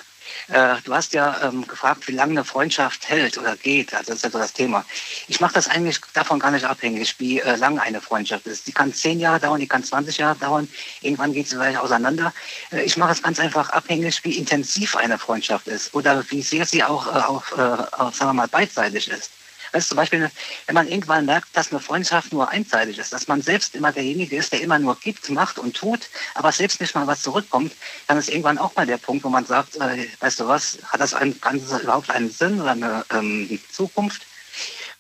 äh, 0.50 0.76
du 0.84 0.94
hast 0.94 1.14
ja 1.14 1.42
ähm, 1.42 1.66
gefragt, 1.66 2.08
wie 2.08 2.12
lange 2.12 2.32
eine 2.32 2.46
Freundschaft 2.46 3.10
hält 3.10 3.40
oder 3.40 3.56
geht. 3.56 3.96
Also 3.96 4.12
das 4.12 4.18
ist 4.18 4.24
ja 4.26 4.30
so 4.30 4.38
das 4.38 4.54
Thema. 4.54 4.86
Ich 5.28 5.40
mache 5.40 5.56
das 5.56 5.68
eigentlich 5.68 6.00
davon 6.14 6.38
gar 6.40 6.52
nicht 6.52 6.66
abhängig, 6.66 7.16
wie 7.18 7.40
äh, 7.40 7.56
lang 7.56 7.80
eine 7.80 8.00
Freundschaft 8.00 8.46
ist. 8.46 8.68
Die 8.68 8.72
kann 8.74 8.94
zehn 8.94 9.20
Jahre 9.20 9.40
dauern, 9.40 9.60
die 9.60 9.68
kann 9.68 9.84
20 9.84 10.18
Jahre 10.20 10.38
dauern. 10.38 10.68
Irgendwann 11.02 11.34
geht 11.34 11.48
sie 11.50 11.56
vielleicht 11.56 11.80
auseinander. 11.80 12.32
Äh, 12.72 12.84
ich 12.84 12.96
mache 12.98 13.14
es 13.14 13.24
ganz 13.24 13.40
einfach 13.40 13.70
abhängig, 13.72 14.24
wie 14.24 14.38
intensiv 14.38 14.96
eine 14.96 15.18
Freundschaft 15.18 15.68
ist 15.68 15.96
oder 15.96 16.24
wie 16.30 16.44
sehr 16.44 16.68
sie 16.68 16.84
auch, 16.84 17.08
äh, 17.08 17.20
auf, 17.20 17.54
äh, 17.58 17.62
auf, 17.62 18.16
sagen 18.16 18.30
wir 18.30 18.34
mal, 18.34 18.48
beidseitig 18.48 19.10
ist. 19.10 19.32
Weißt 19.74 19.88
du, 19.88 19.90
zum 19.90 19.98
Beispiel, 19.98 20.32
wenn 20.68 20.76
man 20.76 20.88
irgendwann 20.88 21.26
merkt, 21.26 21.48
dass 21.54 21.72
eine 21.72 21.80
Freundschaft 21.80 22.32
nur 22.32 22.48
einseitig 22.48 23.00
ist, 23.00 23.12
dass 23.12 23.28
man 23.28 23.42
selbst 23.42 23.74
immer 23.74 23.92
derjenige 23.92 24.36
ist, 24.36 24.54
der 24.54 24.62
immer 24.62 24.78
nur 24.78 24.96
gibt, 25.00 25.30
macht 25.32 25.58
und 25.58 25.76
tut, 25.76 26.10
aber 26.36 26.52
selbst 26.52 26.80
nicht 26.80 26.94
mal 26.94 27.08
was 27.08 27.24
zurückkommt, 27.24 27.74
dann 28.08 28.20
ist 28.20 28.30
irgendwann 28.30 28.60
auch 28.60 28.76
mal 28.76 28.86
der 28.86 28.98
Punkt, 28.98 29.24
wo 29.24 29.30
man 29.30 29.46
sagt, 29.46 29.76
äh, 29.78 30.08
weißt 30.20 30.40
du 30.40 30.48
was, 30.48 30.78
hat 30.86 31.02
das 31.02 31.16
Ganze 31.42 31.78
überhaupt 31.80 32.12
einen 32.12 32.30
Sinn 32.30 32.62
oder 32.62 32.72
eine 32.72 33.06
ähm, 33.12 33.60
Zukunft? 33.72 34.28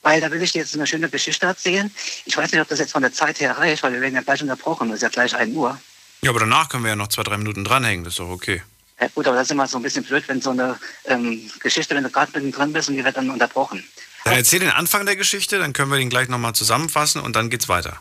Weil 0.02 0.20
da 0.20 0.32
will 0.32 0.42
ich 0.42 0.52
dir 0.52 0.60
jetzt 0.60 0.74
eine 0.74 0.88
schöne 0.88 1.08
Geschichte 1.08 1.46
erzählen. 1.46 1.94
Ich 2.26 2.36
weiß 2.36 2.52
nicht, 2.52 2.60
ob 2.60 2.68
das 2.68 2.80
jetzt 2.80 2.92
von 2.92 3.04
der 3.04 3.14
Zeit 3.14 3.40
her 3.40 3.58
reicht, 3.58 3.84
weil 3.84 3.94
wir 3.94 4.02
werden 4.02 4.16
ja 4.16 4.22
gleich 4.22 4.42
unterbrochen. 4.42 4.90
Es 4.90 4.96
ist 4.96 5.02
ja 5.04 5.10
gleich 5.10 5.36
1 5.36 5.56
Uhr. 5.56 5.80
Ja, 6.22 6.32
aber 6.32 6.40
danach 6.40 6.68
können 6.68 6.84
wir 6.84 6.90
ja 6.90 6.96
noch 6.96 7.10
zwei, 7.10 7.24
drei 7.24 7.38
Minuten 7.38 7.64
dranhängen. 7.64 8.04
Das 8.04 8.14
ist 8.14 8.20
doch 8.20 8.30
okay. 8.30 8.64
Ja, 9.00 9.08
gut, 9.14 9.28
aber 9.28 9.36
das 9.36 9.48
ist 9.48 9.52
immer 9.52 9.68
so 9.68 9.78
ein 9.78 9.84
bisschen 9.84 10.04
blöd, 10.04 10.24
wenn 10.28 10.42
so 10.42 10.50
eine 10.50 10.80
ähm, 11.06 11.50
Geschichte, 11.60 11.96
wenn 11.96 12.04
du 12.04 12.10
gerade 12.10 12.32
mittendrin 12.34 12.74
bist 12.74 12.90
und 12.90 12.96
die 12.96 13.04
wird 13.04 13.16
dann 13.16 13.30
unterbrochen. 13.30 13.84
Dann 14.24 14.36
erzähl 14.36 14.60
den 14.60 14.70
Anfang 14.70 15.06
der 15.06 15.16
Geschichte, 15.16 15.60
dann 15.60 15.74
können 15.74 15.92
wir 15.92 15.98
den 15.98 16.10
gleich 16.10 16.30
nochmal 16.30 16.54
zusammenfassen 16.54 17.22
und 17.22 17.36
dann 17.36 17.50
geht's 17.50 17.68
weiter. 17.70 18.00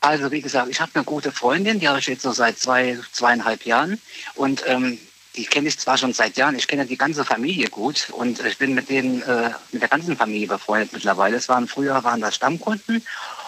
Also 0.00 0.30
wie 0.30 0.40
gesagt, 0.40 0.68
ich 0.70 0.80
habe 0.80 0.92
eine 0.94 1.04
gute 1.04 1.32
Freundin, 1.32 1.80
die 1.80 1.88
habe 1.88 1.98
ich 1.98 2.06
jetzt 2.06 2.22
so 2.22 2.32
seit 2.32 2.58
zwei, 2.58 2.98
zweieinhalb 3.12 3.64
Jahren. 3.64 4.00
Und 4.36 4.62
ähm, 4.66 4.98
die 5.36 5.44
kenne 5.44 5.68
ich 5.68 5.78
zwar 5.78 5.98
schon 5.98 6.12
seit 6.12 6.36
Jahren, 6.36 6.56
ich 6.56 6.68
kenne 6.68 6.86
die 6.86 6.96
ganze 6.96 7.24
Familie 7.24 7.68
gut 7.68 8.08
und 8.10 8.44
ich 8.44 8.58
bin 8.58 8.74
mit 8.74 8.88
denen, 8.88 9.22
äh, 9.22 9.50
mit 9.72 9.82
der 9.82 9.88
ganzen 9.88 10.16
Familie 10.16 10.48
befreundet 10.48 10.92
mittlerweile. 10.92 11.36
Es 11.36 11.48
waren 11.48 11.68
früher 11.68 12.02
waren 12.04 12.20
das 12.20 12.36
Stammkunden 12.36 13.04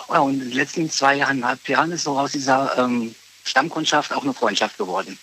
und 0.09 0.35
in 0.35 0.41
den 0.41 0.53
letzten 0.53 0.91
zweieinhalb 0.91 1.69
Jahren 1.69 1.93
ist 1.93 2.05
so 2.05 2.19
aus 2.19 2.33
dieser 2.33 2.79
ähm, 2.79 3.15
Stammkundschaft 3.45 4.13
auch 4.13 4.23
eine 4.23 4.35
Freundschaft 4.35 4.79
geworden. 4.79 5.19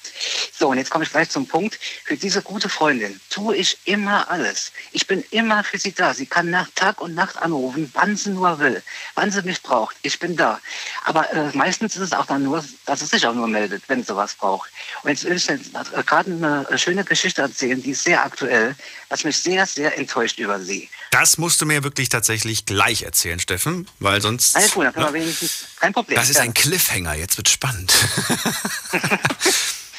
So, 0.51 0.69
und 0.69 0.77
jetzt 0.77 0.89
komme 0.89 1.03
ich 1.03 1.11
gleich 1.11 1.29
zum 1.29 1.47
Punkt. 1.47 1.79
Für 2.05 2.17
diese 2.17 2.41
gute 2.41 2.69
Freundin 2.69 3.19
tue 3.29 3.55
ich 3.55 3.77
immer 3.85 4.29
alles. 4.29 4.71
Ich 4.91 5.07
bin 5.07 5.23
immer 5.31 5.63
für 5.63 5.77
sie 5.77 5.93
da. 5.93 6.13
Sie 6.13 6.25
kann 6.25 6.49
nach 6.49 6.69
Tag 6.75 7.01
und 7.01 7.13
Nacht 7.13 7.37
anrufen, 7.37 7.91
wann 7.93 8.17
sie 8.17 8.31
nur 8.31 8.59
will, 8.59 8.81
wann 9.15 9.31
sie 9.31 9.41
mich 9.43 9.61
braucht. 9.61 9.95
Ich 10.01 10.19
bin 10.19 10.35
da. 10.35 10.59
Aber 11.05 11.31
äh, 11.31 11.55
meistens 11.55 11.95
ist 11.95 12.01
es 12.01 12.13
auch 12.13 12.25
dann 12.25 12.43
nur, 12.43 12.63
dass 12.85 13.01
es 13.01 13.11
sich 13.11 13.25
auch 13.27 13.33
nur 13.33 13.47
meldet, 13.47 13.83
wenn 13.87 14.03
sie 14.03 14.15
was 14.15 14.33
braucht. 14.33 14.69
Und 15.03 15.09
jetzt 15.09 15.25
will 15.25 15.37
ich 15.37 15.49
äh, 15.49 15.59
gerade 16.05 16.31
eine 16.31 16.67
äh, 16.69 16.77
schöne 16.77 17.03
Geschichte 17.03 17.41
erzählen, 17.41 17.81
die 17.81 17.91
ist 17.91 18.03
sehr 18.03 18.23
aktuell, 18.23 18.75
was 19.09 19.23
mich 19.23 19.37
sehr, 19.37 19.65
sehr 19.65 19.97
enttäuscht 19.97 20.39
über 20.39 20.59
sie. 20.59 20.89
Das 21.11 21.37
musst 21.37 21.61
du 21.61 21.65
mir 21.65 21.83
wirklich 21.83 22.09
tatsächlich 22.09 22.65
gleich 22.65 23.03
erzählen, 23.03 23.39
Steffen, 23.39 23.87
weil 23.99 24.21
sonst. 24.21 24.55
Alles 24.55 24.71
gut, 24.71 24.85
dann 24.85 24.93
können 24.93 25.05
wir 25.07 25.13
wenigstens, 25.13 25.65
kein 25.79 25.93
Problem. 25.93 26.15
Das 26.15 26.29
ist 26.29 26.37
ein 26.37 26.53
Cliffhanger, 26.53 27.15
jetzt 27.15 27.37
wird 27.37 27.49
spannend. 27.49 27.93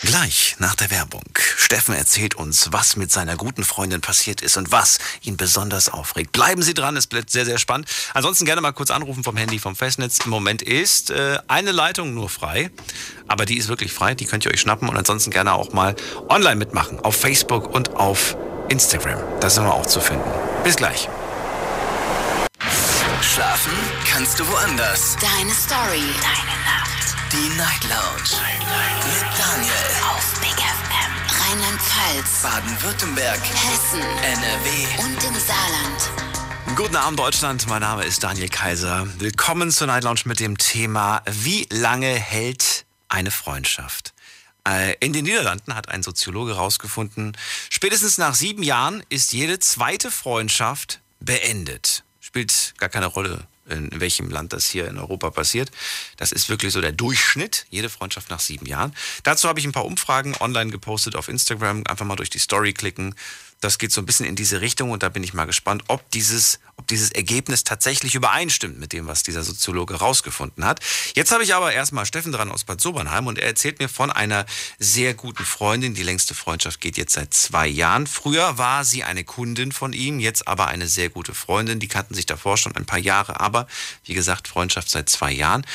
Gleich 0.03 0.55
nach 0.61 0.77
der 0.77 0.93
Werbung. 0.93 1.25
Steffen 1.57 1.93
erzählt 1.93 2.37
uns, 2.37 2.69
was 2.71 2.95
mit 2.95 3.11
seiner 3.11 3.37
guten 3.37 3.65
Freundin 3.65 4.01
passiert 4.01 4.43
ist 4.43 4.57
und 4.57 4.71
was 4.71 4.99
ihn 5.23 5.37
besonders 5.37 5.89
aufregt. 5.89 6.31
Bleiben 6.31 6.63
Sie 6.63 6.73
dran, 6.73 6.97
es 6.97 7.09
bleibt 7.09 7.31
sehr, 7.31 7.45
sehr 7.45 7.59
spannend. 7.59 7.89
Ansonsten 8.15 8.45
gerne 8.45 8.61
mal 8.61 8.73
kurz 8.73 8.93
anrufen 8.93 9.25
vom 9.25 9.37
Handy 9.37 9.59
vom 9.59 9.75
Festnetz. 9.75 10.21
Im 10.25 10.31
Moment 10.31 10.63
ist 10.63 11.11
äh, 11.11 11.41
eine 11.49 11.73
Leitung 11.73 12.15
nur 12.15 12.29
frei, 12.29 12.71
aber 13.27 13.45
die 13.45 13.59
ist 13.59 13.67
wirklich 13.67 13.93
frei, 13.93 14.15
die 14.15 14.27
könnt 14.27 14.45
ihr 14.45 14.53
euch 14.53 14.61
schnappen 14.61 14.89
und 14.89 14.97
ansonsten 14.97 15.33
gerne 15.33 15.53
auch 15.53 15.73
mal 15.73 15.97
online 16.29 16.57
mitmachen. 16.57 17.01
Auf 17.01 17.17
Facebook 17.17 17.67
und 17.75 17.97
auf 17.97 18.37
Instagram. 18.69 19.21
Da 19.41 19.49
sind 19.51 19.65
wir 19.65 19.75
auch 19.75 19.87
zu 19.87 20.01
finden. 20.01 20.31
Bis 20.65 20.77
gleich. 20.77 21.09
Schlafen 23.21 23.73
kannst 24.11 24.39
du 24.39 24.49
woanders. 24.49 25.17
Deine 25.21 25.53
Story. 25.53 26.03
Deine 26.21 26.57
Nacht. 26.65 27.15
Die 27.33 27.49
Night 27.57 27.85
Lounge. 27.85 28.43
Mit 29.05 29.39
Daniel. 29.39 29.73
Auf 30.11 30.41
Big 30.41 30.59
FM. 30.59 31.13
Rheinland-Pfalz. 31.41 32.43
Baden-Württemberg. 32.43 33.41
Hessen. 33.41 34.01
NRW. 34.23 35.03
Und 35.05 35.25
im 35.25 35.35
Saarland. 35.41 36.77
Guten 36.77 36.97
Abend 36.97 37.19
Deutschland, 37.19 37.67
mein 37.67 37.81
Name 37.81 38.05
ist 38.05 38.23
Daniel 38.23 38.49
Kaiser. 38.49 39.07
Willkommen 39.19 39.71
zur 39.71 39.87
Night 39.87 40.05
Lounge 40.05 40.21
mit 40.27 40.39
dem 40.39 40.59
Thema 40.59 41.23
Wie 41.27 41.67
lange 41.71 42.09
hält 42.09 42.85
eine 43.09 43.31
Freundschaft? 43.31 44.13
Äh, 44.69 44.97
In 45.01 45.13
den 45.13 45.25
Niederlanden 45.25 45.75
hat 45.75 45.89
ein 45.89 46.03
Soziologe 46.03 46.55
herausgefunden, 46.55 47.37
spätestens 47.71 48.19
nach 48.19 48.35
sieben 48.35 48.63
Jahren 48.63 49.03
ist 49.09 49.33
jede 49.33 49.59
zweite 49.59 50.11
Freundschaft 50.11 51.01
beendet. 51.21 52.05
Spielt 52.21 52.75
gar 52.77 52.91
keine 52.91 53.07
Rolle, 53.07 53.47
in 53.67 53.89
welchem 53.99 54.29
Land 54.29 54.53
das 54.53 54.67
hier 54.67 54.87
in 54.89 54.99
Europa 54.99 55.31
passiert. 55.31 55.71
Das 56.19 56.33
ist 56.33 56.51
wirklich 56.51 56.73
so 56.73 56.81
der 56.83 56.93
Durchschnitt, 56.93 57.67
jede 57.71 57.89
Freundschaft 57.89 58.29
nach 58.29 58.41
sieben 58.41 58.67
Jahren. 58.67 58.95
Dazu 59.23 59.49
habe 59.49 59.59
ich 59.59 59.67
ein 59.67 59.73
paar 59.73 59.87
Umfragen 59.87 60.37
online 60.39 60.71
gepostet 60.71 61.17
auf 61.17 61.29
Instagram. 61.29 61.85
Einfach 61.87 62.05
mal 62.05 62.17
durch 62.17 62.31
die 62.31 62.39
Story 62.39 62.75
klicken. 62.75 63.15
Das 63.61 63.79
geht 63.79 63.91
so 63.93 64.01
ein 64.01 64.07
bisschen 64.07 64.27
in 64.27 64.37
diese 64.37 64.61
Richtung 64.61 64.91
und 64.91 65.03
da 65.03 65.09
bin 65.09 65.25
ich 65.25 65.35
mal 65.35 65.45
gespannt, 65.45 65.83
ob 65.89 66.09
dieses, 66.13 66.61
ob 66.77 66.87
dieses 66.87 67.11
Ergebnis 67.11 67.65
tatsächlich 67.65 68.15
übereinstimmt 68.15 68.79
mit 68.79 68.93
dem, 68.93 69.09
was 69.09 69.25
dieser 69.25 69.43
Soziologe 69.43 69.97
rausgefunden 69.97 70.65
hat. 70.65 70.81
Jetzt 71.15 71.33
habe 71.33 71.43
ich 71.43 71.55
aber 71.55 71.73
erstmal 71.73 72.07
Steffen 72.07 72.31
dran 72.31 72.53
aus 72.53 72.65
Bad 72.65 72.81
Sobernheim 72.81 73.27
und 73.27 73.39
er 73.39 73.49
erzählt 73.49 73.81
mir 73.81 73.89
von 73.89 74.13
einer 74.13 74.47
sehr 74.79 75.15
guten 75.15 75.45
Freundin. 75.45 75.95
Die 75.95 76.05
längste 76.05 76.35
Freundschaft 76.35 76.81
geht 76.81 76.97
jetzt 76.97 77.15
seit 77.15 77.35
zwei 77.35 77.67
Jahren. 77.67 78.07
Früher 78.07 78.59
war 78.59 78.85
sie 78.85 79.03
eine 79.03 79.25
Kundin 79.25 79.73
von 79.73 79.93
ihm, 79.93 80.21
jetzt 80.21 80.47
aber 80.47 80.69
eine 80.69 80.87
sehr 80.87 81.09
gute 81.09 81.35
Freundin. 81.35 81.81
Die 81.81 81.89
kannten 81.89 82.15
sich 82.15 82.27
davor 82.27 82.57
schon 82.57 82.77
ein 82.77 82.87
paar 82.87 82.99
Jahre, 82.99 83.41
aber 83.41 83.67
wie 84.05 84.15
gesagt, 84.15 84.47
Freundschaft 84.47 84.89
seit 84.89 85.09
zwei 85.09 85.33
Jahren. 85.33 85.67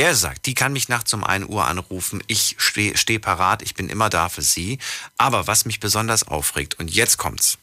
Er 0.00 0.14
sagt, 0.14 0.46
die 0.46 0.54
kann 0.54 0.72
mich 0.72 0.88
nachts 0.88 1.12
um 1.12 1.22
1 1.22 1.44
Uhr 1.50 1.66
anrufen. 1.66 2.22
Ich 2.26 2.56
stehe 2.56 2.96
steh 2.96 3.18
parat, 3.18 3.60
ich 3.60 3.74
bin 3.74 3.90
immer 3.90 4.08
da 4.08 4.30
für 4.30 4.40
sie. 4.40 4.78
Aber 5.18 5.46
was 5.46 5.66
mich 5.66 5.78
besonders 5.78 6.26
aufregt, 6.26 6.80
und 6.80 6.90
jetzt 6.90 7.18
kommt's. 7.18 7.58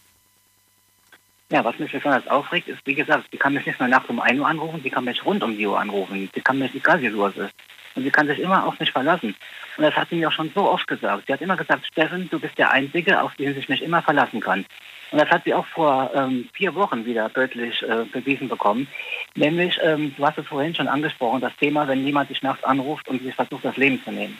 Ja, 1.49 1.65
was 1.65 1.79
mich 1.79 1.91
besonders 1.91 2.27
aufregt, 2.27 2.67
ist, 2.67 2.85
wie 2.85 2.93
gesagt, 2.93 3.25
sie 3.31 3.37
kann 3.37 3.55
mich 3.55 3.65
nicht 3.65 3.79
nur 3.79 3.89
nachts 3.89 4.07
um 4.07 4.19
1 4.19 4.39
Uhr 4.39 4.47
anrufen, 4.47 4.81
sie 4.83 4.91
kann 4.91 5.05
mich 5.05 5.25
rund 5.25 5.41
um 5.41 5.57
die 5.57 5.65
Uhr 5.65 5.79
anrufen. 5.79 6.29
Sie 6.35 6.41
kann 6.41 6.59
mich, 6.59 6.75
egal 6.75 7.01
wie 7.01 7.07
es 7.07 7.37
ist. 7.37 7.55
Und 7.95 8.03
sie 8.03 8.11
kann 8.11 8.27
sich 8.27 8.37
immer 8.37 8.67
auf 8.67 8.79
mich 8.79 8.91
verlassen. 8.91 9.35
Und 9.77 9.83
das 9.83 9.95
hat 9.95 10.09
sie 10.09 10.17
mir 10.17 10.27
auch 10.27 10.31
schon 10.31 10.51
so 10.53 10.69
oft 10.69 10.85
gesagt. 10.85 11.23
Sie 11.25 11.33
hat 11.33 11.41
immer 11.41 11.57
gesagt, 11.57 11.87
Steffen, 11.87 12.29
du 12.29 12.39
bist 12.39 12.55
der 12.59 12.69
Einzige, 12.69 13.19
auf 13.19 13.33
den 13.33 13.57
ich 13.57 13.67
mich 13.67 13.81
immer 13.81 14.03
verlassen 14.03 14.41
kann. 14.41 14.63
Und 15.11 15.21
das 15.21 15.29
hat 15.29 15.43
sie 15.45 15.53
auch 15.53 15.65
vor 15.67 16.11
ähm, 16.13 16.49
vier 16.53 16.75
Wochen 16.75 17.05
wieder 17.05 17.29
deutlich 17.29 17.81
äh, 17.83 18.05
bewiesen 18.11 18.49
bekommen. 18.49 18.87
Nämlich, 19.35 19.79
ähm, 19.83 20.13
du 20.17 20.25
hast 20.25 20.37
es 20.37 20.47
vorhin 20.47 20.75
schon 20.75 20.87
angesprochen, 20.87 21.41
das 21.41 21.55
Thema, 21.57 21.87
wenn 21.87 22.05
jemand 22.05 22.29
dich 22.29 22.41
nachts 22.41 22.63
anruft 22.63 23.07
und 23.07 23.21
sich 23.23 23.33
versucht, 23.33 23.63
das 23.63 23.77
Leben 23.77 24.03
zu 24.03 24.11
nehmen. 24.11 24.37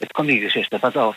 Jetzt 0.00 0.14
kommt 0.14 0.30
die 0.30 0.40
Geschichte, 0.40 0.78
pass 0.78 0.96
auf. 0.96 1.16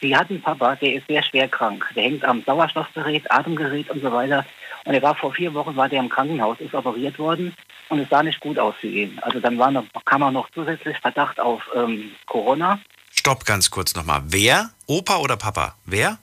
Sie 0.00 0.16
hat 0.16 0.30
einen 0.30 0.40
Papa, 0.40 0.76
der 0.76 0.94
ist 0.94 1.06
sehr 1.06 1.22
schwer 1.22 1.48
krank. 1.48 1.86
Der 1.94 2.04
hängt 2.04 2.24
am 2.24 2.42
Sauerstoffgerät, 2.42 3.30
Atemgerät 3.30 3.90
und 3.90 4.02
so 4.02 4.10
weiter. 4.12 4.44
Und 4.84 4.94
er 4.94 5.02
war 5.02 5.14
vor 5.14 5.32
vier 5.32 5.52
Wochen, 5.54 5.76
war 5.76 5.88
der 5.88 6.00
im 6.00 6.08
Krankenhaus, 6.08 6.60
ist 6.60 6.74
operiert 6.74 7.18
worden 7.18 7.54
und 7.88 8.00
es 8.00 8.08
sah 8.08 8.22
nicht 8.22 8.40
gut 8.40 8.58
aus 8.58 8.74
für 8.80 8.86
ihn. 8.86 9.18
Also 9.20 9.40
dann 9.40 9.58
war 9.58 9.70
noch, 9.70 9.84
kam 10.04 10.22
auch 10.22 10.30
noch 10.30 10.50
zusätzlich 10.50 10.98
Verdacht 10.98 11.40
auf 11.40 11.62
ähm, 11.74 12.12
Corona. 12.26 12.78
Stopp 13.12 13.44
ganz 13.44 13.70
kurz 13.70 13.94
nochmal. 13.94 14.22
Wer? 14.26 14.70
Opa 14.86 15.16
oder 15.18 15.36
Papa? 15.36 15.76
Wer? 15.86 16.18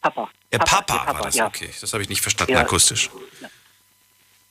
Papa. 0.00 0.28
Der 0.54 0.64
Papa, 0.64 0.82
Papa, 0.82 1.04
Papa, 1.04 1.18
war 1.18 1.26
das, 1.26 1.36
ja. 1.36 1.46
okay. 1.46 1.70
Das 1.80 1.92
habe 1.92 2.02
ich 2.02 2.08
nicht 2.08 2.22
verstanden 2.22 2.52
Ja. 2.52 2.60
akustisch. 2.60 3.10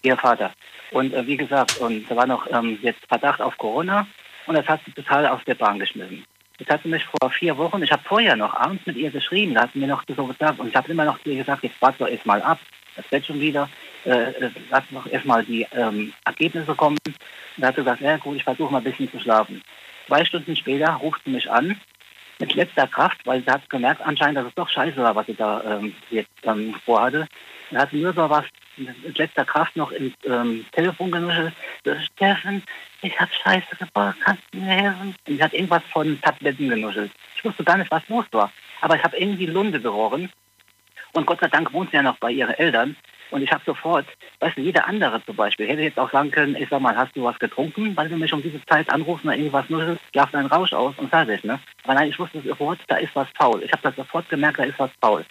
Ihr 0.01 0.17
Vater. 0.17 0.53
Und 0.91 1.13
äh, 1.13 1.25
wie 1.25 1.37
gesagt, 1.37 1.77
und 1.77 2.09
da 2.09 2.15
war 2.15 2.27
noch 2.27 2.45
ähm, 2.51 2.77
jetzt 2.81 2.99
Verdacht 3.07 3.41
auf 3.41 3.57
Corona 3.57 4.05
und 4.45 4.55
das 4.55 4.67
hat 4.67 4.81
sie 4.85 4.91
total 4.91 5.25
aus 5.27 5.41
der 5.47 5.55
Bahn 5.55 5.79
geschmissen. 5.79 6.25
Das 6.59 6.67
hat 6.67 6.83
sie 6.83 6.89
mich 6.89 7.03
vor 7.05 7.31
vier 7.31 7.57
Wochen, 7.57 7.81
ich 7.81 7.91
habe 7.91 8.03
vorher 8.05 8.35
noch 8.35 8.53
abends 8.53 8.85
mit 8.85 8.95
ihr 8.97 9.09
geschrieben, 9.09 9.55
da 9.55 9.61
hat 9.61 9.73
sie 9.73 9.79
mir 9.79 9.87
noch 9.87 10.03
so 10.07 10.25
gesagt, 10.27 10.59
und 10.59 10.67
ich 10.67 10.75
habe 10.75 10.91
immer 10.91 11.05
noch 11.05 11.21
zu 11.23 11.29
ihr 11.29 11.37
gesagt, 11.37 11.63
jetzt 11.63 11.81
warte 11.81 11.99
doch 11.99 12.07
erst 12.07 12.25
mal 12.25 12.41
ab, 12.41 12.59
das 12.95 13.05
wird 13.11 13.25
schon 13.25 13.39
wieder, 13.39 13.69
äh, 14.05 14.09
äh, 14.11 14.51
lass 14.69 14.83
doch 14.91 15.07
erstmal 15.07 15.43
die 15.43 15.65
ähm, 15.71 16.13
Ergebnisse 16.25 16.75
kommen. 16.75 16.97
Und 17.07 17.15
da 17.57 17.67
hat 17.67 17.75
sie 17.75 17.81
gesagt, 17.81 18.01
ja 18.01 18.17
gut, 18.17 18.35
ich 18.35 18.43
versuche 18.43 18.71
mal 18.71 18.79
ein 18.79 18.83
bisschen 18.83 19.09
zu 19.09 19.19
schlafen. 19.19 19.63
Zwei 20.07 20.23
Stunden 20.25 20.55
später 20.55 20.91
ruft 20.93 21.21
sie 21.25 21.31
mich 21.31 21.49
an, 21.49 21.79
mit 22.39 22.53
letzter 22.55 22.88
Kraft, 22.88 23.25
weil 23.25 23.43
sie 23.43 23.51
hat 23.51 23.69
gemerkt 23.69 24.01
anscheinend, 24.01 24.38
dass 24.38 24.47
es 24.47 24.55
doch 24.55 24.69
scheiße 24.69 24.97
war, 24.97 25.15
was 25.15 25.25
sie 25.25 25.36
da 25.36 25.63
ähm, 25.63 25.95
jetzt 26.09 26.31
ähm, 26.43 26.75
vorhatte. 26.86 27.27
Dann 27.71 27.81
hat 27.81 27.93
nur 27.93 28.13
so 28.13 28.29
was 28.29 28.45
mit 28.77 29.17
letzter 29.17 29.45
Kraft 29.45 29.75
noch 29.75 29.91
ins 29.91 30.13
ähm, 30.25 30.65
Telefon 30.71 31.11
genuschelt. 31.11 31.53
Steffen, 32.13 32.63
ich 33.01 33.19
hab 33.19 33.29
Scheiße 33.31 33.75
gebaut, 33.77 34.15
kannst 34.23 34.43
du 34.51 34.59
mir 34.59 34.65
helfen? 34.65 35.15
Und 35.27 35.38
sie 35.38 35.43
hat 35.43 35.53
irgendwas 35.53 35.84
von 35.91 36.19
Tabletten 36.21 36.69
genuschelt. 36.69 37.11
Ich 37.36 37.45
wusste 37.45 37.63
gar 37.63 37.77
nicht, 37.77 37.91
was 37.91 38.07
los 38.09 38.25
war. 38.31 38.51
Aber 38.81 38.95
ich 38.95 39.03
habe 39.03 39.17
irgendwie 39.17 39.45
Lunde 39.45 39.79
gerochen. 39.79 40.31
Und 41.13 41.27
Gott 41.27 41.39
sei 41.41 41.47
Dank 41.47 41.71
wohnt 41.73 41.91
sie 41.91 41.97
ja 41.97 42.03
noch 42.03 42.17
bei 42.17 42.31
ihren 42.31 42.53
Eltern. 42.55 42.95
Und 43.34 43.41
ich 43.41 43.51
habe 43.51 43.63
sofort, 43.65 44.05
weißt 44.41 44.57
du, 44.57 44.61
jeder 44.61 44.88
andere 44.88 45.19
zum 45.25 45.36
Beispiel 45.36 45.67
hätte 45.67 45.81
jetzt 45.81 45.97
auch 45.97 46.11
sagen 46.11 46.29
können, 46.29 46.55
ich 46.55 46.69
sag 46.69 46.81
mal, 46.81 46.95
hast 46.95 47.15
du 47.15 47.23
was 47.23 47.39
getrunken, 47.39 47.97
weil 47.97 48.07
du 48.07 48.15
mich 48.15 48.31
um 48.31 48.43
diese 48.43 48.63
Zeit 48.67 48.88
anrufst 48.91 49.25
oder 49.25 49.36
irgendwas 49.36 49.67
nuschelst, 49.71 50.03
schlaf 50.11 50.29
deinen 50.29 50.45
Rausch 50.45 50.71
aus 50.71 50.93
und 50.97 51.09
fertig, 51.09 51.43
ne? 51.43 51.59
Aber 51.84 51.95
nein, 51.95 52.09
ich 52.09 52.19
wusste 52.19 52.41
sofort, 52.41 52.77
da 52.89 52.97
ist 52.97 53.15
was 53.15 53.27
faul. 53.36 53.63
Ich 53.63 53.71
habe 53.71 53.81
das 53.81 53.95
sofort 53.95 54.29
gemerkt, 54.29 54.59
da 54.59 54.65
ist 54.65 54.77
was 54.77 54.91
faul. 55.01 55.25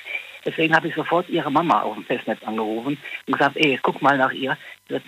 Deswegen 0.45 0.75
habe 0.75 0.89
ich 0.89 0.97
sofort 0.97 1.29
ihre 1.29 1.49
Mama 1.49 1.83
auf 1.83 1.95
dem 1.95 2.05
Festnetz 2.05 2.43
angerufen 2.43 2.99
und 3.29 3.33
gesagt, 3.33 3.57
ey, 3.57 3.79
guck 3.81 4.03
mal 4.03 4.19
nach 4.19 4.33
ihr. 4.33 4.59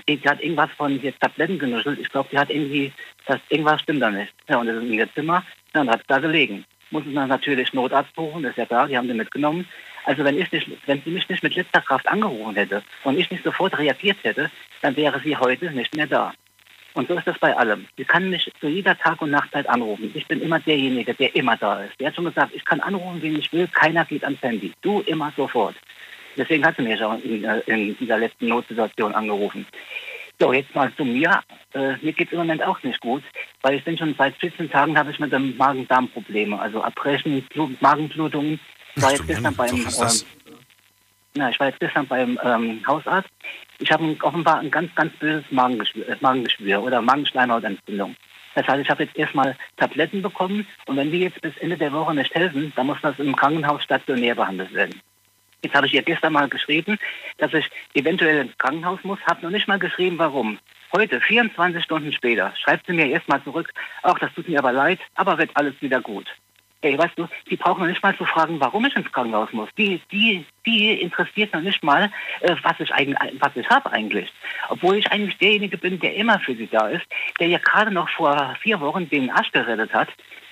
Die 0.09 0.20
hat 0.24 0.40
irgendwas 0.40 0.70
von 0.76 1.03
jetzt 1.03 1.20
Tabletten 1.20 1.59
genuschelt. 1.59 1.99
Ich 1.99 2.09
glaube, 2.11 2.28
die 2.30 2.38
hat 2.38 2.49
irgendwie, 2.49 2.92
das, 3.26 3.40
irgendwas 3.49 3.80
stimmt 3.80 4.03
da 4.03 4.11
nicht. 4.11 4.32
Ja, 4.49 4.59
und 4.59 4.68
das 4.68 4.76
ist 4.76 4.84
in 4.84 4.92
ihr 4.92 5.12
Zimmer. 5.14 5.42
Ja, 5.74 5.80
und 5.80 5.90
hat 5.90 6.03
da 6.07 6.20
gelegen. 6.20 6.64
Mussten 6.92 7.12
dann 7.12 7.28
natürlich 7.28 7.72
Notarzt 7.72 8.14
buchen, 8.14 8.45
ist 8.45 8.57
ja 8.57 8.66
klar, 8.66 8.86
die 8.86 8.97
haben 8.97 9.09
den 9.09 9.16
mitgenommen. 9.16 9.66
Also 10.05 10.24
wenn 10.24 10.38
ich 10.38 10.50
nicht, 10.52 10.68
wenn 10.86 11.02
sie 11.02 11.11
mich 11.11 11.28
nicht 11.28 11.42
mit 11.42 11.55
letzter 11.55 11.80
Kraft 11.80 12.07
angerufen 12.09 12.55
hätte 12.55 12.82
und 13.05 13.18
ich 13.18 13.30
nicht 13.30 13.44
sofort 13.44 13.78
reagiert 13.78 14.18
hätte, 14.22 14.50
dann 14.82 14.96
wäre 14.96 15.20
sie 15.20 15.36
heute 15.36 15.70
nicht 15.70 15.94
mehr 15.94 16.07
da. 16.07 16.32
Und 16.94 17.09
so 17.09 17.14
ist 17.14 17.26
das 17.26 17.38
bei 17.38 17.57
allem. 17.57 17.86
Sie 17.96 18.05
kann 18.05 18.30
mich 18.30 18.50
zu 18.61 18.68
jeder 18.68 18.96
Tag- 18.96 19.20
und 19.20 19.30
Nachtzeit 19.30 19.68
anrufen. 19.68 20.12
Ich 20.14 20.26
bin 20.28 20.40
immer 20.40 20.61
derjenige, 20.61 21.12
der 21.12 21.34
immer 21.34 21.57
da 21.57 21.82
ist. 21.82 21.98
Der 21.98 22.09
hat 22.09 22.14
schon 22.14 22.24
gesagt, 22.24 22.55
ich 22.55 22.64
kann 22.64 22.80
anrufen, 22.80 23.20
wen 23.20 23.36
ich 23.36 23.52
will, 23.52 23.66
keiner 23.66 24.05
geht 24.05 24.22
ans 24.22 24.40
Handy. 24.42 24.72
Du 24.80 25.00
immer 25.00 25.32
sofort. 25.36 25.74
Deswegen 26.36 26.64
hat 26.64 26.76
sie 26.76 26.82
mich 26.82 27.02
auch 27.02 27.18
in, 27.22 27.44
in 27.66 27.96
dieser 27.98 28.18
letzten 28.18 28.46
Notsituation 28.46 29.14
angerufen. 29.14 29.66
So, 30.38 30.52
jetzt 30.52 30.74
mal 30.74 30.92
zu 30.96 31.05
mir. 31.05 31.42
Äh, 31.74 31.96
mir 32.02 32.12
geht 32.12 32.28
es 32.28 32.32
im 32.32 32.38
Moment 32.38 32.62
auch 32.62 32.82
nicht 32.82 33.00
gut, 33.00 33.22
weil 33.62 33.74
ich 33.74 33.84
bin 33.84 33.96
schon 33.96 34.14
seit 34.16 34.36
14 34.36 34.70
Tagen 34.70 34.98
habe 34.98 35.11
ich 35.11 35.18
mit 35.20 35.32
dem 35.32 35.57
Magen-Darm-Probleme. 35.57 36.59
Also 36.59 36.80
Erbrechen, 36.80 37.42
Blut, 37.52 37.80
Magenblutungen. 37.80 38.59
Ich 38.97 39.03
war 39.03 39.09
Ach 39.09 39.12
jetzt 39.12 39.26
gestern 39.26 39.55
beim, 39.55 39.74
ähm, 39.74 39.88
na, 41.34 41.51
ich 41.51 41.59
war 41.59 41.66
jetzt 41.66 41.80
gestern 41.80 42.07
beim 42.07 42.38
ähm, 42.45 42.80
Hausarzt. 42.86 43.28
Ich 43.80 43.90
habe 43.90 44.16
offenbar 44.22 44.61
ein 44.61 44.70
ganz, 44.70 44.95
ganz 44.95 45.12
böses 45.14 45.45
Magengeschwür, 45.51 46.09
äh, 46.09 46.16
Magengeschwür 46.20 46.82
oder 46.82 47.03
Magenschleimhautentzündung. 47.03 48.14
Das 48.55 48.68
heißt, 48.68 48.80
ich 48.80 48.88
habe 48.88 49.03
jetzt 49.03 49.16
erstmal 49.16 49.57
Tabletten 49.76 50.22
bekommen 50.22 50.64
und 50.86 50.97
wenn 50.97 51.11
die 51.11 51.20
jetzt 51.20 51.40
bis 51.40 51.57
Ende 51.57 51.76
der 51.76 51.92
Woche 51.92 52.14
nicht 52.14 52.32
helfen, 52.34 52.72
dann 52.76 52.86
muss 52.86 52.99
das 53.03 53.18
im 53.18 53.34
Krankenhaus 53.34 53.82
stationär 53.82 54.36
behandelt 54.36 54.72
werden. 54.72 55.01
Jetzt 55.62 55.74
habe 55.74 55.86
ich 55.88 55.95
ihr 55.95 56.03
gestern 56.03 56.34
mal 56.34 56.49
geschrieben, 56.49 56.99
dass 57.38 57.53
ich 57.53 57.68
eventuell 57.95 58.42
ins 58.42 58.57
Krankenhaus 58.59 59.01
muss, 59.03 59.18
habe 59.26 59.42
noch 59.42 59.51
nicht 59.51 59.66
mal 59.66 59.78
geschrieben, 59.78 60.18
warum. 60.18 60.59
Heute, 60.92 61.20
24 61.20 61.82
Stunden 61.82 62.12
später, 62.12 62.55
schreibt 62.57 62.86
sie 62.86 62.92
mir 62.92 63.09
erstmal 63.09 63.42
zurück, 63.42 63.72
ach, 64.03 64.18
das 64.20 64.32
tut 64.34 64.49
mir 64.49 64.61
aber 64.61 64.72
leid, 64.72 65.01
aber 65.16 65.38
wird 65.38 65.51
alles 65.55 65.74
wieder 65.80 66.01
gut. 66.01 66.28
Ey, 66.85 66.99
weißt 66.99 67.18
du, 67.18 67.26
die 67.49 67.57
brauchen 67.57 67.80
noch 67.80 67.89
nicht 67.89 68.03
mal 68.03 68.14
zu 68.14 68.26
fragen, 68.26 68.61
warum 68.61 68.85
ich 68.85 68.95
ins 68.95 69.11
Krankenhaus 69.11 69.51
muss. 69.53 69.70
Die, 69.78 70.03
die, 70.12 70.45
die 70.66 71.01
interessiert 71.01 71.55
noch 71.55 71.62
nicht 71.62 71.82
mal, 71.82 72.11
äh, 72.41 72.55
was 72.62 72.78
ich 72.78 72.91
was 72.91 73.57
ich 73.57 73.68
habe 73.70 73.91
eigentlich. 73.91 74.30
Obwohl 74.68 74.99
ich 74.99 75.11
eigentlich 75.11 75.39
derjenige 75.39 75.78
bin, 75.78 75.99
der 75.99 76.14
immer 76.14 76.39
für 76.41 76.55
sie 76.55 76.66
da 76.66 76.89
ist, 76.89 77.07
der 77.41 77.49
ja 77.49 77.57
gerade 77.57 77.91
noch 77.91 78.11
vor 78.11 78.55
vier 78.61 78.80
Wochen 78.80 79.09
den 79.09 79.30
Arsch 79.30 79.51
gerettet 79.51 79.95
hat. 79.95 80.09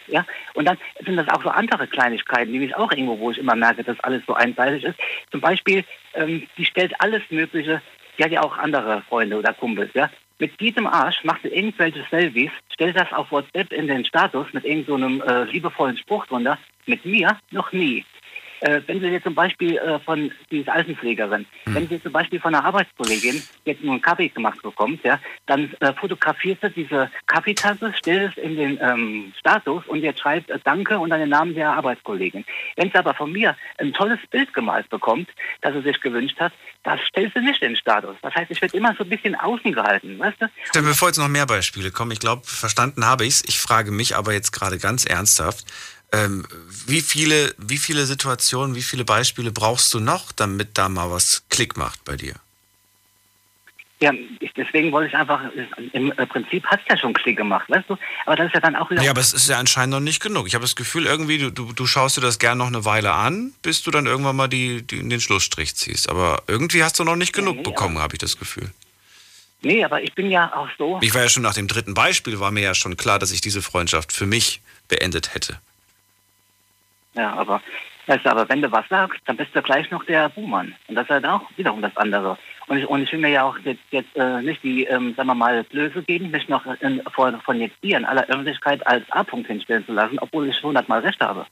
Ja, 0.07 0.24
und 0.55 0.66
dann 0.66 0.78
sind 1.05 1.16
das 1.16 1.28
auch 1.28 1.43
so 1.43 1.51
andere 1.51 1.87
Kleinigkeiten, 1.87 2.51
nämlich 2.51 2.74
auch 2.76 2.91
irgendwo, 2.91 3.18
wo 3.18 3.30
ich 3.30 3.39
immer 3.39 3.55
merke, 3.55 3.85
dass 3.85 4.01
alles 4.01 4.22
so 4.26 4.33
einseitig 4.33 4.85
ist. 4.85 4.99
Zum 5.30 5.43
Beispiel, 5.43 5.85
ähm, 6.14 6.47
die 6.57 6.64
stellt 6.64 6.99
alles 6.99 7.22
Mögliche, 7.28 7.83
die 8.18 8.24
hat 8.24 8.33
ja 8.33 8.43
auch 8.43 8.57
andere 8.57 9.03
Freunde 9.03 9.39
oder 9.39 9.53
Kumpels, 9.53 9.91
ja. 9.93 10.09
Mit 10.43 10.59
diesem 10.59 10.88
Arsch 10.88 11.22
macht 11.22 11.43
sie 11.43 11.51
irgendwelche 11.51 12.05
Selfies, 12.11 12.51
stellt 12.72 12.97
das 12.97 13.12
auf 13.12 13.30
WhatsApp 13.30 13.72
in 13.72 13.86
den 13.86 14.05
Status 14.05 14.53
mit 14.53 14.64
irgendeinem 14.64 15.20
so 15.20 15.24
äh, 15.24 15.45
liebevollen 15.45 15.97
Spruch 15.97 16.26
drunter. 16.26 16.59
Mit 16.84 17.05
mir 17.05 17.38
noch 17.53 17.70
nie. 17.70 18.05
Äh, 18.62 18.80
wenn 18.86 19.00
sie 19.00 19.08
jetzt 19.08 19.24
zum 19.24 19.34
Beispiel 19.34 19.76
äh, 19.76 19.98
von, 20.00 20.30
die 20.50 20.60
ist 20.60 20.68
Altenpflegerin, 20.68 21.46
wenn 21.66 21.88
sie 21.88 22.00
zum 22.00 22.12
Beispiel 22.12 22.38
von 22.38 22.54
einer 22.54 22.64
Arbeitskollegin 22.64 23.42
jetzt 23.64 23.82
nur 23.82 23.94
einen 23.94 24.02
Kaffee 24.02 24.28
gemacht 24.28 24.62
bekommt, 24.62 25.02
ja, 25.02 25.18
dann 25.46 25.72
äh, 25.80 25.92
fotografiert 25.94 26.60
sie 26.62 26.70
diese 26.70 27.10
Kaffeetasse, 27.26 27.92
stellt 27.98 28.30
es 28.30 28.42
in 28.42 28.56
den 28.56 28.78
ähm, 28.80 29.32
Status 29.36 29.84
und 29.88 30.00
jetzt 30.00 30.20
schreibt 30.20 30.48
äh, 30.50 30.60
Danke 30.62 30.96
und 30.98 31.10
dann 31.10 31.18
den 31.18 31.30
Namen 31.30 31.54
der 31.54 31.72
Arbeitskollegin. 31.72 32.44
Wenn 32.76 32.90
sie 32.90 32.96
aber 32.96 33.14
von 33.14 33.32
mir 33.32 33.56
ein 33.78 33.92
tolles 33.92 34.20
Bild 34.30 34.54
gemalt 34.54 34.88
bekommt, 34.90 35.28
das 35.60 35.74
sie 35.74 35.82
sich 35.82 36.00
gewünscht 36.00 36.38
hat, 36.38 36.52
das 36.84 37.00
stellt 37.08 37.32
sie 37.34 37.40
nicht 37.40 37.62
in 37.62 37.70
den 37.70 37.76
Status. 37.76 38.16
Das 38.22 38.32
heißt, 38.32 38.50
ich 38.52 38.62
werde 38.62 38.76
immer 38.76 38.94
so 38.96 39.02
ein 39.02 39.10
bisschen 39.10 39.34
außen 39.34 39.72
gehalten, 39.72 40.20
weißt 40.20 40.40
du? 40.40 40.46
Stell 40.68 40.82
mir 40.82 40.94
vor, 40.94 41.08
jetzt 41.08 41.18
noch 41.18 41.28
mehr 41.28 41.46
Beispiele 41.46 41.90
kommen. 41.90 42.12
Ich 42.12 42.20
glaube, 42.20 42.42
verstanden 42.44 43.04
habe 43.04 43.26
ich's. 43.26 43.42
Ich 43.46 43.58
frage 43.58 43.90
mich 43.90 44.14
aber 44.16 44.32
jetzt 44.32 44.52
gerade 44.52 44.78
ganz 44.78 45.04
ernsthaft, 45.04 45.66
ähm, 46.12 46.46
wie, 46.86 47.00
viele, 47.00 47.54
wie 47.58 47.78
viele 47.78 48.06
Situationen, 48.06 48.76
wie 48.76 48.82
viele 48.82 49.04
Beispiele 49.04 49.50
brauchst 49.50 49.92
du 49.94 50.00
noch, 50.00 50.30
damit 50.32 50.76
da 50.78 50.88
mal 50.88 51.10
was 51.10 51.42
Klick 51.48 51.76
macht 51.76 52.04
bei 52.04 52.16
dir? 52.16 52.34
Ja, 54.00 54.12
ich, 54.40 54.52
deswegen 54.54 54.90
wollte 54.90 55.10
ich 55.10 55.14
einfach, 55.14 55.40
im 55.92 56.10
äh, 56.10 56.26
Prinzip 56.26 56.66
hat 56.66 56.80
es 56.80 56.86
ja 56.88 56.98
schon 56.98 57.14
Klick 57.14 57.36
gemacht, 57.36 57.70
weißt 57.70 57.88
du? 57.88 57.96
Aber 58.26 58.34
das 58.34 58.48
ist 58.48 58.54
ja 58.54 58.60
dann 58.60 58.74
auch 58.74 58.90
wieder... 58.90 59.00
Ja, 59.00 59.12
aber 59.12 59.20
es 59.20 59.32
ist 59.32 59.48
ja 59.48 59.58
anscheinend 59.58 59.92
noch 59.92 60.00
nicht 60.00 60.20
genug. 60.20 60.48
Ich 60.48 60.54
habe 60.54 60.62
das 60.62 60.74
Gefühl, 60.74 61.06
irgendwie, 61.06 61.38
du, 61.38 61.50
du, 61.50 61.72
du 61.72 61.86
schaust 61.86 62.16
dir 62.16 62.20
das 62.20 62.40
gern 62.40 62.58
noch 62.58 62.66
eine 62.66 62.84
Weile 62.84 63.12
an, 63.12 63.52
bis 63.62 63.82
du 63.82 63.92
dann 63.92 64.06
irgendwann 64.06 64.34
mal 64.34 64.48
die, 64.48 64.82
die, 64.82 65.08
den 65.08 65.20
Schlussstrich 65.20 65.76
ziehst. 65.76 66.08
Aber 66.08 66.42
irgendwie 66.48 66.82
hast 66.82 66.98
du 66.98 67.04
noch 67.04 67.14
nicht 67.14 67.32
genug 67.32 67.58
nee, 67.58 67.62
bekommen, 67.62 68.00
habe 68.00 68.16
ich 68.16 68.18
das 68.18 68.36
Gefühl. 68.36 68.72
Nee, 69.60 69.84
aber 69.84 70.02
ich 70.02 70.12
bin 70.14 70.32
ja 70.32 70.52
auch 70.52 70.68
so... 70.76 70.98
Ich 71.00 71.14
war 71.14 71.22
ja 71.22 71.28
schon 71.28 71.44
nach 71.44 71.54
dem 71.54 71.68
dritten 71.68 71.94
Beispiel, 71.94 72.40
war 72.40 72.50
mir 72.50 72.64
ja 72.64 72.74
schon 72.74 72.96
klar, 72.96 73.20
dass 73.20 73.30
ich 73.30 73.40
diese 73.40 73.62
Freundschaft 73.62 74.12
für 74.12 74.26
mich 74.26 74.60
beendet 74.88 75.32
hätte. 75.32 75.60
Ja, 77.14 77.34
aber, 77.34 77.60
weißt 78.06 78.24
du, 78.24 78.30
aber 78.30 78.48
wenn 78.48 78.62
du 78.62 78.72
was 78.72 78.88
sagst, 78.88 79.20
dann 79.26 79.36
bist 79.36 79.54
du 79.54 79.62
gleich 79.62 79.90
noch 79.90 80.04
der 80.04 80.30
Buhmann. 80.30 80.74
Und 80.88 80.94
das 80.94 81.04
ist 81.04 81.10
halt 81.10 81.26
auch 81.26 81.42
wiederum 81.56 81.82
das 81.82 81.96
andere. 81.96 82.38
Und 82.68 82.78
ich, 82.78 82.86
und 82.86 83.02
ich 83.02 83.12
will 83.12 83.20
mir 83.20 83.30
ja 83.30 83.44
auch 83.44 83.58
jetzt, 83.58 83.82
jetzt 83.90 84.16
äh, 84.16 84.40
nicht 84.40 84.62
die, 84.62 84.84
ähm, 84.84 85.14
sagen 85.14 85.28
wir 85.28 85.34
mal, 85.34 85.64
Blöße 85.64 86.02
geben, 86.02 86.30
mich 86.30 86.48
noch 86.48 86.64
in, 86.80 87.02
von, 87.12 87.40
von 87.42 87.60
jetzt 87.60 87.82
dir 87.82 87.98
in 87.98 88.04
aller 88.04 88.26
Öffentlichkeit 88.28 88.86
als 88.86 89.04
A-Punkt 89.10 89.46
hinstellen 89.46 89.84
zu 89.84 89.92
lassen, 89.92 90.18
obwohl 90.20 90.48
ich 90.48 90.62
hundertmal 90.62 91.00
recht 91.00 91.20
habe. 91.20 91.46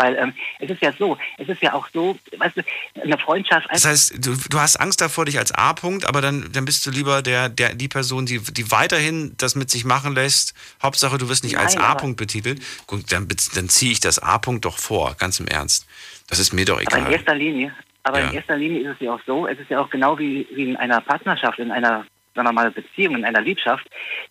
Weil 0.00 0.16
ähm, 0.16 0.32
es 0.58 0.70
ist 0.70 0.80
ja 0.80 0.92
so, 0.98 1.18
es 1.36 1.46
ist 1.46 1.60
ja 1.60 1.74
auch 1.74 1.86
so, 1.92 2.18
weißt 2.38 2.56
du, 2.56 2.62
eine 3.02 3.18
Freundschaft. 3.18 3.68
Das 3.70 3.84
heißt, 3.84 4.24
du, 4.24 4.34
du 4.34 4.58
hast 4.58 4.76
Angst 4.76 5.02
davor, 5.02 5.26
dich 5.26 5.38
als 5.38 5.52
A-Punkt, 5.52 6.06
aber 6.06 6.22
dann, 6.22 6.50
dann 6.52 6.64
bist 6.64 6.86
du 6.86 6.90
lieber 6.90 7.20
der, 7.20 7.50
der, 7.50 7.74
die 7.74 7.88
Person, 7.88 8.24
die, 8.24 8.38
die 8.38 8.70
weiterhin 8.70 9.34
das 9.36 9.56
mit 9.56 9.70
sich 9.70 9.84
machen 9.84 10.14
lässt. 10.14 10.54
Hauptsache, 10.82 11.18
du 11.18 11.28
wirst 11.28 11.44
nicht 11.44 11.56
Nein, 11.56 11.66
als 11.66 11.76
A-Punkt 11.76 12.16
betitelt. 12.16 12.62
Gut, 12.86 13.12
dann, 13.12 13.28
dann 13.54 13.68
ziehe 13.68 13.92
ich 13.92 14.00
das 14.00 14.18
A-Punkt 14.18 14.64
doch 14.64 14.78
vor, 14.78 15.16
ganz 15.18 15.38
im 15.38 15.46
Ernst. 15.46 15.86
Das 16.28 16.38
ist 16.38 16.54
mir 16.54 16.64
doch 16.64 16.80
egal. 16.80 17.00
Aber 17.00 17.08
in 17.08 17.12
erster 17.12 17.34
Linie, 17.34 17.74
aber 18.02 18.20
ja. 18.20 18.30
in 18.30 18.36
erster 18.36 18.56
Linie 18.56 18.80
ist 18.80 18.94
es 18.94 19.00
ja 19.00 19.12
auch 19.12 19.20
so, 19.26 19.46
es 19.46 19.58
ist 19.58 19.68
ja 19.68 19.80
auch 19.80 19.90
genau 19.90 20.18
wie, 20.18 20.46
wie 20.54 20.70
in 20.70 20.76
einer 20.76 21.02
Partnerschaft, 21.02 21.58
in 21.58 21.70
einer 21.70 22.06
wir 22.46 22.52
mal, 22.52 22.70
Beziehung, 22.70 23.16
in 23.16 23.24
einer 23.24 23.40
Liebschaft, 23.40 23.86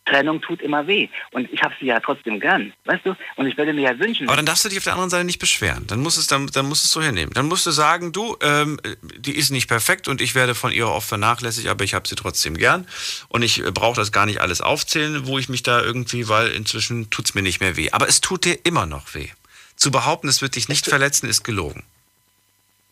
Trennung 0.06 0.42
tut 0.42 0.62
immer 0.62 0.88
weh. 0.88 1.10
Und 1.32 1.52
ich 1.52 1.62
habe 1.62 1.74
sie 1.80 1.88
ja 1.88 2.00
trotzdem 2.00 2.40
gern, 2.40 2.74
weißt 2.86 3.06
du? 3.06 3.16
Und 3.36 3.48
ich 3.48 3.58
würde 3.58 3.74
mir 3.74 3.92
ja 3.92 4.00
wünschen. 4.00 4.28
Aber 4.28 4.38
dann 4.38 4.46
darfst 4.46 4.66
du 4.66 4.70
dich 4.70 4.78
auf 4.78 4.84
der 4.84 4.94
anderen 4.94 5.10
Seite 5.10 5.26
nicht 5.26 5.40
beschweren. 5.40 5.86
Dann 5.88 6.00
musst 6.00 6.18
du 6.18 6.22
es, 6.22 6.28
dann, 6.28 6.48
dann 6.48 6.68
musst 6.68 6.86
es 6.86 6.92
so 6.92 7.02
hinnehmen. 7.02 7.34
Dann 7.34 7.48
musst 7.48 7.66
du 7.66 7.72
sagen, 7.72 8.12
du, 8.12 8.38
ähm, 8.42 8.80
die 9.18 9.36
ist 9.36 9.52
nicht 9.52 9.68
perfekt 9.68 10.08
und 10.08 10.22
ich 10.22 10.36
werde 10.36 10.56
von 10.56 10.72
ihr 10.72 10.88
oft 10.88 11.08
vernachlässigt, 11.08 11.68
aber 11.68 11.84
ich 11.84 11.94
habe 11.94 12.08
sie 12.08 12.16
trotzdem 12.16 12.58
gern. 12.58 12.88
Und 13.28 13.42
ich 13.42 13.64
brauche 13.74 13.96
das 13.96 14.12
gar 14.12 14.26
nicht 14.26 14.42
alles 14.42 14.62
aufzählen, 14.62 15.28
wo 15.28 15.38
ich 15.38 15.50
mich 15.50 15.64
da 15.64 15.82
irgendwie, 15.82 16.28
weil 16.28 16.50
inzwischen 16.50 17.10
tut 17.10 17.26
es 17.26 17.36
mir 17.36 17.42
nicht 17.42 17.60
mehr 17.60 17.78
weh. 17.78 17.90
Aber 17.92 18.08
es 18.08 18.22
tut 18.22 18.46
dir 18.46 18.58
immer 18.64 18.86
noch 18.86 19.14
weh. 19.14 19.30
Zu 19.76 19.92
behaupten, 19.92 20.28
es 20.28 20.42
wird 20.42 20.56
dich 20.56 20.68
nicht 20.68 20.86
verletzen, 20.86 21.30
ist 21.30 21.44
gelogen. 21.44 21.84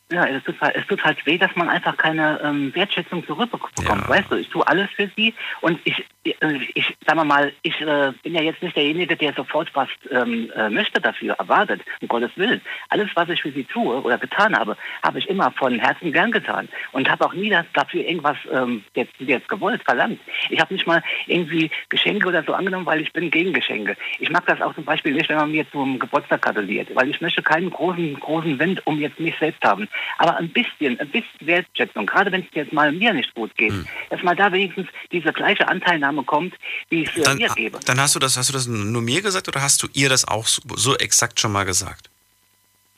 Ja, 0.09 0.25
es 0.25 0.41
tut, 0.45 0.55
halt, 0.61 0.73
es 0.73 0.87
tut 0.87 1.03
halt 1.03 1.25
weh, 1.25 1.37
dass 1.37 1.53
man 1.57 1.67
einfach 1.67 1.97
keine 1.97 2.39
ähm, 2.41 2.73
Wertschätzung 2.73 3.25
zurückbekommt. 3.25 3.73
Ja. 3.83 4.07
Weißt 4.07 4.31
du, 4.31 4.37
ich 4.37 4.47
tue 4.47 4.65
alles 4.65 4.89
für 4.91 5.11
sie 5.17 5.33
und 5.59 5.81
ich, 5.83 6.05
ich, 6.23 6.41
äh, 6.41 6.59
ich 6.75 6.95
sagen 7.05 7.27
mal, 7.27 7.51
ich 7.61 7.81
äh, 7.81 8.13
bin 8.23 8.33
ja 8.33 8.41
jetzt 8.41 8.63
nicht 8.63 8.77
derjenige, 8.77 9.17
der 9.17 9.33
sofort 9.33 9.69
was 9.73 9.89
ähm, 10.09 10.49
äh, 10.55 10.69
möchte 10.69 11.01
dafür, 11.01 11.33
erwartet, 11.33 11.81
um 12.01 12.07
Gottes 12.07 12.31
Willen. 12.37 12.61
Alles, 12.87 13.09
was 13.15 13.27
ich 13.27 13.41
für 13.41 13.51
sie 13.51 13.65
tue 13.65 14.01
oder 14.01 14.17
getan 14.17 14.57
habe, 14.57 14.77
habe 15.03 15.19
ich 15.19 15.27
immer 15.27 15.51
von 15.51 15.77
Herzen 15.77 16.13
gern 16.13 16.31
getan 16.31 16.69
und 16.93 17.09
habe 17.09 17.25
auch 17.25 17.33
nie 17.33 17.49
das, 17.49 17.65
dafür 17.73 18.05
irgendwas 18.05 18.37
ähm, 18.49 18.85
jetzt, 18.95 19.13
jetzt 19.19 19.49
gewollt, 19.49 19.83
verlangt. 19.83 20.21
Ich 20.49 20.61
habe 20.61 20.73
nicht 20.73 20.87
mal 20.87 21.03
irgendwie 21.25 21.69
Geschenke 21.89 22.29
oder 22.29 22.43
so 22.43 22.53
angenommen, 22.53 22.85
weil 22.85 23.01
ich 23.01 23.11
bin 23.11 23.29
gegen 23.29 23.51
Geschenke. 23.51 23.97
Ich 24.19 24.29
mag 24.29 24.45
das 24.45 24.61
auch 24.61 24.73
zum 24.73 24.85
Beispiel 24.85 25.11
nicht, 25.11 25.27
wenn 25.27 25.35
man 25.35 25.51
mir 25.51 25.69
zum 25.69 25.99
Geburtstag 25.99 26.43
gratuliert, 26.43 26.95
weil 26.95 27.09
ich 27.09 27.19
möchte 27.19 27.41
keinen 27.43 27.71
großen, 27.71 28.17
großen 28.21 28.57
Wind 28.57 28.87
um 28.87 28.99
jetzt 29.01 29.19
mich 29.19 29.35
selbst 29.37 29.61
haben. 29.65 29.89
Aber 30.17 30.37
ein 30.37 30.49
bisschen, 30.49 30.99
ein 30.99 31.09
bisschen 31.09 31.47
Wertschätzung, 31.47 32.05
gerade 32.05 32.31
wenn 32.31 32.41
es 32.41 32.47
jetzt 32.53 32.73
mal 32.73 32.91
mir 32.91 33.13
nicht 33.13 33.33
gut 33.33 33.55
geht, 33.55 33.71
hm. 33.71 33.87
dass 34.09 34.21
mal 34.23 34.35
da 34.35 34.51
wenigstens 34.51 34.87
diese 35.11 35.31
gleiche 35.33 35.67
Anteilnahme 35.67 36.23
kommt, 36.23 36.53
die 36.91 37.03
ich 37.03 37.13
dann, 37.23 37.37
mir 37.37 37.49
gebe. 37.49 37.79
Dann 37.85 37.99
hast 37.99 38.15
du 38.15 38.19
das, 38.19 38.37
hast 38.37 38.49
du 38.49 38.53
das 38.53 38.67
nur 38.67 39.01
mir 39.01 39.21
gesagt 39.21 39.47
oder 39.47 39.61
hast 39.61 39.83
du 39.83 39.87
ihr 39.93 40.09
das 40.09 40.27
auch 40.27 40.45
so, 40.45 40.61
so 40.75 40.95
exakt 40.97 41.39
schon 41.39 41.51
mal 41.51 41.63
gesagt? 41.63 42.09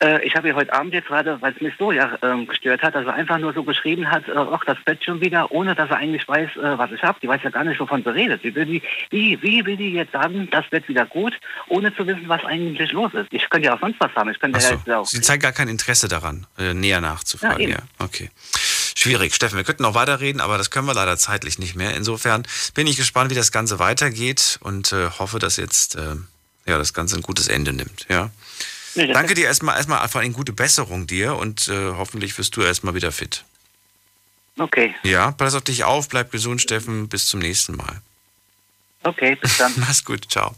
Äh, 0.02 0.26
ich 0.26 0.36
habe 0.36 0.48
ihr 0.48 0.56
heute 0.56 0.72
Abend 0.72 0.94
jetzt 0.94 1.08
gerade, 1.08 1.42
weil 1.42 1.54
es 1.54 1.62
mich 1.62 1.74
so 1.78 1.92
ja 1.92 2.18
ähm, 2.22 2.48
gestört 2.48 2.82
hat, 2.82 2.96
also 2.96 3.10
einfach 3.10 3.38
nur 3.38 3.54
so 3.54 3.64
geschrieben 3.64 4.10
hat, 4.10 4.28
äh, 4.30 4.32
ach, 4.38 4.64
das 4.66 4.78
Bett 4.86 5.04
schon 5.04 5.20
wieder, 5.20 5.52
ohne 5.52 5.76
dass 5.76 5.90
er 5.90 5.98
eigentlich 5.98 6.26
weiß, 6.26 6.52
äh, 6.56 6.78
was 6.78 6.92
ich 6.92 7.04
habe. 7.04 7.20
Die 7.22 7.28
weiß 7.28 7.42
ja 7.44 7.50
gar 7.50 7.66
nicht, 7.66 7.80
wovon 7.80 8.04
sie 8.04 8.14
redet. 8.14 8.44
Wie 8.44 8.56
will, 8.56 8.66
die, 8.66 8.82
wie, 9.10 9.42
wie 9.42 9.66
will 9.66 9.76
die 9.76 9.92
jetzt 9.92 10.14
sagen, 10.14 10.48
das 10.52 10.64
wird 10.72 10.88
wieder 10.88 11.06
gut, 11.06 11.34
ohne 11.68 11.94
zu 11.96 12.08
wissen, 12.08 12.24
was 12.28 12.44
eigentlich 12.46 12.92
los 12.94 13.14
ist? 13.14 13.28
Ich 13.32 13.50
könnte 13.50 13.68
ja 13.68 13.76
auch 13.76 13.80
sonst 13.82 14.00
was 14.00 14.14
haben. 14.16 14.30
Ich 14.30 14.40
könnte 14.40 14.60
so. 14.62 14.70
ja 14.70 14.76
jetzt 14.76 14.90
auch 14.90 15.06
Sie 15.06 15.20
zeigt 15.20 15.44
gar 15.44 15.52
kein 15.52 15.68
Interesse 15.68 16.08
daran, 16.08 16.48
äh, 16.58 16.74
näher 16.74 17.02
nachzufragen. 17.02 17.68
Ja, 17.68 17.70
ja, 17.70 17.80
okay. 18.00 18.30
Schwierig, 18.96 19.36
Steffen. 19.36 19.58
Wir 19.58 19.66
könnten 19.66 19.84
noch 19.84 19.96
weiterreden, 19.96 20.40
aber 20.40 20.58
das 20.58 20.72
können 20.72 20.88
wir 20.88 20.94
leider 20.94 21.18
zeitlich 21.18 21.60
nicht 21.60 21.76
mehr. 21.76 21.96
Insofern 21.96 22.44
bin 22.74 22.88
ich 22.88 22.96
gespannt, 22.96 23.32
wie 23.32 23.36
das 23.36 23.52
Ganze 23.52 23.80
weitergeht 23.80 24.60
und 24.62 24.94
äh, 24.94 25.10
hoffe, 25.20 25.40
dass 25.40 25.58
jetzt 25.58 25.96
äh, 25.96 26.16
ja, 26.66 26.78
das 26.78 26.94
Ganze 26.94 27.18
ein 27.18 27.22
gutes 27.22 27.50
Ende 27.50 27.74
nimmt. 27.74 28.06
Ja. 28.10 28.30
Nee, 29.08 29.14
Danke 29.14 29.34
dir 29.34 29.46
erstmal, 29.46 29.78
erstmal 29.78 30.02
einfach 30.02 30.20
eine 30.20 30.34
gute 30.34 30.54
Besserung 30.54 31.08
dir 31.08 31.36
und 31.36 31.68
äh, 31.68 31.92
hoffentlich 31.96 32.38
wirst 32.38 32.56
du 32.56 32.62
erstmal 32.62 32.96
wieder 32.96 33.12
fit. 33.12 33.46
Okay. 34.58 34.94
Ja, 35.04 35.32
pass 35.32 35.56
auf 35.56 35.64
dich 35.64 35.86
auf, 35.86 36.10
bleib 36.10 36.32
gesund, 36.32 36.62
Steffen. 36.62 37.08
Bis 37.08 37.28
zum 37.28 37.40
nächsten 37.40 37.76
Mal. 37.76 38.02
Okay, 39.04 39.36
bis 39.36 39.58
dann. 39.58 39.74
Mach's 39.78 40.04
gut, 40.04 40.26
ciao. 40.30 40.54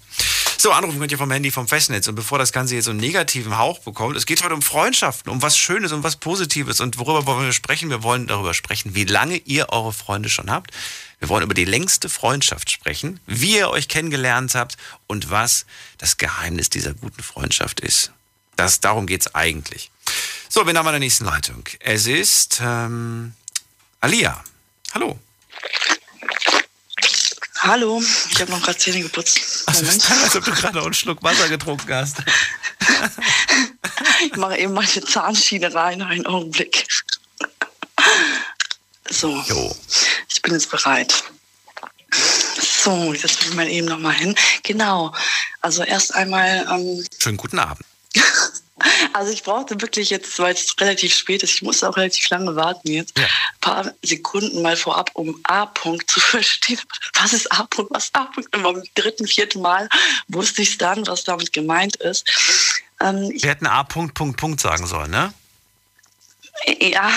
So, 0.58 0.72
anrufen 0.72 1.00
könnt 1.00 1.12
ihr 1.12 1.18
vom 1.18 1.32
Handy 1.32 1.50
vom 1.50 1.68
Festnetz. 1.68 2.08
Und 2.08 2.16
bevor 2.16 2.38
das 2.38 2.52
Ganze 2.52 2.76
jetzt 2.76 2.86
so 2.86 2.92
einen 2.92 3.00
negativen 3.00 3.58
Hauch 3.58 3.80
bekommt, 3.80 4.16
es 4.16 4.26
geht 4.26 4.44
heute 4.44 4.54
um 4.54 4.62
Freundschaften, 4.62 5.32
um 5.32 5.42
was 5.42 5.58
Schönes, 5.58 5.92
um 5.92 6.04
was 6.04 6.18
Positives. 6.18 6.80
Und 6.80 7.00
worüber 7.00 7.26
wollen 7.26 7.46
wir 7.46 7.54
sprechen? 7.54 7.90
Wir 7.90 8.04
wollen 8.04 8.28
darüber 8.28 8.54
sprechen, 8.54 8.94
wie 8.94 9.06
lange 9.06 9.38
ihr 9.38 9.70
eure 9.70 9.92
Freunde 9.92 10.30
schon 10.30 10.52
habt. 10.52 10.72
Wir 11.20 11.30
wollen 11.30 11.44
über 11.44 11.56
die 11.56 11.66
längste 11.66 12.10
Freundschaft 12.10 12.70
sprechen, 12.70 13.20
wie 13.26 13.58
ihr 13.58 13.70
euch 13.70 13.88
kennengelernt 13.88 14.54
habt 14.54 14.78
und 15.08 15.32
was 15.32 15.66
das 15.98 16.18
Geheimnis 16.18 16.70
dieser 16.70 16.94
guten 16.94 17.24
Freundschaft 17.24 17.80
ist. 17.80 18.12
Das, 18.62 18.80
darum 18.80 19.08
geht 19.08 19.22
es 19.22 19.34
eigentlich. 19.34 19.90
So, 20.48 20.68
wir 20.68 20.78
haben 20.78 20.86
an 20.86 20.94
der 20.94 21.00
nächsten 21.00 21.26
Leitung. 21.26 21.64
Es 21.80 22.06
ist 22.06 22.60
ähm, 22.64 23.34
Alia. 24.02 24.44
Hallo. 24.94 25.18
Hallo, 27.58 28.04
ich 28.30 28.40
habe 28.40 28.52
noch 28.52 28.62
gerade 28.62 28.78
Zähne 28.78 29.02
geputzt. 29.02 29.64
Also, 29.66 29.84
als 29.88 30.36
ob 30.36 30.46
du 30.46 30.52
gerade 30.52 30.80
einen 30.80 30.94
Schluck 30.94 31.24
Wasser 31.24 31.50
getrunken 31.50 31.92
hast. 31.92 32.18
ich 34.28 34.36
mache 34.36 34.60
eben 34.60 34.74
meine 34.74 34.88
Zahnschiene 34.88 35.74
rein, 35.74 36.04
einen 36.04 36.28
Augenblick. 36.28 36.86
So, 39.10 39.42
jo. 39.48 39.76
ich 40.30 40.40
bin 40.44 40.54
jetzt 40.54 40.70
bereit. 40.70 41.24
So, 42.84 43.12
jetzt 43.12 43.42
will 43.42 43.50
ich 43.50 43.56
mal 43.56 43.68
eben 43.68 43.88
noch 43.88 43.98
mal 43.98 44.14
hin. 44.14 44.36
Genau, 44.62 45.16
also 45.62 45.82
erst 45.82 46.14
einmal... 46.14 46.68
Ähm, 46.70 47.04
Schönen 47.18 47.38
guten 47.38 47.58
Abend. 47.58 47.88
Also 49.14 49.32
ich 49.32 49.44
brauchte 49.44 49.80
wirklich 49.82 50.10
jetzt, 50.10 50.40
weil 50.40 50.54
es 50.54 50.76
relativ 50.80 51.14
spät 51.14 51.44
ist, 51.44 51.56
ich 51.56 51.62
musste 51.62 51.88
auch 51.88 51.98
relativ 51.98 52.28
lange 52.30 52.56
warten 52.56 52.90
jetzt, 52.90 53.18
ja. 53.18 53.26
ein 53.26 53.60
paar 53.60 53.94
Sekunden 54.02 54.62
mal 54.62 54.76
vorab, 54.76 55.12
um 55.14 55.40
A-Punkt 55.44 56.10
zu 56.10 56.20
verstehen. 56.20 56.80
Was 57.16 57.34
ist 57.34 57.52
A-Punkt, 57.52 57.92
was 57.94 58.10
A-Punkt? 58.14 58.56
Und 58.56 58.64
beim 58.64 58.84
dritten, 58.96 59.28
vierten 59.28 59.62
Mal 59.62 59.88
wusste 60.30 60.62
ich 60.62 60.72
es 60.72 60.78
dann, 60.78 61.06
was 61.08 61.24
damit 61.24 61.54
gemeint 61.54 61.98
ist. 61.98 62.28
Ähm, 63.02 63.32
Wir 63.34 63.50
hätten 63.50 63.68
A-Punkt, 63.68 64.16
Punkt, 64.16 64.40
Punkt 64.40 64.60
sagen 64.60 64.88
sollen, 64.88 65.12
ne? 65.12 65.34
Ja. 66.80 67.12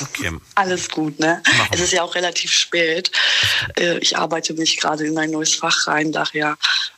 Okay. 0.00 0.32
Alles 0.56 0.88
gut, 0.88 1.18
ne? 1.20 1.42
Machen. 1.56 1.68
Es 1.72 1.80
ist 1.80 1.92
ja 1.92 2.02
auch 2.02 2.14
relativ 2.14 2.50
spät. 2.52 3.10
Äh, 3.78 3.98
ich 3.98 4.16
arbeite 4.16 4.54
mich 4.54 4.78
gerade 4.78 5.06
in 5.06 5.16
ein 5.16 5.30
neues 5.30 5.54
Fach 5.54 5.86
rein, 5.86 6.10
daher 6.10 6.56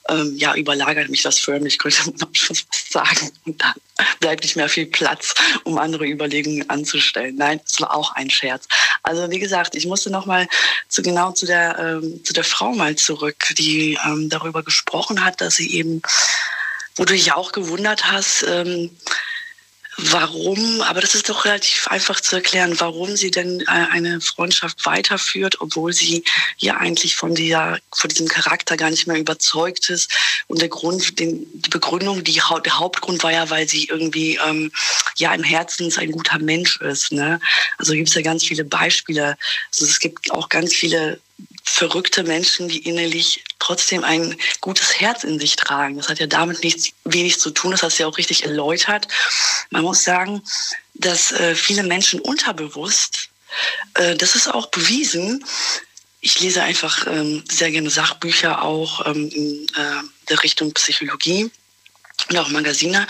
ähm, 0.08 0.34
ja, 0.36 0.54
überlagert 0.54 1.08
mich 1.08 1.22
das 1.22 1.38
förmlich, 1.38 1.78
könnte 1.78 1.98
man 2.06 2.22
am 2.22 2.34
Schluss 2.34 2.64
was 2.70 2.88
sagen. 2.90 3.30
Und 3.44 3.60
dann 3.62 3.74
bleibt 4.20 4.42
nicht 4.42 4.56
mehr 4.56 4.68
viel 4.68 4.86
Platz, 4.86 5.34
um 5.64 5.78
andere 5.78 6.06
Überlegungen 6.06 6.68
anzustellen. 6.70 7.36
Nein, 7.36 7.60
es 7.64 7.80
war 7.80 7.94
auch 7.94 8.12
ein 8.14 8.30
Scherz. 8.30 8.66
Also 9.02 9.30
wie 9.30 9.38
gesagt, 9.38 9.74
ich 9.74 9.86
musste 9.86 10.10
noch 10.10 10.26
mal 10.26 10.48
zu 10.88 11.02
genau 11.02 11.32
zu 11.32 11.46
der 11.46 11.78
ähm, 11.78 12.24
zu 12.24 12.32
der 12.32 12.44
Frau 12.44 12.72
mal 12.72 12.96
zurück, 12.96 13.52
die 13.58 13.98
ähm, 14.06 14.28
darüber 14.28 14.62
gesprochen 14.62 15.24
hat, 15.24 15.40
dass 15.40 15.56
sie 15.56 15.74
eben, 15.74 16.02
wo 16.96 17.04
du 17.04 17.12
dich 17.12 17.32
auch 17.32 17.52
gewundert 17.52 18.10
hast, 18.10 18.44
ähm, 18.48 18.90
warum, 19.96 20.80
aber 20.82 21.00
das 21.00 21.14
ist 21.14 21.28
doch 21.28 21.44
relativ 21.44 21.86
einfach 21.88 22.20
zu 22.20 22.36
erklären, 22.36 22.78
warum 22.80 23.16
sie 23.16 23.30
denn 23.30 23.60
äh, 23.62 23.64
eine 23.66 24.20
Freundschaft 24.20 24.84
weiterführt, 24.86 25.60
obwohl 25.60 25.92
sie 25.92 26.24
ja 26.58 26.76
eigentlich 26.76 27.16
von, 27.16 27.34
dieser, 27.34 27.78
von 27.92 28.10
diesem 28.10 28.28
Charakter 28.28 28.76
gar 28.76 28.90
nicht 28.90 29.06
mehr 29.06 29.18
überzeugt 29.18 29.90
ist. 29.90 30.10
Und 30.46 30.60
der 30.60 30.68
Grund, 30.68 31.18
den, 31.18 31.46
die 31.52 31.70
Begründung, 31.70 32.24
die, 32.24 32.40
der 32.64 32.78
Hauptgrund 32.78 33.22
war 33.22 33.32
ja, 33.32 33.50
weil 33.50 33.68
sie 33.68 33.84
irgendwie 33.84 34.38
ähm, 34.44 34.72
ja 35.16 35.32
im 35.34 35.44
Herzen 35.44 35.92
ein 35.96 36.12
guter 36.12 36.38
Mensch 36.38 36.80
ist. 36.80 37.12
Ne? 37.12 37.40
Also 37.78 37.92
gibt 37.92 38.08
es 38.08 38.14
ja 38.14 38.22
ganz 38.22 38.44
viele 38.44 38.64
Beispiele. 38.64 39.36
Also 39.70 39.84
es 39.84 40.00
gibt 40.00 40.30
auch 40.32 40.48
ganz 40.48 40.72
viele 40.72 41.20
verrückte 41.64 42.22
Menschen, 42.22 42.68
die 42.68 42.78
innerlich 42.78 43.42
trotzdem 43.58 44.04
ein 44.04 44.36
gutes 44.60 45.00
Herz 45.00 45.24
in 45.24 45.40
sich 45.40 45.56
tragen. 45.56 45.96
Das 45.96 46.08
hat 46.08 46.18
ja 46.18 46.26
damit 46.26 46.62
nichts 46.62 46.90
wenig 47.04 47.40
zu 47.40 47.50
tun. 47.50 47.70
Das 47.70 47.82
hast 47.82 47.98
du 47.98 48.02
ja 48.02 48.08
auch 48.08 48.18
richtig 48.18 48.44
erläutert. 48.44 49.08
Man 49.70 49.82
muss 49.82 50.04
sagen, 50.04 50.42
dass 50.92 51.32
äh, 51.32 51.54
viele 51.54 51.82
Menschen 51.82 52.20
unterbewusst, 52.20 53.30
äh, 53.94 54.14
das 54.14 54.34
ist 54.34 54.48
auch 54.48 54.66
bewiesen. 54.66 55.44
Ich 56.20 56.38
lese 56.40 56.62
einfach 56.62 57.06
ähm, 57.06 57.42
sehr 57.50 57.70
gerne 57.70 57.90
Sachbücher 57.90 58.62
auch 58.62 59.06
ähm, 59.06 59.28
in 59.30 59.66
äh, 59.74 60.02
der 60.28 60.42
Richtung 60.42 60.72
Psychologie 60.74 61.50
und 62.30 62.38
auch 62.38 62.48
Magazine, 62.48 63.06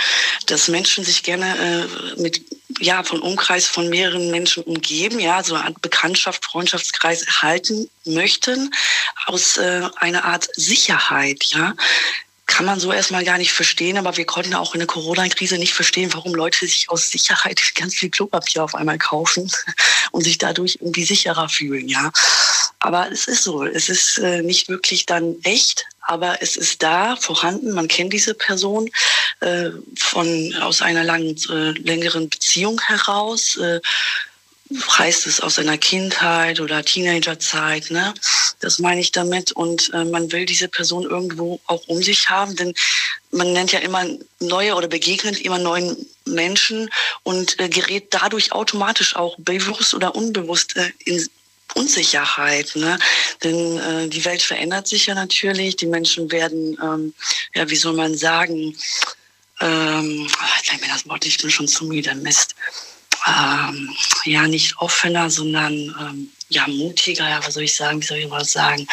dass 0.46 0.68
Menschen 0.68 1.04
sich 1.04 1.22
gerne 1.22 1.88
äh, 2.18 2.20
mit 2.20 2.42
ja 2.80 3.02
von 3.02 3.20
Umkreis 3.20 3.66
von 3.66 3.88
mehreren 3.88 4.30
Menschen 4.30 4.64
umgeben, 4.64 5.20
ja, 5.20 5.42
so 5.42 5.54
eine 5.54 5.64
Art 5.64 5.80
Bekanntschaft, 5.82 6.44
Freundschaftskreis 6.44 7.22
erhalten 7.22 7.88
möchten 8.04 8.74
aus 9.26 9.56
äh, 9.56 9.82
einer 9.96 10.24
Art 10.24 10.48
Sicherheit, 10.56 11.44
ja. 11.44 11.74
kann 12.46 12.66
man 12.66 12.80
so 12.80 12.92
erstmal 12.92 13.24
gar 13.24 13.38
nicht 13.38 13.52
verstehen, 13.52 13.96
aber 13.96 14.16
wir 14.16 14.26
konnten 14.26 14.54
auch 14.54 14.74
in 14.74 14.80
der 14.80 14.88
Corona-Krise 14.88 15.58
nicht 15.58 15.74
verstehen, 15.74 16.12
warum 16.12 16.34
Leute 16.34 16.66
sich 16.66 16.90
aus 16.90 17.10
Sicherheit 17.10 17.62
ganz 17.74 17.94
viel 17.94 18.10
Klopapier 18.10 18.64
auf 18.64 18.74
einmal 18.74 18.98
kaufen 18.98 19.50
und 20.14 20.22
sich 20.22 20.38
dadurch 20.38 20.78
irgendwie 20.80 21.04
sicherer 21.04 21.48
fühlen, 21.48 21.88
ja. 21.88 22.12
Aber 22.78 23.10
es 23.10 23.26
ist 23.26 23.42
so, 23.42 23.64
es 23.64 23.88
ist 23.88 24.18
äh, 24.18 24.42
nicht 24.42 24.68
wirklich 24.68 25.06
dann 25.06 25.34
echt, 25.42 25.86
aber 26.02 26.40
es 26.40 26.56
ist 26.56 26.82
da 26.84 27.16
vorhanden. 27.16 27.72
Man 27.72 27.88
kennt 27.88 28.12
diese 28.12 28.34
Person 28.34 28.88
äh, 29.40 29.70
von 29.98 30.54
aus 30.60 30.82
einer 30.82 31.02
langen, 31.02 31.36
äh, 31.50 31.72
längeren 31.80 32.28
Beziehung 32.28 32.80
heraus. 32.80 33.56
Äh, 33.56 33.80
heißt 34.70 35.26
es 35.26 35.40
aus 35.40 35.56
seiner 35.56 35.78
Kindheit 35.78 36.60
oder 36.60 36.84
Teenagerzeit, 36.84 37.90
ne? 37.90 38.14
Das 38.60 38.78
meine 38.78 39.00
ich 39.00 39.12
damit. 39.12 39.52
Und 39.52 39.92
äh, 39.92 40.04
man 40.04 40.32
will 40.32 40.46
diese 40.46 40.68
Person 40.68 41.04
irgendwo 41.04 41.60
auch 41.66 41.86
um 41.86 42.02
sich 42.02 42.30
haben, 42.30 42.56
denn 42.56 42.74
man 43.30 43.52
nennt 43.52 43.72
ja 43.72 43.80
immer 43.80 44.04
neue 44.40 44.74
oder 44.74 44.88
begegnet 44.88 45.40
immer 45.40 45.58
neuen 45.58 45.96
Menschen 46.24 46.90
und 47.24 47.60
äh, 47.60 47.68
gerät 47.68 48.08
dadurch 48.10 48.52
automatisch 48.52 49.16
auch 49.16 49.36
bewusst 49.38 49.92
oder 49.92 50.14
unbewusst 50.14 50.76
äh, 50.76 50.90
in 51.04 51.28
Unsicherheit, 51.74 52.72
ne? 52.74 52.98
Denn 53.42 53.78
äh, 53.78 54.08
die 54.08 54.24
Welt 54.24 54.42
verändert 54.42 54.88
sich 54.88 55.06
ja 55.06 55.14
natürlich. 55.14 55.76
Die 55.76 55.86
Menschen 55.86 56.30
werden, 56.30 56.78
ähm, 56.82 57.14
ja, 57.54 57.68
wie 57.68 57.76
soll 57.76 57.94
man 57.94 58.16
sagen, 58.16 58.76
ähm, 59.60 60.26
ich 60.62 60.80
mir 60.80 60.88
das 60.88 61.06
Wort, 61.06 61.26
ich 61.26 61.38
bin 61.38 61.50
schon 61.50 61.68
zu 61.68 61.84
müde, 61.84 62.14
Mist 62.14 62.54
ähm, 63.26 63.94
ja 64.24 64.46
nicht 64.46 64.76
offener, 64.78 65.30
sondern 65.30 65.72
ähm, 65.72 66.28
ja 66.48 66.66
mutiger, 66.68 67.28
ja, 67.28 67.40
was 67.44 67.54
soll 67.54 67.64
ich 67.64 67.74
sagen, 67.74 68.00
wie 68.00 68.06
soll 68.06 68.18
ich 68.18 68.28
mal 68.28 68.44
sagen, 68.44 68.86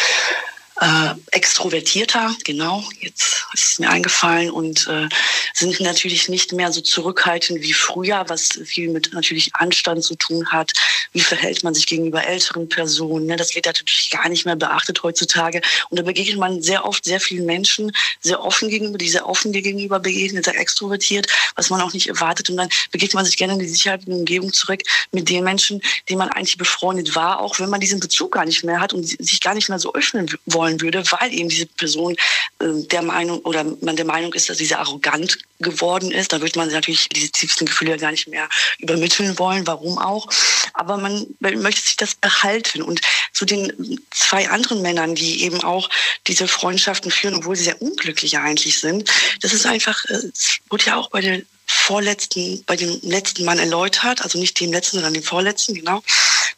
äh, 0.82 1.14
extrovertierter, 1.32 2.36
genau, 2.44 2.84
jetzt 3.00 3.46
ist 3.54 3.72
es 3.72 3.80
mir 3.80 3.90
eingefallen 3.90 4.50
und 4.50 4.88
äh, 4.88 5.08
sind 5.54 5.80
natürlich 5.80 6.28
nicht 6.28 6.54
mehr 6.54 6.72
so 6.72 6.82
zurückhaltend 6.82 7.62
wie 7.62 7.74
früher, 7.74 8.26
was 8.30 8.50
viel 8.66 8.90
mit 8.90 9.14
natürlich 9.14 9.54
Anstand 9.54 10.04
zu 10.04 10.16
tun 10.16 10.48
hat. 10.52 10.74
Wie 11.12 11.20
verhält 11.20 11.64
man 11.64 11.76
sich 11.76 11.86
gegenüber 11.86 12.26
älteren 12.26 12.68
Personen? 12.68 13.28
Ne? 13.28 13.36
Das 13.36 13.54
wird 13.54 13.68
natürlich 13.68 14.10
gar 14.10 14.28
nicht 14.28 14.46
mehr 14.46 14.56
beachtet 14.56 15.04
heutzutage. 15.04 15.62
Und 15.90 16.00
da 16.00 16.04
begegnet 16.04 16.40
man 16.40 16.64
sehr 16.64 16.84
oft 16.84 17.06
sehr 17.06 17.20
vielen 17.20 17.46
Menschen, 17.46 17.92
sehr 18.20 18.44
offen 18.44 18.70
gegenüber, 18.70 18.98
die 18.98 19.10
sehr 19.10 19.30
offen 19.30 19.52
gegenüber 19.52 20.00
begegnen, 20.00 20.42
sehr 20.42 20.58
extrovertiert, 20.58 21.28
was 21.56 21.70
man 21.70 21.82
auch 21.82 21.94
nicht 21.94 22.08
erwartet. 22.08 22.50
Und 22.50 22.58
dann 22.58 22.70
begegnet 22.90 23.14
man 23.14 23.26
sich 23.26 23.38
gerne 23.38 23.54
in 23.54 23.60
die 23.60 23.68
Sicherheit 23.68 24.06
in 24.06 24.14
die 24.14 24.20
Umgebung 24.20 24.52
zurück 24.52 24.82
mit 25.12 25.30
den 25.30 25.44
Menschen, 25.44 25.80
denen 26.10 26.20
man 26.20 26.30
eigentlich 26.30 26.58
befreundet 26.58 27.14
war, 27.14 27.40
auch 27.40 27.60
wenn 27.60 27.70
man 27.70 27.82
diesen 27.82 28.00
Bezug 28.00 28.32
gar 28.32 28.46
nicht 28.46 28.64
mehr 28.64 28.80
hat 28.80 28.94
und 28.94 29.04
sich 29.04 29.42
gar 29.42 29.54
nicht 29.54 29.70
mehr 29.70 29.78
so 29.78 29.94
öffnen 29.94 30.28
wollen 30.48 30.71
würde, 30.80 31.04
weil 31.12 31.34
eben 31.34 31.50
diese 31.50 31.66
Person 31.66 32.16
äh, 32.60 32.84
der 32.92 33.02
Meinung 33.02 33.40
oder 33.40 33.66
man 33.82 33.96
der 33.96 34.06
Meinung 34.06 34.34
ist, 34.34 34.50
dass 34.50 34.60
sie 34.60 34.66
sehr 34.66 34.80
arrogant 34.80 35.40
geworden 35.60 36.12
ist. 36.12 36.32
Da 36.32 36.42
wird 36.42 36.56
man 36.56 36.70
natürlich 36.70 37.10
diese 37.10 37.30
tiefsten 37.30 37.66
Gefühle 37.66 37.98
gar 37.98 38.12
nicht 38.12 38.28
mehr 38.28 38.48
übermitteln 38.80 39.38
wollen, 39.40 39.68
warum 39.68 39.98
auch. 39.98 40.28
Aber 40.74 40.98
man 40.98 41.26
möchte 41.40 41.82
sich 41.82 41.98
das 41.98 42.16
behalten. 42.16 42.82
Und 42.82 43.02
zu 43.34 43.46
den 43.46 44.02
zwei 44.12 44.50
anderen 44.50 44.82
Männern, 44.82 45.16
die 45.16 45.44
eben 45.44 45.64
auch 45.64 45.90
diese 46.28 46.48
Freundschaften 46.48 47.12
führen, 47.12 47.36
obwohl 47.36 47.56
sie 47.56 47.66
sehr 47.66 47.82
unglücklich 47.82 48.38
eigentlich 48.38 48.80
sind, 48.80 49.10
das 49.42 49.54
ist 49.54 49.66
einfach, 49.66 50.06
äh, 50.06 50.28
es 50.34 50.60
wurde 50.70 50.86
ja 50.86 50.96
auch 50.96 51.10
bei 51.10 51.22
der 51.22 51.42
vorletzten, 51.72 52.64
bei 52.66 52.76
dem 52.76 53.00
letzten 53.02 53.46
Mann 53.46 53.58
erläutert, 53.58 54.22
also 54.22 54.38
nicht 54.38 54.60
dem 54.60 54.72
letzten, 54.72 54.98
sondern 54.98 55.14
dem 55.14 55.24
vorletzten, 55.24 55.74
genau, 55.74 56.04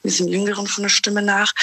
mit 0.01 0.11
diesem 0.11 0.27
Jüngeren 0.27 0.67
von 0.67 0.83
der 0.83 0.89
Stimme 0.89 1.21
nach, 1.21 1.53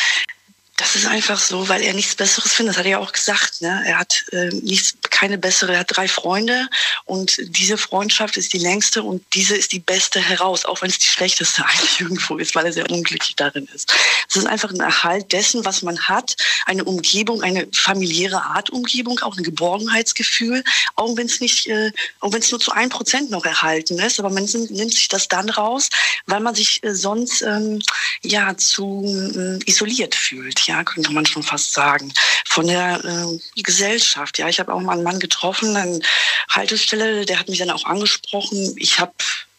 das 0.81 0.97
ist 0.97 1.07
einfach 1.07 1.39
so, 1.39 1.69
weil 1.69 1.83
er 1.83 1.93
nichts 1.93 2.15
Besseres 2.15 2.55
findet. 2.55 2.73
Das 2.73 2.79
hat 2.79 2.87
er 2.87 2.93
ja 2.93 2.99
auch 2.99 3.13
gesagt. 3.13 3.61
Ne? 3.61 3.83
Er 3.87 3.99
hat 3.99 4.25
äh, 4.33 4.49
nichts, 4.49 4.95
keine 5.11 5.37
bessere. 5.37 5.75
Er 5.75 5.81
hat 5.81 5.95
drei 5.95 6.09
Freunde 6.09 6.69
und 7.05 7.37
diese 7.43 7.77
Freundschaft 7.77 8.39
ist 8.39 8.55
die 8.55 8.59
längste 8.59 9.03
und 9.03 9.23
diese 9.35 9.55
ist 9.55 9.73
die 9.73 9.79
beste 9.79 10.21
heraus, 10.21 10.65
auch 10.65 10.81
wenn 10.81 10.89
es 10.89 10.99
die 10.99 11.07
schlechteste 11.07 11.65
eigentlich 11.67 12.01
irgendwo 12.01 12.39
ist, 12.39 12.55
weil 12.55 12.65
er 12.65 12.73
sehr 12.73 12.91
unglücklich 12.91 13.37
darin 13.37 13.69
ist. 13.75 13.93
Es 14.27 14.37
ist 14.37 14.47
einfach 14.47 14.71
ein 14.71 14.81
Erhalt 14.81 15.31
dessen, 15.33 15.67
was 15.67 15.83
man 15.83 16.01
hat, 16.01 16.35
eine 16.65 16.85
Umgebung, 16.85 17.43
eine 17.43 17.69
familiäre 17.75 18.43
Art 18.43 18.71
Umgebung, 18.71 19.19
auch 19.21 19.37
ein 19.37 19.43
Geborgenheitsgefühl, 19.43 20.65
auch 20.97 21.15
wenn 21.19 21.27
es 21.27 21.41
nicht, 21.41 21.67
äh, 21.67 21.93
auch 22.21 22.33
wenn 22.33 22.41
es 22.41 22.51
nur 22.51 22.61
zu 22.61 22.73
ein 22.73 22.89
Prozent 22.89 23.31
noch 23.31 23.45
erhalten 23.45 23.99
ist, 23.99 24.19
aber 24.19 24.31
man 24.31 24.45
nimmt 24.45 24.95
sich 24.95 25.09
das 25.09 25.29
dann 25.29 25.51
raus, 25.51 25.91
weil 26.25 26.41
man 26.41 26.55
sich 26.55 26.83
äh, 26.85 26.95
sonst 26.95 27.43
ähm, 27.43 27.83
ja 28.23 28.57
zu 28.57 29.05
äh, 29.37 29.69
isoliert 29.69 30.15
fühlt 30.15 30.70
ja, 30.71 30.85
könnte 30.85 31.13
man 31.13 31.27
schon 31.27 31.43
fast 31.43 31.73
sagen, 31.73 32.13
von 32.47 32.67
der 32.67 33.05
äh, 33.05 33.63
Gesellschaft. 33.63 34.39
Ja, 34.39 34.49
ich 34.49 34.61
habe 34.61 34.73
auch 34.73 34.81
mal 34.81 34.93
einen 34.93 35.03
Mann 35.03 35.19
getroffen 35.19 35.77
an 35.77 36.01
Haltestelle, 36.49 37.27
der 37.27 37.39
hat 37.39 37.49
mich 37.49 37.59
dann 37.59 37.71
auch 37.71 37.85
angesprochen. 37.85 38.75
Ich 38.77 39.01
habe 39.01 39.13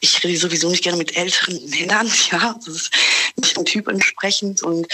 ich 0.04 0.24
rede 0.24 0.36
sowieso 0.36 0.68
nicht 0.70 0.84
gerne 0.84 0.98
mit 0.98 1.16
älteren 1.16 1.64
Männern, 1.70 2.12
ja, 2.32 2.56
das 2.66 2.76
ist 2.76 2.92
nicht 3.36 3.56
dem 3.56 3.66
Typ 3.66 3.88
entsprechend 3.88 4.64
und 4.64 4.88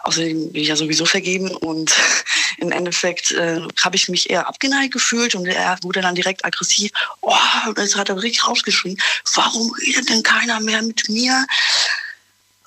außerdem 0.00 0.52
bin 0.52 0.62
ich 0.62 0.68
ja 0.68 0.76
sowieso 0.76 1.04
vergeben 1.04 1.50
und 1.50 1.92
im 2.58 2.70
Endeffekt 2.70 3.32
äh, 3.32 3.60
habe 3.80 3.96
ich 3.96 4.08
mich 4.08 4.30
eher 4.30 4.46
abgeneigt 4.46 4.92
gefühlt 4.92 5.34
und 5.34 5.46
er 5.46 5.78
wurde 5.82 6.00
dann 6.00 6.14
direkt 6.14 6.44
aggressiv. 6.44 6.92
Oh, 7.22 7.34
das 7.74 7.96
hat 7.96 8.08
er 8.08 8.22
richtig 8.22 8.46
rausgeschrien. 8.46 8.96
Warum 9.34 9.72
redet 9.72 10.08
denn 10.08 10.22
keiner 10.22 10.60
mehr 10.60 10.82
mit 10.82 11.08
mir? 11.08 11.44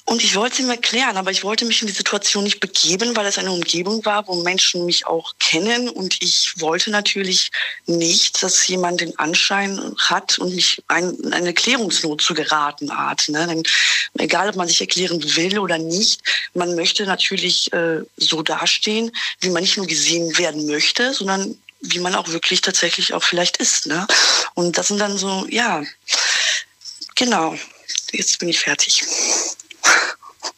Und 0.07 0.23
ich 0.23 0.35
wollte 0.35 0.61
ihm 0.61 0.69
erklären, 0.69 1.17
aber 1.17 1.31
ich 1.31 1.43
wollte 1.43 1.65
mich 1.65 1.81
in 1.81 1.87
die 1.87 1.93
Situation 1.93 2.43
nicht 2.43 2.59
begeben, 2.59 3.15
weil 3.15 3.25
es 3.25 3.39
eine 3.39 3.51
Umgebung 3.51 4.05
war, 4.05 4.27
wo 4.27 4.35
Menschen 4.35 4.85
mich 4.85 5.07
auch 5.07 5.33
kennen. 5.39 5.89
Und 5.89 6.21
ich 6.21 6.53
wollte 6.57 6.91
natürlich 6.91 7.51
nicht, 7.87 8.43
dass 8.43 8.67
jemand 8.67 9.01
den 9.01 9.17
Anschein 9.17 9.95
hat 9.97 10.37
und 10.37 10.53
mich 10.53 10.83
in 10.95 11.33
eine 11.33 11.47
Erklärungsnot 11.47 12.21
zu 12.21 12.35
geraten 12.35 12.95
hat. 12.95 13.27
Ne? 13.29 13.47
Denn 13.47 13.63
egal, 14.19 14.49
ob 14.49 14.55
man 14.57 14.67
sich 14.67 14.79
erklären 14.79 15.23
will 15.35 15.57
oder 15.57 15.79
nicht, 15.79 16.21
man 16.53 16.75
möchte 16.75 17.07
natürlich 17.07 17.73
äh, 17.73 18.01
so 18.15 18.43
dastehen, 18.43 19.11
wie 19.41 19.49
man 19.49 19.63
nicht 19.63 19.77
nur 19.77 19.87
gesehen 19.87 20.37
werden 20.37 20.67
möchte, 20.67 21.15
sondern 21.15 21.57
wie 21.81 21.99
man 21.99 22.13
auch 22.13 22.27
wirklich 22.27 22.61
tatsächlich 22.61 23.15
auch 23.15 23.23
vielleicht 23.23 23.57
ist. 23.57 23.87
Ne? 23.87 24.05
Und 24.53 24.77
das 24.77 24.89
sind 24.89 24.99
dann 24.99 25.17
so, 25.17 25.47
ja, 25.49 25.83
genau. 27.15 27.57
Jetzt 28.11 28.39
bin 28.39 28.49
ich 28.49 28.59
fertig. 28.59 29.03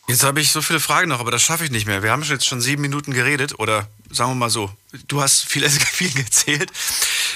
Jetzt 0.07 0.23
habe 0.23 0.39
ich 0.39 0.51
so 0.51 0.61
viele 0.61 0.79
Fragen 0.79 1.09
noch, 1.09 1.19
aber 1.19 1.31
das 1.31 1.41
schaffe 1.41 1.65
ich 1.65 1.71
nicht 1.71 1.85
mehr. 1.85 2.01
Wir 2.01 2.11
haben 2.11 2.23
jetzt 2.23 2.45
schon 2.45 2.61
sieben 2.61 2.81
Minuten 2.81 3.13
geredet 3.13 3.59
oder 3.59 3.87
sagen 4.09 4.31
wir 4.31 4.35
mal 4.35 4.49
so, 4.49 4.71
du 5.09 5.21
hast 5.21 5.45
viel, 5.45 5.69
viel 5.69 6.17
erzählt. 6.17 6.71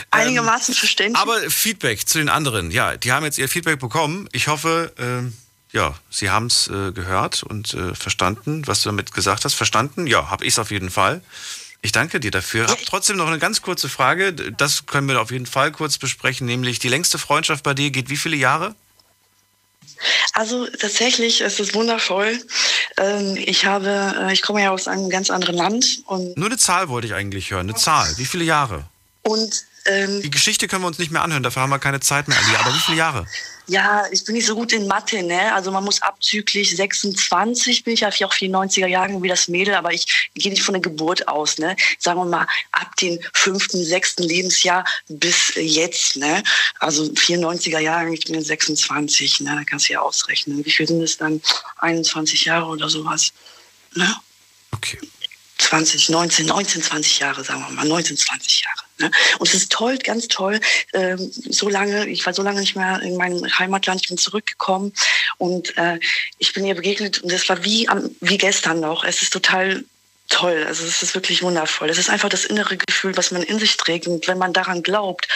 Einigermaßen 0.09 0.73
ähm, 0.73 0.77
verständlich. 0.77 1.22
Aber 1.22 1.38
Feedback 1.49 2.07
zu 2.07 2.19
den 2.19 2.30
anderen. 2.30 2.72
Ja, 2.72 2.95
die 2.95 3.11
haben 3.11 3.26
jetzt 3.26 3.38
ihr 3.38 3.49
Feedback 3.49 3.80
bekommen. 3.80 4.30
Ich 4.31 4.47
hoffe, 4.47 4.93
ähm, 4.97 5.34
ja, 5.73 5.95
sie 6.09 6.30
haben 6.30 6.47
es 6.47 6.69
äh, 6.69 6.93
gehört 6.93 7.43
und 7.43 7.73
äh, 7.73 7.93
verstanden, 7.93 8.65
was 8.68 8.81
du 8.81 8.89
damit 8.89 9.11
gesagt 9.11 9.43
hast. 9.43 9.53
Verstanden? 9.53 10.07
Ja, 10.07 10.30
habe 10.30 10.45
ich 10.45 10.53
es 10.53 10.59
auf 10.59 10.72
jeden 10.72 10.89
Fall. 10.89 11.22
Ich 11.81 11.91
danke 11.91 12.19
dir 12.19 12.31
dafür. 12.31 12.68
Hab 12.68 12.85
trotzdem 12.85 13.18
noch 13.18 13.27
eine 13.27 13.39
ganz 13.39 13.61
kurze 13.61 13.89
Frage. 13.89 14.34
Das 14.34 14.85
können 14.85 15.07
wir 15.07 15.19
auf 15.19 15.31
jeden 15.31 15.45
Fall 15.45 15.72
kurz 15.72 15.97
besprechen, 15.97 16.45
nämlich 16.45 16.80
die 16.80 16.89
längste 16.89 17.18
Freundschaft 17.18 17.63
bei 17.63 17.73
dir 17.73 17.89
geht 17.91 18.09
wie 18.09 18.18
viele 18.18 18.38
Jahre? 18.38 18.76
Also 20.33 20.67
tatsächlich 20.67 21.41
ist 21.41 21.59
es 21.59 21.73
wundervoll. 21.73 22.39
Ähm, 22.97 23.35
ich 23.37 23.65
habe, 23.65 24.15
äh, 24.19 24.33
ich 24.33 24.41
komme 24.41 24.63
ja 24.63 24.71
aus 24.71 24.87
einem 24.87 25.09
ganz 25.09 25.29
anderen 25.29 25.55
Land 25.55 26.03
und 26.05 26.37
nur 26.37 26.47
eine 26.47 26.57
Zahl 26.57 26.89
wollte 26.89 27.07
ich 27.07 27.13
eigentlich 27.13 27.51
hören. 27.51 27.69
Eine 27.69 27.75
Zahl. 27.75 28.07
Wie 28.17 28.25
viele 28.25 28.43
Jahre? 28.43 28.85
Und 29.23 29.65
ähm, 29.85 30.21
die 30.21 30.31
Geschichte 30.31 30.67
können 30.67 30.83
wir 30.83 30.87
uns 30.87 30.99
nicht 30.99 31.11
mehr 31.11 31.23
anhören. 31.23 31.43
Dafür 31.43 31.63
haben 31.63 31.69
wir 31.69 31.79
keine 31.79 31.99
Zeit 31.99 32.27
mehr. 32.27 32.37
Aber 32.59 32.73
wie 32.73 32.79
viele 32.79 32.97
Jahre? 32.97 33.25
Ja, 33.67 34.05
ich 34.11 34.23
bin 34.25 34.35
nicht 34.35 34.47
so 34.47 34.55
gut 34.55 34.73
in 34.73 34.87
Mathe, 34.87 35.23
ne? 35.23 35.53
Also 35.53 35.71
man 35.71 35.83
muss 35.83 36.01
abzüglich 36.01 36.75
26 36.75 37.83
bin 37.83 37.93
ich 37.93 38.01
ja 38.01 38.09
auch 38.09 38.33
94er 38.33 38.87
Jahren 38.87 39.21
wie 39.23 39.27
das 39.27 39.47
Mädel, 39.47 39.75
aber 39.75 39.93
ich 39.93 40.29
gehe 40.33 40.51
nicht 40.51 40.63
von 40.63 40.73
der 40.73 40.81
Geburt 40.81 41.27
aus, 41.27 41.57
ne? 41.57 41.75
Sagen 41.97 42.19
wir 42.19 42.25
mal 42.25 42.47
ab 42.73 42.95
dem 42.97 43.19
fünften, 43.33 43.83
sechsten 43.83 44.23
Lebensjahr 44.23 44.83
bis 45.07 45.53
jetzt, 45.55 46.17
ne? 46.17 46.43
Also 46.79 47.03
94er 47.03 47.79
Jahre, 47.79 48.13
ich 48.13 48.25
bin 48.25 48.43
26, 48.43 49.41
ne? 49.41 49.55
Da 49.55 49.63
kannst 49.63 49.89
du 49.89 49.93
ja 49.93 50.01
ausrechnen. 50.01 50.65
Wie 50.65 50.71
viel 50.71 50.87
sind 50.87 51.01
es 51.01 51.17
dann? 51.17 51.41
21 51.77 52.45
Jahre 52.45 52.65
oder 52.65 52.89
sowas, 52.89 53.31
ne? 53.95 54.15
Okay. 54.71 54.99
20, 55.61 56.09
19, 56.09 56.47
19, 56.47 56.81
20 56.81 57.19
Jahre, 57.19 57.43
sagen 57.43 57.61
wir 57.61 57.69
mal, 57.69 57.88
19, 57.88 58.17
20 58.17 58.63
Jahre. 58.63 58.81
Ne? 58.99 59.11
Und 59.39 59.47
es 59.47 59.53
ist 59.53 59.71
toll, 59.71 59.97
ganz 59.97 60.27
toll. 60.27 60.59
Ähm, 60.93 61.31
so 61.31 61.69
lange, 61.69 62.07
ich 62.07 62.25
war 62.25 62.33
so 62.33 62.41
lange 62.41 62.59
nicht 62.59 62.75
mehr 62.75 63.01
in 63.01 63.15
meinem 63.15 63.45
Heimatland, 63.59 64.01
ich 64.01 64.07
bin 64.07 64.17
zurückgekommen 64.17 64.93
und 65.38 65.77
äh, 65.77 65.99
ich 66.39 66.53
bin 66.53 66.65
ihr 66.65 66.75
begegnet 66.75 67.19
und 67.19 67.31
das 67.31 67.47
war 67.47 67.63
wie, 67.63 67.88
am, 67.88 68.15
wie 68.21 68.38
gestern 68.38 68.79
noch. 68.79 69.03
Es 69.03 69.21
ist 69.21 69.33
total 69.33 69.83
toll. 70.31 70.65
Also 70.67 70.83
es 70.85 71.03
ist 71.03 71.13
wirklich 71.13 71.43
wundervoll. 71.43 71.89
Es 71.89 71.97
ist 71.97 72.09
einfach 72.09 72.29
das 72.29 72.45
innere 72.45 72.77
Gefühl, 72.77 73.15
was 73.17 73.31
man 73.31 73.43
in 73.43 73.59
sich 73.59 73.77
trägt. 73.77 74.07
Und 74.07 74.27
wenn 74.27 74.37
man 74.37 74.53
daran 74.53 74.81
glaubt, 74.81 75.27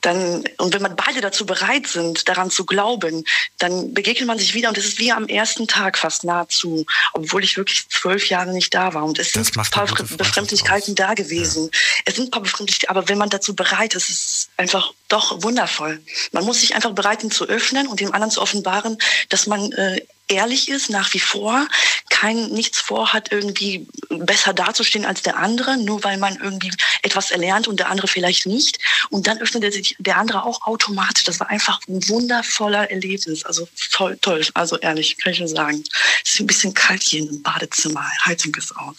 dann, 0.00 0.44
und 0.58 0.72
wenn 0.72 0.82
man 0.82 0.96
beide 0.96 1.20
dazu 1.20 1.44
bereit 1.44 1.88
sind, 1.88 2.28
daran 2.28 2.50
zu 2.50 2.64
glauben, 2.64 3.24
dann 3.58 3.92
begegnet 3.92 4.26
man 4.26 4.38
sich 4.38 4.54
wieder 4.54 4.68
und 4.68 4.78
es 4.78 4.86
ist 4.86 4.98
wie 4.98 5.10
am 5.10 5.26
ersten 5.26 5.66
Tag 5.66 5.98
fast 5.98 6.24
nahezu, 6.24 6.86
obwohl 7.12 7.42
ich 7.42 7.56
wirklich 7.56 7.88
zwölf 7.88 8.28
Jahre 8.28 8.52
nicht 8.52 8.72
da 8.74 8.94
war. 8.94 9.04
Und 9.04 9.18
es 9.18 9.32
sind 9.32 9.56
ein 9.56 9.64
paar 9.70 9.86
Befremdlichkeiten 9.86 10.94
da 10.94 11.14
gewesen. 11.14 11.64
Ja. 11.64 11.80
Es 12.04 12.14
sind 12.14 12.28
ein 12.28 12.30
paar 12.30 12.42
Befremdlichkeiten, 12.42 12.96
aber 12.96 13.08
wenn 13.08 13.18
man 13.18 13.30
dazu 13.30 13.56
bereit 13.56 13.94
ist, 13.94 14.08
ist 14.08 14.20
es 14.20 14.48
einfach 14.56 14.92
doch 15.08 15.42
wundervoll. 15.42 16.00
Man 16.30 16.44
muss 16.44 16.60
sich 16.60 16.76
einfach 16.76 16.92
bereiten 16.92 17.30
zu 17.30 17.48
öffnen 17.48 17.88
und 17.88 18.00
dem 18.00 18.14
anderen 18.14 18.30
zu 18.30 18.40
offenbaren, 18.40 18.98
dass 19.30 19.46
man 19.46 19.72
äh, 19.72 20.00
ehrlich 20.28 20.68
ist, 20.68 20.90
nach 20.90 21.12
wie 21.14 21.20
vor, 21.20 21.66
kein 22.10 22.48
nichts 22.48 22.78
vorhat, 22.78 23.32
irgendwie 23.32 23.86
besser 24.08 24.52
dazustehen 24.52 25.04
als 25.04 25.22
der 25.22 25.36
andere, 25.36 25.76
nur 25.76 26.04
weil 26.04 26.18
man 26.18 26.36
irgendwie 26.36 26.72
etwas 27.02 27.30
erlernt 27.30 27.68
und 27.68 27.78
der 27.80 27.90
andere 27.90 28.08
vielleicht 28.08 28.46
nicht. 28.46 28.78
Und 29.10 29.26
dann 29.26 29.38
öffnet 29.38 29.72
sich 29.72 29.96
der 29.98 30.16
andere 30.16 30.44
auch 30.44 30.62
automatisch. 30.62 31.24
Das 31.24 31.40
war 31.40 31.48
einfach 31.48 31.80
ein 31.88 32.06
wundervoller 32.08 32.90
Erlebnis. 32.90 33.44
Also 33.44 33.68
toll, 33.92 34.18
toll. 34.20 34.46
Also 34.54 34.76
ehrlich, 34.78 35.16
kann 35.18 35.32
ich 35.32 35.40
nur 35.40 35.48
sagen. 35.48 35.82
Es 36.24 36.34
ist 36.34 36.40
ein 36.40 36.46
bisschen 36.46 36.74
kalt 36.74 37.02
hier 37.02 37.20
im 37.20 37.42
Badezimmer. 37.42 38.06
Heizung 38.24 38.54
ist 38.54 38.74
aus. 38.76 38.96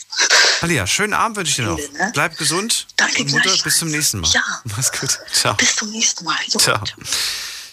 Alia, 0.61 0.87
schönen 0.87 1.13
Abend 1.13 1.37
wünsche 1.37 1.49
ich 1.51 1.55
dir 1.57 1.63
noch. 1.63 1.77
Ne? 1.77 2.11
Bleib 2.13 2.37
gesund. 2.37 2.87
Danke, 2.95 3.23
und 3.23 3.31
Mutter, 3.31 3.55
bis 3.63 3.77
zum 3.77 3.89
nächsten 3.89 4.19
Mal. 4.19 4.29
Ja. 4.31 4.43
Mach's 4.65 4.91
gut. 4.91 5.17
Ciao. 5.31 5.53
Bis 5.55 5.75
zum 5.75 5.89
nächsten 5.91 6.25
Mal. 6.25 6.37
Jo. 6.47 6.59
Ciao. 6.59 6.83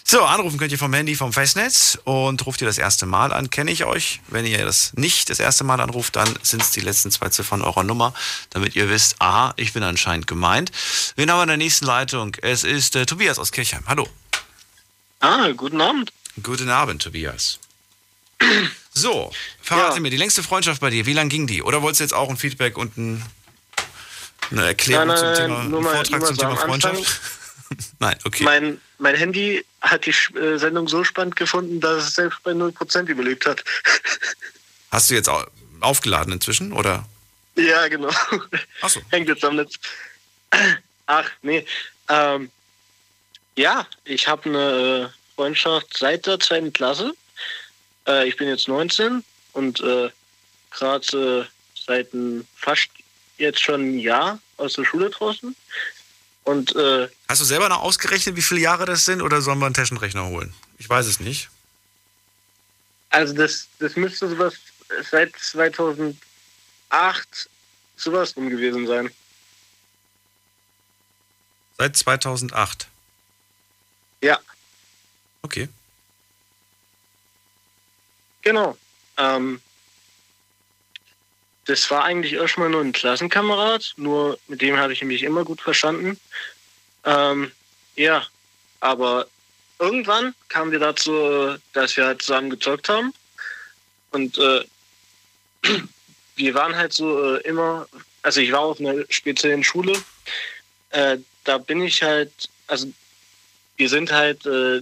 So, 0.09 0.23
anrufen 0.23 0.57
könnt 0.57 0.71
ihr 0.71 0.77
vom 0.77 0.93
Handy 0.93 1.15
vom 1.15 1.33
Festnetz 1.33 1.99
und 2.05 2.45
ruft 2.45 2.61
ihr 2.61 2.67
das 2.67 2.77
erste 2.77 3.05
Mal 3.05 3.33
an, 3.33 3.49
kenne 3.49 3.71
ich 3.71 3.83
euch. 3.83 4.21
Wenn 4.29 4.45
ihr 4.45 4.63
das 4.63 4.93
nicht 4.93 5.29
das 5.29 5.41
erste 5.41 5.65
Mal 5.65 5.81
anruft, 5.81 6.15
dann 6.15 6.33
sind 6.43 6.61
es 6.61 6.71
die 6.71 6.79
letzten 6.79 7.11
zwei 7.11 7.27
Ziffern 7.27 7.61
eurer 7.61 7.83
Nummer, 7.83 8.13
damit 8.51 8.77
ihr 8.77 8.89
wisst, 8.89 9.17
aha, 9.19 9.53
ich 9.57 9.73
bin 9.73 9.83
anscheinend 9.83 10.25
gemeint. 10.25 10.71
Wen 11.17 11.29
haben 11.29 11.39
wir 11.39 11.43
in 11.43 11.49
der 11.49 11.57
nächsten 11.57 11.85
Leitung? 11.85 12.37
Es 12.41 12.63
ist 12.63 12.95
äh, 12.95 13.05
Tobias 13.05 13.37
aus 13.37 13.51
Kirchheim. 13.51 13.83
Hallo. 13.85 14.07
Ah, 15.19 15.51
guten 15.51 15.81
Abend. 15.81 16.13
Guten 16.41 16.69
Abend, 16.69 17.01
Tobias. 17.01 17.59
So, 18.93 19.31
verrate 19.61 19.97
ja. 19.97 19.99
mir, 19.99 20.09
die 20.09 20.17
längste 20.17 20.41
Freundschaft 20.41 20.81
bei 20.81 20.89
dir, 20.89 21.05
wie 21.05 21.13
lang 21.13 21.29
ging 21.29 21.45
die? 21.45 21.61
Oder 21.61 21.83
wolltest 21.83 21.99
du 21.99 22.03
jetzt 22.05 22.13
auch 22.13 22.31
ein 22.31 22.37
Feedback 22.37 22.79
und 22.79 22.97
ein, 22.97 23.23
eine 24.49 24.65
Erklärung 24.65 25.09
nein, 25.09 25.21
nein, 25.21 25.35
zum 25.35 25.43
Thema, 25.45 25.59
einen 25.59 25.83
Vortrag 25.83 26.25
zum 26.25 26.35
Thema 26.35 26.55
Freundschaft? 26.55 27.21
nein, 27.99 28.17
okay. 28.25 28.43
Mein, 28.43 28.81
mein 28.97 29.13
Handy 29.13 29.63
hat 29.89 30.05
die 30.05 30.37
äh, 30.37 30.57
Sendung 30.57 30.87
so 30.87 31.03
spannend 31.03 31.35
gefunden, 31.35 31.79
dass 31.79 32.07
es 32.07 32.15
selbst 32.15 32.43
bei 32.43 32.51
0% 32.51 33.07
überlebt 33.07 33.45
hat. 33.45 33.63
Hast 34.91 35.09
du 35.09 35.15
jetzt 35.15 35.29
aufgeladen 35.81 36.33
inzwischen, 36.33 36.71
oder? 36.71 37.07
Ja, 37.55 37.87
genau. 37.87 38.11
Achso. 38.81 39.01
Hängt 39.09 39.27
jetzt 39.27 39.43
am 39.43 39.55
Netz. 39.55 39.73
Ach, 41.07 41.29
nee. 41.41 41.65
Ähm, 42.09 42.51
ja, 43.55 43.87
ich 44.05 44.27
habe 44.27 44.49
eine 44.49 45.11
äh, 45.11 45.35
Freundschaft 45.35 45.97
seit 45.97 46.25
der 46.25 46.39
zweiten 46.39 46.71
Klasse. 46.71 47.13
Äh, 48.07 48.27
ich 48.27 48.37
bin 48.37 48.47
jetzt 48.47 48.67
19 48.67 49.23
und 49.53 49.81
äh, 49.81 50.09
gerade 50.71 51.47
äh, 51.47 51.79
seit 51.85 52.09
fast 52.55 52.89
jetzt 53.37 53.61
schon 53.61 53.81
ein 53.81 53.99
Jahr 53.99 54.39
aus 54.57 54.73
der 54.73 54.85
Schule 54.85 55.09
draußen. 55.09 55.55
Und, 56.47 56.73
äh, 56.77 57.09
Hast 57.27 57.41
du 57.41 57.45
selber 57.45 57.67
noch 57.67 57.81
ausgerechnet, 57.81 58.37
wie 58.37 58.41
viele 58.41 58.61
Jahre 58.61 58.85
das 58.85 59.03
sind 59.03 59.21
oder 59.21 59.41
sollen 59.41 59.59
wir 59.59 59.65
einen 59.65 59.75
Taschenrechner 59.75 60.27
holen? 60.27 60.53
Ich 60.77 60.89
weiß 60.89 61.05
es 61.05 61.19
nicht. 61.19 61.49
Also 63.09 63.33
das, 63.33 63.67
das 63.79 63.97
müsste 63.97 64.29
sowas 64.29 64.53
seit 65.11 65.35
2008 65.35 66.17
sowas 67.97 68.33
drum 68.33 68.49
gewesen 68.49 68.87
sein. 68.87 69.11
Seit 71.77 71.97
2008? 71.97 72.87
Ja. 74.21 74.39
Okay. 75.41 75.67
Genau. 78.41 78.77
Ähm, 79.17 79.61
das 81.67 81.91
war 81.91 82.05
eigentlich 82.05 82.33
erstmal 82.33 82.69
nur 82.69 82.81
ein 82.81 82.93
Klassenkamerad, 82.93 83.93
nur 83.97 84.39
mit 84.47 84.61
dem 84.61 84.77
habe 84.77 84.93
ich 84.93 85.03
mich 85.03 85.23
immer 85.23 85.43
gut 85.43 85.61
verstanden. 85.61 86.17
Ähm, 87.03 87.51
ja, 87.95 88.25
aber 88.79 89.27
irgendwann 89.77 90.33
kamen 90.47 90.71
wir 90.71 90.79
dazu, 90.79 91.57
dass 91.73 91.97
wir 91.97 92.05
halt 92.05 92.21
zusammen 92.21 92.49
gezockt 92.49 92.87
haben. 92.87 93.13
Und 94.11 94.37
äh, 94.37 94.63
wir 96.37 96.53
waren 96.53 96.75
halt 96.75 96.93
so 96.93 97.35
äh, 97.35 97.41
immer, 97.41 97.87
also 98.21 98.39
ich 98.39 98.51
war 98.53 98.61
auf 98.61 98.79
einer 98.79 99.03
speziellen 99.09 99.63
Schule. 99.63 99.93
Äh, 100.91 101.17
da 101.43 101.57
bin 101.57 101.81
ich 101.81 102.01
halt, 102.01 102.31
also 102.67 102.87
wir 103.75 103.89
sind 103.89 104.11
halt, 104.11 104.45
äh, 104.45 104.81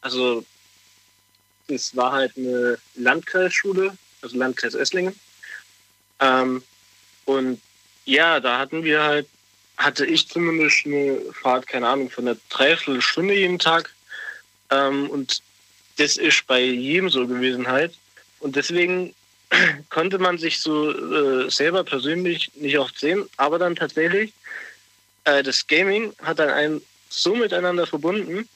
also 0.00 0.42
es 1.68 1.94
war 1.94 2.12
halt 2.12 2.32
eine 2.38 2.78
Landkreisschule, 2.94 3.96
also 4.22 4.38
Landkreis 4.38 4.74
Esslingen. 4.74 5.18
Ähm, 6.20 6.62
und 7.24 7.60
ja, 8.04 8.40
da 8.40 8.58
hatten 8.58 8.84
wir 8.84 9.02
halt, 9.02 9.26
hatte 9.76 10.06
ich 10.06 10.28
zumindest 10.28 10.86
eine 10.86 11.20
Fahrt, 11.32 11.66
keine 11.66 11.88
Ahnung, 11.88 12.10
von 12.10 12.26
einer 12.26 12.38
Dreiviertelstunde 12.48 13.34
jeden 13.34 13.58
Tag. 13.58 13.94
Ähm, 14.70 15.10
und 15.10 15.42
das 15.96 16.16
ist 16.16 16.46
bei 16.46 16.60
jedem 16.60 17.10
so 17.10 17.26
gewesen 17.26 17.66
halt. 17.66 17.94
Und 18.40 18.56
deswegen 18.56 19.14
konnte 19.90 20.18
man 20.18 20.38
sich 20.38 20.60
so 20.60 20.90
äh, 20.90 21.50
selber 21.50 21.84
persönlich 21.84 22.50
nicht 22.54 22.78
oft 22.78 22.98
sehen, 22.98 23.28
aber 23.36 23.58
dann 23.58 23.76
tatsächlich, 23.76 24.32
äh, 25.24 25.42
das 25.42 25.66
Gaming 25.66 26.12
hat 26.22 26.38
dann 26.38 26.50
einen 26.50 26.82
so 27.08 27.34
miteinander 27.34 27.86
verbunden, 27.86 28.48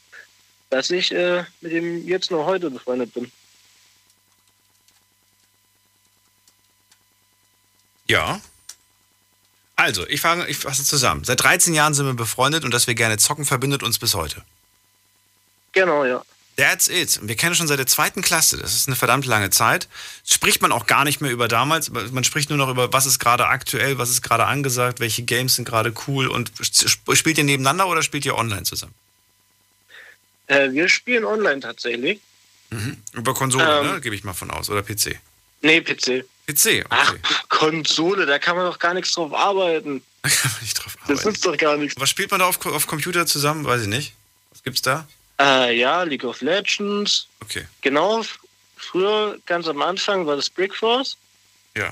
dass 0.71 0.91
ich 0.91 1.13
äh, 1.13 1.45
mit 1.61 1.73
dem 1.73 2.07
jetzt 2.07 2.31
noch 2.31 2.47
heute 2.47 2.71
befreundet 2.71 3.13
bin. 3.15 3.31
Ja. 8.11 8.41
Also, 9.77 10.07
ich, 10.09 10.21
fange, 10.21 10.47
ich 10.49 10.59
fasse 10.59 10.85
zusammen. 10.85 11.25
Seit 11.25 11.43
13 11.43 11.75
Jahren 11.75 11.95
sind 11.95 12.07
wir 12.07 12.15
befreundet 12.15 12.65
und 12.65 12.75
dass 12.75 12.87
wir 12.87 12.95
gerne 12.95 13.17
zocken, 13.19 13.45
verbindet 13.45 13.83
uns 13.83 13.99
bis 13.99 14.15
heute. 14.15 14.43
Genau, 15.73 16.05
ja. 16.05 16.23
That's 16.57 16.89
it. 16.89 17.21
Wir 17.23 17.37
kennen 17.37 17.55
schon 17.55 17.69
seit 17.69 17.79
der 17.79 17.87
zweiten 17.87 18.21
Klasse. 18.21 18.59
Das 18.59 18.75
ist 18.75 18.89
eine 18.89 18.97
verdammt 18.97 19.25
lange 19.25 19.49
Zeit. 19.51 19.89
Spricht 20.27 20.61
man 20.61 20.73
auch 20.73 20.87
gar 20.87 21.05
nicht 21.05 21.21
mehr 21.21 21.31
über 21.31 21.49
damals. 21.49 21.91
Man 21.91 22.25
spricht 22.25 22.51
nur 22.51 22.59
noch 22.59 22.69
über, 22.69 22.93
was 22.93 23.07
ist 23.07 23.21
gerade 23.21 23.47
aktuell, 23.47 23.97
was 23.97 24.11
ist 24.11 24.23
gerade 24.23 24.45
angesagt, 24.45 25.01
welche 25.01 25.23
Games 25.23 25.55
sind 25.55 25.65
gerade 25.65 25.95
cool. 26.07 26.27
Und 26.27 26.53
spielt 26.61 27.39
ihr 27.39 27.45
nebeneinander 27.45 27.87
oder 27.87 28.03
spielt 28.03 28.27
ihr 28.27 28.37
online 28.37 28.65
zusammen? 28.65 28.95
Äh, 30.49 30.73
wir 30.73 30.89
spielen 30.89 31.25
online 31.25 31.61
tatsächlich. 31.61 32.21
Mhm. 32.71 32.99
Über 33.13 33.33
Konsole, 33.33 33.81
ähm, 33.81 33.87
ne? 33.87 34.01
gebe 34.01 34.17
ich 34.17 34.25
mal 34.25 34.35
von 34.35 34.51
aus. 34.51 34.69
Oder 34.69 34.83
PC? 34.83 35.19
Nee, 35.63 35.81
PC. 35.81 36.27
PC, 36.53 36.85
okay. 36.85 36.85
Ach, 36.91 37.15
Konsole, 37.49 38.27
da 38.27 38.39
kann 38.39 38.57
man 38.57 38.67
doch 38.67 38.79
gar 38.79 38.95
nichts 38.95 39.13
drauf 39.13 39.33
arbeiten. 39.33 40.03
Da 40.23 40.29
kann 40.29 40.51
man 40.53 40.61
nicht 40.61 40.75
drauf 40.79 40.97
arbeiten. 41.01 41.25
Das 41.25 41.35
ist 41.35 41.47
doch 41.47 41.57
gar 41.57 41.77
nichts. 41.79 41.99
Was 41.99 42.11
spielt 42.11 42.31
man 42.31 42.41
da 42.41 42.47
auf, 42.47 42.65
auf 42.67 42.87
Computer 42.87 43.25
zusammen? 43.27 43.65
Weiß 43.65 43.83
ich 43.83 43.89
nicht. 43.89 44.13
Was 44.51 44.63
gibt's 44.63 44.83
da? 44.83 45.09
Äh, 45.41 45.79
ja, 45.79 46.03
League 46.03 46.25
of 46.25 46.43
Legends. 46.43 47.27
Okay. 47.41 47.67
Genau, 47.81 48.23
früher, 48.77 49.39
ganz 49.47 49.67
am 49.67 49.81
Anfang, 49.81 50.27
war 50.27 50.37
das 50.37 50.51
Brickforce. 50.51 51.17
Ja. 51.75 51.89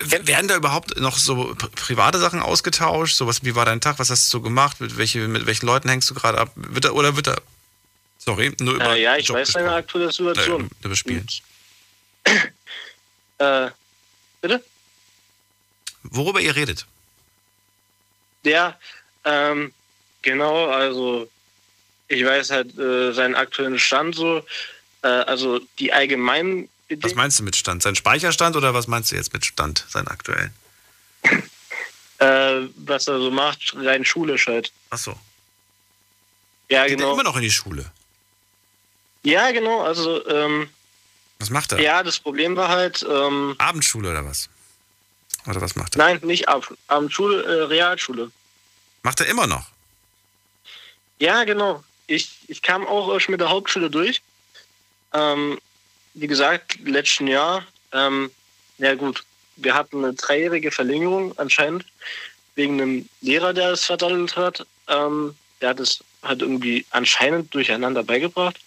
Werden 0.00 0.48
da 0.48 0.56
überhaupt 0.56 0.98
noch 0.98 1.18
so 1.18 1.56
private 1.74 2.18
Sachen 2.18 2.40
ausgetauscht? 2.40 3.16
So 3.16 3.26
was, 3.26 3.44
wie 3.44 3.54
war 3.54 3.66
dein 3.66 3.80
Tag? 3.80 3.98
Was 3.98 4.10
hast 4.10 4.28
du 4.28 4.38
so 4.38 4.40
gemacht? 4.40 4.80
Mit, 4.80 4.96
welche, 4.96 5.26
mit 5.26 5.44
welchen 5.46 5.66
Leuten 5.66 5.88
hängst 5.88 6.08
du 6.08 6.14
gerade 6.14 6.38
ab? 6.38 6.52
Wird 6.54 6.84
da, 6.84 6.92
oder 6.92 7.16
wird 7.16 7.26
da. 7.26 7.36
Sorry, 8.18 8.54
nur 8.60 8.74
über. 8.74 8.96
Äh, 8.96 9.02
ja, 9.02 9.16
ich 9.16 9.26
Job 9.26 9.36
weiß 9.36 9.52
deine 9.52 9.72
aktuelle 9.72 10.12
Situation. 10.12 10.70
Äh, 10.82 10.86
über 10.86 10.96
Spielen. 10.96 11.26
Äh, 13.38 13.70
bitte? 14.40 14.64
Worüber 16.02 16.40
ihr 16.40 16.54
redet? 16.54 16.86
Ja, 18.44 18.78
ähm, 19.24 19.72
genau, 20.22 20.66
also 20.68 21.28
ich 22.08 22.24
weiß 22.24 22.50
halt 22.50 22.78
äh, 22.78 23.12
seinen 23.12 23.34
aktuellen 23.34 23.78
Stand 23.78 24.14
so. 24.14 24.44
Äh, 25.02 25.08
also 25.08 25.60
die 25.78 25.92
allgemeinen 25.92 26.68
Bedingungen. 26.88 27.10
Was 27.10 27.14
meinst 27.16 27.38
du 27.38 27.42
mit 27.44 27.56
Stand? 27.56 27.82
Sein 27.82 27.94
Speicherstand 27.94 28.56
oder 28.56 28.74
was 28.74 28.86
meinst 28.86 29.12
du 29.12 29.16
jetzt 29.16 29.32
mit 29.32 29.44
Stand, 29.44 29.84
sein 29.88 30.08
aktuellen? 30.08 30.52
äh, 32.18 32.60
was 32.76 33.08
er 33.08 33.18
so 33.18 33.30
macht, 33.30 33.74
rein 33.76 34.04
schulisch 34.04 34.46
halt. 34.46 34.72
Ach 34.90 34.98
so. 34.98 35.14
Ja, 36.70 36.86
Geht 36.86 36.98
genau. 36.98 37.14
immer 37.14 37.22
noch 37.22 37.36
in 37.36 37.42
die 37.42 37.50
Schule? 37.50 37.90
Ja, 39.22 39.50
genau, 39.50 39.82
also 39.82 40.26
ähm, 40.28 40.70
was 41.38 41.50
macht 41.50 41.72
er? 41.72 41.80
Ja, 41.80 42.02
das 42.02 42.18
Problem 42.18 42.56
war 42.56 42.68
halt. 42.68 43.06
Ähm, 43.08 43.54
Abendschule 43.58 44.10
oder 44.10 44.24
was? 44.24 44.48
Oder 45.46 45.60
was 45.60 45.76
macht 45.76 45.94
er? 45.94 45.98
Nein, 45.98 46.20
nicht 46.22 46.48
Ab 46.48 46.72
Abendschule, 46.88 47.42
äh, 47.44 47.62
Realschule. 47.64 48.30
Macht 49.02 49.20
er 49.20 49.26
immer 49.26 49.46
noch? 49.46 49.66
Ja, 51.20 51.44
genau. 51.44 51.82
Ich, 52.06 52.30
ich 52.48 52.62
kam 52.62 52.86
auch 52.86 53.12
erst 53.12 53.28
mit 53.28 53.40
der 53.40 53.50
Hauptschule 53.50 53.90
durch. 53.90 54.20
Ähm, 55.12 55.58
wie 56.14 56.26
gesagt, 56.26 56.78
letzten 56.84 57.26
Jahr. 57.26 57.64
Ähm, 57.92 58.30
ja, 58.78 58.94
gut. 58.94 59.24
wir 59.56 59.74
hatten 59.74 60.04
eine 60.04 60.14
dreijährige 60.14 60.70
Verlängerung 60.70 61.36
anscheinend 61.38 61.84
wegen 62.54 62.80
einem 62.80 63.08
Lehrer, 63.20 63.52
der 63.52 63.70
es 63.70 63.84
verdattelt 63.84 64.36
hat. 64.36 64.66
Ähm, 64.88 65.36
der 65.60 65.70
hat 65.70 65.80
es 65.80 66.02
halt 66.22 66.42
irgendwie 66.42 66.84
anscheinend 66.90 67.54
durcheinander 67.54 68.02
beigebracht. 68.02 68.58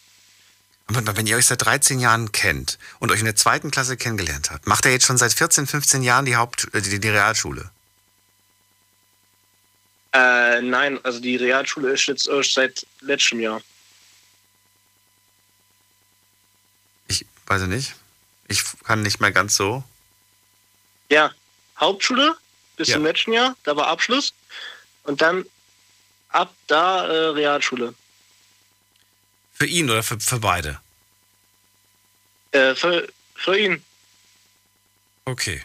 Wenn 0.93 1.27
ihr 1.27 1.38
euch 1.38 1.45
seit 1.45 1.63
13 1.63 1.99
Jahren 1.99 2.31
kennt 2.31 2.77
und 2.99 3.11
euch 3.11 3.19
in 3.19 3.26
der 3.26 3.35
zweiten 3.35 3.72
Klasse 3.72 3.97
kennengelernt 3.97 4.51
habt, 4.51 4.68
macht 4.68 4.85
er 4.85 4.91
jetzt 4.91 5.05
schon 5.05 5.18
seit 5.18 5.34
14, 5.34 5.68
15 5.68 6.03
Jahren 6.03 6.26
die 6.26 6.35
Haupt, 6.35 6.68
äh, 6.73 6.81
die, 6.81 6.99
die 6.99 7.09
Realschule? 7.09 7.72
Äh, 10.13 10.61
nein, 10.61 10.99
also 11.03 11.19
die 11.19 11.38
Realschule 11.38 11.91
ist 11.91 12.05
jetzt 12.07 12.27
erst 12.27 12.53
seit 12.53 12.85
letztem 12.99 13.39
Jahr. 13.39 13.61
Ich 17.07 17.26
weiß 17.45 17.63
nicht. 17.63 17.95
Ich 18.47 18.63
kann 18.84 19.01
nicht 19.01 19.22
mehr 19.22 19.31
ganz 19.31 19.55
so. 19.55 19.84
Ja, 21.09 21.31
Hauptschule 21.80 22.35
bis 22.76 22.89
ja. 22.89 22.95
zum 22.95 23.05
letzten 23.05 23.34
Jahr, 23.34 23.55
da 23.63 23.76
war 23.76 23.88
Abschluss. 23.88 24.34
Und 25.03 25.22
dann 25.22 25.45
ab 26.30 26.53
da 26.68 27.07
äh, 27.07 27.27
Realschule. 27.30 27.93
Für 29.61 29.67
ihn 29.67 29.91
oder 29.91 30.01
für, 30.01 30.19
für 30.19 30.39
beide? 30.39 30.79
Äh, 32.49 32.73
für, 32.73 33.07
für 33.35 33.59
ihn. 33.59 33.83
Okay. 35.25 35.61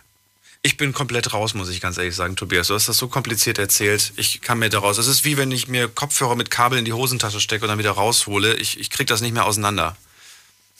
Ich 0.61 0.77
bin 0.77 0.93
komplett 0.93 1.33
raus, 1.33 1.55
muss 1.55 1.71
ich 1.71 1.81
ganz 1.81 1.97
ehrlich 1.97 2.15
sagen, 2.15 2.37
Tobias. 2.37 2.67
Du 2.67 2.75
hast 2.75 2.91
das 2.91 2.99
so 2.99 3.09
kompliziert 3.09 3.57
erzählt. 3.57 4.13
Ich 4.17 4.43
kann 4.43 4.59
mir 4.59 4.69
daraus. 4.69 4.99
Es 4.99 5.07
ist 5.07 5.25
wie 5.25 5.39
wenn 5.39 5.51
ich 5.51 5.69
mir 5.69 5.89
Kopfhörer 5.89 6.37
mit 6.37 6.51
Kabel 6.51 6.79
in 6.79 6.85
die 6.85 6.93
Hosentasche 6.93 7.41
stecke 7.41 7.65
und 7.65 7.71
dann 7.71 7.79
wieder 7.79 7.93
raushole. 7.93 8.57
Ich, 8.57 8.79
ich 8.79 8.91
krieg 8.91 9.07
das 9.07 9.23
nicht 9.23 9.33
mehr 9.33 9.47
auseinander. 9.47 9.97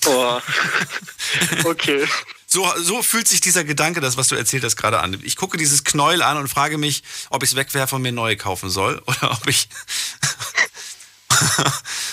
Oh. 0.05 0.39
okay. 1.65 2.07
So, 2.47 2.71
so 2.77 3.03
fühlt 3.03 3.29
sich 3.29 3.41
dieser 3.41 3.65
Gedanke, 3.65 4.03
das, 4.03 4.19
was 4.19 4.29
du 4.29 4.35
erzählt 4.35 4.63
hast, 4.63 4.77
gerade 4.77 5.01
an. 5.01 5.19
Ich 5.25 5.37
gucke 5.37 5.57
dieses 5.57 5.85
Knäuel 5.85 6.21
an 6.21 6.37
und 6.37 6.49
frage 6.49 6.77
mich, 6.77 7.03
ob 7.31 7.43
ich 7.43 7.53
es 7.53 7.57
wegwerfe 7.57 7.97
und 7.97 8.03
mir 8.03 8.13
neue 8.13 8.37
kaufen 8.37 8.69
soll 8.69 9.03
oder 9.07 9.31
ob 9.31 9.49
ich. 9.49 9.71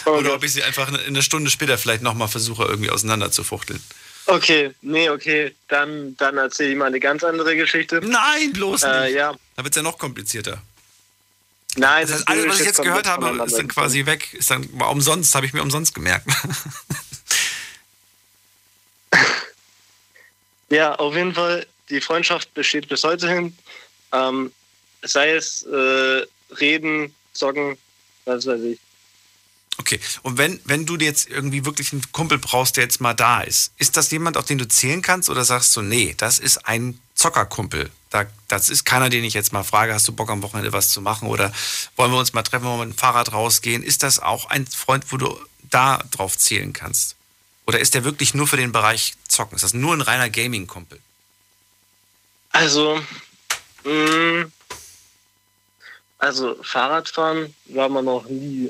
Oder 0.06 0.35
ob 0.35 0.44
ich 0.44 0.53
sie 0.53 0.64
einfach 0.64 0.91
eine 0.91 1.22
Stunde 1.22 1.49
später 1.49 1.77
vielleicht 1.77 2.02
nochmal 2.02 2.27
versuche, 2.27 2.64
irgendwie 2.64 2.90
auseinanderzufuchteln. 2.90 3.81
Okay, 4.26 4.72
nee, 4.81 5.10
okay. 5.10 5.53
Dann, 5.68 6.15
dann 6.18 6.38
erzähle 6.38 6.72
ich 6.72 6.77
mal 6.77 6.85
eine 6.85 6.99
ganz 6.99 7.23
andere 7.23 7.56
Geschichte. 7.56 8.02
Nein, 8.03 8.53
bloß 8.53 8.84
äh, 8.84 9.06
nicht. 9.06 9.15
Ja. 9.15 9.34
Da 9.56 9.64
wird 9.64 9.73
es 9.73 9.77
ja 9.77 9.84
noch 9.84 9.98
komplizierter. 9.98 10.61
Nein, 11.76 12.07
das 12.07 12.18
heißt, 12.18 12.27
alles, 12.27 12.48
was 12.48 12.60
ich 12.60 12.65
jetzt 12.68 12.81
gehört 12.81 13.07
habe, 13.07 13.44
ist 13.45 13.57
dann 13.57 13.68
quasi 13.68 14.06
weg. 14.06 14.34
Ist 14.34 14.52
dann 14.52 14.68
war 14.80 14.91
umsonst, 14.91 15.34
habe 15.35 15.45
ich 15.45 15.53
mir 15.53 15.61
umsonst 15.61 15.95
gemerkt. 15.95 16.27
ja, 20.69 20.95
auf 20.95 21.15
jeden 21.15 21.34
Fall, 21.34 21.65
die 21.90 21.99
Freundschaft 21.99 22.53
besteht 22.53 22.88
bis 22.90 23.03
heute 23.03 23.27
hin. 23.27 23.57
Ähm, 24.11 24.52
sei 25.02 25.31
es 25.31 25.64
äh, 25.64 26.26
reden, 26.60 27.14
zocken, 27.34 27.77
was 28.26 28.45
weiß 28.45 28.61
ich. 28.61 28.80
Okay, 29.77 29.99
und 30.21 30.37
wenn, 30.37 30.59
wenn 30.65 30.85
du 30.85 30.97
jetzt 30.97 31.29
irgendwie 31.29 31.65
wirklich 31.65 31.93
einen 31.93 32.03
Kumpel 32.11 32.37
brauchst, 32.37 32.77
der 32.77 32.83
jetzt 32.83 33.01
mal 33.01 33.13
da 33.13 33.41
ist, 33.41 33.71
ist 33.77 33.97
das 33.97 34.11
jemand, 34.11 34.37
auf 34.37 34.45
den 34.45 34.59
du 34.59 34.67
zählen 34.67 35.01
kannst 35.01 35.29
oder 35.29 35.43
sagst 35.43 35.75
du, 35.75 35.81
nee, 35.81 36.13
das 36.17 36.37
ist 36.39 36.67
ein 36.67 36.99
Zockerkumpel? 37.15 37.89
Da, 38.11 38.25
das 38.47 38.69
ist 38.69 38.85
keiner, 38.85 39.09
den 39.09 39.23
ich 39.23 39.33
jetzt 39.33 39.51
mal 39.51 39.63
frage, 39.63 39.93
hast 39.93 40.07
du 40.07 40.13
Bock 40.13 40.29
am 40.29 40.43
Wochenende 40.43 40.73
was 40.73 40.89
zu 40.89 41.01
machen 41.01 41.27
oder 41.27 41.51
wollen 41.95 42.11
wir 42.11 42.19
uns 42.19 42.33
mal 42.33 42.43
treffen, 42.43 42.65
wollen 42.65 42.79
wir 42.79 42.85
mit 42.85 42.95
dem 42.95 42.99
Fahrrad 42.99 43.33
rausgehen? 43.33 43.81
Ist 43.81 44.03
das 44.03 44.19
auch 44.19 44.45
ein 44.45 44.67
Freund, 44.67 45.11
wo 45.11 45.17
du 45.17 45.39
da 45.71 46.03
drauf 46.11 46.37
zählen 46.37 46.71
kannst? 46.71 47.15
Oder 47.65 47.79
ist 47.79 47.95
der 47.95 48.03
wirklich 48.03 48.35
nur 48.35 48.47
für 48.47 48.57
den 48.57 48.71
Bereich 48.71 49.15
Zocken? 49.27 49.55
Ist 49.55 49.63
das 49.63 49.73
nur 49.73 49.93
ein 49.93 50.01
reiner 50.01 50.29
Gaming-Kumpel? 50.29 50.99
Also, 52.51 53.01
mh, 53.83 53.91
mm, 53.91 54.51
also 56.19 56.61
Fahrradfahren 56.61 57.53
war 57.65 57.89
man 57.89 58.05
noch 58.05 58.25
nie. 58.29 58.69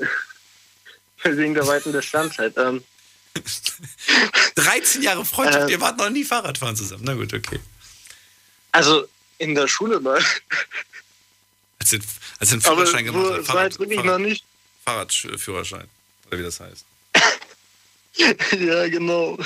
Wegen 1.36 1.54
der 1.54 1.66
weiten 1.66 1.92
Distanz 1.92 2.38
halt. 2.38 2.56
Ähm, 2.58 2.84
13 4.56 5.02
Jahre 5.02 5.24
Freundschaft, 5.24 5.68
äh, 5.68 5.72
ihr 5.72 5.80
wart 5.80 5.98
noch 5.98 6.10
nie 6.10 6.24
Fahrradfahren 6.24 6.76
zusammen. 6.76 7.04
Na 7.04 7.14
gut, 7.14 7.32
okay. 7.32 7.60
Also 8.72 9.08
in 9.38 9.54
der 9.54 9.68
Schule 9.68 10.00
mal. 10.00 10.22
Als 11.80 11.90
den, 11.90 12.02
als 12.38 12.48
den 12.48 12.62
Führerschein 12.62 13.04
gemacht 13.04 13.34
hat. 13.34 13.44
Fahrrad, 13.44 13.78
wirklich 13.78 14.00
Fahrrad, 14.00 14.20
noch 14.20 14.26
nicht. 14.26 14.44
Fahrradführerschein, 14.86 15.86
oder 16.26 16.38
wie 16.38 16.42
das 16.42 16.58
heißt. 16.58 16.86
ja, 18.58 18.88
genau. 18.88 19.36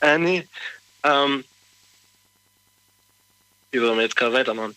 äh, 0.00 0.18
nee. 0.18 0.48
Ähm, 1.04 1.44
wie 3.70 3.80
wollen 3.80 3.96
wir 3.96 4.02
jetzt 4.02 4.16
gerade 4.16 4.32
weitermachen? 4.32 4.74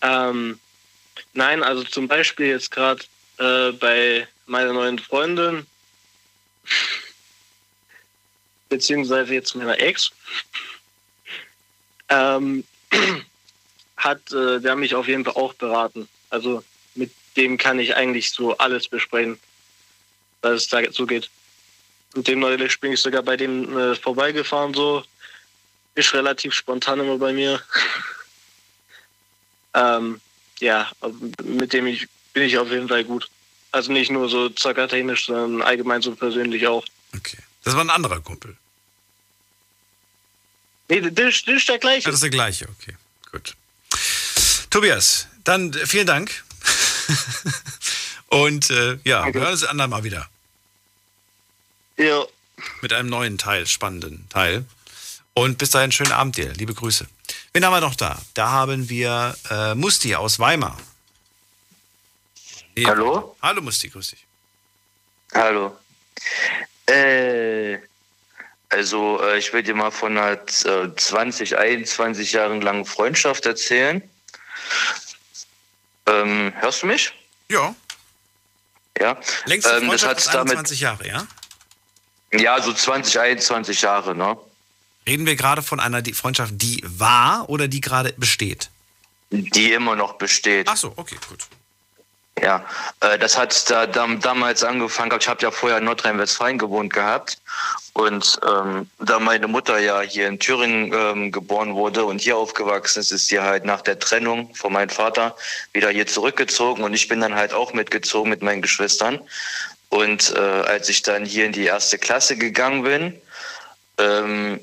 Ähm, 0.00 0.58
nein, 1.34 1.62
also 1.62 1.84
zum 1.84 2.08
Beispiel 2.08 2.46
jetzt 2.46 2.70
gerade 2.70 3.04
äh, 3.38 3.72
bei 3.72 4.26
meiner 4.50 4.72
neuen 4.72 4.98
Freundin, 4.98 5.66
beziehungsweise 8.68 9.32
jetzt 9.32 9.54
meiner 9.54 9.78
Ex, 9.78 10.10
ähm, 12.08 12.64
hat 13.96 14.32
äh, 14.32 14.60
der 14.60 14.76
mich 14.76 14.94
auf 14.94 15.06
jeden 15.06 15.24
Fall 15.24 15.34
auch 15.34 15.54
beraten. 15.54 16.08
Also 16.30 16.64
mit 16.94 17.12
dem 17.36 17.58
kann 17.58 17.78
ich 17.78 17.94
eigentlich 17.94 18.32
so 18.32 18.56
alles 18.58 18.88
besprechen, 18.88 19.38
was 20.42 20.62
es 20.62 20.68
da 20.68 20.80
so 20.90 21.06
geht. 21.06 21.30
Und 22.14 22.26
dem 22.26 22.40
neulich 22.40 22.80
bin 22.80 22.92
ich 22.92 23.00
sogar 23.00 23.22
bei 23.22 23.36
dem 23.36 23.78
äh, 23.78 23.94
vorbeigefahren, 23.94 24.74
so. 24.74 25.04
Ist 25.94 26.14
relativ 26.14 26.54
spontan 26.54 27.00
immer 27.00 27.18
bei 27.18 27.32
mir. 27.32 27.60
ähm, 29.74 30.20
ja, 30.60 30.90
mit 31.44 31.72
dem 31.72 31.86
ich, 31.86 32.08
bin 32.32 32.44
ich 32.44 32.58
auf 32.58 32.70
jeden 32.70 32.88
Fall 32.88 33.04
gut. 33.04 33.28
Also 33.72 33.92
nicht 33.92 34.10
nur 34.10 34.28
so 34.28 34.48
zockertechnisch, 34.48 35.26
sondern 35.26 35.62
allgemein 35.62 36.02
so 36.02 36.14
persönlich 36.14 36.66
auch. 36.66 36.84
Okay. 37.16 37.38
Das 37.62 37.74
war 37.74 37.82
ein 37.82 37.90
anderer 37.90 38.20
Kumpel. 38.20 38.56
Nee, 40.88 41.00
das, 41.10 41.42
ist 41.46 41.68
der 41.68 41.78
gleiche. 41.78 42.06
Das 42.06 42.14
ist 42.14 42.22
der 42.22 42.30
gleiche, 42.30 42.68
okay. 42.68 42.96
Gut. 43.30 43.54
Tobias, 44.70 45.28
dann 45.44 45.72
vielen 45.72 46.06
Dank. 46.06 46.44
Und 48.28 48.70
äh, 48.70 48.98
ja, 49.04 49.22
Danke. 49.22 49.34
wir 49.34 49.40
hören 49.42 49.52
uns 49.52 49.64
anderen 49.64 49.90
mal 49.90 50.04
wieder. 50.04 50.28
Ja. 51.96 52.24
Mit 52.80 52.92
einem 52.92 53.08
neuen 53.08 53.38
Teil, 53.38 53.66
spannenden 53.66 54.28
Teil. 54.30 54.64
Und 55.34 55.58
bis 55.58 55.70
dahin, 55.70 55.92
schönen 55.92 56.12
Abend 56.12 56.36
dir. 56.36 56.52
Liebe 56.54 56.74
Grüße. 56.74 57.06
Wen 57.52 57.64
haben 57.64 57.72
wir 57.72 57.80
noch 57.80 57.94
da? 57.94 58.20
Da 58.34 58.50
haben 58.50 58.88
wir 58.88 59.36
äh, 59.48 59.74
Musti 59.74 60.14
aus 60.14 60.38
Weimar. 60.38 60.76
Ja. 62.76 62.88
Hallo? 62.88 63.36
Hallo 63.42 63.62
Musti, 63.62 63.88
grüß 63.88 64.08
dich. 64.08 64.26
Hallo. 65.34 65.76
Äh, 66.86 67.78
also 68.68 69.20
äh, 69.22 69.38
ich 69.38 69.52
will 69.52 69.62
dir 69.62 69.74
mal 69.74 69.90
von 69.90 70.16
einer 70.16 70.40
äh, 70.64 70.94
20, 70.96 71.58
21 71.58 72.32
Jahren 72.32 72.60
langen 72.60 72.84
Freundschaft 72.84 73.46
erzählen. 73.46 74.02
Ähm, 76.06 76.52
hörst 76.56 76.82
du 76.82 76.86
mich? 76.86 77.12
Ja. 77.48 77.74
Ja. 78.98 79.18
Längste 79.46 79.70
ähm, 79.70 79.86
Freundschaft 79.86 80.18
ist 80.18 80.28
21 80.28 80.80
Jahre, 80.80 81.06
ja? 81.06 81.26
Ja, 82.32 82.62
so 82.62 82.72
20, 82.72 83.18
21 83.18 83.82
Jahre, 83.82 84.14
ne? 84.14 84.36
Reden 85.06 85.26
wir 85.26 85.34
gerade 85.34 85.62
von 85.62 85.80
einer 85.80 86.02
Freundschaft, 86.14 86.52
die 86.56 86.82
war 86.84 87.48
oder 87.48 87.66
die 87.66 87.80
gerade 87.80 88.12
besteht? 88.16 88.70
Die 89.30 89.72
immer 89.72 89.96
noch 89.96 90.14
besteht. 90.14 90.68
Ach 90.68 90.76
so, 90.76 90.92
okay, 90.96 91.16
gut. 91.28 91.46
Ja, 92.42 92.64
äh, 93.00 93.18
das 93.18 93.36
hat 93.36 93.70
da, 93.70 93.86
da, 93.86 94.06
damals 94.06 94.64
angefangen. 94.64 95.12
Ich 95.18 95.28
habe 95.28 95.42
ja 95.42 95.50
vorher 95.50 95.78
in 95.78 95.84
Nordrhein-Westfalen 95.84 96.58
gewohnt 96.58 96.92
gehabt. 96.92 97.38
Und 97.92 98.40
ähm, 98.48 98.88
da 98.98 99.18
meine 99.18 99.46
Mutter 99.46 99.78
ja 99.78 100.00
hier 100.00 100.28
in 100.28 100.38
Thüringen 100.38 100.92
ähm, 100.94 101.32
geboren 101.32 101.74
wurde 101.74 102.04
und 102.04 102.20
hier 102.20 102.36
aufgewachsen 102.36 103.00
ist, 103.00 103.10
ist 103.10 103.28
sie 103.28 103.40
halt 103.40 103.64
nach 103.64 103.82
der 103.82 103.98
Trennung 103.98 104.54
von 104.54 104.72
meinem 104.72 104.88
Vater 104.88 105.36
wieder 105.72 105.90
hier 105.90 106.06
zurückgezogen. 106.06 106.82
Und 106.82 106.94
ich 106.94 107.08
bin 107.08 107.20
dann 107.20 107.34
halt 107.34 107.52
auch 107.52 107.74
mitgezogen 107.74 108.30
mit 108.30 108.42
meinen 108.42 108.62
Geschwistern. 108.62 109.20
Und 109.90 110.32
äh, 110.34 110.38
als 110.38 110.88
ich 110.88 111.02
dann 111.02 111.24
hier 111.24 111.44
in 111.44 111.52
die 111.52 111.64
erste 111.64 111.98
Klasse 111.98 112.36
gegangen 112.36 112.84
bin, 112.84 113.20
ähm, 113.98 114.60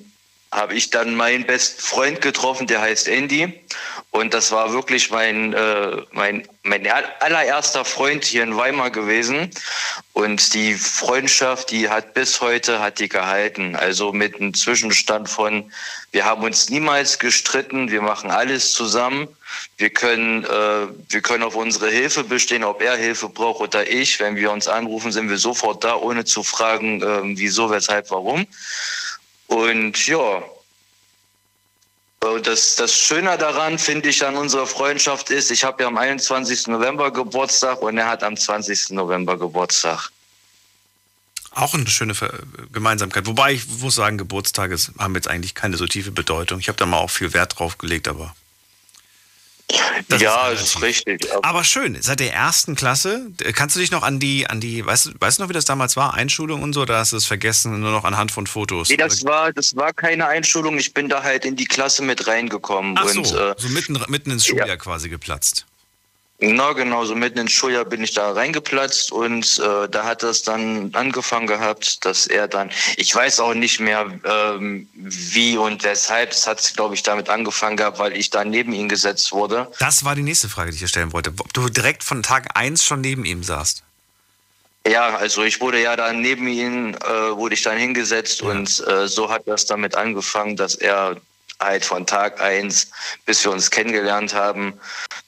habe 0.51 0.73
ich 0.73 0.89
dann 0.89 1.15
meinen 1.15 1.45
besten 1.45 1.81
Freund 1.81 2.21
getroffen, 2.21 2.67
der 2.67 2.81
heißt 2.81 3.07
Andy. 3.07 3.61
Und 4.11 4.33
das 4.33 4.51
war 4.51 4.73
wirklich 4.73 5.11
mein, 5.11 5.53
äh, 5.53 5.97
mein, 6.11 6.47
mein 6.63 6.87
allererster 7.19 7.85
Freund 7.85 8.25
hier 8.25 8.43
in 8.43 8.57
Weimar 8.57 8.89
gewesen. 8.89 9.51
Und 10.13 10.53
die 10.53 10.73
Freundschaft, 10.73 11.69
die 11.69 11.89
hat 11.89 12.13
bis 12.13 12.41
heute, 12.41 12.79
hat 12.79 12.99
die 12.99 13.09
gehalten. 13.09 13.75
Also 13.75 14.13
mit 14.13 14.35
einem 14.35 14.53
Zwischenstand 14.53 15.29
von, 15.29 15.71
wir 16.11 16.25
haben 16.25 16.43
uns 16.43 16.69
niemals 16.69 17.19
gestritten, 17.19 17.91
wir 17.91 18.01
machen 18.01 18.31
alles 18.31 18.71
zusammen. 18.71 19.27
Wir 19.77 19.91
können, 19.91 20.45
äh, 20.45 20.87
wir 21.09 21.21
können 21.21 21.43
auf 21.43 21.55
unsere 21.55 21.89
Hilfe 21.89 22.23
bestehen, 22.23 22.63
ob 22.63 22.81
er 22.81 22.95
Hilfe 22.95 23.29
braucht 23.29 23.61
oder 23.61 23.87
ich. 23.87 24.19
Wenn 24.19 24.35
wir 24.35 24.51
uns 24.51 24.67
anrufen, 24.67 25.11
sind 25.11 25.29
wir 25.29 25.37
sofort 25.37 25.83
da, 25.83 25.95
ohne 25.95 26.25
zu 26.25 26.43
fragen, 26.43 27.03
äh, 27.03 27.37
wieso, 27.37 27.69
weshalb, 27.69 28.09
warum. 28.09 28.47
Und 29.47 30.07
ja, 30.07 30.43
das, 32.37 32.75
das 32.75 32.93
Schöne 32.97 33.37
daran, 33.37 33.79
finde 33.79 34.09
ich, 34.09 34.25
an 34.25 34.35
unserer 34.35 34.67
Freundschaft 34.67 35.29
ist, 35.29 35.51
ich 35.51 35.63
habe 35.63 35.83
ja 35.83 35.87
am 35.87 35.97
21. 35.97 36.67
November 36.67 37.11
Geburtstag 37.11 37.81
und 37.81 37.97
er 37.97 38.07
hat 38.07 38.23
am 38.23 38.35
20. 38.35 38.91
November 38.91 39.37
Geburtstag. 39.37 40.11
Auch 41.51 41.73
eine 41.73 41.87
schöne 41.87 42.13
Gemeinsamkeit. 42.71 43.25
Wobei 43.25 43.53
ich 43.53 43.67
muss 43.79 43.95
sagen, 43.95 44.17
Geburtstage 44.17 44.77
haben 44.99 45.15
jetzt 45.15 45.27
eigentlich 45.27 45.55
keine 45.55 45.77
so 45.77 45.87
tiefe 45.87 46.11
Bedeutung. 46.11 46.59
Ich 46.59 46.67
habe 46.67 46.77
da 46.77 46.85
mal 46.85 46.97
auch 46.97 47.09
viel 47.09 47.33
Wert 47.33 47.57
drauf 47.57 47.79
gelegt, 47.79 48.07
aber 48.07 48.35
das 50.07 50.21
ja, 50.21 50.49
ist, 50.49 50.61
ist 50.61 50.81
richtig. 50.81 51.27
Aber 51.41 51.63
schön, 51.63 51.97
seit 52.01 52.19
der 52.19 52.33
ersten 52.33 52.75
Klasse, 52.75 53.27
kannst 53.53 53.75
du 53.75 53.79
dich 53.79 53.91
noch 53.91 54.03
an 54.03 54.19
die, 54.19 54.47
an 54.47 54.61
die, 54.61 54.85
weißt, 54.85 55.19
weißt 55.19 55.39
du 55.39 55.43
noch, 55.43 55.49
wie 55.49 55.53
das 55.53 55.65
damals 55.65 55.97
war, 55.97 56.13
Einschulung 56.13 56.61
und 56.63 56.73
so, 56.73 56.81
oder 56.81 56.99
hast 56.99 57.11
du 57.11 57.17
es 57.17 57.25
vergessen, 57.25 57.79
nur 57.79 57.91
noch 57.91 58.05
anhand 58.05 58.31
von 58.31 58.47
Fotos? 58.47 58.89
Nee, 58.89 58.97
das 58.97 59.25
war, 59.25 59.51
das 59.51 59.75
war 59.75 59.91
keine 59.91 60.27
Einschulung, 60.27 60.77
ich 60.77 60.93
bin 60.93 61.09
da 61.09 61.23
halt 61.23 61.43
in 61.43 61.55
die 61.55 61.65
Klasse 61.65 62.03
mit 62.03 62.27
reingekommen. 62.27 62.95
Ach 62.97 63.03
und, 63.13 63.27
so, 63.27 63.37
äh, 63.37 63.55
so 63.57 63.67
mitten, 63.69 63.99
mitten 64.07 64.31
ins 64.31 64.45
Schuljahr 64.45 64.67
ja. 64.67 64.77
quasi 64.77 65.09
geplatzt. 65.09 65.65
Na 66.39 66.73
genau, 66.73 67.03
so 67.03 67.15
mitten 67.15 67.39
ins 67.39 67.51
Schuljahr 67.51 67.83
bin 67.83 68.03
ich 68.03 68.13
da 68.13 68.31
reingeplatzt 68.31 69.11
und 69.11 69.57
äh, 69.57 69.89
da 69.89 70.03
hat 70.03 70.21
das 70.21 70.43
dann 70.43 70.91
angefangen 70.93 71.47
gehabt, 71.47 72.05
dass 72.05 72.27
er 72.27 72.47
dann, 72.47 72.69
ich 72.95 73.13
weiß 73.13 73.39
auch 73.39 73.55
nicht 73.55 73.79
mehr 73.79 74.05
ähm, 74.23 74.87
wie 74.93 75.57
und 75.57 75.83
weshalb, 75.83 76.31
es 76.31 76.45
hat 76.45 76.73
glaube 76.75 76.93
ich 76.93 77.01
damit 77.01 77.29
angefangen 77.29 77.75
gehabt, 77.75 77.97
weil 77.97 78.15
ich 78.15 78.29
da 78.29 78.45
neben 78.45 78.71
ihm 78.73 78.87
gesetzt 78.87 79.31
wurde. 79.31 79.67
Das 79.79 80.05
war 80.05 80.13
die 80.13 80.21
nächste 80.21 80.47
Frage, 80.47 80.69
die 80.69 80.75
ich 80.75 80.81
dir 80.81 80.87
stellen 80.87 81.11
wollte. 81.11 81.33
Ob 81.39 81.51
du 81.53 81.69
direkt 81.69 82.03
von 82.03 82.21
Tag 82.21 82.49
1 82.53 82.83
schon 82.83 83.01
neben 83.01 83.25
ihm 83.25 83.41
saßt? 83.41 83.81
Ja, 84.87 85.17
also 85.17 85.43
ich 85.43 85.59
wurde 85.59 85.81
ja 85.81 85.95
dann 85.95 86.21
neben 86.21 86.47
ihm, 86.47 86.93
äh, 86.93 87.35
wurde 87.35 87.55
ich 87.55 87.63
dann 87.63 87.77
hingesetzt 87.77 88.41
ja. 88.41 88.49
und 88.49 88.87
äh, 88.87 89.07
so 89.07 89.29
hat 89.31 89.47
das 89.47 89.65
damit 89.65 89.95
angefangen, 89.95 90.55
dass 90.55 90.75
er 90.75 91.17
halt 91.59 91.85
von 91.85 92.05
Tag 92.05 92.41
eins, 92.41 92.91
bis 93.25 93.43
wir 93.43 93.51
uns 93.51 93.71
kennengelernt 93.71 94.33
haben, 94.33 94.73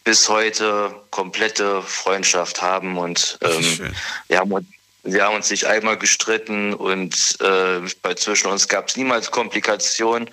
bis 0.03 0.29
heute 0.29 0.95
komplette 1.11 1.81
Freundschaft 1.81 2.61
haben 2.61 2.97
und 2.97 3.37
ähm, 3.41 3.93
wir, 4.27 4.37
haben, 4.37 4.67
wir 5.03 5.23
haben 5.23 5.35
uns 5.35 5.49
nicht 5.49 5.65
einmal 5.65 5.97
gestritten 5.97 6.73
und 6.73 7.37
äh, 7.41 7.79
bei 8.01 8.13
zwischen 8.13 8.47
uns 8.47 8.67
gab 8.67 8.89
es 8.89 8.97
niemals 8.97 9.31
Komplikationen. 9.31 10.29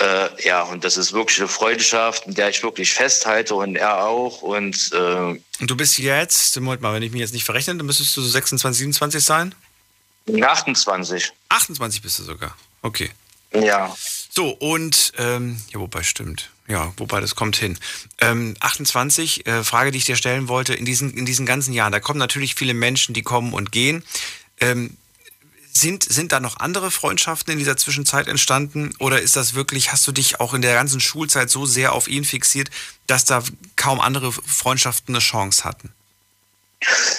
Äh, 0.00 0.46
ja, 0.46 0.62
und 0.62 0.84
das 0.84 0.96
ist 0.96 1.12
wirklich 1.12 1.40
eine 1.40 1.48
Freundschaft, 1.48 2.26
in 2.26 2.34
der 2.34 2.50
ich 2.50 2.62
wirklich 2.62 2.92
festhalte 2.92 3.56
und 3.56 3.74
er 3.74 4.04
auch. 4.04 4.42
Und, 4.42 4.92
äh, 4.92 4.96
und 4.96 5.42
du 5.60 5.76
bist 5.76 5.98
jetzt, 5.98 6.58
Moment 6.60 6.82
mal, 6.82 6.94
wenn 6.94 7.02
ich 7.02 7.10
mich 7.10 7.20
jetzt 7.20 7.34
nicht 7.34 7.44
verrechne, 7.44 7.74
dann 7.76 7.86
müsstest 7.86 8.16
du 8.16 8.22
so 8.22 8.28
26, 8.28 8.78
27 8.78 9.24
sein? 9.24 9.54
28. 10.40 11.32
28 11.48 12.02
bist 12.02 12.18
du 12.20 12.22
sogar. 12.22 12.56
Okay. 12.82 13.10
Ja. 13.52 13.96
So, 14.38 14.50
und, 14.50 15.14
ähm, 15.18 15.60
ja, 15.72 15.80
wobei 15.80 16.04
stimmt. 16.04 16.50
Ja, 16.68 16.92
wobei 16.96 17.20
das 17.20 17.34
kommt 17.34 17.56
hin. 17.56 17.76
Ähm, 18.20 18.54
28, 18.60 19.48
äh, 19.48 19.64
Frage, 19.64 19.90
die 19.90 19.98
ich 19.98 20.04
dir 20.04 20.14
stellen 20.14 20.46
wollte, 20.46 20.74
in 20.74 20.84
diesen, 20.84 21.12
in 21.12 21.26
diesen 21.26 21.44
ganzen 21.44 21.74
Jahren, 21.74 21.90
da 21.90 21.98
kommen 21.98 22.20
natürlich 22.20 22.54
viele 22.54 22.72
Menschen, 22.72 23.14
die 23.14 23.22
kommen 23.22 23.52
und 23.52 23.72
gehen. 23.72 24.04
Ähm, 24.60 24.96
sind, 25.72 26.04
sind 26.04 26.30
da 26.30 26.38
noch 26.38 26.58
andere 26.58 26.92
Freundschaften 26.92 27.52
in 27.52 27.58
dieser 27.58 27.76
Zwischenzeit 27.76 28.28
entstanden? 28.28 28.92
Oder 29.00 29.20
ist 29.20 29.34
das 29.34 29.54
wirklich, 29.54 29.90
hast 29.90 30.06
du 30.06 30.12
dich 30.12 30.38
auch 30.38 30.54
in 30.54 30.62
der 30.62 30.74
ganzen 30.74 31.00
Schulzeit 31.00 31.50
so 31.50 31.66
sehr 31.66 31.92
auf 31.92 32.06
ihn 32.06 32.24
fixiert, 32.24 32.70
dass 33.08 33.24
da 33.24 33.42
kaum 33.74 33.98
andere 33.98 34.30
Freundschaften 34.30 35.16
eine 35.16 35.20
Chance 35.20 35.64
hatten? 35.64 35.92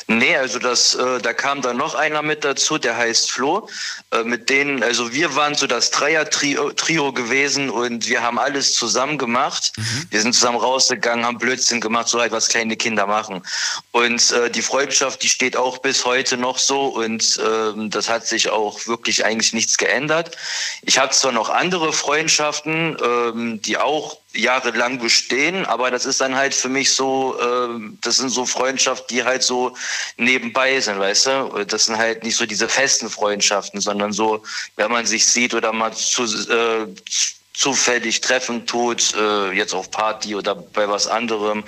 Nee, 0.07 0.37
also 0.37 0.57
das, 0.57 0.95
äh, 0.95 1.19
da 1.19 1.33
kam 1.33 1.61
dann 1.61 1.77
noch 1.77 1.93
einer 1.93 2.21
mit 2.21 2.45
dazu, 2.45 2.77
der 2.77 2.95
heißt 2.95 3.29
Flo. 3.29 3.67
Äh, 4.11 4.23
mit 4.23 4.49
denen, 4.49 4.81
also 4.81 5.11
wir 5.13 5.35
waren 5.35 5.53
so 5.53 5.67
das 5.67 5.91
Dreier-Trio 5.91 6.71
Trio 6.71 7.11
gewesen 7.11 7.69
und 7.69 8.07
wir 8.07 8.23
haben 8.23 8.39
alles 8.39 8.73
zusammen 8.73 9.17
gemacht. 9.17 9.73
Mhm. 9.75 10.07
Wir 10.09 10.21
sind 10.21 10.33
zusammen 10.33 10.57
rausgegangen, 10.57 11.25
haben 11.25 11.37
Blödsinn 11.37 11.81
gemacht, 11.81 12.07
so 12.07 12.19
halt 12.19 12.31
was 12.31 12.47
kleine 12.47 12.77
Kinder 12.77 13.05
machen. 13.05 13.43
Und 13.91 14.31
äh, 14.31 14.49
die 14.49 14.61
Freundschaft, 14.61 15.21
die 15.23 15.29
steht 15.29 15.57
auch 15.57 15.79
bis 15.79 16.05
heute 16.05 16.37
noch 16.37 16.57
so 16.57 16.85
und 16.87 17.39
ähm, 17.45 17.89
das 17.89 18.07
hat 18.07 18.25
sich 18.25 18.49
auch 18.49 18.87
wirklich 18.87 19.25
eigentlich 19.25 19.53
nichts 19.53 19.77
geändert. 19.77 20.37
Ich 20.83 20.97
habe 20.97 21.11
zwar 21.11 21.33
noch 21.33 21.49
andere 21.49 21.91
Freundschaften, 21.91 22.97
ähm, 23.03 23.61
die 23.61 23.77
auch 23.77 24.17
jahrelang 24.41 24.99
bestehen, 24.99 25.65
aber 25.65 25.91
das 25.91 26.05
ist 26.05 26.21
dann 26.21 26.35
halt 26.35 26.53
für 26.53 26.69
mich 26.69 26.91
so, 26.93 27.37
äh, 27.39 27.79
das 28.01 28.17
sind 28.17 28.29
so 28.29 28.45
Freundschaften, 28.45 29.07
die 29.09 29.23
halt 29.23 29.43
so 29.43 29.75
nebenbei 30.17 30.79
sind, 30.79 30.99
weißt 30.99 31.25
du? 31.27 31.65
Das 31.67 31.85
sind 31.85 31.97
halt 31.97 32.23
nicht 32.23 32.35
so 32.35 32.45
diese 32.45 32.67
festen 32.67 33.09
Freundschaften, 33.09 33.81
sondern 33.81 34.11
so, 34.11 34.43
wenn 34.75 34.91
man 34.91 35.05
sich 35.05 35.25
sieht 35.25 35.53
oder 35.53 35.73
mal 35.73 35.93
zu, 35.93 36.23
äh, 36.23 36.87
zufällig 37.59 38.21
treffen 38.21 38.65
tut, 38.65 39.13
äh, 39.15 39.51
jetzt 39.51 39.73
auf 39.73 39.91
Party 39.91 40.33
oder 40.33 40.55
bei 40.55 40.87
was 40.87 41.07
anderem. 41.07 41.65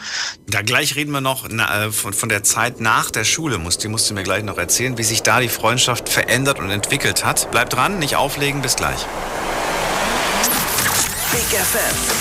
Da 0.48 0.62
gleich 0.62 0.96
reden 0.96 1.12
wir 1.12 1.20
noch 1.20 1.48
na, 1.50 1.88
äh, 1.88 1.92
von, 1.92 2.14
von 2.14 2.30
der 2.30 2.44
Zeit 2.44 2.80
nach 2.80 3.12
der 3.12 3.26
Schule, 3.26 3.58
musst, 3.58 3.84
die 3.84 3.90
musst 3.90 4.10
du 4.10 4.14
mir 4.14 4.24
gleich 4.24 4.44
noch 4.44 4.58
erzählen, 4.58 4.98
wie 4.98 5.04
sich 5.04 5.22
da 5.22 5.42
die 5.42 5.50
Freundschaft 5.50 6.08
verändert 6.08 6.60
und 6.60 6.70
entwickelt 6.70 7.26
hat. 7.26 7.52
Bleib 7.52 7.70
dran, 7.72 8.00
nicht 8.00 8.16
auflegen, 8.16 8.62
bis 8.62 8.78
gleich. 8.78 9.06
Big 11.34 11.60
FM. 11.60 12.21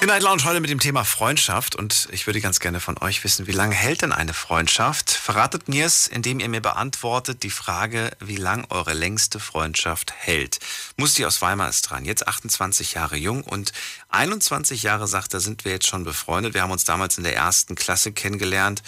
Die 0.00 0.06
Night 0.06 0.22
Lounge 0.22 0.44
heute 0.44 0.60
mit 0.60 0.70
dem 0.70 0.80
Thema 0.80 1.04
Freundschaft 1.04 1.76
und 1.76 2.08
ich 2.10 2.26
würde 2.26 2.40
ganz 2.40 2.58
gerne 2.58 2.80
von 2.80 2.96
euch 3.02 3.22
wissen, 3.22 3.46
wie 3.46 3.52
lange 3.52 3.74
hält 3.74 4.00
denn 4.00 4.12
eine 4.12 4.32
Freundschaft? 4.32 5.10
Verratet 5.10 5.68
mir 5.68 5.84
es, 5.84 6.06
indem 6.06 6.40
ihr 6.40 6.48
mir 6.48 6.62
beantwortet 6.62 7.42
die 7.42 7.50
Frage, 7.50 8.10
wie 8.18 8.36
lang 8.36 8.64
eure 8.70 8.94
längste 8.94 9.38
Freundschaft 9.38 10.14
hält. 10.16 10.58
Musti 10.96 11.26
aus 11.26 11.42
Weimar 11.42 11.68
ist 11.68 11.82
dran, 11.82 12.06
jetzt 12.06 12.26
28 12.26 12.94
Jahre 12.94 13.18
jung 13.18 13.44
und 13.44 13.74
21 14.08 14.82
Jahre, 14.82 15.06
sagt 15.06 15.34
er, 15.34 15.40
sind 15.40 15.66
wir 15.66 15.72
jetzt 15.72 15.86
schon 15.86 16.04
befreundet. 16.04 16.54
Wir 16.54 16.62
haben 16.62 16.70
uns 16.70 16.84
damals 16.84 17.18
in 17.18 17.24
der 17.24 17.36
ersten 17.36 17.74
Klasse 17.74 18.10
kennengelernt 18.12 18.82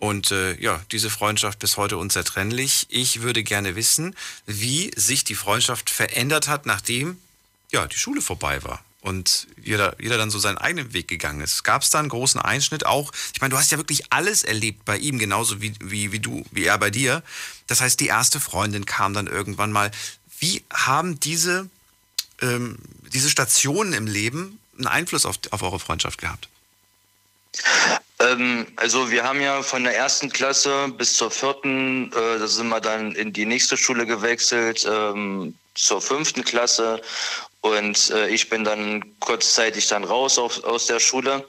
und 0.00 0.32
äh, 0.32 0.60
ja, 0.60 0.82
diese 0.90 1.10
Freundschaft 1.10 1.60
bis 1.60 1.76
heute 1.76 1.96
unzertrennlich. 1.96 2.88
Ich 2.88 3.22
würde 3.22 3.44
gerne 3.44 3.76
wissen, 3.76 4.16
wie 4.46 4.90
sich 4.96 5.22
die 5.22 5.36
Freundschaft 5.36 5.90
verändert 5.90 6.48
hat, 6.48 6.66
nachdem 6.66 7.20
ja, 7.70 7.86
die 7.86 7.98
Schule 7.98 8.20
vorbei 8.20 8.64
war 8.64 8.82
und 9.06 9.46
jeder, 9.62 9.94
jeder 10.00 10.18
dann 10.18 10.30
so 10.30 10.40
seinen 10.40 10.58
eigenen 10.58 10.92
Weg 10.92 11.06
gegangen 11.06 11.40
ist. 11.40 11.62
Gab 11.62 11.82
es 11.82 11.90
da 11.90 12.00
einen 12.00 12.08
großen 12.08 12.40
Einschnitt 12.40 12.84
auch? 12.84 13.12
Ich 13.32 13.40
meine, 13.40 13.52
du 13.52 13.56
hast 13.56 13.70
ja 13.70 13.78
wirklich 13.78 14.12
alles 14.12 14.42
erlebt 14.42 14.84
bei 14.84 14.96
ihm, 14.98 15.20
genauso 15.20 15.62
wie, 15.62 15.74
wie, 15.78 16.10
wie 16.10 16.18
du, 16.18 16.44
wie 16.50 16.64
er 16.64 16.76
bei 16.76 16.90
dir. 16.90 17.22
Das 17.68 17.80
heißt, 17.80 18.00
die 18.00 18.08
erste 18.08 18.40
Freundin 18.40 18.84
kam 18.84 19.14
dann 19.14 19.28
irgendwann 19.28 19.70
mal. 19.70 19.92
Wie 20.40 20.64
haben 20.72 21.20
diese, 21.20 21.70
ähm, 22.42 22.78
diese 23.12 23.30
Stationen 23.30 23.92
im 23.92 24.08
Leben 24.08 24.58
einen 24.76 24.88
Einfluss 24.88 25.24
auf, 25.24 25.36
auf 25.52 25.62
eure 25.62 25.78
Freundschaft 25.78 26.20
gehabt? 26.20 26.48
Ähm, 28.18 28.66
also 28.74 29.12
wir 29.12 29.22
haben 29.22 29.40
ja 29.40 29.62
von 29.62 29.84
der 29.84 29.96
ersten 29.96 30.32
Klasse 30.32 30.88
bis 30.88 31.14
zur 31.14 31.30
vierten, 31.30 32.10
äh, 32.12 32.40
da 32.40 32.46
sind 32.48 32.68
wir 32.70 32.80
dann 32.80 33.12
in 33.12 33.32
die 33.32 33.46
nächste 33.46 33.76
Schule 33.76 34.04
gewechselt, 34.04 34.84
ähm, 34.90 35.54
zur 35.76 36.02
fünften 36.02 36.42
Klasse 36.42 37.00
und 37.66 38.10
äh, 38.10 38.28
ich 38.28 38.48
bin 38.48 38.64
dann 38.64 39.04
kurzzeitig 39.20 39.88
dann 39.88 40.04
raus 40.04 40.38
auf, 40.38 40.64
aus 40.64 40.86
der 40.86 41.00
Schule. 41.00 41.44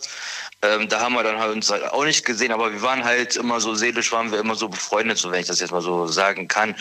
Ähm, 0.63 0.89
da 0.89 0.99
haben 1.01 1.13
wir 1.13 1.21
dann 1.21 1.37
halt 1.37 1.53
uns 1.53 1.69
halt 1.69 1.83
auch 1.83 2.03
nicht 2.03 2.25
gesehen, 2.25 2.51
aber 2.51 2.71
wir 2.71 2.81
waren 2.81 3.03
halt 3.03 3.35
immer 3.35 3.59
so 3.59 3.75
seelisch, 3.75 4.11
waren 4.11 4.31
wir 4.31 4.39
immer 4.39 4.55
so 4.55 4.67
befreundet, 4.67 5.19
so 5.19 5.31
wenn 5.31 5.41
ich 5.41 5.47
das 5.47 5.59
jetzt 5.59 5.71
mal 5.71 5.83
so 5.83 6.07
sagen 6.07 6.47
kann. 6.47 6.75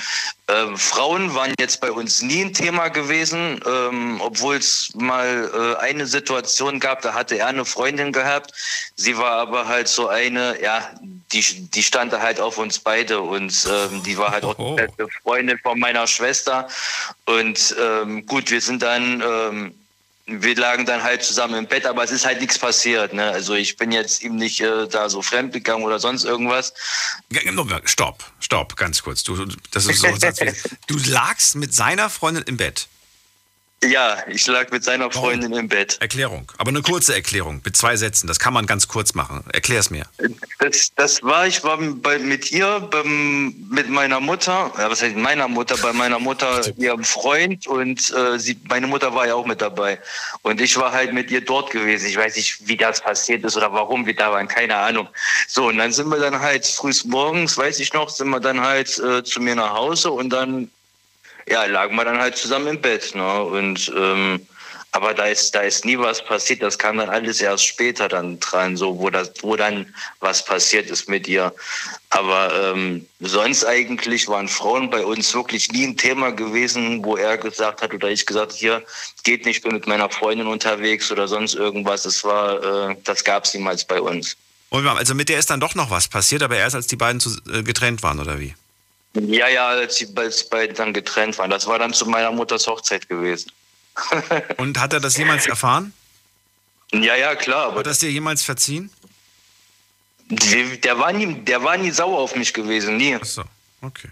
Ähm, 0.49 0.79
Frauen 0.79 1.35
waren 1.35 1.53
jetzt 1.61 1.83
bei 1.83 1.93
uns 1.93 2.23
nie 2.23 2.43
ein 2.43 2.55
Thema 2.55 2.89
gewesen, 2.89 3.61
ähm, 3.67 4.19
obwohl 4.23 4.57
es 4.57 4.95
mal 4.95 5.51
äh, 5.53 5.83
eine 5.83 6.07
Situation 6.07 6.81
gab, 6.81 7.03
da 7.03 7.13
hatte 7.13 7.37
er 7.37 7.49
eine 7.49 7.67
Freundin 7.67 8.13
gehabt. 8.13 8.53
Sie 8.95 9.19
war 9.19 9.33
aber 9.33 9.69
halt 9.69 9.89
so 9.89 10.09
eine, 10.09 10.61
ja, 10.63 10.89
die, 11.33 11.43
die 11.43 11.83
stand 11.83 12.15
da 12.15 12.23
halt 12.23 12.41
auf 12.41 12.57
uns 12.57 12.79
beide 12.79 13.21
und 13.21 13.69
ähm, 13.71 14.03
die 14.05 14.17
war 14.17 14.31
halt 14.31 14.45
auch 14.45 14.59
oh. 14.59 14.71
die 14.71 14.87
beste 14.87 15.07
Freundin 15.23 15.59
von 15.59 15.79
meiner 15.79 16.07
Schwester. 16.07 16.67
Und 17.27 17.77
ähm, 17.79 18.25
gut, 18.25 18.51
wir 18.51 18.63
sind 18.63 18.83
dann 18.83 19.21
ähm, 19.21 19.75
wir 20.27 20.57
lagen 20.57 20.87
dann 20.87 21.03
halt 21.03 21.23
zusammen 21.23 21.55
im 21.55 21.67
Bett, 21.67 21.87
aber 21.87 22.03
es 22.03 22.11
ist 22.11 22.27
halt 22.27 22.41
nichts 22.41 22.59
passiert. 22.59 23.13
Ne? 23.13 23.31
Also 23.31 23.55
ich 23.55 23.77
bin 23.77 23.93
jetzt 23.93 24.23
ihm 24.23 24.35
nicht 24.37 24.61
äh, 24.61 24.89
da 24.89 25.09
so 25.09 25.23
fremdgegangen 25.23 25.85
oder 25.85 26.01
sonst 26.01 26.25
irgendwas. 26.25 26.75
Stopp, 27.85 28.25
stopp, 28.41 28.77
ganz 28.77 29.03
kurz. 29.03 29.23
Du, 29.23 29.47
das 29.71 29.87
ist 29.87 30.01
so, 30.01 30.09
du 30.89 30.99
lagst 31.11 31.55
mit 31.55 31.73
seiner 31.73 32.11
Freundin 32.11 32.43
im 32.45 32.57
Bett. 32.57 32.89
Ja, 33.85 34.17
ich 34.27 34.47
lag 34.47 34.71
mit 34.71 34.85
seiner 34.85 35.11
Freundin 35.11 35.53
im 35.53 35.69
Bett. 35.69 35.99
Erklärung, 36.01 36.51
aber 36.57 36.71
eine 36.71 36.81
kurze 36.81 37.15
Erklärung 37.15 37.61
mit 37.63 37.77
zwei 37.77 37.97
Sätzen. 37.97 38.27
Das 38.27 38.39
kann 38.39 38.55
man 38.55 38.67
ganz 38.67 38.89
kurz 38.89 39.13
machen. 39.13 39.45
Erklär 39.53 39.81
es 39.81 39.91
mir. 39.91 40.07
Das, 40.59 40.93
das 40.95 41.23
war, 41.23 41.47
ich 41.47 41.63
war 41.63 41.77
bei, 41.77 42.19
mit 42.19 42.51
ihr, 42.51 42.81
beim, 42.91 43.55
mit 43.71 43.91
meiner 43.91 44.19
Mutter, 44.19 44.73
ja, 44.79 44.91
was 44.91 45.03
heißt 45.03 45.15
meiner 45.15 45.47
Mutter, 45.47 45.77
bei 45.77 45.93
meiner 45.93 46.19
Mutter, 46.19 46.63
ihrem 46.79 47.05
Freund 47.05 47.67
und 47.67 48.13
äh, 48.15 48.39
sie, 48.39 48.59
meine 48.69 48.87
Mutter 48.87 49.15
war 49.15 49.27
ja 49.27 49.35
auch 49.35 49.47
mit 49.47 49.61
dabei. 49.61 49.99
Und 50.41 50.61
ich 50.61 50.77
war 50.79 50.93
halt 50.93 51.13
mit 51.13 51.31
ihr 51.31 51.43
dort 51.43 51.71
gewesen. 51.71 52.07
Ich 52.07 52.17
weiß 52.17 52.35
nicht, 52.37 52.67
wie 52.67 52.79
das 52.79 53.03
passiert 53.03 53.45
ist 53.45 53.59
oder 53.59 53.73
warum 53.75 54.07
wir 54.07 54.17
da 54.17 54.33
waren, 54.33 54.49
keine 54.49 54.77
Ahnung. 54.77 55.09
So, 55.49 55.69
und 55.69 55.77
dann 55.77 55.93
sind 55.93 56.09
wir 56.09 56.19
dann 56.19 56.41
halt 56.41 56.67
früh 56.67 56.93
morgens, 57.05 57.59
weiß 57.59 57.79
ich 57.81 57.93
noch, 57.93 58.09
sind 58.09 58.31
wir 58.31 58.41
dann 58.41 58.61
halt 58.61 58.99
äh, 58.99 59.23
zu 59.23 59.41
mir 59.41 59.55
nach 59.55 59.75
Hause 59.75 60.13
und 60.13 60.31
dann 60.31 60.71
ja, 61.49 61.65
lagen 61.67 61.97
wir 61.97 62.05
dann 62.05 62.19
halt 62.19 62.37
zusammen 62.37 62.69
im 62.69 62.81
Bett. 62.81 63.15
Ne? 63.15 63.43
Und 63.43 63.93
ähm, 63.97 64.47
aber 64.97 65.13
da 65.13 65.27
ist, 65.27 65.55
da 65.55 65.61
ist 65.61 65.85
nie 65.85 65.99
was 65.99 66.25
passiert. 66.25 66.63
Das 66.63 66.79
kam 66.79 66.97
dann 66.97 67.11
alles 67.11 67.43
erst 67.43 67.67
später 67.67 68.09
dann 68.09 68.41
dran, 68.41 68.79
so 68.79 68.99
wo 68.99 69.11
das, 69.11 69.31
wo 69.43 69.55
dann 69.55 69.95
was 70.21 70.43
passiert 70.43 70.89
ist 70.89 71.07
mit 71.07 71.29
ihr. 71.29 71.55
Aber 72.09 72.73
ähm, 72.73 73.07
sonst 73.21 73.67
eigentlich 73.67 74.27
waren 74.27 74.49
Frauen 74.49 74.89
bei 74.89 75.05
uns 75.05 75.35
wirklich 75.35 75.71
nie 75.71 75.87
ein 75.87 75.99
Thema 75.99 76.31
gewesen, 76.33 77.05
wo 77.05 77.19
er 77.19 77.37
gesagt 77.37 77.83
hat 77.83 77.93
oder 77.93 78.09
ich 78.09 78.25
gesagt 78.25 78.53
hier 78.53 78.83
geht 79.23 79.45
nicht, 79.45 79.63
bin 79.63 79.75
mit 79.75 79.87
meiner 79.87 80.09
Freundin 80.09 80.47
unterwegs 80.47 81.13
oder 81.13 81.29
sonst 81.29 81.55
irgendwas. 81.55 82.07
Es 82.07 82.25
war, 82.25 82.91
äh, 82.91 82.97
das 83.05 83.23
gab 83.23 83.45
es 83.45 83.53
niemals 83.53 83.85
bei 83.85 84.01
uns. 84.01 84.35
also 84.97 85.15
mit 85.15 85.29
der 85.29 85.39
ist 85.39 85.51
dann 85.51 85.61
doch 85.61 85.75
noch 85.75 85.91
was 85.91 86.09
passiert, 86.09 86.43
aber 86.43 86.57
erst 86.57 86.75
als 86.75 86.87
die 86.87 86.97
beiden 86.97 87.21
äh, 87.53 87.63
getrennt 87.63 88.03
waren 88.03 88.19
oder 88.19 88.41
wie? 88.41 88.55
Ja, 89.21 89.49
ja, 89.49 89.69
als 89.69 89.97
die 89.97 90.07
beiden 90.07 90.77
dann 90.77 90.93
getrennt 90.93 91.39
waren. 91.39 91.51
Das 91.51 91.67
war 91.67 91.79
dann 91.79 91.93
zu 91.95 92.07
meiner 92.07 92.33
Mutters 92.33 92.67
Hochzeit 92.67 93.09
gewesen. 93.09 93.51
Und 94.59 94.79
hat 94.79 94.93
er 94.93 95.01
das 95.01 95.17
jemals 95.17 95.47
erfahren? 95.47 95.93
Ja, 96.93 97.15
ja, 97.17 97.35
klar. 97.35 97.69
Aber 97.69 97.79
hat 97.79 97.87
das 97.87 97.99
dir 97.99 98.11
jemals 98.11 98.43
verziehen? 98.43 98.91
Der 100.29 100.99
war 100.99 101.13
nie, 101.13 101.35
der 101.35 101.63
war 101.63 101.77
nie 101.77 101.91
sauer 101.91 102.19
auf 102.19 102.37
mich 102.37 102.53
gewesen, 102.53 102.97
nie. 102.97 103.15
Ach 103.15 103.25
so, 103.25 103.45
okay. 103.81 104.09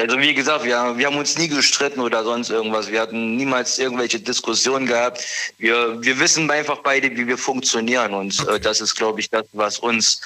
Also 0.00 0.18
wie 0.18 0.34
gesagt, 0.34 0.64
wir, 0.64 0.96
wir 0.96 1.06
haben 1.06 1.16
uns 1.16 1.38
nie 1.38 1.48
gestritten 1.48 2.00
oder 2.00 2.24
sonst 2.24 2.50
irgendwas. 2.50 2.90
Wir 2.90 3.00
hatten 3.00 3.36
niemals 3.36 3.78
irgendwelche 3.78 4.20
Diskussionen 4.20 4.86
gehabt. 4.86 5.24
Wir, 5.58 6.02
wir 6.02 6.18
wissen 6.18 6.50
einfach 6.50 6.78
beide, 6.78 7.10
wie 7.16 7.26
wir 7.26 7.38
funktionieren. 7.38 8.14
Und 8.14 8.38
äh, 8.38 8.42
okay. 8.42 8.56
äh, 8.56 8.60
das 8.60 8.80
ist, 8.80 8.94
glaube 8.94 9.20
ich, 9.20 9.30
das, 9.30 9.44
was 9.52 9.78
uns 9.78 10.20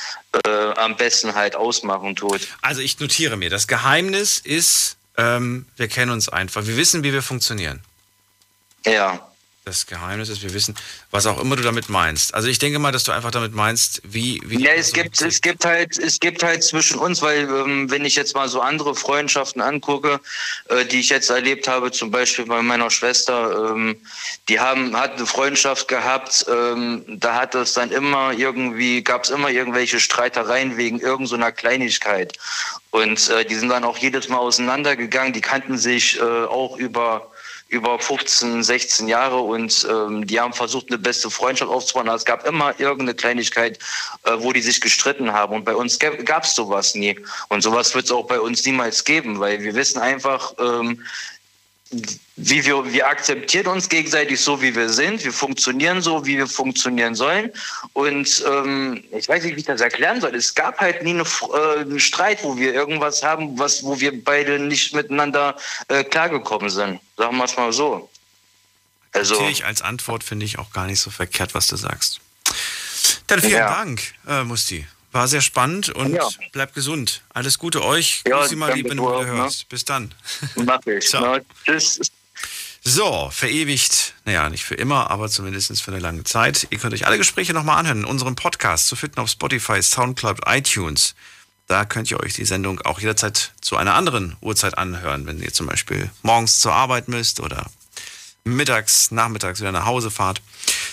äh, 0.47 0.73
am 0.77 0.97
besten 0.97 1.35
halt 1.35 1.57
ausmachen 1.57 2.17
tut. 2.17 2.49
Also 2.63 2.81
ich 2.81 2.99
notiere 3.01 3.37
mir, 3.37 3.51
das 3.51 3.67
Geheimnis 3.67 4.39
ist, 4.39 4.97
ähm, 5.17 5.67
wir 5.77 5.89
kennen 5.89 6.13
uns 6.13 6.29
einfach. 6.29 6.67
Wir 6.67 6.77
wissen, 6.77 7.03
wie 7.03 7.13
wir 7.13 7.23
funktionieren. 7.23 7.81
Ja 8.87 9.28
das 9.69 9.87
Geheimnis 9.87 10.29
ist, 10.29 10.43
wir 10.43 10.53
wissen, 10.55 10.75
was 11.11 11.27
auch 11.27 11.41
immer 11.41 11.57
du 11.57 11.63
damit 11.63 11.89
meinst. 11.89 12.35
Also 12.35 12.49
ich 12.49 12.59
denke 12.59 12.79
mal, 12.79 12.93
dass 12.93 13.05
du 13.05 13.13
einfach 13.13 13.31
damit 13.31 13.55
meinst, 13.55 14.01
wie... 14.05 14.41
wie 14.45 14.63
ja, 14.63 14.73
es 14.73 14.93
gibt, 14.93 15.21
es, 15.21 15.41
gibt 15.41 15.65
halt, 15.65 15.99
es 15.99 16.19
gibt 16.21 16.43
halt 16.43 16.65
zwischen 16.65 16.99
uns, 16.99 17.23
weil 17.23 17.43
ähm, 17.43 17.91
wenn 17.91 18.05
ich 18.05 18.17
jetzt 18.17 18.35
mal 18.35 18.49
so 18.49 18.61
andere 18.61 18.95
Freundschaften 18.95 19.63
angucke, 19.63 20.21
äh, 20.69 20.85
die 20.85 21.01
ich 21.01 21.11
jetzt 21.11 21.31
erlebt 21.31 21.69
habe, 21.69 21.93
zum 21.93 22.11
Beispiel 22.11 22.47
bei 22.47 22.63
meiner 22.63 22.91
Schwester, 22.91 23.73
ähm, 23.73 23.97
die 24.49 24.59
haben, 24.59 24.97
hat 24.97 25.17
eine 25.17 25.27
Freundschaft 25.27 25.89
gehabt, 25.89 26.47
ähm, 26.49 27.05
da 27.07 27.35
hat 27.35 27.55
es 27.55 27.75
dann 27.75 27.91
immer 27.93 28.33
irgendwie, 28.33 29.03
gab 29.03 29.25
es 29.25 29.31
immer 29.31 29.51
irgendwelche 29.51 30.01
Streitereien 30.01 30.77
wegen 30.77 31.01
irgendeiner 31.01 31.47
so 31.47 31.53
Kleinigkeit. 31.53 32.39
Und 32.91 33.29
äh, 33.29 33.45
die 33.45 33.55
sind 33.55 33.69
dann 33.69 33.85
auch 33.85 33.99
jedes 33.99 34.29
Mal 34.29 34.39
auseinandergegangen, 34.39 35.33
die 35.33 35.41
kannten 35.41 35.77
sich 35.77 36.19
äh, 36.19 36.23
auch 36.23 36.77
über 36.79 37.31
über 37.69 37.99
15, 37.99 38.63
16 38.63 39.09
Jahre 39.09 39.41
und 39.41 39.87
ähm, 39.91 40.27
die 40.27 40.41
haben 40.41 40.55
versucht, 40.55 40.87
eine 40.89 40.99
beste 40.99 41.31
Freundschaft 41.31 41.71
aufzubauen. 41.71 42.09
Es 42.09 42.25
gab 42.25 42.47
immer 42.47 42.79
irgendeine 42.81 43.15
Kleinigkeit, 43.15 43.79
äh, 44.25 44.33
wo 44.39 44.53
die 44.53 44.63
sich 44.63 44.81
gestritten 44.81 45.33
haben. 45.33 45.55
Und 45.55 45.65
bei 45.65 45.75
uns 45.75 45.99
gab 45.99 46.45
es 46.45 46.55
sowas 46.55 46.95
nie. 46.95 47.19
Und 47.49 47.63
sowas 47.63 47.95
wird 47.95 48.07
es 48.07 48.11
auch 48.11 48.27
bei 48.27 48.41
uns 48.41 48.65
niemals 48.65 49.05
geben, 49.05 49.39
weil 49.39 49.63
wir 49.63 49.75
wissen 49.75 49.99
einfach, 49.99 50.55
ähm, 50.59 51.03
wie 52.37 52.65
wir, 52.65 52.93
wir 52.93 53.07
akzeptieren 53.07 53.67
uns 53.69 53.89
gegenseitig 53.89 54.41
so, 54.41 54.61
wie 54.61 54.75
wir 54.75 54.89
sind. 54.91 55.25
Wir 55.25 55.33
funktionieren 55.33 56.03
so, 56.03 56.25
wie 56.27 56.37
wir 56.37 56.47
funktionieren 56.47 57.15
sollen. 57.15 57.51
Und 57.95 58.45
ähm, 58.47 59.03
ich 59.11 59.29
weiß 59.29 59.43
nicht, 59.45 59.57
wie 59.57 59.61
ich 59.61 59.67
das 59.67 59.81
erklären 59.81 60.21
soll. 60.21 60.35
Es 60.35 60.55
gab 60.55 60.79
halt 60.79 61.03
nie 61.03 61.11
eine, 61.11 61.23
äh, 61.23 61.81
einen 61.81 62.01
Streit, 62.01 62.45
wo 62.45 62.57
wir 62.57 62.75
irgendwas 62.75 63.23
haben, 63.23 63.59
was, 63.59 63.83
wo 63.83 63.99
wir 63.99 64.23
beide 64.23 64.59
nicht 64.59 64.95
miteinander 64.95 65.57
äh, 65.89 66.05
klargekommen 66.05 66.71
sind. 66.71 67.01
Sagen 67.17 67.37
wir 67.37 67.45
es 67.45 67.57
mal 67.57 67.73
so. 67.73 68.11
Also, 69.13 69.49
ich 69.49 69.65
als 69.65 69.81
Antwort 69.81 70.23
finde 70.23 70.45
ich 70.45 70.59
auch 70.59 70.71
gar 70.73 70.87
nicht 70.87 71.01
so 71.01 71.11
verkehrt, 71.11 71.55
was 71.55 71.67
du 71.67 71.77
sagst. 71.77 72.21
Dann 73.27 73.41
vielen 73.41 73.53
ja. 73.53 73.69
Dank, 73.69 74.03
äh, 74.27 74.45
Musti. 74.45 74.87
War 75.13 75.27
sehr 75.27 75.41
spannend 75.41 75.89
und 75.89 76.13
ja. 76.13 76.29
bleib 76.53 76.75
gesund. 76.75 77.23
Alles 77.31 77.59
Gute 77.59 77.83
euch. 77.83 78.23
Ja, 78.27 78.41
Grüß 78.41 78.51
Sie 78.51 78.57
mal, 78.57 78.75
lieb, 78.75 78.91
wenn 78.91 78.99
du 78.99 79.09
hörst. 79.09 79.61
Ne? 79.61 79.67
Bis 79.71 79.85
dann. 79.85 80.15
Mach 80.57 80.85
ich. 80.87 81.09
so. 81.11 81.21
Ne? 81.21 81.45
Tschüss. 81.65 82.01
So, 82.85 83.29
verewigt, 83.33 84.15
naja, 84.25 84.49
nicht 84.49 84.65
für 84.65 84.75
immer, 84.75 85.11
aber 85.11 85.29
zumindest 85.29 85.83
für 85.83 85.91
eine 85.91 86.01
lange 86.01 86.25
Zeit. 86.25 86.69
Ihr 86.71 86.79
könnt 86.79 86.95
euch 86.95 87.07
alle 87.07 87.19
Gespräche 87.19 87.53
nochmal 87.53 87.79
anhören 87.79 87.99
in 87.99 88.05
unserem 88.05 88.37
Podcast 88.37 88.87
zu 88.87 88.97
finden 88.97 89.21
auf 89.21 89.29
Spotify, 89.29 89.83
Soundcloud, 89.83 90.41
iTunes. 90.47 91.15
Da 91.67 91.85
könnt 91.85 92.11
ihr 92.11 92.21
euch 92.21 92.33
die 92.33 92.47
Sendung 92.47 92.81
auch 92.83 93.01
jederzeit 93.01 93.53
zu 93.61 93.77
einer 93.77 93.95
anderen 93.95 94.37
Uhrzeit 94.41 94.79
anhören, 94.79 95.27
wenn 95.27 95.43
ihr 95.43 95.53
zum 95.53 95.67
Beispiel 95.67 96.11
morgens 96.23 96.61
zur 96.61 96.73
Arbeit 96.73 97.09
müsst 97.09 97.41
oder 97.41 97.67
mittags, 98.45 99.11
nachmittags 99.11 99.61
wieder 99.61 99.73
nach 99.73 99.85
Hause 99.85 100.11
fahrt. 100.11 100.41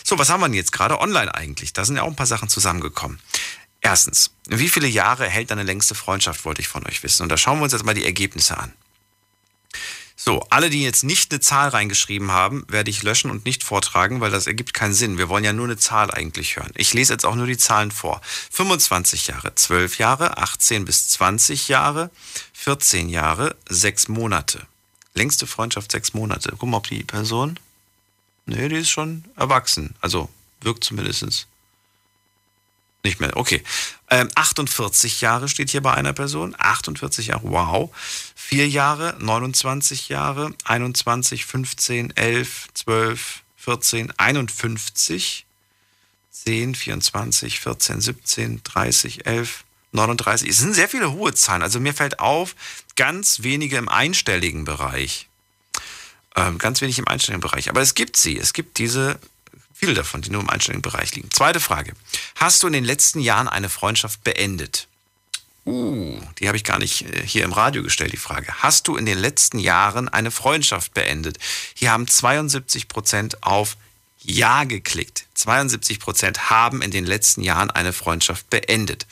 So, 0.04 0.20
was 0.20 0.30
haben 0.30 0.42
wir 0.42 0.48
denn 0.48 0.56
jetzt 0.56 0.74
gerade 0.74 1.00
online 1.00 1.34
eigentlich? 1.34 1.72
Da 1.72 1.86
sind 1.86 1.96
ja 1.96 2.04
auch 2.04 2.08
ein 2.08 2.16
paar 2.18 2.26
Sachen 2.26 2.50
zusammengekommen. 2.50 3.20
Erstens, 3.86 4.32
wie 4.48 4.68
viele 4.68 4.88
Jahre 4.88 5.30
hält 5.30 5.52
deine 5.52 5.62
längste 5.62 5.94
Freundschaft, 5.94 6.44
wollte 6.44 6.60
ich 6.60 6.68
von 6.68 6.84
euch 6.88 7.04
wissen. 7.04 7.22
Und 7.22 7.30
da 7.30 7.38
schauen 7.38 7.60
wir 7.60 7.66
uns 7.66 7.74
jetzt 7.74 7.86
mal 7.86 7.94
die 7.94 8.04
Ergebnisse 8.04 8.58
an. 8.58 8.74
So, 10.16 10.40
alle, 10.50 10.72
die 10.72 10.82
jetzt 10.82 11.04
nicht 11.04 11.32
eine 11.32 11.40
Zahl 11.40 11.70
reingeschrieben 11.70 12.32
haben, 12.32 12.66
werde 12.68 12.90
ich 12.90 13.04
löschen 13.04 13.30
und 13.30 13.46
nicht 13.46 13.64
vortragen, 13.64 14.22
weil 14.22 14.32
das 14.32 14.48
ergibt 14.48 14.74
keinen 14.74 14.96
Sinn. 14.96 15.20
Wir 15.20 15.30
wollen 15.30 15.44
ja 15.44 15.54
nur 15.54 15.66
eine 15.66 15.78
Zahl 15.78 16.10
eigentlich 16.10 16.56
hören. 16.56 16.72
Ich 16.74 16.96
lese 16.96 17.14
jetzt 17.14 17.28
auch 17.28 17.36
nur 17.36 17.46
die 17.46 17.60
Zahlen 17.60 17.92
vor. 17.92 18.22
25 18.50 19.28
Jahre, 19.28 19.54
12 19.54 20.00
Jahre, 20.00 20.40
18 20.40 20.84
bis 20.86 21.10
20 21.10 21.68
Jahre, 21.68 22.10
14 22.54 23.08
Jahre, 23.08 23.56
6 23.70 24.08
Monate. 24.08 24.66
Längste 25.14 25.46
Freundschaft, 25.46 25.92
6 25.92 26.16
Monate. 26.16 26.56
Guck 26.58 26.70
mal, 26.70 26.78
ob 26.78 26.88
die 26.88 27.04
Person. 27.04 27.60
Nee, 28.48 28.68
die 28.68 28.78
ist 28.78 28.90
schon 28.90 29.26
erwachsen. 29.36 29.94
Also 30.02 30.30
wirkt 30.62 30.84
zumindest. 30.84 31.46
Nicht 33.06 33.20
mehr, 33.20 33.38
okay. 33.38 33.62
Ähm, 34.10 34.30
48 34.34 35.22
Jahre 35.22 35.48
steht 35.48 35.70
hier 35.70 35.84
bei 35.84 35.94
einer 35.94 36.12
Person. 36.12 36.56
48 36.58 37.28
Jahre, 37.28 37.44
wow. 37.44 37.96
4 38.34 38.68
Jahre, 38.68 39.16
29 39.20 40.10
Jahre, 40.10 40.56
21, 40.64 41.46
15, 41.46 42.18
11, 42.18 42.68
12, 42.74 43.44
14, 43.58 44.12
51, 44.18 45.46
10, 46.32 46.74
24, 46.74 47.60
14, 47.60 48.02
17, 48.02 48.64
30, 48.64 49.28
11, 49.28 49.66
39. 49.92 50.50
Es 50.50 50.58
sind 50.58 50.74
sehr 50.74 50.90
viele 50.90 51.12
hohe 51.12 51.36
Zahlen. 51.36 51.62
Also 51.62 51.80
mir 51.80 51.94
fällt 51.94 52.20
auf, 52.20 52.56
ganz 52.96 53.44
wenige 53.44 53.78
im 53.78 53.88
einstelligen 53.88 54.66
Bereich. 54.66 55.28
Ähm, 56.36 56.58
ganz 56.58 56.82
wenig 56.82 56.98
im 56.98 57.08
einstelligen 57.08 57.42
Bereich. 57.42 57.70
Aber 57.70 57.82
es 57.82 57.94
gibt 57.94 58.18
sie. 58.18 58.36
Es 58.36 58.54
gibt 58.54 58.80
diese 58.80 59.20
Viele 59.78 59.94
davon, 59.94 60.22
die 60.22 60.30
nur 60.30 60.42
im 60.42 60.50
Einstellungsbereich 60.50 61.14
liegen. 61.16 61.30
Zweite 61.32 61.60
Frage. 61.60 61.94
Hast 62.36 62.64
du 62.64 62.68
in 62.68 62.74
den 62.74 62.86
letzten 62.86 63.20
Jahren 63.20 63.50
eine 63.50 63.68
Freundschaft 63.68 64.24
beendet? 64.24 64.88
Uh, 65.66 66.22
die 66.40 66.48
habe 66.48 66.58
ich 66.58 66.64
gar 66.64 66.80
nicht 66.80 67.02
äh, 67.02 67.26
hier 67.26 67.44
im 67.44 67.52
Radio 67.52 67.84
gestellt, 67.84 68.14
die 68.14 68.18
Frage. 68.18 68.54
Hast 68.60 68.88
du 68.88 68.96
in 68.96 69.06
den 69.06 69.18
letzten 69.18 69.60
Jahren 69.60 70.08
eine 70.08 70.32
Freundschaft 70.32 70.94
beendet? 70.94 71.40
Hier 71.74 71.92
haben 71.92 72.08
72 72.08 72.88
Prozent 72.88 73.44
auf 73.44 73.76
Ja 74.22 74.64
geklickt. 74.64 75.26
72 75.34 76.00
Prozent 76.00 76.50
haben 76.50 76.82
in 76.82 76.92
den 76.92 77.06
letzten 77.06 77.42
Jahren 77.42 77.70
eine 77.70 77.94
Freundschaft 77.94 78.50
beendet. 78.50 79.08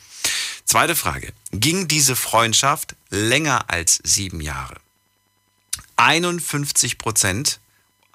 Zweite 0.64 0.96
Frage. 0.96 1.34
Ging 1.52 1.88
diese 1.88 2.16
Freundschaft 2.16 2.96
länger 3.10 3.66
als 3.68 4.00
sieben 4.04 4.40
Jahre? 4.40 4.76
51 5.98 6.98
Prozent 6.98 7.60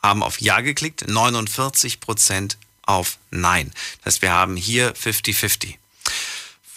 haben 0.03 0.23
auf 0.23 0.41
Ja 0.41 0.61
geklickt, 0.61 1.09
49 1.09 2.01
Prozent 2.01 2.59
auf 2.83 3.19
Nein. 3.31 3.73
Das 3.99 4.15
heißt, 4.15 4.23
wir 4.23 4.33
haben 4.33 4.57
hier 4.57 4.95
50-50. 4.95 5.75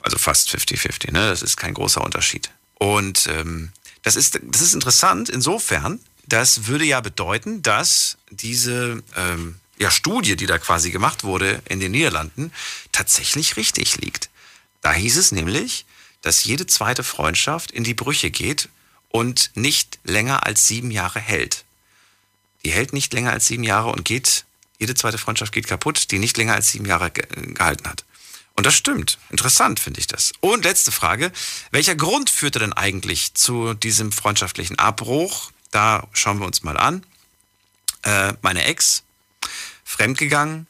Also 0.02 0.18
fast 0.18 0.50
50-50, 0.50 1.12
ne? 1.12 1.30
Das 1.30 1.42
ist 1.42 1.58
kein 1.58 1.74
großer 1.74 2.04
Unterschied. 2.04 2.50
Und 2.76 3.28
ähm, 3.28 3.72
das, 4.02 4.16
ist, 4.16 4.40
das 4.42 4.62
ist 4.62 4.74
interessant 4.74 5.30
insofern, 5.30 6.00
das 6.26 6.68
würde 6.68 6.86
ja 6.86 7.02
bedeuten, 7.02 7.62
dass 7.62 8.18
diese, 8.30 9.04
ähm, 9.16 9.60
ja, 9.78 9.92
Studie, 9.92 10.36
die 10.36 10.46
da 10.46 10.58
quasi 10.58 10.92
gemacht 10.92 11.24
wurde 11.24 11.62
in 11.68 11.80
den 11.80 11.92
Niederlanden, 11.92 12.52
tatsächlich 12.92 13.58
richtig 13.58 13.98
liegt. 13.98 14.30
Da 14.82 14.94
hieß 14.94 15.18
es 15.18 15.32
nämlich, 15.32 15.86
dass 16.22 16.44
jede 16.44 16.68
zweite 16.68 17.04
Freundschaft 17.04 17.72
in 17.72 17.84
die 17.84 17.94
Brüche 17.94 18.32
geht 18.32 18.70
und 19.10 19.52
nicht 19.56 20.00
länger 20.04 20.46
als 20.46 20.68
sieben 20.68 20.92
Jahre 20.92 21.20
hält. 21.20 21.64
Die 22.66 22.72
hält 22.72 22.94
nicht 22.94 23.14
länger 23.14 23.32
als 23.32 23.48
sieben 23.48 23.64
Jahre 23.64 23.90
und 23.90 24.06
geht, 24.06 24.46
jede 24.80 24.96
zweite 24.96 25.18
Freundschaft 25.18 25.54
geht 25.54 25.68
kaputt, 25.68 26.12
die 26.12 26.20
nicht 26.20 26.38
länger 26.38 26.56
als 26.56 26.70
sieben 26.70 26.86
Jahre 26.86 27.12
gehalten 27.12 27.88
hat. 27.88 28.04
Und 28.56 28.66
das 28.66 28.76
stimmt. 28.76 29.18
Interessant 29.30 29.80
finde 29.80 30.00
ich 30.00 30.08
das. 30.08 30.34
Und 30.40 30.66
letzte 30.66 30.92
Frage. 30.92 31.32
Welcher 31.72 31.96
Grund 31.96 32.30
führte 32.30 32.60
denn 32.60 32.74
eigentlich 32.74 33.34
zu 33.34 33.74
diesem 33.74 34.12
freundschaftlichen 34.12 34.78
Abbruch? 34.78 35.52
Da 35.72 36.08
schauen 36.14 36.40
wir 36.40 36.46
uns 36.46 36.64
mal 36.64 36.78
an. 36.78 37.06
Äh, 38.04 38.34
meine 38.42 38.66
Ex, 38.66 39.04
fremdgegangen, 39.84 40.68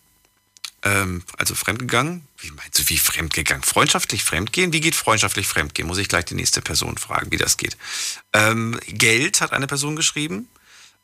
ähm, 0.83 1.23
also 1.37 1.55
fremdgegangen. 1.55 2.27
Wie 2.37 2.51
meinst 2.51 2.79
du, 2.79 2.89
wie 2.89 2.97
fremdgegangen? 2.97 3.63
Freundschaftlich 3.63 4.23
fremdgehen? 4.23 4.73
Wie 4.73 4.81
geht 4.81 4.95
freundschaftlich 4.95 5.47
fremdgehen? 5.47 5.87
Muss 5.87 5.97
ich 5.97 6.07
gleich 6.07 6.25
die 6.25 6.35
nächste 6.35 6.61
Person 6.61 6.97
fragen, 6.97 7.31
wie 7.31 7.37
das 7.37 7.57
geht. 7.57 7.77
Ähm, 8.33 8.79
Geld 8.87 9.41
hat 9.41 9.53
eine 9.53 9.67
Person 9.67 9.95
geschrieben, 9.95 10.47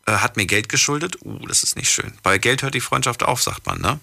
äh, 0.08 0.14
hat 0.14 0.38
mir 0.38 0.46
Geld 0.46 0.70
geschuldet. 0.70 1.18
Uh, 1.24 1.46
das 1.48 1.64
ist 1.64 1.76
nicht 1.76 1.92
schön. 1.92 2.14
Bei 2.24 2.38
Geld 2.38 2.64
hört 2.64 2.74
die 2.74 2.82
Freundschaft 2.82 3.24
auf, 3.24 3.44
sagt 3.44 3.66
man, 3.66 3.80
ne? 3.80 4.00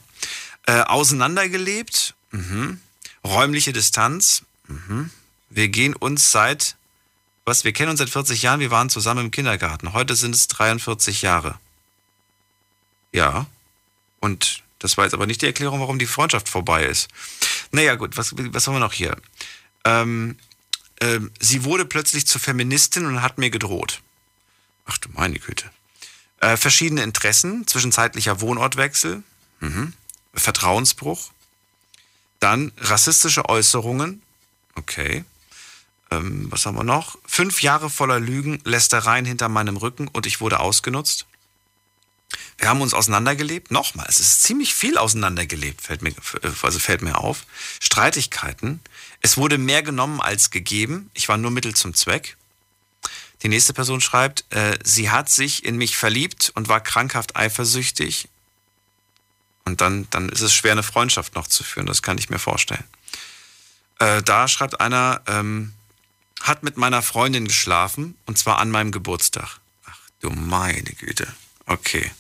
Äh, 0.67 0.83
auseinandergelebt. 0.83 2.15
Mhm. 2.31 2.81
Räumliche 3.25 3.73
Distanz. 3.73 4.43
Mhm. 4.69 5.11
Wir 5.49 5.69
gehen 5.69 5.95
uns 5.95 6.31
seit, 6.31 6.77
was, 7.45 7.65
wir 7.65 7.73
kennen 7.73 7.91
uns 7.91 7.99
seit 7.99 8.11
40 8.11 8.43
Jahren, 8.43 8.61
wir 8.61 8.71
waren 8.71 8.91
zusammen 8.91 9.27
im 9.27 9.31
Kindergarten. 9.31 9.93
Heute 9.93 10.15
sind 10.15 10.35
es 10.35 10.47
43 10.49 11.23
Jahre. 11.23 11.59
Ja. 13.13 13.47
Und 14.21 14.63
das 14.81 14.99
war 14.99 15.05
jetzt 15.05 15.15
aber 15.15 15.27
nicht 15.27 15.41
die 15.41 15.47
Erklärung, 15.47 15.81
warum 15.81 15.99
die 15.99 16.07
Freundschaft 16.07 16.49
vorbei 16.49 16.85
ist. 16.85 17.09
Naja, 17.73 17.95
gut, 17.95 18.17
was, 18.19 18.35
was 18.37 18.67
haben 18.67 18.75
wir 18.75 18.81
noch 18.81 18.93
hier? 18.93 19.17
Ähm, 19.85 20.37
ähm, 21.01 21.31
sie 21.41 21.65
wurde 21.65 21.87
plötzlich 21.87 22.27
zur 22.27 22.41
Feministin 22.41 23.07
und 23.07 23.23
hat 23.23 23.39
mir 23.39 23.51
gedroht. 23.51 24.03
Ach 24.85 24.99
du 24.99 25.09
meine 25.13 25.39
Güte. 25.39 25.71
Äh, 26.41 26.57
verschiedene 26.57 27.03
Interessen, 27.03 27.67
zwischenzeitlicher 27.67 28.41
Wohnortwechsel, 28.41 29.23
mhm. 29.61 29.93
Vertrauensbruch, 30.35 31.31
dann 32.41 32.73
rassistische 32.79 33.49
Äußerungen, 33.49 34.23
okay. 34.75 35.25
Ähm, 36.11 36.51
was 36.51 36.67
haben 36.67 36.77
wir 36.77 36.85
noch? 36.85 37.17
Fünf 37.27 37.63
Jahre 37.63 37.89
voller 37.89 38.21
Lügen, 38.21 38.61
Lästereien 38.65 39.25
hinter 39.25 39.49
meinem 39.49 39.77
Rücken 39.77 40.09
und 40.09 40.27
ich 40.27 40.41
wurde 40.41 40.61
ausgenutzt. 40.61 41.27
Wir 42.59 42.69
haben 42.69 42.81
uns 42.81 42.95
auseinandergelebt. 42.95 43.71
Nochmal, 43.71 44.07
es 44.09 44.21
ist 44.21 44.43
ziemlich 44.43 44.75
viel 44.75 44.99
auseinandergelebt, 44.99 45.81
fällt 45.81 46.03
mir, 46.03 46.15
also 46.63 46.79
fällt 46.79 47.03
mir 47.03 47.19
auf. 47.19 47.47
Streitigkeiten. 47.81 48.81
Es 49.21 49.37
wurde 49.37 49.59
mehr 49.59 49.83
genommen 49.83 50.21
als 50.21 50.51
gegeben. 50.51 51.11
Ich 51.15 51.29
war 51.29 51.37
nur 51.37 51.51
Mittel 51.51 51.75
zum 51.75 51.95
Zweck. 51.95 52.37
Die 53.45 53.49
nächste 53.49 53.75
Person 53.75 54.01
schreibt, 54.01 54.47
äh, 54.55 54.79
sie 54.83 55.11
hat 55.11 55.29
sich 55.29 55.67
in 55.67 55.77
mich 55.77 55.99
verliebt 55.99 56.51
und 56.55 56.69
war 56.69 56.81
krankhaft 56.81 57.37
eifersüchtig. 57.37 58.31
Und 59.67 59.83
dann, 59.83 60.09
dann 60.11 60.31
ist 60.31 60.41
es 60.41 60.55
schwer, 60.55 60.73
eine 60.73 60.83
Freundschaft 60.83 61.35
noch 61.35 61.47
zu 61.47 61.63
führen. 61.63 61.87
Das 61.87 62.03
kann 62.03 62.17
ich 62.17 62.31
mir 62.31 62.39
vorstellen. 62.39 62.85
Äh, 63.99 64.23
da 64.23 64.49
schreibt 64.49 64.81
einer, 64.81 65.21
ähm, 65.27 65.75
hat 66.41 66.63
mit 66.63 66.79
meiner 66.79 67.03
Freundin 67.03 67.47
geschlafen 67.47 68.17
und 68.25 68.39
zwar 68.39 68.59
an 68.59 68.71
meinem 68.71 68.93
Geburtstag. 68.93 69.61
Ach 69.85 70.01
du 70.21 70.31
meine 70.31 70.83
Güte. 70.83 71.31
Okay. 71.67 72.11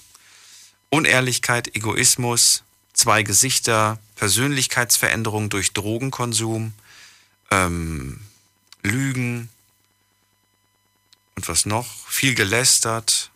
Unehrlichkeit, 0.91 1.75
Egoismus, 1.75 2.65
zwei 2.93 3.23
Gesichter, 3.23 3.99
Persönlichkeitsveränderung 4.17 5.49
durch 5.49 5.73
Drogenkonsum, 5.73 6.75
ähm, 7.51 8.21
Lügen 8.83 9.49
und 11.36 11.48
was 11.48 11.66
noch? 11.66 12.09
Viel 12.09 12.35
gelästert, 12.35 13.31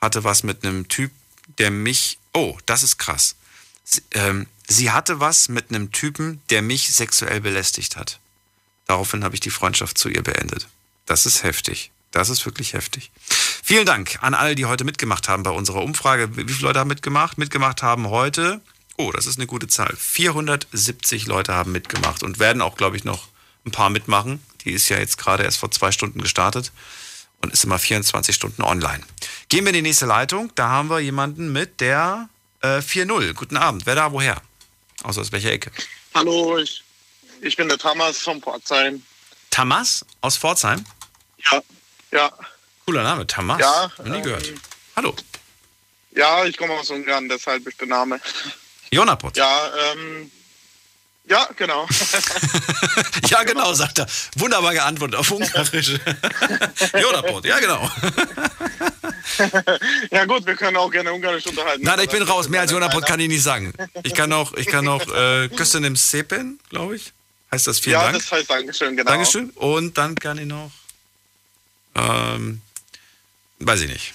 hatte 0.00 0.24
was 0.24 0.42
mit 0.42 0.64
einem 0.64 0.88
Typ, 0.88 1.12
der 1.58 1.70
mich, 1.70 2.18
oh, 2.32 2.56
das 2.66 2.82
ist 2.82 2.98
krass. 2.98 3.36
Sie, 3.84 4.02
ähm, 4.12 4.46
sie 4.66 4.90
hatte 4.90 5.20
was 5.20 5.48
mit 5.48 5.70
einem 5.70 5.92
Typen, 5.92 6.40
der 6.50 6.62
mich 6.62 6.92
sexuell 6.92 7.40
belästigt 7.40 7.96
hat. 7.96 8.18
Daraufhin 8.86 9.24
habe 9.24 9.34
ich 9.34 9.40
die 9.40 9.50
Freundschaft 9.50 9.98
zu 9.98 10.08
ihr 10.08 10.22
beendet. 10.22 10.68
Das 11.06 11.26
ist 11.26 11.42
heftig. 11.42 11.90
Das 12.12 12.28
ist 12.28 12.44
wirklich 12.44 12.72
heftig. 12.72 13.10
Vielen 13.62 13.86
Dank 13.86 14.18
an 14.20 14.34
alle, 14.34 14.54
die 14.54 14.66
heute 14.66 14.84
mitgemacht 14.84 15.28
haben 15.28 15.42
bei 15.42 15.50
unserer 15.50 15.82
Umfrage. 15.82 16.36
Wie 16.36 16.52
viele 16.52 16.68
Leute 16.68 16.80
haben 16.80 16.88
mitgemacht? 16.88 17.38
Mitgemacht 17.38 17.82
haben 17.82 18.08
heute, 18.08 18.60
oh, 18.96 19.12
das 19.12 19.26
ist 19.26 19.38
eine 19.38 19.46
gute 19.46 19.68
Zahl. 19.68 19.94
470 19.96 21.26
Leute 21.26 21.54
haben 21.54 21.70
mitgemacht 21.70 22.22
und 22.22 22.38
werden 22.40 22.62
auch, 22.62 22.76
glaube 22.76 22.96
ich, 22.96 23.04
noch 23.04 23.28
ein 23.64 23.70
paar 23.70 23.90
mitmachen. 23.90 24.42
Die 24.64 24.72
ist 24.72 24.88
ja 24.88 24.98
jetzt 24.98 25.18
gerade 25.18 25.44
erst 25.44 25.58
vor 25.58 25.70
zwei 25.70 25.92
Stunden 25.92 26.20
gestartet 26.20 26.72
und 27.42 27.52
ist 27.52 27.64
immer 27.64 27.78
24 27.78 28.34
Stunden 28.34 28.62
online. 28.62 29.02
Gehen 29.48 29.64
wir 29.64 29.70
in 29.70 29.76
die 29.76 29.82
nächste 29.82 30.06
Leitung. 30.06 30.52
Da 30.54 30.68
haben 30.68 30.90
wir 30.90 31.00
jemanden 31.00 31.52
mit 31.52 31.80
der 31.80 32.28
äh, 32.62 32.78
4.0. 32.78 33.32
Guten 33.34 33.56
Abend. 33.56 33.86
Wer 33.86 33.94
da, 33.94 34.12
woher? 34.12 34.40
Außer 35.02 35.20
aus 35.22 35.32
welcher 35.32 35.52
Ecke? 35.52 35.70
Hallo, 36.14 36.58
ich, 36.58 36.82
ich 37.40 37.56
bin 37.56 37.68
der 37.68 37.78
Thomas 37.78 38.18
von 38.18 38.40
Pforzheim. 38.42 39.02
Thomas 39.50 40.04
aus 40.20 40.36
Pforzheim? 40.36 40.84
Ja, 41.50 41.62
ja. 42.12 42.32
Cooler 42.86 43.02
Name, 43.02 43.26
Tamas. 43.26 43.60
Ja. 43.60 43.90
Noch 43.98 44.04
nie 44.04 44.16
ähm, 44.16 44.22
gehört. 44.22 44.52
Hallo. 44.96 45.14
Ja, 46.12 46.44
ich 46.44 46.56
komme 46.56 46.74
aus 46.74 46.90
Ungarn, 46.90 47.28
deshalb 47.28 47.66
ist 47.66 47.80
der 47.80 47.88
Name. 47.88 48.20
Jonapot. 48.90 49.36
Ja, 49.36 49.70
ähm, 49.92 50.30
ja, 51.30 51.48
genau. 51.56 51.86
ja, 53.28 53.44
genau, 53.44 53.72
sagt 53.72 54.00
er. 54.00 54.06
Wunderbar 54.36 54.72
geantwortet 54.72 55.14
auf 55.14 55.30
Ungarisch. 55.30 55.90
Jonapot, 57.00 57.44
ja, 57.44 57.60
genau. 57.60 57.88
ja, 60.10 60.24
gut, 60.24 60.44
wir 60.44 60.56
können 60.56 60.76
auch 60.76 60.90
gerne 60.90 61.12
Ungarisch 61.12 61.46
unterhalten. 61.46 61.84
Nein, 61.84 62.00
ich 62.00 62.10
bin 62.10 62.22
raus. 62.24 62.48
Mehr 62.48 62.62
als 62.62 62.72
Jonapot 62.72 63.06
kann 63.06 63.20
ich 63.20 63.28
nicht 63.28 63.44
sagen. 63.44 63.72
Ich 64.02 64.12
kann 64.12 64.28
noch, 64.28 64.54
ich 64.54 64.66
kann 64.66 64.84
noch, 64.84 65.06
äh, 65.14 65.48
Köszönöm 65.48 65.94
Sepen, 65.94 66.58
glaube 66.68 66.96
ich. 66.96 67.12
Heißt 67.52 67.68
das 67.68 67.78
vielen 67.78 67.92
ja, 67.92 68.02
Dank? 68.02 68.14
Ja, 68.14 68.18
das 68.18 68.32
heißt 68.32 68.50
Dankeschön, 68.50 68.96
genau. 68.96 69.10
Dankeschön. 69.10 69.50
Und 69.50 69.96
dann 69.98 70.16
kann 70.16 70.36
ich 70.38 70.46
noch, 70.46 70.72
ähm, 71.94 72.60
weiß 73.60 73.82
ich 73.82 73.88
nicht. 73.88 74.14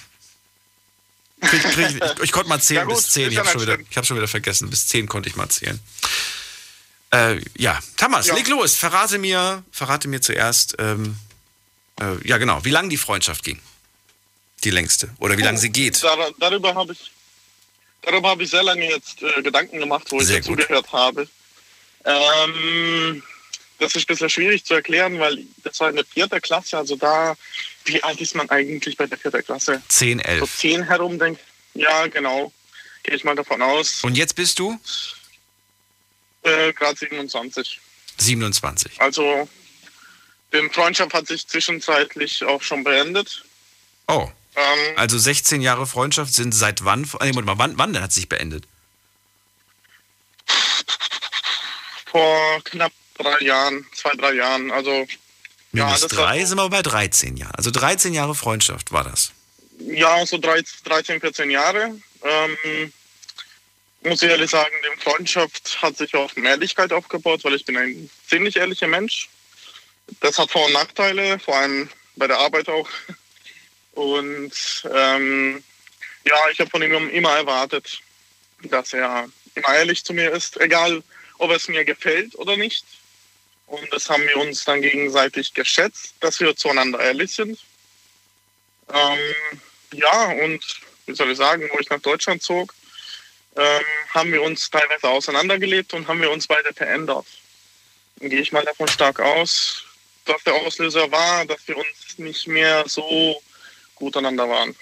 Krieg, 1.42 1.62
krieg, 1.62 1.88
ich, 1.92 2.24
ich, 2.24 2.32
konnte 2.34 2.50
mal 2.50 2.60
zählen 2.60 2.82
ja, 2.82 2.86
gut, 2.86 2.96
bis 2.96 3.12
zehn. 3.12 3.32
Ich 3.32 3.38
habe 3.38 3.48
schon, 3.48 3.62
wieder, 3.62 3.78
hab 3.96 4.06
schon 4.06 4.18
wieder 4.18 4.28
vergessen. 4.28 4.70
Bis 4.70 4.88
zehn 4.88 5.08
konnte 5.08 5.30
ich 5.30 5.38
mal 5.38 5.48
zählen. 5.48 5.80
Äh, 7.12 7.40
ja, 7.58 7.80
Thomas, 7.98 8.28
ja. 8.28 8.36
leg 8.36 8.48
los. 8.48 8.76
Verrate 8.76 9.18
mir, 9.18 9.64
verrate 9.72 10.08
mir 10.08 10.22
zuerst, 10.22 10.76
ähm, 10.80 11.16
äh, 12.00 12.28
ja 12.28 12.38
genau, 12.38 12.64
wie 12.66 12.72
lange 12.72 12.90
die 12.90 12.98
Freundschaft 12.98 13.44
ging. 13.44 13.60
Die 14.64 14.72
längste. 14.72 15.10
Oder 15.20 15.38
wie 15.38 15.44
lange 15.44 15.58
sie 15.58 15.70
geht. 15.70 16.04
Dar 16.04 16.32
darüber 16.40 16.74
habe 16.74 16.94
ich, 16.94 17.12
darüber 18.02 18.30
hab 18.30 18.42
ich 18.42 18.50
sehr 18.50 18.64
lange 18.64 18.90
jetzt 18.90 19.22
äh, 19.22 19.42
Gedanken 19.42 19.80
gemacht, 19.80 20.08
wo 20.10 20.20
sehr 20.20 20.40
ich 20.40 20.46
zugehört 20.46 20.92
habe. 20.92 21.28
Ähm, 22.04 23.24
das 23.80 23.96
ist 23.96 24.04
ein 24.04 24.08
bisschen 24.08 24.30
schwierig 24.30 24.64
zu 24.64 24.74
erklären, 24.74 25.20
weil 25.20 25.44
das 25.64 25.80
war 25.80 25.90
in 25.90 25.96
der 25.96 26.06
vierten 26.06 26.40
Klasse, 26.42 26.78
also 26.78 26.96
da, 26.96 27.36
wie 27.86 28.02
alt 28.04 28.22
ist 28.22 28.36
man 28.36 28.50
eigentlich 28.50 28.96
bei 28.96 29.06
der 29.06 29.18
vierten 29.18 29.44
Klasse? 29.44 29.82
10, 29.90 30.20
11. 30.20 30.40
So 30.40 30.46
10 30.46 30.84
herum, 30.84 31.20
denke 31.20 31.40
Ja, 31.74 32.08
genau. 32.08 32.52
Gehe 33.04 33.16
ich 33.16 33.24
mal 33.24 33.36
davon 33.36 33.62
aus. 33.62 34.04
Und 34.04 34.18
jetzt 34.18 34.36
bist 34.36 34.58
du? 34.58 34.80
Äh, 36.46 36.74
Gerade 36.74 36.98
27. 36.98 37.80
27. 38.18 39.02
Also, 39.02 39.50
die 40.54 40.70
Freundschaft 40.70 41.14
hat 41.14 41.28
sich 41.28 41.48
zwischenzeitlich 41.48 42.44
auch 42.44 42.62
schon 42.62 42.84
beendet. 42.84 43.44
Oh. 44.08 44.30
Ähm, 44.56 44.98
also 44.98 45.18
16 45.18 45.62
Jahre 45.62 45.86
Freundschaft 45.88 46.34
sind 46.34 46.54
seit 46.54 46.86
wann? 46.86 47.10
Nee, 47.22 47.34
mal, 47.34 47.58
wann, 47.58 47.78
wann 47.78 48.00
hat 48.00 48.14
sich 48.14 48.30
beendet? 48.30 48.66
Vor 52.06 52.62
knapp 52.64 52.94
drei 53.18 53.44
Jahren, 53.44 53.86
zwei, 53.94 54.12
drei 54.12 54.34
Jahren. 54.34 54.72
Also 54.72 55.08
Minus 55.72 56.02
ja, 56.02 56.08
drei 56.08 56.46
sind 56.46 56.58
wir 56.58 56.70
bei 56.70 56.82
13 56.82 57.36
Jahren. 57.36 57.56
Also 57.56 57.72
13 57.72 58.14
Jahre 58.14 58.36
Freundschaft 58.36 58.94
war 58.94 59.04
das. 59.04 59.32
Ja, 59.80 60.26
so 60.26 60.38
13, 60.38 61.20
14 61.20 61.50
Jahre. 61.50 62.00
Ähm, 62.24 62.94
muss 64.06 64.22
ich 64.22 64.30
ehrlich 64.30 64.52
sagen, 64.52 64.74
die 64.84 65.02
Freundschaft 65.02 65.82
hat 65.82 65.98
sich 65.98 66.14
auf 66.16 66.36
Ehrlichkeit 66.38 66.94
aufgebaut, 66.94 67.44
weil 67.44 67.56
ich 67.56 67.66
bin 67.66 67.78
ein 67.78 68.10
ziemlich 68.28 68.56
ehrlicher 68.56 68.88
Mensch. 68.88 69.30
Das 70.20 70.38
hat 70.38 70.52
Vor- 70.52 70.66
und 70.66 70.74
Nachteile, 70.74 71.40
vor 71.40 71.56
allem 71.56 71.90
bei 72.16 72.28
der 72.28 72.38
Arbeit 72.38 72.70
auch. 72.70 72.90
Und 73.94 74.84
ähm, 74.94 75.64
ja, 76.26 76.36
ich 76.52 76.60
habe 76.60 76.70
von 76.70 76.82
ihm 76.82 77.10
immer 77.10 77.36
erwartet, 77.36 78.00
dass 78.64 78.94
er 78.94 79.28
immer 79.56 79.76
ehrlich 79.76 80.04
zu 80.04 80.14
mir 80.14 80.32
ist, 80.32 80.60
egal 80.60 81.04
ob 81.38 81.52
es 81.52 81.68
mir 81.68 81.84
gefällt 81.86 82.36
oder 82.36 82.58
nicht. 82.58 82.86
Und 83.68 83.92
das 83.92 84.10
haben 84.10 84.24
wir 84.28 84.38
uns 84.38 84.64
dann 84.64 84.82
gegenseitig 84.82 85.54
geschätzt, 85.54 86.14
dass 86.20 86.40
wir 86.40 86.56
zueinander 86.56 87.00
ehrlich 87.00 87.32
sind. 87.32 87.60
Ähm, 88.94 89.20
ja, 89.92 90.26
und 90.44 90.64
wie 91.08 91.16
soll 91.16 91.32
ich 91.32 91.38
sagen, 91.38 91.68
wo 91.74 91.80
ich 91.80 91.90
nach 91.90 92.02
Deutschland 92.02 92.44
zog, 92.44 92.74
ähm, 93.56 93.84
haben 94.10 94.32
wir 94.32 94.42
uns 94.42 94.70
teilweise 94.70 95.08
auseinandergelebt 95.08 95.94
und 95.94 96.08
haben 96.08 96.22
wir 96.22 96.32
uns 96.32 96.48
beide 96.48 96.74
verändert. 96.74 97.26
Dann 98.18 98.30
gehe 98.30 98.42
ich 98.42 98.52
mal 98.52 98.64
davon 98.64 98.88
stark 98.88 99.20
aus, 99.20 99.84
dass 100.26 100.44
der 100.44 100.54
Auslöser 100.54 101.12
war, 101.12 101.46
dass 101.46 101.68
wir 101.68 101.78
uns 101.78 102.18
nicht 102.18 102.48
mehr 102.48 102.84
so 102.88 103.42
gut 103.96 104.18
einander 104.18 104.50
waren. 104.50 104.76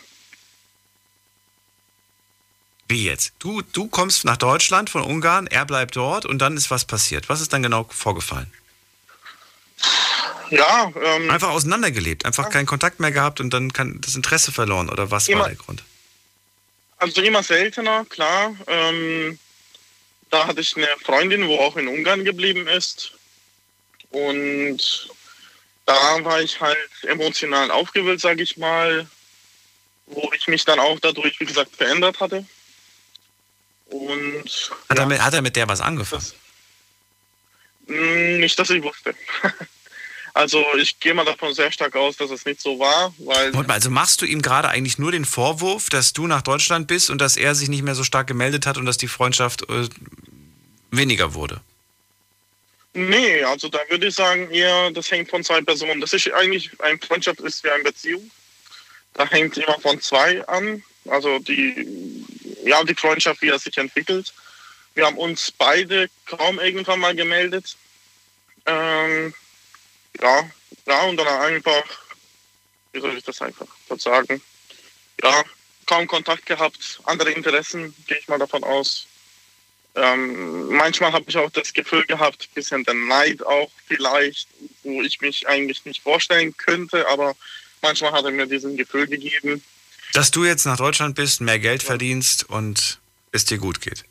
Wie 2.87 3.05
jetzt? 3.05 3.33
Du, 3.39 3.61
du 3.61 3.87
kommst 3.87 4.25
nach 4.25 4.37
Deutschland 4.37 4.89
von 4.89 5.03
Ungarn, 5.03 5.47
er 5.47 5.65
bleibt 5.65 5.95
dort 5.95 6.25
und 6.25 6.39
dann 6.39 6.57
ist 6.57 6.69
was 6.69 6.85
passiert. 6.85 7.29
Was 7.29 7.41
ist 7.41 7.53
dann 7.53 7.63
genau 7.63 7.87
vorgefallen? 7.89 8.51
Ja, 10.49 10.91
ähm, 11.01 11.29
einfach 11.31 11.49
auseinandergelebt, 11.49 12.25
einfach 12.25 12.45
ja. 12.45 12.49
keinen 12.49 12.65
Kontakt 12.65 12.99
mehr 12.99 13.11
gehabt 13.11 13.39
und 13.39 13.51
dann 13.51 13.73
kann 13.73 13.99
das 14.01 14.15
Interesse 14.15 14.51
verloren 14.51 14.89
oder 14.89 15.09
was 15.09 15.27
immer, 15.27 15.41
war 15.41 15.47
der 15.47 15.57
Grund? 15.57 15.83
Also 17.03 17.21
immer 17.21 17.43
seltener, 17.43 18.05
klar. 18.05 18.55
Ähm, 18.65 19.37
da 20.29 20.47
hatte 20.47 20.61
ich 20.61 20.77
eine 20.77 20.87
Freundin, 21.03 21.49
wo 21.49 21.57
auch 21.57 21.75
in 21.75 21.89
Ungarn 21.89 22.23
geblieben 22.23 22.65
ist 22.65 23.11
und 24.09 25.09
da 25.85 26.23
war 26.23 26.41
ich 26.41 26.61
halt 26.61 26.77
emotional 27.01 27.71
aufgewühlt, 27.71 28.21
sage 28.21 28.41
ich 28.41 28.55
mal, 28.55 29.05
wo 30.05 30.31
ich 30.33 30.47
mich 30.47 30.63
dann 30.63 30.79
auch 30.79 30.97
dadurch, 31.01 31.37
wie 31.41 31.45
gesagt, 31.45 31.75
verändert 31.75 32.21
hatte. 32.21 32.45
Und 33.87 34.71
hat, 34.87 34.97
ja, 34.97 35.03
er, 35.03 35.05
mit, 35.05 35.21
hat 35.21 35.33
er 35.33 35.41
mit 35.41 35.57
der 35.57 35.67
was 35.67 35.81
angefangen? 35.81 36.23
Das, 37.85 37.93
hm, 37.93 38.39
nicht, 38.39 38.57
dass 38.57 38.69
ich 38.69 38.81
wusste. 38.81 39.13
also 40.33 40.65
ich 40.77 40.99
gehe 40.99 41.13
mal 41.13 41.25
davon 41.25 41.53
sehr 41.53 41.71
stark 41.71 41.95
aus, 41.95 42.17
dass 42.17 42.31
es 42.31 42.45
nicht 42.45 42.59
so 42.59 42.79
war, 42.79 43.13
weil. 43.19 43.53
also 43.69 43.91
machst 43.91 44.21
du 44.21 44.25
ihm 44.25 44.41
gerade 44.41 44.67
eigentlich 44.69 44.97
nur 44.97 45.11
den 45.11 45.25
Vorwurf, 45.25 45.89
dass 45.89 46.13
du 46.13 46.25
nach 46.25 46.41
Deutschland 46.41 46.87
bist 46.87 47.11
und 47.11 47.19
dass 47.19 47.37
er 47.37 47.53
sich 47.53 47.69
nicht 47.69 47.83
mehr 47.83 47.93
so 47.93 48.03
stark 48.03 48.25
gemeldet 48.25 48.65
hat 48.65 48.77
und 48.77 48.85
dass 48.85 48.97
die 48.97 49.07
Freundschaft 49.07 49.69
äh, 49.69 49.87
weniger 50.89 51.35
wurde? 51.35 51.61
Nee, 52.95 53.43
also 53.43 53.69
da 53.69 53.79
würde 53.89 54.07
ich 54.07 54.15
sagen, 54.15 54.49
eher, 54.51 54.91
das 54.91 55.09
hängt 55.11 55.29
von 55.29 55.43
zwei 55.43 55.61
Personen. 55.61 56.01
Das 56.01 56.13
ist 56.13 56.31
eigentlich, 56.33 56.69
eine 56.79 56.97
Freundschaft 56.99 57.39
ist 57.39 57.63
wie 57.63 57.69
eine 57.69 57.83
Beziehung. 57.83 58.29
Da 59.13 59.27
hängt 59.29 59.57
immer 59.57 59.79
von 59.79 59.99
zwei 60.01 60.45
an. 60.47 60.83
Also 61.09 61.39
die, 61.39 62.25
ja, 62.63 62.83
die 62.83 62.95
Freundschaft, 62.95 63.41
wie 63.41 63.49
er 63.49 63.59
sich 63.59 63.77
entwickelt. 63.77 64.33
Wir 64.95 65.05
haben 65.05 65.17
uns 65.17 65.51
beide 65.51 66.09
kaum 66.25 66.59
irgendwann 66.59 66.99
mal 66.99 67.15
gemeldet. 67.15 67.75
Ähm, 68.65 69.33
ja, 70.21 70.49
ja, 70.85 71.03
und 71.03 71.17
dann 71.17 71.27
einfach, 71.27 71.83
wie 72.91 73.01
soll 73.01 73.17
ich 73.17 73.23
das 73.23 73.41
einfach 73.41 73.67
sagen? 73.97 74.41
Ja, 75.21 75.43
kaum 75.85 76.07
Kontakt 76.07 76.45
gehabt, 76.45 77.01
andere 77.05 77.31
Interessen, 77.31 77.93
gehe 78.07 78.17
ich 78.17 78.27
mal 78.27 78.39
davon 78.39 78.63
aus. 78.63 79.07
Ähm, 79.95 80.69
manchmal 80.69 81.13
habe 81.13 81.25
ich 81.27 81.37
auch 81.37 81.51
das 81.51 81.71
Gefühl 81.71 82.05
gehabt, 82.05 82.43
ein 82.49 82.53
bisschen 82.55 82.83
der 82.83 82.95
Neid 82.95 83.45
auch 83.45 83.69
vielleicht, 83.87 84.47
wo 84.81 85.01
ich 85.03 85.21
mich 85.21 85.47
eigentlich 85.47 85.85
nicht 85.85 86.01
vorstellen 86.01 86.55
könnte, 86.57 87.07
aber 87.09 87.35
manchmal 87.81 88.11
hat 88.11 88.25
er 88.25 88.31
mir 88.31 88.47
diesen 88.47 88.75
Gefühl 88.75 89.05
gegeben. 89.07 89.63
Dass 90.13 90.31
du 90.31 90.45
jetzt 90.45 90.65
nach 90.65 90.77
Deutschland 90.77 91.15
bist, 91.15 91.41
mehr 91.41 91.59
Geld 91.59 91.83
verdienst 91.83 92.49
und 92.49 92.99
es 93.31 93.45
dir 93.45 93.59
gut 93.59 93.81
geht? 93.81 94.03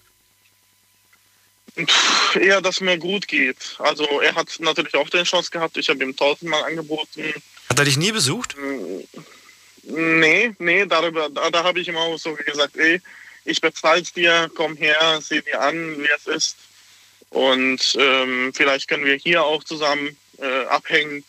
Pff, 1.77 2.37
eher, 2.37 2.61
dass 2.61 2.81
mir 2.81 2.99
gut 2.99 3.29
geht. 3.29 3.77
Also 3.79 4.05
er 4.21 4.35
hat 4.35 4.49
natürlich 4.59 4.95
auch 4.95 5.09
den 5.09 5.25
Chance 5.25 5.51
gehabt, 5.51 5.77
ich 5.77 5.89
habe 5.89 6.03
ihm 6.05 6.15
tausendmal 6.15 6.65
angeboten. 6.65 7.35
Hat 7.71 7.79
er 7.79 7.85
dich 7.87 7.97
nie 7.97 8.13
besucht? 8.13 8.57
Nee, 9.85 10.55
nee, 10.59 10.87
darüber, 10.87 11.31
da, 11.31 11.51
da 11.51 11.65
habe 11.65 11.81
ich 11.81 11.89
ihm 11.89 11.97
auch 11.97 12.19
so 12.19 12.35
gesagt, 12.35 12.77
ey, 12.77 13.01
ich 13.45 13.61
bezahle 13.61 14.03
es 14.03 14.13
dir, 14.13 14.51
komm 14.55 14.77
her, 14.77 15.19
sieh 15.21 15.43
dir 15.43 15.61
an, 15.61 15.99
wie 15.99 16.09
es 16.15 16.27
ist. 16.27 16.57
Und 17.31 17.97
ähm, 17.99 18.53
vielleicht 18.55 18.89
können 18.89 19.05
wir 19.05 19.17
hier 19.17 19.43
auch 19.43 19.65
zusammen 19.65 20.17
äh, 20.39 20.65
abhängen 20.67 21.25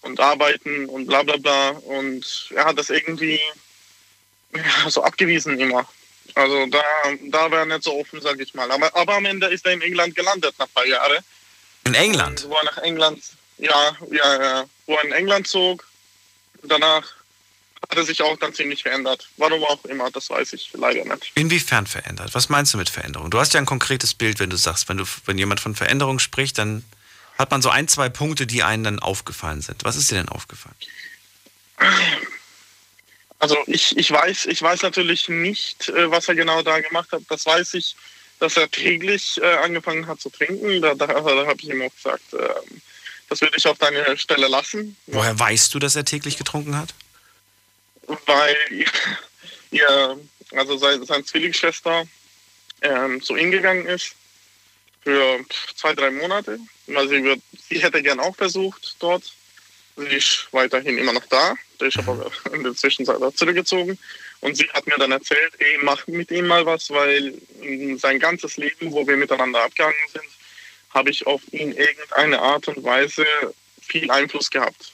und 0.00 0.18
arbeiten 0.18 0.86
und 0.86 1.06
bla 1.06 1.22
bla 1.22 1.36
bla. 1.36 1.70
Und 1.70 2.50
er 2.54 2.64
hat 2.64 2.78
das 2.78 2.90
irgendwie 2.90 3.38
ja, 4.54 4.90
so 4.90 5.02
abgewiesen 5.02 5.60
immer. 5.60 5.86
Also 6.34 6.66
da, 6.66 6.82
da 7.30 7.50
war 7.50 7.60
er 7.60 7.66
nicht 7.66 7.84
so 7.84 7.98
offen, 7.98 8.20
sag 8.20 8.40
ich 8.40 8.54
mal. 8.54 8.70
Aber, 8.70 8.94
aber 8.96 9.14
am 9.14 9.24
Ende 9.24 9.46
ist 9.48 9.66
er 9.66 9.72
in 9.72 9.82
England 9.82 10.14
gelandet 10.14 10.54
nach 10.58 10.66
ein 10.66 10.72
paar 10.72 10.86
Jahren. 10.86 11.18
In 11.84 11.94
England? 11.94 12.46
Wo 12.48 12.54
er 12.54 12.64
nach 12.64 12.78
England, 12.78 13.22
ja, 13.58 13.96
ja, 14.10 14.42
ja, 14.42 14.64
wo 14.86 14.94
er 14.94 15.04
in 15.04 15.12
England 15.12 15.46
zog. 15.48 15.86
Danach 16.62 17.04
hat 17.82 17.96
er 17.96 18.04
sich 18.04 18.22
auch 18.22 18.36
dann 18.38 18.54
ziemlich 18.54 18.82
verändert. 18.82 19.28
Warum 19.36 19.64
auch 19.64 19.84
immer, 19.84 20.10
das 20.10 20.30
weiß 20.30 20.52
ich 20.52 20.70
leider 20.74 21.04
nicht. 21.04 21.32
Inwiefern 21.34 21.86
verändert? 21.86 22.34
Was 22.34 22.48
meinst 22.48 22.72
du 22.72 22.78
mit 22.78 22.88
Veränderung? 22.88 23.30
Du 23.30 23.38
hast 23.40 23.54
ja 23.54 23.60
ein 23.60 23.66
konkretes 23.66 24.14
Bild, 24.14 24.38
wenn 24.38 24.50
du 24.50 24.56
sagst, 24.56 24.88
wenn, 24.88 24.98
du, 24.98 25.04
wenn 25.26 25.38
jemand 25.38 25.60
von 25.60 25.74
Veränderung 25.74 26.18
spricht, 26.18 26.58
dann 26.58 26.84
hat 27.38 27.50
man 27.50 27.62
so 27.62 27.70
ein, 27.70 27.88
zwei 27.88 28.08
Punkte, 28.08 28.46
die 28.46 28.62
einem 28.62 28.84
dann 28.84 28.98
aufgefallen 29.00 29.60
sind. 29.60 29.84
Was 29.84 29.96
ist 29.96 30.10
dir 30.10 30.14
denn 30.14 30.28
aufgefallen? 30.28 30.76
Also 33.42 33.58
ich, 33.66 33.96
ich, 33.96 34.08
weiß, 34.08 34.46
ich 34.46 34.62
weiß 34.62 34.82
natürlich 34.82 35.28
nicht, 35.28 35.88
äh, 35.88 36.08
was 36.08 36.28
er 36.28 36.36
genau 36.36 36.62
da 36.62 36.78
gemacht 36.78 37.10
hat. 37.10 37.22
Das 37.28 37.44
weiß 37.44 37.74
ich, 37.74 37.96
dass 38.38 38.56
er 38.56 38.70
täglich 38.70 39.40
äh, 39.42 39.54
angefangen 39.56 40.06
hat 40.06 40.20
zu 40.20 40.30
trinken. 40.30 40.80
Da, 40.80 40.94
da, 40.94 41.06
da 41.08 41.46
habe 41.46 41.58
ich 41.58 41.68
ihm 41.68 41.82
auch 41.82 41.92
gesagt, 41.92 42.32
äh, 42.34 42.48
das 43.28 43.40
würde 43.40 43.56
ich 43.56 43.66
auf 43.66 43.78
deine 43.78 44.16
Stelle 44.16 44.46
lassen. 44.46 44.96
Woher 45.08 45.36
weißt 45.36 45.74
du, 45.74 45.80
dass 45.80 45.96
er 45.96 46.04
täglich 46.04 46.36
getrunken 46.36 46.76
hat? 46.76 46.94
weil 48.26 48.56
ihr, 49.72 50.20
also 50.52 50.76
seine, 50.76 51.04
seine 51.04 51.24
Zwillingsschwester 51.24 52.06
ähm, 52.82 53.20
zu 53.22 53.34
ihm 53.34 53.50
gegangen 53.50 53.86
ist 53.86 54.14
für 55.02 55.40
zwei, 55.74 55.94
drei 55.94 56.12
Monate. 56.12 56.60
Also 56.94 57.08
sie, 57.08 57.24
wird, 57.24 57.40
sie 57.68 57.82
hätte 57.82 58.02
gern 58.02 58.20
auch 58.20 58.36
versucht 58.36 58.94
dort. 59.00 59.24
Sie 59.96 60.06
ist 60.06 60.46
weiterhin 60.52 60.96
immer 60.96 61.12
noch 61.12 61.26
da. 61.26 61.56
Ist 61.82 61.98
aber 61.98 62.30
in 62.52 62.62
der 62.62 62.74
Zwischenzeit 62.74 63.20
auch 63.20 63.34
zurückgezogen. 63.34 63.98
Und 64.40 64.56
sie 64.56 64.68
hat 64.72 64.86
mir 64.86 64.96
dann 64.98 65.12
erzählt, 65.12 65.52
ey, 65.58 65.78
mach 65.82 66.06
mit 66.06 66.30
ihm 66.30 66.46
mal 66.46 66.64
was, 66.66 66.90
weil 66.90 67.34
sein 67.98 68.18
ganzes 68.18 68.56
Leben, 68.56 68.92
wo 68.92 69.06
wir 69.06 69.16
miteinander 69.16 69.62
abgegangen 69.62 69.94
sind, 70.12 70.24
habe 70.90 71.10
ich 71.10 71.26
auf 71.26 71.40
ihn 71.52 71.72
irgendeine 71.72 72.40
Art 72.40 72.68
und 72.68 72.82
Weise 72.82 73.24
viel 73.80 74.10
Einfluss 74.10 74.50
gehabt. 74.50 74.92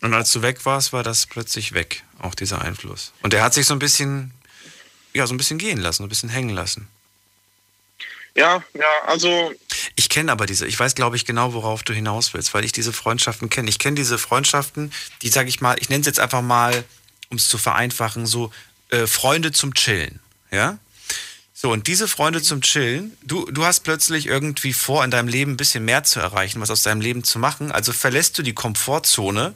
Und 0.00 0.14
als 0.14 0.32
du 0.32 0.42
weg 0.42 0.64
warst, 0.64 0.92
war 0.92 1.02
das 1.02 1.26
plötzlich 1.26 1.72
weg, 1.72 2.02
auch 2.18 2.34
dieser 2.34 2.62
Einfluss. 2.62 3.12
Und 3.22 3.34
er 3.34 3.42
hat 3.42 3.54
sich 3.54 3.66
so 3.66 3.74
ein 3.74 3.78
bisschen, 3.78 4.32
ja, 5.12 5.26
so 5.26 5.34
ein 5.34 5.36
bisschen 5.36 5.58
gehen 5.58 5.78
lassen, 5.78 5.98
so 5.98 6.04
ein 6.04 6.08
bisschen 6.08 6.30
hängen 6.30 6.54
lassen. 6.54 6.88
Ja, 8.34 8.64
ja, 8.74 9.02
also. 9.06 9.52
Ich 9.96 10.08
kenne 10.08 10.32
aber 10.32 10.46
diese, 10.46 10.66
ich 10.66 10.78
weiß, 10.78 10.94
glaube 10.94 11.16
ich, 11.16 11.24
genau, 11.24 11.52
worauf 11.52 11.82
du 11.82 11.92
hinaus 11.92 12.32
willst, 12.32 12.54
weil 12.54 12.64
ich 12.64 12.72
diese 12.72 12.92
Freundschaften 12.92 13.50
kenne. 13.50 13.68
Ich 13.68 13.78
kenne 13.78 13.96
diese 13.96 14.18
Freundschaften, 14.18 14.92
die, 15.22 15.28
sage 15.28 15.48
ich 15.48 15.60
mal, 15.60 15.76
ich 15.80 15.88
nenne 15.88 16.00
es 16.00 16.06
jetzt 16.06 16.20
einfach 16.20 16.42
mal, 16.42 16.84
um 17.28 17.36
es 17.36 17.48
zu 17.48 17.58
vereinfachen, 17.58 18.26
so 18.26 18.52
äh, 18.90 19.06
Freunde 19.06 19.52
zum 19.52 19.74
Chillen. 19.74 20.20
Ja? 20.50 20.78
So, 21.52 21.70
und 21.70 21.86
diese 21.86 22.08
Freunde 22.08 22.40
zum 22.40 22.62
Chillen, 22.62 23.16
du, 23.22 23.44
du 23.50 23.64
hast 23.64 23.80
plötzlich 23.80 24.26
irgendwie 24.26 24.72
vor, 24.72 25.04
in 25.04 25.10
deinem 25.10 25.28
Leben 25.28 25.52
ein 25.52 25.56
bisschen 25.58 25.84
mehr 25.84 26.04
zu 26.04 26.18
erreichen, 26.18 26.60
was 26.60 26.70
aus 26.70 26.82
deinem 26.82 27.02
Leben 27.02 27.22
zu 27.22 27.38
machen. 27.38 27.70
Also 27.70 27.92
verlässt 27.92 28.38
du 28.38 28.42
die 28.42 28.54
Komfortzone 28.54 29.54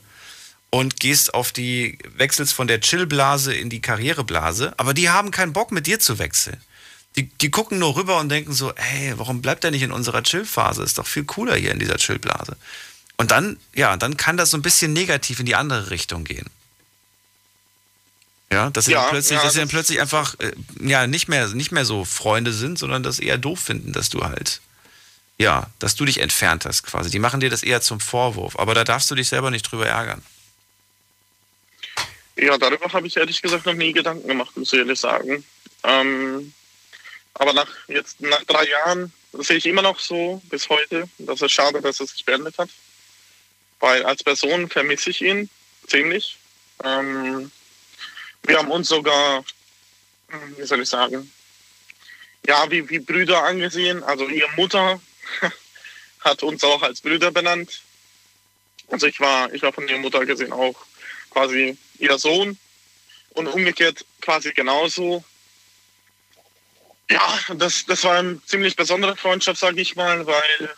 und 0.68 1.00
gehst 1.00 1.32
auf 1.32 1.52
die, 1.52 1.98
wechselst 2.16 2.52
von 2.52 2.68
der 2.68 2.80
Chillblase 2.80 3.54
in 3.54 3.70
die 3.70 3.80
Karriereblase, 3.80 4.74
aber 4.76 4.92
die 4.92 5.08
haben 5.08 5.30
keinen 5.30 5.52
Bock 5.52 5.72
mit 5.72 5.86
dir 5.86 5.98
zu 5.98 6.18
wechseln. 6.18 6.60
Die, 7.16 7.28
die 7.28 7.50
gucken 7.50 7.78
nur 7.78 7.96
rüber 7.96 8.18
und 8.18 8.28
denken 8.28 8.52
so, 8.52 8.72
ey, 8.72 9.14
warum 9.16 9.40
bleibt 9.40 9.64
er 9.64 9.70
nicht 9.70 9.82
in 9.82 9.92
unserer 9.92 10.22
Chillphase? 10.22 10.82
Ist 10.82 10.98
doch 10.98 11.06
viel 11.06 11.24
cooler 11.24 11.54
hier 11.54 11.70
in 11.70 11.78
dieser 11.78 11.96
Chillblase. 11.96 12.56
Und 13.16 13.30
dann, 13.30 13.58
ja, 13.74 13.96
dann 13.96 14.16
kann 14.16 14.36
das 14.36 14.50
so 14.50 14.56
ein 14.56 14.62
bisschen 14.62 14.92
negativ 14.92 15.38
in 15.38 15.46
die 15.46 15.54
andere 15.54 15.90
Richtung 15.90 16.24
gehen. 16.24 16.50
Ja, 18.52 18.70
dass 18.70 18.86
sie 18.86 18.92
ja, 18.92 19.02
dann 19.02 19.10
plötzlich, 19.10 19.38
ja, 19.38 19.44
dass 19.44 19.54
sie 19.54 19.60
dann 19.60 19.68
plötzlich 19.68 20.00
einfach 20.00 20.38
äh, 20.38 20.52
ja 20.80 21.06
nicht 21.06 21.28
mehr, 21.28 21.48
nicht 21.48 21.72
mehr 21.72 21.84
so 21.84 22.04
Freunde 22.04 22.52
sind, 22.52 22.78
sondern 22.78 23.02
das 23.02 23.18
eher 23.18 23.38
doof 23.38 23.60
finden, 23.60 23.92
dass 23.92 24.10
du 24.10 24.22
halt, 24.22 24.60
ja, 25.38 25.68
dass 25.78 25.94
du 25.94 26.04
dich 26.04 26.18
entfernt 26.18 26.64
hast 26.64 26.84
quasi. 26.84 27.10
Die 27.10 27.18
machen 27.18 27.40
dir 27.40 27.50
das 27.50 27.62
eher 27.62 27.80
zum 27.80 28.00
Vorwurf. 28.00 28.58
Aber 28.58 28.74
da 28.74 28.84
darfst 28.84 29.10
du 29.10 29.14
dich 29.14 29.28
selber 29.28 29.50
nicht 29.50 29.62
drüber 29.62 29.86
ärgern. 29.86 30.22
Ja, 32.36 32.58
darüber 32.58 32.92
habe 32.92 33.06
ich 33.06 33.16
ehrlich 33.16 33.40
gesagt 33.40 33.66
noch 33.66 33.74
nie 33.74 33.92
Gedanken 33.92 34.26
gemacht, 34.26 34.56
muss 34.56 34.72
ich 34.72 34.78
ehrlich 34.78 34.98
sagen. 34.98 35.44
Ähm, 35.84 36.52
aber 37.34 37.52
nach 37.52 37.68
jetzt 37.88 38.20
nach 38.20 38.42
drei 38.44 38.66
Jahren 38.68 39.12
sehe 39.32 39.56
ich 39.56 39.66
immer 39.66 39.82
noch 39.82 39.98
so 39.98 40.40
bis 40.44 40.68
heute. 40.68 41.08
Das 41.18 41.42
ist 41.42 41.52
schade, 41.52 41.80
dass 41.80 42.00
es 42.00 42.10
sich 42.10 42.24
beendet 42.24 42.58
hat. 42.58 42.70
Weil 43.80 44.04
als 44.04 44.22
Person 44.22 44.68
vermisse 44.68 45.10
ich 45.10 45.20
ihn 45.20 45.50
ziemlich. 45.86 46.36
Ähm, 46.82 47.50
wir 48.44 48.58
haben 48.58 48.70
uns 48.70 48.88
sogar, 48.88 49.44
hm, 50.28 50.58
wie 50.58 50.64
soll 50.64 50.82
ich 50.82 50.88
sagen, 50.88 51.30
ja, 52.46 52.70
wie, 52.70 52.88
wie 52.88 52.98
Brüder 52.98 53.42
angesehen. 53.42 54.02
Also 54.04 54.28
ihre 54.28 54.50
Mutter 54.52 55.00
hat 56.20 56.42
uns 56.42 56.62
auch 56.62 56.82
als 56.82 57.00
Brüder 57.00 57.30
benannt. 57.30 57.82
Also 58.88 59.06
ich 59.06 59.18
war, 59.18 59.52
ich 59.52 59.62
war 59.62 59.72
von 59.72 59.88
ihrer 59.88 59.98
Mutter 59.98 60.24
gesehen 60.26 60.52
auch 60.52 60.76
quasi 61.30 61.76
ihr 61.98 62.18
Sohn 62.18 62.58
und 63.30 63.48
umgekehrt 63.48 64.04
quasi 64.20 64.52
genauso. 64.52 65.24
Ja, 67.10 67.38
das, 67.56 67.84
das 67.86 68.04
war 68.04 68.18
eine 68.18 68.44
ziemlich 68.46 68.76
besondere 68.76 69.16
Freundschaft, 69.16 69.60
sage 69.60 69.80
ich 69.80 69.94
mal, 69.94 70.26
weil 70.26 70.70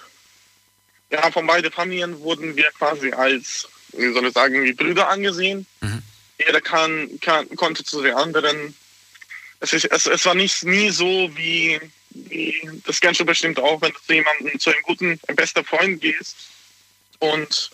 ja, 1.10 1.30
von 1.30 1.46
beiden 1.46 1.70
Familien 1.70 2.18
wurden 2.20 2.56
wir 2.56 2.70
quasi 2.72 3.12
als, 3.12 3.68
wie 3.92 4.12
soll 4.12 4.26
ich 4.26 4.34
sagen, 4.34 4.62
wie 4.64 4.72
Brüder 4.72 5.08
angesehen. 5.08 5.66
Mhm. 5.80 6.02
Jeder 6.38 6.60
kann, 6.60 7.20
kann, 7.20 7.48
konnte 7.56 7.84
zu 7.84 8.02
den 8.02 8.14
anderen. 8.14 8.76
Es, 9.60 9.72
ist, 9.72 9.84
es, 9.86 10.06
es 10.06 10.24
war 10.26 10.34
nicht 10.34 10.64
nie 10.64 10.90
so 10.90 11.30
wie, 11.34 11.80
wie, 12.10 12.68
das 12.84 13.00
kennst 13.00 13.20
du 13.20 13.24
bestimmt 13.24 13.58
auch, 13.58 13.80
wenn 13.80 13.92
du 13.92 13.98
zu 14.04 14.12
jemandem, 14.12 14.58
zu 14.58 14.70
einem 14.70 14.82
guten, 14.82 15.20
einem 15.28 15.36
besten 15.36 15.64
Freund 15.64 16.00
gehst 16.00 16.36
und 17.20 17.70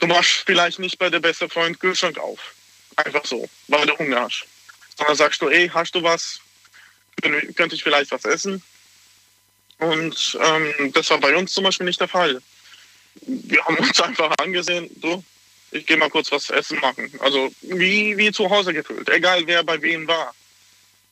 du 0.00 0.06
machst 0.06 0.42
vielleicht 0.44 0.78
nicht 0.78 0.98
bei 0.98 1.08
der 1.08 1.20
besten 1.20 1.48
Freund 1.48 1.78
Kühlschrank 1.78 2.18
auf. 2.18 2.40
Einfach 2.96 3.24
so, 3.24 3.48
weil 3.68 3.86
du 3.86 3.96
Hunger 3.96 4.22
hast. 4.22 4.44
Sondern 4.96 5.16
sagst 5.16 5.40
du, 5.40 5.48
ey, 5.48 5.68
hast 5.72 5.94
du 5.94 6.02
was? 6.02 6.40
Könnte 7.22 7.74
ich 7.74 7.82
vielleicht 7.82 8.10
was 8.10 8.24
essen? 8.24 8.62
Und 9.78 10.38
ähm, 10.40 10.92
das 10.92 11.10
war 11.10 11.18
bei 11.18 11.34
uns 11.36 11.52
zum 11.52 11.64
Beispiel 11.64 11.86
nicht 11.86 12.00
der 12.00 12.08
Fall. 12.08 12.40
Wir 13.26 13.64
haben 13.64 13.76
uns 13.76 14.00
einfach 14.02 14.32
angesehen, 14.38 14.90
du, 14.96 15.22
ich 15.70 15.86
gehe 15.86 15.96
mal 15.96 16.10
kurz 16.10 16.30
was 16.32 16.50
essen 16.50 16.78
machen. 16.80 17.10
Also 17.20 17.52
wie, 17.62 18.16
wie 18.16 18.32
zu 18.32 18.48
Hause 18.48 18.72
gefühlt, 18.72 19.08
egal 19.08 19.42
wer 19.46 19.64
bei 19.64 19.80
wem 19.82 20.06
war. 20.06 20.34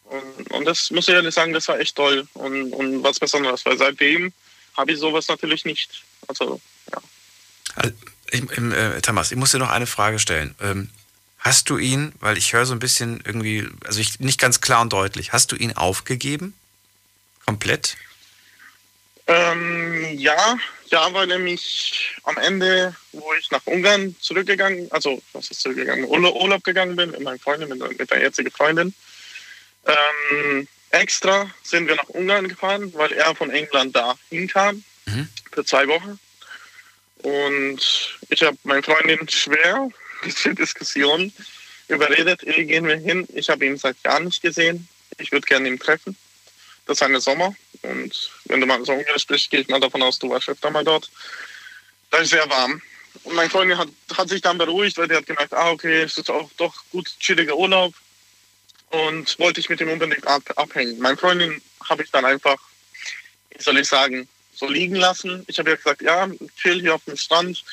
Und, 0.05 0.51
und 0.51 0.65
das 0.65 0.91
muss 0.91 1.09
ich 1.09 1.15
ehrlich 1.15 1.35
sagen, 1.35 1.53
das 1.53 1.69
war 1.69 1.81
echt 1.81 1.97
toll 1.97 2.27
und, 2.35 2.73
und 2.73 3.03
was 3.03 3.19
Besonderes, 3.19 3.65
weil 3.65 3.79
seitdem 3.79 4.33
habe 4.77 4.93
ich 4.93 4.99
sowas 4.99 5.29
natürlich 5.29 5.65
nicht. 5.65 6.03
Also, 6.29 6.61
ja. 6.91 7.01
Also, 7.77 7.95
ich, 8.31 8.43
äh, 8.59 9.01
Thomas, 9.01 9.33
ich 9.33 9.39
muss 9.39 9.53
dir 9.53 9.59
noch 9.59 9.71
eine 9.71 9.87
Frage 9.87 10.19
stellen. 10.19 10.55
Ähm, 10.61 10.91
hast 11.43 11.69
du 11.71 11.77
ihn, 11.77 12.13
weil 12.21 12.39
ich 12.39 12.53
höre 12.53 12.67
so 12.67 12.73
ein 12.73 12.79
bisschen 12.79 13.21
irgendwie, 13.25 13.69
also 13.85 14.01
ich, 14.01 14.21
nicht 14.21 14.41
ganz 14.41 14.61
klar 14.61 14.81
und 14.81 14.93
deutlich, 14.93 15.33
hast 15.33 15.53
du 15.53 15.57
ihn 15.57 15.77
aufgegeben? 15.77 16.55
Komplett? 17.45 17.97
Ähm, 19.27 20.17
ja, 20.19 20.57
ja, 20.87 21.13
weil 21.13 21.31
er 21.31 21.39
mich 21.39 22.17
am 22.23 22.37
Ende, 22.37 22.95
wo 23.13 23.35
ich 23.39 23.51
nach 23.51 23.67
Ungarn 23.67 24.15
zurückgegangen, 24.21 24.91
also 24.93 25.21
was 25.33 25.51
ist 25.51 25.61
zurückgegangen, 25.61 26.05
Urlaub, 26.05 26.35
Urlaub 26.37 26.65
gegangen 26.65 26.97
bin 26.97 27.11
mit 27.11 27.21
meiner 27.21 27.39
Freundin, 27.39 27.69
mit, 27.69 27.99
mit 27.99 28.11
der 28.11 28.21
jetzigen 28.21 28.51
Freundin, 28.51 28.95
ähm, 29.87 30.69
extra 30.91 31.51
sind 31.65 31.89
wir 31.89 31.97
nach 31.97 32.09
Ungarn 32.09 32.49
gefahren, 32.49 32.93
weil 32.95 33.13
er 33.13 33.35
von 33.35 33.51
England 33.51 33.97
da 33.97 34.17
hinkam 34.31 34.85
mhm. 35.07 35.29
für 35.51 35.65
zwei 35.65 35.89
Wochen. 35.89 36.21
Und 37.23 37.81
ich 38.29 38.43
habe 38.43 38.57
meine 38.65 38.83
Freundin 38.83 39.29
schwer 39.29 39.89
diese 40.25 40.55
Diskussion 40.55 41.33
überredet, 41.89 42.43
ey, 42.45 42.65
gehen 42.65 42.87
wir 42.87 42.97
hin. 42.97 43.27
Ich 43.35 43.49
habe 43.49 43.67
ihn 43.67 43.77
seit 43.77 43.97
Jahren 44.05 44.25
nicht 44.25 44.43
gesehen. 44.43 44.89
Ich 45.19 45.33
würde 45.33 45.47
gerne 45.47 45.69
ihn 45.69 45.79
treffen. 45.79 46.17
Das 46.87 46.99
ist 46.99 47.03
eine 47.03 47.21
Sommer. 47.21 47.55
Und 47.83 48.31
wenn 48.47 48.61
du 48.61 48.67
mal 48.67 48.85
so 48.85 48.93
Ungarisch 48.93 49.23
sprichst, 49.23 49.51
gehe 49.51 49.61
ich 49.61 49.69
mal 49.69 49.81
davon 49.81 50.03
aus, 50.03 50.19
du 50.19 50.31
warst 50.31 50.49
öfter 50.49 50.71
mal 50.71 50.85
dort. 50.85 51.11
Da 52.11 52.19
ist 52.19 52.31
sehr 52.31 52.49
warm. 52.49 52.83
Und 53.25 53.35
mein 53.35 53.51
Freund 53.51 53.77
hat, 53.77 53.89
hat 54.17 54.29
sich 54.29 54.41
dann 54.41 54.59
beruhigt, 54.59 54.97
weil 54.99 55.09
der 55.09 55.19
hat 55.19 55.27
gemerkt, 55.27 55.53
ah, 55.53 55.71
okay, 55.71 56.03
es 56.03 56.19
ist 56.19 56.31
auch 56.31 56.51
doch 56.57 56.75
gut 56.91 57.11
chilliger 57.21 57.57
Urlaub. 57.57 57.95
Und 58.91 59.39
wollte 59.39 59.61
ich 59.61 59.69
mit 59.69 59.81
ihm 59.81 59.91
unbedingt 59.91 60.27
ab, 60.27 60.43
abhängen. 60.57 60.99
Meine 60.99 61.17
Freundin 61.17 61.63
habe 61.89 62.03
ich 62.03 62.11
dann 62.11 62.25
einfach, 62.25 62.59
wie 63.51 63.63
soll 63.63 63.79
ich 63.79 63.89
sagen, 63.89 64.29
so 64.55 64.69
liegen 64.69 64.97
lassen. 64.97 65.45
Ich 65.47 65.59
habe 65.59 65.71
ja 65.71 65.77
gesagt, 65.77 66.03
ja, 66.03 66.29
chill 66.61 66.81
hier 66.81 66.95
auf 66.95 67.05
dem 67.05 67.17
Strand. 67.17 67.65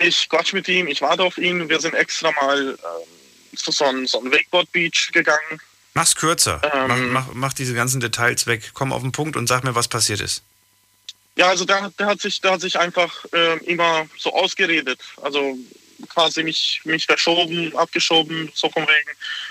Ich 0.00 0.28
quatsch 0.28 0.52
mit 0.52 0.66
ihm, 0.68 0.88
ich 0.88 1.02
warte 1.02 1.22
auf 1.22 1.38
ihn. 1.38 1.68
Wir 1.68 1.80
sind 1.80 1.94
extra 1.94 2.32
mal 2.40 2.70
ähm, 2.70 3.56
zu 3.56 3.70
so 3.70 3.84
einem, 3.84 4.06
so 4.06 4.22
Wakeboard-Beach 4.24 5.10
gegangen 5.12 5.60
Mach's 5.94 6.14
kürzer. 6.14 6.60
Ähm, 6.72 7.12
mach, 7.12 7.26
mach, 7.26 7.34
mach, 7.34 7.52
diese 7.52 7.74
ganzen 7.74 8.00
Details 8.00 8.46
weg. 8.46 8.70
Komm 8.74 8.92
auf 8.92 9.02
den 9.02 9.12
Punkt 9.12 9.36
und 9.36 9.46
sag 9.48 9.64
mir, 9.64 9.74
was 9.74 9.88
passiert 9.88 10.20
ist. 10.20 10.42
Ja, 11.36 11.48
also 11.48 11.64
der, 11.64 11.90
der 11.98 12.06
hat 12.06 12.20
sich, 12.20 12.40
der 12.40 12.52
hat 12.52 12.60
sich 12.60 12.78
einfach 12.78 13.24
äh, 13.32 13.58
immer 13.64 14.06
so 14.16 14.32
ausgeredet. 14.32 15.00
Also 15.22 15.58
quasi 16.08 16.42
mich, 16.42 16.80
mich 16.84 17.06
verschoben, 17.06 17.76
abgeschoben, 17.76 18.50
so 18.54 18.70
von 18.70 18.82
wegen, 18.82 19.10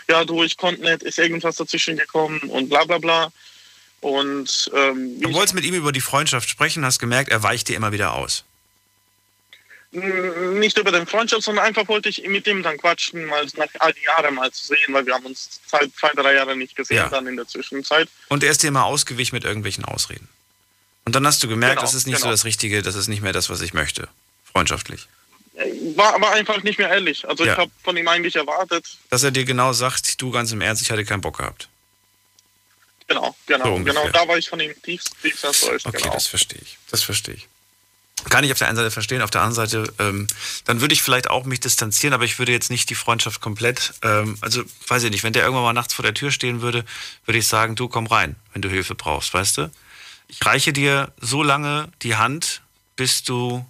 ja 0.10 0.26
du, 0.26 0.44
ich 0.44 0.58
konnte 0.58 0.82
nicht, 0.82 1.04
ist 1.04 1.20
irgendwas 1.20 1.58
dazwischen 1.58 1.98
gekommen 1.98 2.40
und 2.40 2.70
bla 2.70 2.84
bla 2.86 2.98
bla. 2.98 3.32
Und 4.02 4.72
ähm, 4.74 5.20
du 5.22 5.34
wolltest 5.34 5.56
mit 5.56 5.66
ihm 5.66 5.76
über 5.76 5.92
die 5.92 6.02
Freundschaft 6.02 6.50
sprechen, 6.50 6.86
hast 6.86 7.00
gemerkt, 7.00 7.30
er 7.30 7.44
weicht 7.44 7.68
dir 7.68 7.76
immer 7.76 7.92
wieder 7.92 8.14
aus 8.14 8.46
nicht 9.92 10.78
über 10.78 10.92
den 10.92 11.08
Freundschaft, 11.08 11.44
sondern 11.44 11.66
einfach 11.66 11.88
wollte 11.88 12.10
ich 12.10 12.24
mit 12.28 12.46
ihm 12.46 12.62
dann 12.62 12.78
quatschen, 12.78 13.26
mal 13.26 13.46
nach 13.58 13.68
all 13.80 13.94
die 13.94 14.04
Jahre 14.04 14.32
mal 14.32 14.52
zu 14.52 14.68
sehen, 14.68 14.94
weil 14.94 15.06
wir 15.06 15.16
haben 15.16 15.26
uns 15.26 15.62
zwei, 15.68 15.80
zwei 15.98 16.10
drei 16.10 16.36
Jahre 16.36 16.56
nicht 16.56 16.76
gesehen 16.76 16.98
ja. 16.98 17.10
dann 17.10 17.26
in 17.26 17.36
der 17.36 17.48
Zwischenzeit. 17.48 18.08
Und 18.28 18.44
er 18.44 18.52
ist 18.52 18.62
dir 18.62 18.68
immer 18.68 18.86
ausgewichen 18.86 19.36
mit 19.36 19.46
irgendwelchen 19.46 19.86
Ausreden. 19.86 20.30
Und 21.06 21.16
dann 21.16 21.26
hast 21.26 21.42
du 21.42 21.48
gemerkt, 21.48 21.78
genau, 21.78 21.82
das 21.82 21.96
ist 21.96 22.06
nicht 22.06 22.18
genau. 22.18 22.28
so 22.28 22.32
das 22.32 22.46
Richtige, 22.46 22.84
das 22.84 22.94
ist 22.96 23.08
nicht 23.08 23.24
mehr 23.24 23.34
das, 23.34 23.50
was 23.50 23.62
ich 23.62 23.74
möchte. 23.74 24.08
Freundschaftlich. 24.52 25.08
War 25.96 26.14
aber 26.14 26.32
einfach 26.32 26.62
nicht 26.64 26.78
mehr 26.78 26.90
ehrlich. 26.90 27.28
Also 27.28 27.44
ja. 27.44 27.54
ich 27.54 27.58
habe 27.58 27.72
von 27.84 27.98
ihm 27.98 28.08
eigentlich 28.08 28.36
erwartet. 28.36 28.86
Dass 29.10 29.24
er 29.24 29.32
dir 29.32 29.44
genau 29.44 29.74
sagt, 29.74 30.22
du 30.22 30.30
ganz 30.30 30.52
im 30.52 30.62
Ernst, 30.62 30.84
ich 30.84 30.92
hatte 30.92 31.04
keinen 31.04 31.22
Bock 31.22 31.38
gehabt. 31.38 31.68
Genau, 33.08 33.36
genau. 33.48 33.78
So 33.78 33.84
genau, 33.84 34.08
da 34.10 34.28
war 34.28 34.38
ich 34.38 34.48
von 34.48 34.60
ihm 34.60 34.74
tiefst, 34.84 35.16
tiefst 35.22 35.44
enttäuscht. 35.44 35.88
Okay, 35.88 35.98
genau. 35.98 36.14
das 36.14 36.28
verstehe 36.28 36.62
ich. 36.62 36.78
Das 36.92 37.02
verstehe 37.02 37.34
ich. 37.34 37.48
Kann 38.28 38.44
ich 38.44 38.52
auf 38.52 38.58
der 38.58 38.68
einen 38.68 38.78
Seite 38.78 38.92
verstehen, 38.92 39.22
auf 39.22 39.32
der 39.32 39.42
anderen 39.42 39.56
Seite, 39.68 39.94
ähm, 40.00 40.28
dann 40.66 40.82
würde 40.82 40.94
ich 40.94 41.02
vielleicht 41.02 41.30
auch 41.30 41.46
mich 41.46 41.60
distanzieren, 41.60 42.14
aber 42.14 42.26
ich 42.26 42.38
würde 42.40 42.52
jetzt 42.52 42.70
nicht 42.70 42.90
die 42.90 42.96
Freundschaft 42.96 43.40
komplett, 43.40 43.94
ähm, 44.02 44.38
also 44.42 44.64
weiß 44.88 45.04
ich 45.04 45.12
nicht, 45.12 45.24
wenn 45.24 45.34
der 45.34 45.44
irgendwann 45.44 45.64
mal 45.64 45.74
nachts 45.74 45.94
vor 45.94 46.04
der 46.04 46.14
Tür 46.14 46.32
stehen 46.32 46.62
würde, 46.62 46.84
würde 47.26 47.38
ich 47.38 47.48
sagen, 47.48 47.76
du 47.76 47.88
komm 47.88 48.08
rein, 48.08 48.36
wenn 48.54 48.62
du 48.62 48.70
Hilfe 48.70 48.96
brauchst, 48.96 49.34
weißt 49.34 49.58
du? 49.58 49.72
Ich 50.28 50.46
reiche 50.46 50.74
dir 50.74 51.12
so 51.20 51.44
lange 51.44 51.90
die 52.02 52.16
Hand, 52.16 52.62
bis 52.96 53.24
du, 53.24 53.66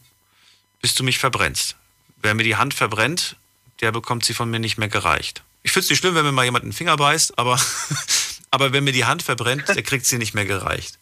bis 0.81 0.95
du 0.95 1.03
mich 1.03 1.19
verbrennst. 1.19 1.75
Wer 2.21 2.33
mir 2.33 2.43
die 2.43 2.55
Hand 2.55 2.73
verbrennt, 2.73 3.37
der 3.81 3.91
bekommt 3.91 4.25
sie 4.25 4.33
von 4.33 4.49
mir 4.49 4.59
nicht 4.59 4.77
mehr 4.77 4.89
gereicht. 4.89 5.43
Ich 5.63 5.71
finde 5.71 5.85
es 5.85 5.89
nicht 5.89 5.99
schlimm, 5.99 6.15
wenn 6.15 6.25
mir 6.25 6.31
mal 6.31 6.45
jemand 6.45 6.63
einen 6.63 6.73
Finger 6.73 6.97
beißt, 6.97 7.37
aber, 7.37 7.59
aber 8.51 8.73
wenn 8.73 8.83
mir 8.83 8.91
die 8.91 9.05
Hand 9.05 9.23
verbrennt, 9.23 9.67
der 9.69 9.83
kriegt 9.83 10.05
sie 10.05 10.17
nicht 10.17 10.33
mehr 10.33 10.45
gereicht. 10.45 10.97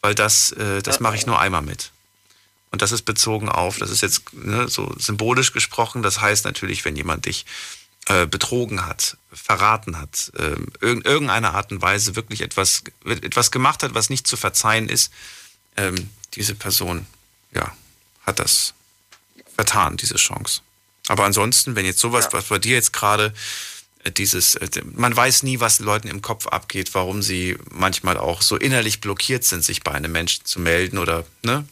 Weil 0.00 0.14
das, 0.14 0.52
äh, 0.52 0.82
das 0.82 1.00
mache 1.00 1.16
ich 1.16 1.26
nur 1.26 1.38
einmal 1.38 1.62
mit. 1.62 1.90
Und 2.70 2.82
das 2.82 2.92
ist 2.92 3.02
bezogen 3.02 3.48
auf, 3.48 3.78
das 3.78 3.90
ist 3.90 4.02
jetzt 4.02 4.32
ne, 4.34 4.68
so 4.68 4.94
symbolisch 4.98 5.52
gesprochen, 5.52 6.02
das 6.02 6.20
heißt 6.20 6.44
natürlich, 6.44 6.84
wenn 6.84 6.96
jemand 6.96 7.26
dich 7.26 7.46
äh, 8.06 8.26
betrogen 8.26 8.86
hat, 8.86 9.16
verraten 9.32 9.98
hat, 9.98 10.32
äh, 10.36 10.56
in 10.86 11.02
irgendeiner 11.02 11.54
Art 11.54 11.72
und 11.72 11.82
Weise 11.82 12.16
wirklich 12.16 12.40
etwas, 12.40 12.84
etwas 13.04 13.50
gemacht 13.50 13.82
hat, 13.82 13.94
was 13.94 14.10
nicht 14.10 14.26
zu 14.26 14.36
verzeihen 14.36 14.88
ist, 14.88 15.12
ähm, 15.76 16.10
diese 16.34 16.54
Person, 16.54 17.06
ja, 17.54 17.72
hat 18.22 18.38
das 18.38 18.74
vertan, 19.54 19.96
diese 19.96 20.16
Chance. 20.16 20.60
Aber 21.08 21.24
ansonsten, 21.24 21.74
wenn 21.74 21.86
jetzt 21.86 22.00
sowas, 22.00 22.26
ja. 22.26 22.32
was 22.34 22.44
bei 22.44 22.58
dir 22.58 22.74
jetzt 22.74 22.92
gerade 22.92 23.32
äh, 24.04 24.10
dieses, 24.10 24.54
äh, 24.54 24.68
man 24.94 25.16
weiß 25.16 25.42
nie, 25.42 25.60
was 25.60 25.80
Leuten 25.80 26.08
im 26.08 26.22
Kopf 26.22 26.46
abgeht, 26.46 26.94
warum 26.94 27.22
sie 27.22 27.56
manchmal 27.70 28.16
auch 28.16 28.42
so 28.42 28.56
innerlich 28.56 29.00
blockiert 29.00 29.44
sind, 29.44 29.64
sich 29.64 29.82
bei 29.82 29.92
einem 29.92 30.12
Menschen 30.12 30.44
zu 30.44 30.60
melden 30.60 30.98
oder 30.98 31.24
ne, 31.42 31.66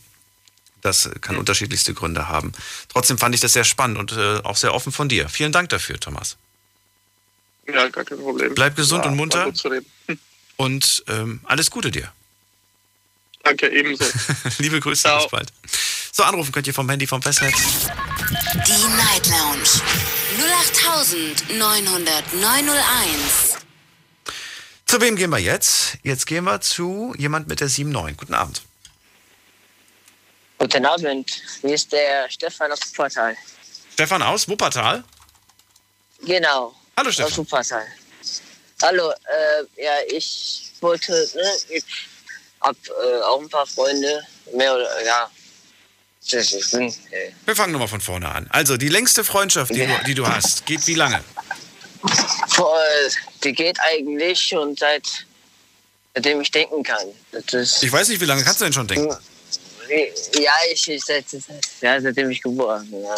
das 0.87 1.11
kann 1.21 1.37
unterschiedlichste 1.37 1.93
Gründe 1.93 2.29
haben. 2.29 2.53
Trotzdem 2.89 3.19
fand 3.19 3.35
ich 3.35 3.41
das 3.41 3.53
sehr 3.53 3.65
spannend 3.65 3.99
und 3.99 4.13
äh, 4.13 4.41
auch 4.43 4.57
sehr 4.57 4.73
offen 4.73 4.93
von 4.93 5.09
dir. 5.09 5.29
Vielen 5.29 5.53
Dank 5.53 5.69
dafür, 5.69 6.01
Thomas. 6.01 6.37
Ja, 7.67 7.89
gar 7.89 8.05
kein 8.05 8.19
Problem. 8.19 8.55
Bleib 8.55 8.77
gesund 8.77 9.05
ja, 9.05 9.11
und 9.11 9.17
munter. 9.17 9.53
Und 10.57 11.05
ähm, 11.09 11.41
alles 11.45 11.71
Gute 11.71 11.91
dir. 11.91 12.11
Danke, 13.43 13.69
ebenso. 13.69 14.05
Liebe 14.59 14.81
Grüße, 14.81 15.03
Ciao. 15.03 15.19
bis 15.19 15.29
bald. 15.31 15.53
So, 16.13 16.25
anrufen 16.25 16.53
könnt 16.53 16.67
ihr 16.67 16.75
vom 16.75 16.89
Handy 16.89 17.07
vom 17.07 17.23
Festnetz. 17.23 17.55
Die 18.67 18.89
Night 18.97 19.29
Lounge 19.29 19.69
0890901. 21.53 23.59
Zu 24.87 25.01
wem 25.01 25.17
gehen 25.17 25.31
wir 25.31 25.39
jetzt? 25.39 25.99
Jetzt 26.03 26.27
gehen 26.27 26.45
wir 26.45 26.61
zu 26.61 27.15
jemand 27.19 27.49
mit 27.49 27.61
der 27.61 27.69
79. 27.69 28.17
Guten 28.17 28.35
Abend. 28.35 28.66
Guten 30.59 30.87
Abend, 30.87 31.31
hier 31.61 31.75
ist 31.75 31.93
der 31.93 32.31
Stefan 32.31 32.73
aus 32.73 32.81
Wuppertal. 32.89 33.37
Stefan 33.93 34.23
aus 34.23 34.49
Wuppertal? 34.49 35.05
Genau. 36.23 36.75
Hallo 36.97 37.11
Stefan. 37.11 37.31
Aus 37.31 37.39
Wuppertal. 37.39 37.87
Hallo, 38.83 39.11
äh, 39.11 39.83
ja, 39.83 39.93
ich 40.09 40.73
wollte, 40.81 41.13
ne, 41.13 41.53
ich 41.69 41.85
hab 42.61 42.77
äh, 42.89 43.23
auch 43.23 43.41
ein 43.41 43.49
paar 43.51 43.67
Freunde, 43.67 44.23
mehr 44.53 44.75
oder, 44.75 45.05
ja. 45.05 45.31
Äh. 46.33 46.91
Wir 47.45 47.55
fangen 47.55 47.73
nochmal 47.73 47.87
von 47.87 48.01
vorne 48.01 48.29
an. 48.29 48.49
Also, 48.51 48.77
die 48.77 48.89
längste 48.89 49.23
Freundschaft, 49.23 49.73
die, 49.73 49.81
ja. 49.81 49.99
du, 49.99 50.05
die 50.07 50.15
du 50.15 50.27
hast, 50.27 50.67
geht 50.67 50.85
wie 50.89 50.95
lange? 50.95 51.23
Die 53.45 53.53
geht 53.53 53.79
eigentlich 53.79 54.41
schon 54.41 54.75
seit, 54.75 55.07
seitdem 56.15 56.41
ich 56.41 56.51
denken 56.51 56.83
kann. 56.83 57.07
ich 57.33 57.93
weiß 57.93 58.09
nicht, 58.09 58.21
wie 58.21 58.25
lange 58.25 58.43
kannst 58.43 58.61
du 58.61 58.65
denn 58.65 58.73
schon 58.73 58.89
denken? 58.89 59.11
Ja, 59.11 59.21
ich, 59.89 60.89
ich 60.89 61.05
seit, 61.05 61.25
ja, 61.81 62.01
seitdem 62.01 62.31
ich 62.31 62.43
geboren 62.43 62.89
bin. 62.91 63.03
Ja. 63.03 63.17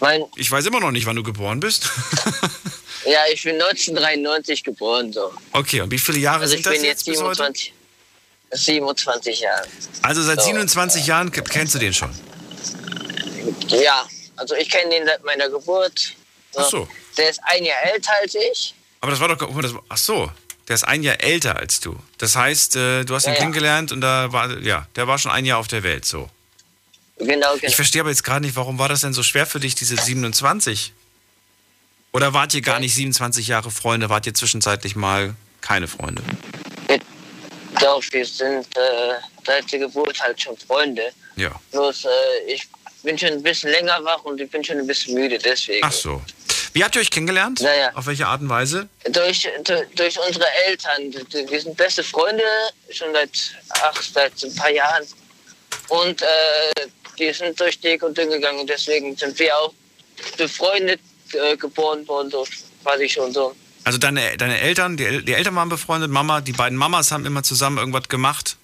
Mein, 0.00 0.24
Ich 0.36 0.50
weiß 0.50 0.66
immer 0.66 0.80
noch 0.80 0.90
nicht, 0.90 1.06
wann 1.06 1.16
du 1.16 1.22
geboren 1.22 1.60
bist. 1.60 1.84
ja, 3.06 3.20
ich 3.32 3.42
bin 3.42 3.54
1993 3.60 4.64
geboren. 4.64 5.12
So. 5.12 5.32
Okay, 5.52 5.80
und 5.80 5.90
wie 5.90 5.98
viele 5.98 6.18
Jahre 6.18 6.42
Also 6.42 6.54
ich 6.54 6.62
sind 6.62 6.66
das 6.66 6.72
bin 6.74 6.84
jetzt 6.84 7.06
jetzt 7.06 7.18
bis 7.18 7.22
heute? 7.22 7.36
27, 7.52 7.72
27 8.52 9.40
Jahre. 9.40 9.66
Also 10.02 10.22
seit 10.22 10.40
So. 10.40 10.46
27 10.46 11.06
Jahren 11.06 11.30
k- 11.30 11.42
kennst 11.42 11.74
du 11.74 11.78
den 11.78 11.92
schon. 11.94 12.10
Ja, 13.68 14.06
also 14.36 14.54
ich 14.56 14.68
kenne 14.68 14.90
den 14.90 15.06
seit 15.06 15.24
meiner 15.24 15.48
Geburt. 15.48 16.12
Ach 16.56 16.68
so. 16.68 16.88
Der 17.16 17.30
ist 17.30 17.40
ein 17.44 17.64
Jahr 17.64 17.82
älter 17.84 18.12
als 18.22 18.34
ich. 18.34 18.74
Aber 19.00 19.10
das 19.10 19.20
war 19.20 19.28
doch, 19.34 19.82
ach 19.88 19.96
so, 19.98 20.30
der 20.68 20.74
ist 20.74 20.84
ein 20.84 21.02
Jahr 21.02 21.20
älter 21.22 21.56
als 21.56 21.80
du. 21.80 21.98
Das 22.18 22.36
heißt, 22.36 22.76
äh, 22.76 23.04
du 23.04 23.14
hast 23.14 23.24
ihn 23.24 23.28
Ja, 23.28 23.34
ja. 23.34 23.40
kennengelernt 23.40 23.92
und 23.92 24.00
da 24.00 24.32
war, 24.32 24.58
ja, 24.60 24.86
der 24.96 25.06
war 25.06 25.18
schon 25.18 25.30
ein 25.30 25.44
Jahr 25.44 25.58
auf 25.58 25.68
der 25.68 25.82
Welt, 25.82 26.04
so. 26.04 26.30
Genau, 27.18 27.54
genau. 27.54 27.54
Ich 27.62 27.76
verstehe 27.76 28.00
aber 28.00 28.10
jetzt 28.10 28.24
gerade 28.24 28.44
nicht, 28.44 28.56
warum 28.56 28.78
war 28.78 28.88
das 28.88 29.02
denn 29.02 29.12
so 29.12 29.22
schwer 29.22 29.46
für 29.46 29.60
dich, 29.60 29.74
diese 29.74 29.96
27? 29.96 30.92
Oder 32.12 32.32
wart 32.32 32.54
ihr 32.54 32.60
gar 32.62 32.80
nicht 32.80 32.94
27 32.94 33.48
Jahre 33.48 33.70
Freunde? 33.70 34.08
Wart 34.08 34.26
ihr 34.26 34.34
zwischenzeitlich 34.34 34.96
mal 34.96 35.34
keine 35.60 35.86
Freunde? 35.88 36.22
Doch, 37.80 38.02
wir 38.12 38.24
sind 38.24 38.66
äh, 38.76 39.14
seit 39.44 39.70
der 39.72 39.80
Geburt 39.80 40.20
halt 40.20 40.40
schon 40.40 40.56
Freunde. 40.56 41.10
Ja. 41.36 41.50
Bloß 41.72 42.04
äh, 42.04 42.52
ich 42.52 42.68
bin 43.02 43.18
schon 43.18 43.30
ein 43.30 43.42
bisschen 43.42 43.70
länger 43.70 44.02
wach 44.04 44.22
und 44.24 44.40
ich 44.40 44.48
bin 44.50 44.62
schon 44.64 44.78
ein 44.78 44.86
bisschen 44.86 45.14
müde, 45.14 45.38
deswegen. 45.38 45.80
Ach 45.84 45.92
so. 45.92 46.22
Wie 46.74 46.82
habt 46.82 46.96
ihr 46.96 47.00
euch 47.00 47.10
kennengelernt? 47.10 47.60
Naja. 47.60 47.92
Auf 47.94 48.06
welche 48.06 48.26
Art 48.26 48.40
und 48.40 48.48
Weise? 48.48 48.88
Durch, 49.08 49.48
durch, 49.94 50.18
unsere 50.26 50.46
Eltern. 50.66 51.14
Wir 51.48 51.60
sind 51.60 51.76
beste 51.76 52.02
Freunde 52.02 52.42
schon 52.90 53.12
seit, 53.12 53.54
ach, 53.80 54.02
seit 54.02 54.32
ein 54.42 54.54
paar 54.56 54.70
Jahren. 54.70 55.06
Und 55.88 56.20
äh, 56.20 56.26
die 57.16 57.32
sind 57.32 57.58
durch 57.60 57.78
dick 57.78 58.02
und 58.02 58.18
dünn 58.18 58.28
gegangen 58.28 58.58
und 58.58 58.68
deswegen 58.68 59.16
sind 59.16 59.38
wir 59.38 59.56
auch 59.56 59.72
befreundet 60.36 61.00
äh, 61.32 61.56
geboren 61.56 62.06
worden, 62.08 62.30
so 62.30 62.44
quasi 62.82 63.08
schon 63.08 63.32
so. 63.32 63.54
Also 63.84 63.98
deine, 63.98 64.36
deine 64.36 64.60
Eltern, 64.60 64.96
die, 64.96 65.24
die 65.24 65.32
Eltern 65.32 65.54
waren 65.54 65.68
befreundet, 65.68 66.10
Mama, 66.10 66.40
die 66.40 66.52
beiden 66.52 66.76
Mamas 66.76 67.12
haben 67.12 67.24
immer 67.24 67.44
zusammen 67.44 67.78
irgendwas 67.78 68.08
gemacht. 68.08 68.56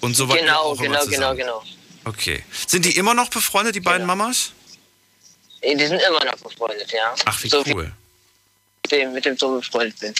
Und 0.00 0.14
so 0.14 0.28
ihr 0.28 0.36
genau, 0.36 0.76
genau, 0.76 1.06
genau, 1.06 1.34
genau. 1.34 1.62
Okay. 2.04 2.44
Sind 2.68 2.84
die 2.84 2.96
immer 2.96 3.14
noch 3.14 3.30
befreundet, 3.30 3.74
die 3.74 3.80
beiden 3.80 4.06
Mamas? 4.06 4.52
Die 5.64 5.86
sind 5.86 6.00
immer 6.00 6.24
noch 6.24 6.36
befreundet, 6.36 6.90
ja. 6.92 7.14
Ach, 7.24 7.42
wie 7.42 7.48
so 7.48 7.62
cool. 7.68 7.92
Mit 8.82 8.92
dem, 8.92 9.12
mit 9.12 9.24
dem 9.24 9.36
so 9.36 9.58
befreundet 9.58 9.98
bin. 10.00 10.14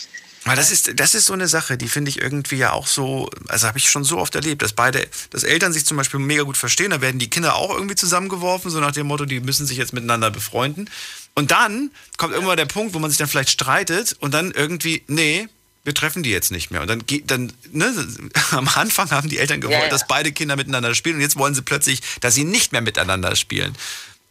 Weil 0.45 0.57
das 0.57 0.73
ist, 0.73 0.99
das 0.99 1.15
ist 1.15 1.27
so 1.27 1.35
eine 1.35 1.47
Sache, 1.47 1.77
die 1.79 1.89
finde 1.89 2.09
ich 2.09 2.21
irgendwie 2.21 2.57
ja 2.57 2.73
auch 2.73 2.89
so, 2.89 3.31
also 3.47 3.69
habe 3.69 3.79
ich 3.79 3.89
schon 3.89 4.03
so 4.03 4.19
oft 4.19 4.35
erlebt, 4.35 4.63
dass 4.63 4.73
beide, 4.73 5.07
dass 5.31 5.45
Eltern 5.45 5.73
sich 5.73 5.87
zum 5.87 5.97
Beispiel 5.97 6.19
mega 6.19 6.43
gut 6.43 6.57
verstehen, 6.57 6.91
da 6.91 7.01
werden 7.01 7.21
die 7.21 7.31
Kinder 7.31 7.55
auch 7.55 7.71
irgendwie 7.71 7.95
zusammengeworfen, 7.95 8.71
so 8.71 8.81
nach 8.81 8.91
dem 8.91 9.07
Motto, 9.07 9.25
die 9.25 9.39
müssen 9.39 9.67
sich 9.67 9.79
jetzt 9.79 9.93
miteinander 9.93 10.31
befreunden. 10.33 10.91
Und 11.35 11.53
dann 11.53 11.93
kommt 12.17 12.35
irgendwann 12.35 12.57
der 12.57 12.67
Punkt, 12.67 12.93
wo 12.95 12.99
man 12.99 13.11
sich 13.11 13.19
dann 13.19 13.29
vielleicht 13.29 13.51
streitet 13.51 14.17
und 14.19 14.35
dann 14.35 14.51
irgendwie, 14.51 15.03
nee, 15.07 15.49
wir 15.85 15.95
treffen 15.95 16.23
die 16.25 16.31
jetzt 16.31 16.51
nicht 16.51 16.71
mehr. 16.71 16.81
Und 16.81 16.89
dann 16.89 17.07
geht, 17.07 17.31
dann, 17.31 17.53
ne, 17.71 17.93
am 18.51 18.69
Anfang 18.69 19.11
haben 19.13 19.29
die 19.29 19.39
Eltern 19.39 19.61
gewollt, 19.61 19.79
Ja, 19.79 19.85
ja. 19.85 19.91
dass 19.91 20.09
beide 20.09 20.33
Kinder 20.33 20.57
miteinander 20.57 20.95
spielen 20.95 21.17
und 21.17 21.23
jetzt 21.23 21.37
wollen 21.37 21.55
sie 21.55 21.63
plötzlich, 21.63 22.01
dass 22.21 22.35
sie 22.35 22.45
nicht 22.45 22.73
mehr 22.73 22.81
miteinander 22.81 23.37
spielen. 23.37 23.77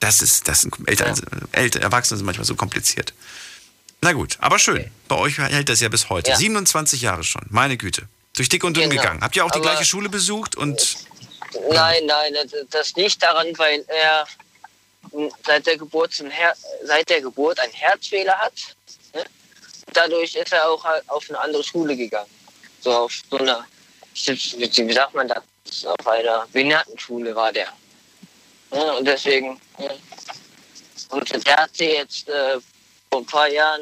Das 0.01 0.21
ist, 0.21 0.47
das 0.49 0.61
sind 0.61 0.73
Eltern, 0.87 1.15
Eltern, 1.53 1.81
Erwachsene 1.83 2.17
sind 2.17 2.25
manchmal 2.25 2.45
so 2.45 2.55
kompliziert. 2.55 3.13
Na 4.01 4.11
gut, 4.13 4.35
aber 4.41 4.57
schön. 4.59 4.89
Bei 5.07 5.15
euch 5.15 5.37
hält 5.37 5.69
das 5.69 5.79
ja 5.79 5.87
bis 5.89 6.09
heute. 6.09 6.31
Ja. 6.31 6.35
27 6.37 7.01
Jahre 7.01 7.23
schon, 7.23 7.43
meine 7.49 7.77
Güte. 7.77 8.07
Durch 8.35 8.49
dick 8.49 8.63
und 8.63 8.75
dünn 8.75 8.89
Genau. 8.89 9.01
gegangen. 9.01 9.21
Habt 9.21 9.35
ihr 9.35 9.45
auch 9.45 9.51
die 9.51 9.59
Aber- 9.59 9.69
gleiche 9.69 9.85
Schule 9.85 10.09
besucht 10.09 10.55
und 10.57 10.97
Nein, 11.69 12.05
nein, 12.05 12.33
das- 12.71 12.93
liegt 12.95 13.21
daran, 13.21 13.47
weil 13.57 13.85
er 13.89 14.25
m, 15.13 15.29
seit 15.45 15.65
der 15.67 15.77
Geburt, 15.77 16.13
seit 16.85 17.09
der 17.09 17.21
Geburt 17.21 17.59
einen 17.59 17.73
Herzfehler 17.73 18.37
hat. 18.39 18.53
Ne? 19.13 19.23
Dadurch 19.93 20.33
ist 20.35 20.51
er 20.53 20.67
auch 20.69 20.83
halt 20.83 21.07
auf 21.09 21.29
eine 21.29 21.39
andere 21.39 21.63
Schule 21.63 21.95
gegangen. 21.95 22.29
So 22.79 22.91
auf 22.91 23.11
so 23.29 23.37
einer, 23.37 23.65
wie 24.15 24.93
sagt 24.93 25.13
man 25.13 25.27
das, 25.27 25.85
auf 25.85 26.07
einer 26.07 26.47
Behindertenschule 26.51 27.35
war 27.35 27.51
der. 27.51 27.67
Ne? 28.71 28.93
Und 28.97 29.05
deswegen, 29.05 29.59
ne? 29.77 29.97
und 31.09 31.47
der 31.47 31.57
hat 31.57 31.75
sie 31.75 31.91
jetzt 31.91 32.27
äh, 32.29 32.59
vor 33.09 33.21
ein 33.21 33.25
paar 33.25 33.47
Jahren, 33.47 33.81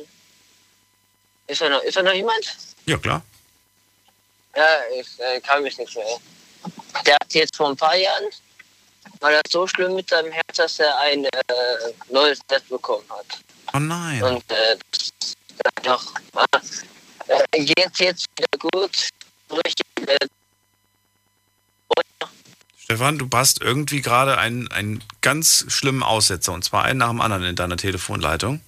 ist 1.47 1.61
er 1.61 1.69
noch, 1.69 1.81
ist 1.83 1.97
er 1.97 2.03
noch 2.03 2.13
jemand? 2.13 2.55
ja 2.85 2.97
klar. 2.97 3.21
Ja, 4.55 4.65
ich 4.99 5.07
äh, 5.19 5.39
kann 5.41 5.63
mich 5.63 5.77
nicht 5.77 5.95
mehr. 5.95 6.17
Der 7.05 7.13
hat 7.13 7.33
jetzt 7.33 7.55
vor 7.55 7.69
ein 7.69 7.77
paar 7.77 7.95
Jahren, 7.95 8.25
war 9.19 9.31
das 9.31 9.43
so 9.49 9.67
schlimm 9.67 9.95
mit 9.95 10.09
seinem 10.09 10.31
Herz, 10.31 10.55
dass 10.55 10.79
er 10.79 10.97
ein 10.99 11.23
äh, 11.25 11.29
neues 12.09 12.39
Netz 12.49 12.63
bekommen 12.63 13.05
hat. 13.09 13.25
Oh 13.73 13.79
nein. 13.79 14.23
Und 14.23 14.51
äh, 14.51 14.77
das, 14.91 15.11
äh, 15.63 15.81
doch, 15.83 16.13
äh, 17.27 17.63
geht 17.63 17.99
jetzt 17.99 18.25
wieder 18.37 18.69
gut. 18.71 19.09
Richtig, 19.51 19.85
äh, 20.07 20.17
Stefan, 22.91 23.19
du 23.19 23.29
hast 23.31 23.61
irgendwie 23.61 24.01
gerade 24.01 24.39
einen, 24.39 24.67
einen 24.69 25.03
ganz 25.21 25.65
schlimmen 25.67 26.01
Aussetzer 26.01 26.53
und 26.53 26.63
zwar 26.63 26.85
einen 26.85 26.97
nach 26.97 27.09
dem 27.09 27.21
anderen 27.21 27.43
in 27.43 27.55
deiner 27.55 27.77
Telefonleitung. 27.77 28.61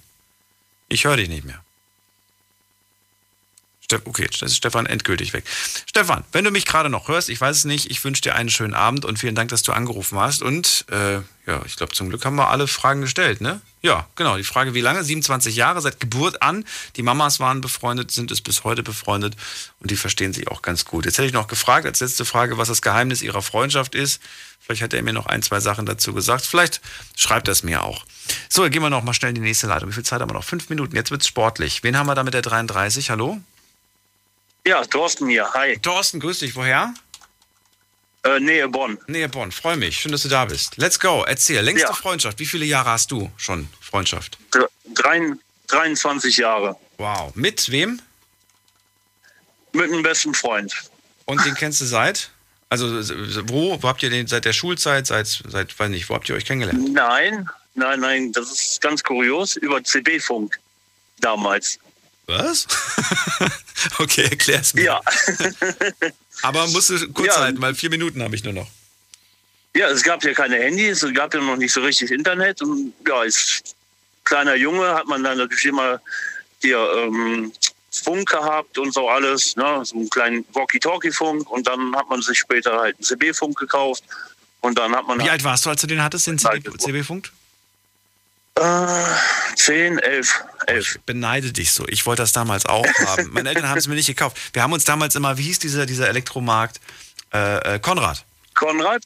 Ich 0.88 1.04
höre 1.04 1.16
dich 1.16 1.28
nicht 1.28 1.44
mehr. 1.44 1.61
Okay, 4.04 4.26
das 4.30 4.42
ist 4.42 4.56
Stefan 4.56 4.86
endgültig 4.86 5.32
weg. 5.32 5.44
Stefan, 5.86 6.24
wenn 6.32 6.44
du 6.44 6.50
mich 6.50 6.66
gerade 6.66 6.88
noch 6.88 7.08
hörst, 7.08 7.28
ich 7.28 7.40
weiß 7.40 7.58
es 7.58 7.64
nicht, 7.64 7.90
ich 7.90 8.02
wünsche 8.04 8.22
dir 8.22 8.34
einen 8.34 8.50
schönen 8.50 8.74
Abend 8.74 9.04
und 9.04 9.18
vielen 9.18 9.34
Dank, 9.34 9.50
dass 9.50 9.62
du 9.62 9.72
angerufen 9.72 10.18
hast. 10.18 10.42
Und 10.42 10.84
äh, 10.90 11.20
ja, 11.46 11.60
ich 11.66 11.76
glaube, 11.76 11.92
zum 11.92 12.08
Glück 12.08 12.24
haben 12.24 12.36
wir 12.36 12.50
alle 12.50 12.68
Fragen 12.68 13.00
gestellt, 13.00 13.40
ne? 13.40 13.60
Ja, 13.80 14.06
genau. 14.14 14.36
Die 14.36 14.44
Frage, 14.44 14.74
wie 14.74 14.80
lange? 14.80 15.02
27 15.02 15.56
Jahre, 15.56 15.80
seit 15.80 15.98
Geburt 15.98 16.40
an. 16.40 16.64
Die 16.94 17.02
Mamas 17.02 17.40
waren 17.40 17.60
befreundet, 17.60 18.12
sind 18.12 18.30
es 18.30 18.40
bis 18.40 18.62
heute 18.62 18.84
befreundet 18.84 19.34
und 19.80 19.90
die 19.90 19.96
verstehen 19.96 20.32
sich 20.32 20.46
auch 20.48 20.62
ganz 20.62 20.84
gut. 20.84 21.04
Jetzt 21.04 21.18
hätte 21.18 21.26
ich 21.26 21.32
noch 21.32 21.48
gefragt, 21.48 21.84
als 21.84 21.98
letzte 21.98 22.24
Frage, 22.24 22.58
was 22.58 22.68
das 22.68 22.80
Geheimnis 22.80 23.22
ihrer 23.22 23.42
Freundschaft 23.42 23.96
ist. 23.96 24.22
Vielleicht 24.60 24.82
hat 24.82 24.94
er 24.94 25.02
mir 25.02 25.12
noch 25.12 25.26
ein, 25.26 25.42
zwei 25.42 25.58
Sachen 25.58 25.84
dazu 25.84 26.14
gesagt. 26.14 26.46
Vielleicht 26.46 26.80
schreibt 27.16 27.48
er 27.48 27.52
es 27.52 27.64
mir 27.64 27.82
auch. 27.82 28.04
So, 28.48 28.62
gehen 28.70 28.80
wir 28.80 28.90
noch 28.90 29.02
mal 29.02 29.12
schnell 29.12 29.30
in 29.30 29.34
die 29.34 29.40
nächste 29.40 29.66
Leitung. 29.66 29.88
Wie 29.88 29.94
viel 29.94 30.04
Zeit 30.04 30.20
haben 30.20 30.30
wir 30.30 30.34
noch? 30.34 30.44
Fünf 30.44 30.68
Minuten. 30.68 30.94
Jetzt 30.94 31.10
wird's 31.10 31.26
sportlich. 31.26 31.82
Wen 31.82 31.98
haben 31.98 32.06
wir 32.06 32.14
da 32.14 32.22
mit 32.22 32.34
der 32.34 32.42
33? 32.42 33.10
Hallo? 33.10 33.40
Ja, 34.66 34.84
Thorsten 34.84 35.28
hier. 35.28 35.52
Hi. 35.54 35.76
Thorsten, 35.78 36.20
grüß 36.20 36.38
dich. 36.40 36.54
Woher? 36.54 36.94
Äh, 38.24 38.38
Nähe 38.38 38.68
Bonn. 38.68 38.98
Nähe 39.08 39.28
Bonn. 39.28 39.50
Freue 39.50 39.76
mich. 39.76 39.98
Schön, 39.98 40.12
dass 40.12 40.22
du 40.22 40.28
da 40.28 40.44
bist. 40.44 40.76
Let's 40.76 41.00
go. 41.00 41.24
Erzähl. 41.26 41.60
Längste 41.62 41.88
Ja. 41.88 41.94
Freundschaft. 41.94 42.38
Wie 42.38 42.46
viele 42.46 42.64
Jahre 42.64 42.90
hast 42.90 43.10
du 43.10 43.30
schon 43.36 43.68
Freundschaft? 43.80 44.38
Dr- 44.52 44.70
drein- 44.94 45.40
23 45.66 46.36
Jahre. 46.36 46.76
Wow. 46.98 47.34
Mit 47.34 47.70
wem? 47.72 48.00
Mit 49.72 49.90
einem 49.90 50.02
besten 50.02 50.34
Freund. 50.34 50.72
Und 51.24 51.44
den 51.44 51.54
kennst 51.54 51.80
du 51.80 51.84
seit? 51.86 52.30
Also 52.68 52.86
wo? 53.48 53.82
Wo 53.82 53.88
habt 53.88 54.02
ihr 54.02 54.10
den 54.10 54.26
seit 54.28 54.44
der 54.44 54.52
Schulzeit? 54.52 55.06
Seit, 55.06 55.26
seit 55.26 55.78
weiß 55.78 55.88
nicht, 55.90 56.08
wo 56.08 56.14
habt 56.14 56.28
ihr 56.28 56.34
euch 56.36 56.44
kennengelernt? 56.44 56.92
Nein, 56.92 57.48
nein, 57.74 58.00
nein, 58.00 58.32
das 58.32 58.50
ist 58.52 58.80
ganz 58.80 59.02
kurios. 59.02 59.56
Über 59.56 59.82
CB-Funk 59.82 60.58
damals. 61.20 61.78
Was? 62.38 62.66
okay, 63.98 64.22
erklär's 64.22 64.74
mir. 64.74 64.84
Ja. 64.84 65.00
Aber 66.42 66.66
musst 66.68 66.90
du 66.90 67.12
kurz 67.12 67.28
Ja. 67.34 67.40
halten, 67.40 67.60
weil 67.60 67.74
vier 67.74 67.90
Minuten 67.90 68.22
habe 68.22 68.34
ich 68.34 68.44
nur 68.44 68.52
noch. 68.52 68.68
Ja, 69.74 69.88
es 69.88 70.02
gab 70.02 70.22
ja 70.24 70.34
keine 70.34 70.56
Handys, 70.56 71.02
es 71.02 71.14
gab 71.14 71.32
ja 71.34 71.40
noch 71.40 71.56
nicht 71.56 71.72
so 71.72 71.80
richtig 71.80 72.10
Internet. 72.10 72.60
Und 72.62 72.92
ja, 73.06 73.20
als 73.20 73.62
kleiner 74.24 74.54
Junge 74.54 74.86
hat 74.94 75.06
man 75.06 75.22
dann 75.24 75.38
natürlich 75.38 75.64
immer 75.66 76.00
hier 76.60 76.78
ähm, 76.96 77.52
Funk 77.90 78.28
gehabt 78.28 78.76
und 78.78 78.92
so 78.92 79.08
alles, 79.08 79.56
ne? 79.56 79.80
so 79.84 79.96
einen 79.96 80.10
kleinen 80.10 80.44
Walkie-Talkie-Funk. 80.52 81.50
Und 81.50 81.66
dann 81.66 81.94
hat 81.96 82.08
man 82.08 82.20
sich 82.22 82.38
später 82.38 82.78
halt 82.80 82.96
einen 82.96 83.04
CB-Funk 83.04 83.58
gekauft. 83.58 84.04
Und 84.60 84.78
dann 84.78 84.94
hat 84.94 85.06
man 85.06 85.18
Wie 85.20 85.30
alt 85.30 85.42
warst 85.44 85.66
du, 85.66 85.70
als 85.70 85.80
du 85.80 85.86
den 85.86 86.02
hattest, 86.02 86.26
den 86.26 86.38
CB-Funk? 86.38 87.32
Äh, 88.54 89.04
10, 89.56 89.98
11, 89.98 90.44
11. 90.66 90.96
Ich 90.96 91.00
beneide 91.02 91.52
dich 91.52 91.72
so. 91.72 91.86
Ich 91.88 92.06
wollte 92.06 92.22
das 92.22 92.32
damals 92.32 92.66
auch 92.66 92.86
haben. 93.06 93.30
Meine 93.32 93.50
Eltern 93.50 93.68
haben 93.68 93.78
es 93.78 93.86
mir 93.88 93.94
nicht 93.94 94.06
gekauft. 94.06 94.36
Wir 94.52 94.62
haben 94.62 94.72
uns 94.72 94.84
damals 94.84 95.14
immer, 95.14 95.38
wie 95.38 95.42
hieß 95.42 95.58
dieser, 95.58 95.86
dieser 95.86 96.08
Elektromarkt? 96.08 96.80
Äh, 97.32 97.74
äh, 97.74 97.78
Konrad. 97.78 98.24
Konrad? 98.54 99.02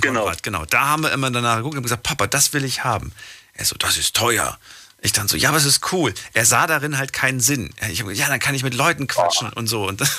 Genau. 0.00 0.20
Konrad, 0.20 0.42
genau. 0.42 0.64
Da 0.66 0.88
haben 0.88 1.02
wir 1.02 1.12
immer 1.12 1.30
danach 1.30 1.58
geguckt 1.58 1.76
und 1.76 1.82
gesagt, 1.82 2.02
Papa, 2.02 2.26
das 2.26 2.52
will 2.52 2.64
ich 2.64 2.84
haben. 2.84 3.12
Er 3.54 3.64
so, 3.64 3.76
das 3.76 3.96
ist 3.96 4.16
teuer. 4.16 4.58
Ich 5.00 5.12
dann 5.12 5.28
so, 5.28 5.36
ja, 5.36 5.50
aber 5.50 5.58
es 5.58 5.66
ist 5.66 5.92
cool. 5.92 6.14
Er 6.32 6.46
sah 6.46 6.66
darin 6.66 6.96
halt 6.96 7.12
keinen 7.12 7.38
Sinn. 7.38 7.74
Ich 7.90 8.00
hab, 8.00 8.10
ja, 8.10 8.28
dann 8.28 8.40
kann 8.40 8.54
ich 8.54 8.62
mit 8.62 8.74
Leuten 8.74 9.06
quatschen 9.06 9.52
und 9.52 9.66
so. 9.66 9.86
Und 9.86 10.02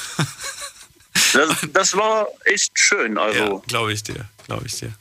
Das, 1.34 1.50
das 1.74 1.96
war 1.96 2.28
echt 2.46 2.78
schön. 2.78 3.18
Also. 3.18 3.40
ja, 3.40 3.62
glaube 3.68 3.94
ich 3.94 4.04
dir, 4.04 4.26
glaube 4.46 4.66
ich 4.68 4.76
dir. 4.76 4.94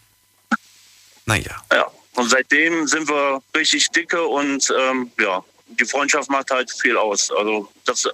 Naja. 1.27 1.63
Ja, 1.73 1.87
und 2.13 2.29
seitdem 2.29 2.87
sind 2.87 3.09
wir 3.09 3.43
richtig 3.57 3.89
dicke 3.91 4.23
und 4.23 4.73
ähm, 4.79 5.11
ja, 5.19 5.43
die 5.67 5.85
Freundschaft 5.85 6.31
macht 6.31 6.51
halt 6.51 6.71
viel 6.71 6.97
aus. 6.97 7.31
Also 7.31 7.71
das, 7.85 8.09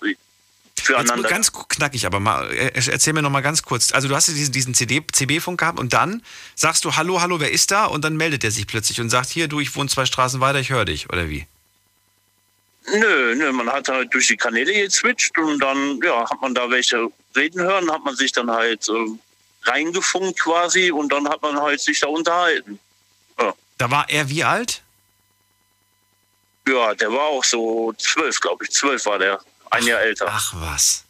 füreinander. 0.80 1.22
Jetzt 1.22 1.30
ganz 1.30 1.52
knackig, 1.52 2.06
aber 2.06 2.20
mal, 2.20 2.50
äh, 2.52 2.70
erzähl 2.74 3.12
mir 3.12 3.22
noch 3.22 3.30
mal 3.30 3.40
ganz 3.40 3.62
kurz. 3.62 3.92
Also 3.92 4.08
du 4.08 4.16
hast 4.16 4.28
diesen, 4.28 4.52
diesen 4.52 4.74
CD, 4.74 5.02
CB-Funk 5.12 5.60
gehabt 5.60 5.78
und 5.78 5.92
dann 5.92 6.22
sagst 6.54 6.84
du, 6.84 6.96
hallo, 6.96 7.20
hallo, 7.20 7.40
wer 7.40 7.50
ist 7.50 7.70
da? 7.70 7.86
Und 7.86 8.04
dann 8.04 8.16
meldet 8.16 8.44
er 8.44 8.50
sich 8.50 8.66
plötzlich 8.66 9.00
und 9.00 9.10
sagt, 9.10 9.28
hier, 9.30 9.48
du, 9.48 9.60
ich 9.60 9.74
wohne 9.76 9.88
zwei 9.88 10.06
Straßen 10.06 10.40
weiter, 10.40 10.60
ich 10.60 10.70
höre 10.70 10.84
dich, 10.84 11.08
oder 11.10 11.28
wie? 11.28 11.46
Nö, 12.92 13.34
nö, 13.36 13.52
man 13.52 13.70
hat 13.70 13.88
halt 13.88 14.12
durch 14.12 14.28
die 14.28 14.36
Kanäle 14.36 14.72
gezwitscht 14.72 15.38
und 15.38 15.60
dann, 15.60 16.00
ja, 16.02 16.28
hat 16.28 16.40
man 16.40 16.54
da 16.54 16.70
welche 16.70 17.08
reden 17.36 17.60
hören, 17.60 17.90
hat 17.90 18.04
man 18.04 18.16
sich 18.16 18.32
dann 18.32 18.50
halt 18.50 18.88
äh, 18.88 19.70
reingefunkt 19.70 20.40
quasi 20.40 20.90
und 20.90 21.12
dann 21.12 21.28
hat 21.28 21.42
man 21.42 21.60
halt 21.60 21.80
sich 21.80 22.00
da 22.00 22.08
unterhalten. 22.08 22.78
Ja. 23.38 23.54
Da 23.78 23.90
war 23.90 24.08
er 24.08 24.28
wie 24.28 24.44
alt? 24.44 24.82
Ja, 26.68 26.94
der 26.94 27.10
war 27.10 27.22
auch 27.28 27.44
so 27.44 27.92
zwölf, 27.98 28.40
glaube 28.40 28.64
ich. 28.64 28.70
Zwölf 28.70 29.04
war 29.06 29.18
der. 29.18 29.40
Ein 29.70 29.86
Jahr 29.86 30.00
älter. 30.00 30.26
Ach 30.28 30.52
was. 30.56 31.04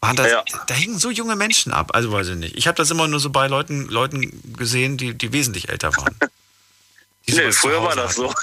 Waren 0.00 0.16
das, 0.16 0.30
Ja. 0.30 0.44
Da 0.66 0.74
hängen 0.74 0.98
so 0.98 1.10
junge 1.10 1.36
Menschen 1.36 1.72
ab. 1.72 1.94
Also 1.94 2.10
weiß 2.12 2.28
ich 2.28 2.36
nicht. 2.36 2.56
Ich 2.56 2.66
habe 2.66 2.76
das 2.76 2.90
immer 2.90 3.06
nur 3.06 3.20
so 3.20 3.30
bei 3.30 3.46
Leuten, 3.46 3.86
Leuten 3.88 4.42
gesehen, 4.56 4.96
die, 4.96 5.14
die 5.14 5.32
wesentlich 5.32 5.68
älter 5.68 5.96
waren. 5.96 6.16
Nee, 7.26 7.52
früher 7.52 7.80
war 7.82 7.94
das 7.94 8.16
so. 8.16 8.34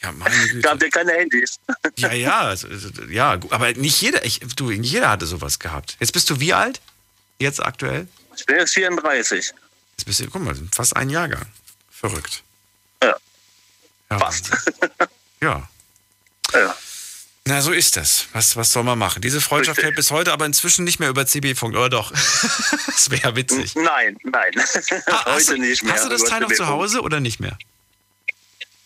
Ja, 0.00 0.12
meine 0.12 0.36
Güte. 0.48 0.60
Gab 0.60 0.80
ja 0.80 0.88
keine 0.88 1.12
Handys. 1.12 1.58
Ja, 1.96 2.12
ja, 2.12 2.54
ja, 3.10 3.32
aber 3.50 3.72
nicht 3.74 4.00
jeder, 4.00 4.24
ich, 4.24 4.40
du, 4.56 4.70
nicht 4.70 4.92
jeder 4.92 5.10
hatte 5.10 5.26
sowas 5.26 5.58
gehabt. 5.58 5.96
Jetzt 6.00 6.12
bist 6.12 6.28
du 6.30 6.40
wie 6.40 6.52
alt? 6.54 6.80
Jetzt 7.38 7.60
aktuell? 7.60 8.08
Ich 8.36 8.46
bin 8.46 8.56
jetzt 8.56 8.74
34. 8.74 9.52
Jetzt 9.96 10.04
bist 10.06 10.20
du, 10.20 10.28
guck 10.28 10.42
mal, 10.42 10.56
fast 10.72 10.96
ein 10.96 11.08
Jahrgang. 11.10 11.46
Verrückt. 11.90 12.42
Ja. 13.02 13.16
Ja 14.10 14.18
Fast. 14.18 14.50
Ja. 15.42 15.68
Ja. 16.54 16.74
Na, 17.46 17.60
so 17.60 17.72
ist 17.72 17.98
das. 17.98 18.28
Was, 18.32 18.56
was 18.56 18.72
soll 18.72 18.84
man 18.84 18.98
machen? 18.98 19.20
Diese 19.20 19.42
Freundschaft 19.42 19.82
hält 19.82 19.96
bis 19.96 20.10
heute 20.10 20.32
aber 20.32 20.46
inzwischen 20.46 20.84
nicht 20.84 21.00
mehr 21.00 21.10
über 21.10 21.26
CB-Funk, 21.26 21.74
oder 21.76 21.90
doch? 21.90 22.10
das 22.86 23.10
wäre 23.10 23.36
witzig. 23.36 23.74
Nein, 23.74 24.16
nein. 24.22 24.52
hast, 24.56 25.26
Heute 25.26 25.56
du, 25.56 25.60
nicht 25.60 25.82
mehr. 25.82 25.92
hast 25.92 26.06
du 26.06 26.08
das 26.08 26.24
Teil 26.24 26.40
noch 26.40 26.50
zu. 26.52 26.66
Hause 26.66 27.02
oder 27.02 27.20
nicht 27.20 27.40
mehr? 27.40 27.58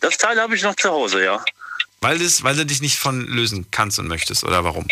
Das 0.01 0.17
Teil 0.17 0.37
habe 0.41 0.55
ich 0.55 0.63
noch 0.63 0.75
zu 0.75 0.89
Hause, 0.89 1.23
ja. 1.23 1.43
Weil, 2.01 2.19
das, 2.19 2.43
weil 2.43 2.55
du 2.57 2.65
dich 2.65 2.81
nicht 2.81 2.97
von 2.97 3.25
lösen 3.25 3.67
kannst 3.71 3.99
und 3.99 4.07
möchtest, 4.07 4.43
oder 4.43 4.65
warum? 4.65 4.87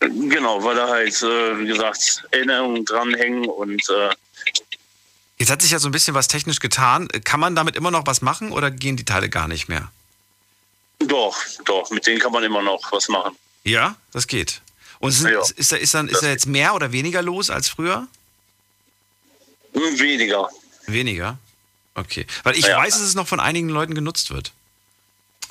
Genau, 0.00 0.64
weil 0.64 0.76
da 0.76 0.88
halt, 0.88 1.22
äh, 1.22 1.58
wie 1.58 1.66
gesagt, 1.66 2.24
Erinnerungen 2.30 2.84
dranhängen 2.86 3.44
und 3.44 3.82
äh, 3.90 4.08
Jetzt 5.42 5.50
hat 5.50 5.60
sich 5.60 5.72
ja 5.72 5.80
so 5.80 5.88
ein 5.88 5.90
bisschen 5.90 6.14
was 6.14 6.28
technisch 6.28 6.60
getan. 6.60 7.08
Kann 7.24 7.40
man 7.40 7.56
damit 7.56 7.74
immer 7.74 7.90
noch 7.90 8.06
was 8.06 8.22
machen 8.22 8.52
oder 8.52 8.70
gehen 8.70 8.96
die 8.96 9.04
Teile 9.04 9.28
gar 9.28 9.48
nicht 9.48 9.66
mehr? 9.68 9.90
doch, 11.00 11.36
doch, 11.64 11.90
mit 11.90 12.06
denen 12.06 12.20
kann 12.20 12.30
man 12.30 12.44
immer 12.44 12.62
noch 12.62 12.92
was 12.92 13.08
machen. 13.08 13.34
Ja, 13.64 13.96
das 14.12 14.28
geht. 14.28 14.60
Und 15.00 15.10
sind, 15.10 15.32
Ja. 15.32 15.42
ist, 15.56 15.72
da, 15.72 15.76
ist, 15.76 15.94
dann, 15.94 16.06
ist 16.06 16.22
da 16.22 16.28
jetzt 16.28 16.46
mehr 16.46 16.76
oder 16.76 16.92
weniger 16.92 17.22
los 17.22 17.50
als 17.50 17.68
früher? 17.68 18.06
Hm, 19.74 19.98
Weniger. 19.98 20.48
Weniger? 20.86 21.38
Okay. 21.96 22.24
Weil 22.44 22.56
ich 22.56 22.66
Ja. 22.66 22.78
weiß, 22.78 22.94
dass 22.94 23.02
es 23.02 23.16
noch 23.16 23.26
von 23.26 23.40
einigen 23.40 23.68
Leuten 23.68 23.96
genutzt 23.96 24.30
wird. 24.30 24.52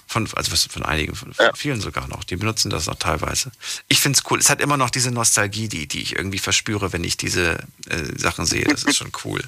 Von, 0.07 0.25
also 0.37 0.55
von 0.69 0.83
einigen, 0.83 1.15
von, 1.15 1.33
von 1.33 1.49
vielen 1.53 1.81
sogar 1.81 2.07
noch. 2.07 2.23
Die 2.23 2.37
benutzen 2.37 2.69
das 2.69 2.85
noch 2.85 2.95
teilweise. 2.95 3.51
Ich 3.89 3.99
finde 3.99 4.17
es 4.23 4.31
cool. 4.31 4.39
Es 4.39 4.49
hat 4.49 4.61
immer 4.61 4.77
noch 4.77 4.89
diese 4.89 5.11
Nostalgie, 5.11 5.67
die, 5.67 5.85
die 5.85 6.01
ich 6.01 6.15
irgendwie 6.15 6.39
verspüre, 6.39 6.93
wenn 6.93 7.03
ich 7.03 7.17
diese 7.17 7.59
äh, 7.89 8.17
Sachen 8.17 8.45
sehe. 8.45 8.63
Das 8.63 8.85
ist 8.85 8.95
schon 8.95 9.11
cool. 9.25 9.43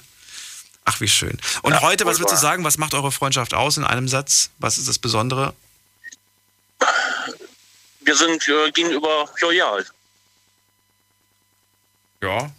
Ach, 0.85 0.99
wie 0.99 1.07
schön. 1.07 1.37
Und 1.61 1.73
Ja, 1.73 1.81
heute, 1.81 2.05
was 2.05 2.19
würdest 2.19 2.35
du 2.35 2.41
sagen, 2.41 2.63
was 2.63 2.77
macht 2.77 2.93
eure 2.93 3.11
Freundschaft 3.11 3.53
aus 3.53 3.77
in 3.77 3.83
einem 3.85 4.07
Satz? 4.07 4.49
Was 4.59 4.77
ist 4.77 4.87
das 4.87 4.99
Besondere? 4.99 5.53
Wir 8.01 8.15
sind 8.15 8.45
äh, 8.47 8.71
gegenüber 8.71 9.29
loyal. 9.39 9.85
Ja. 12.21 12.51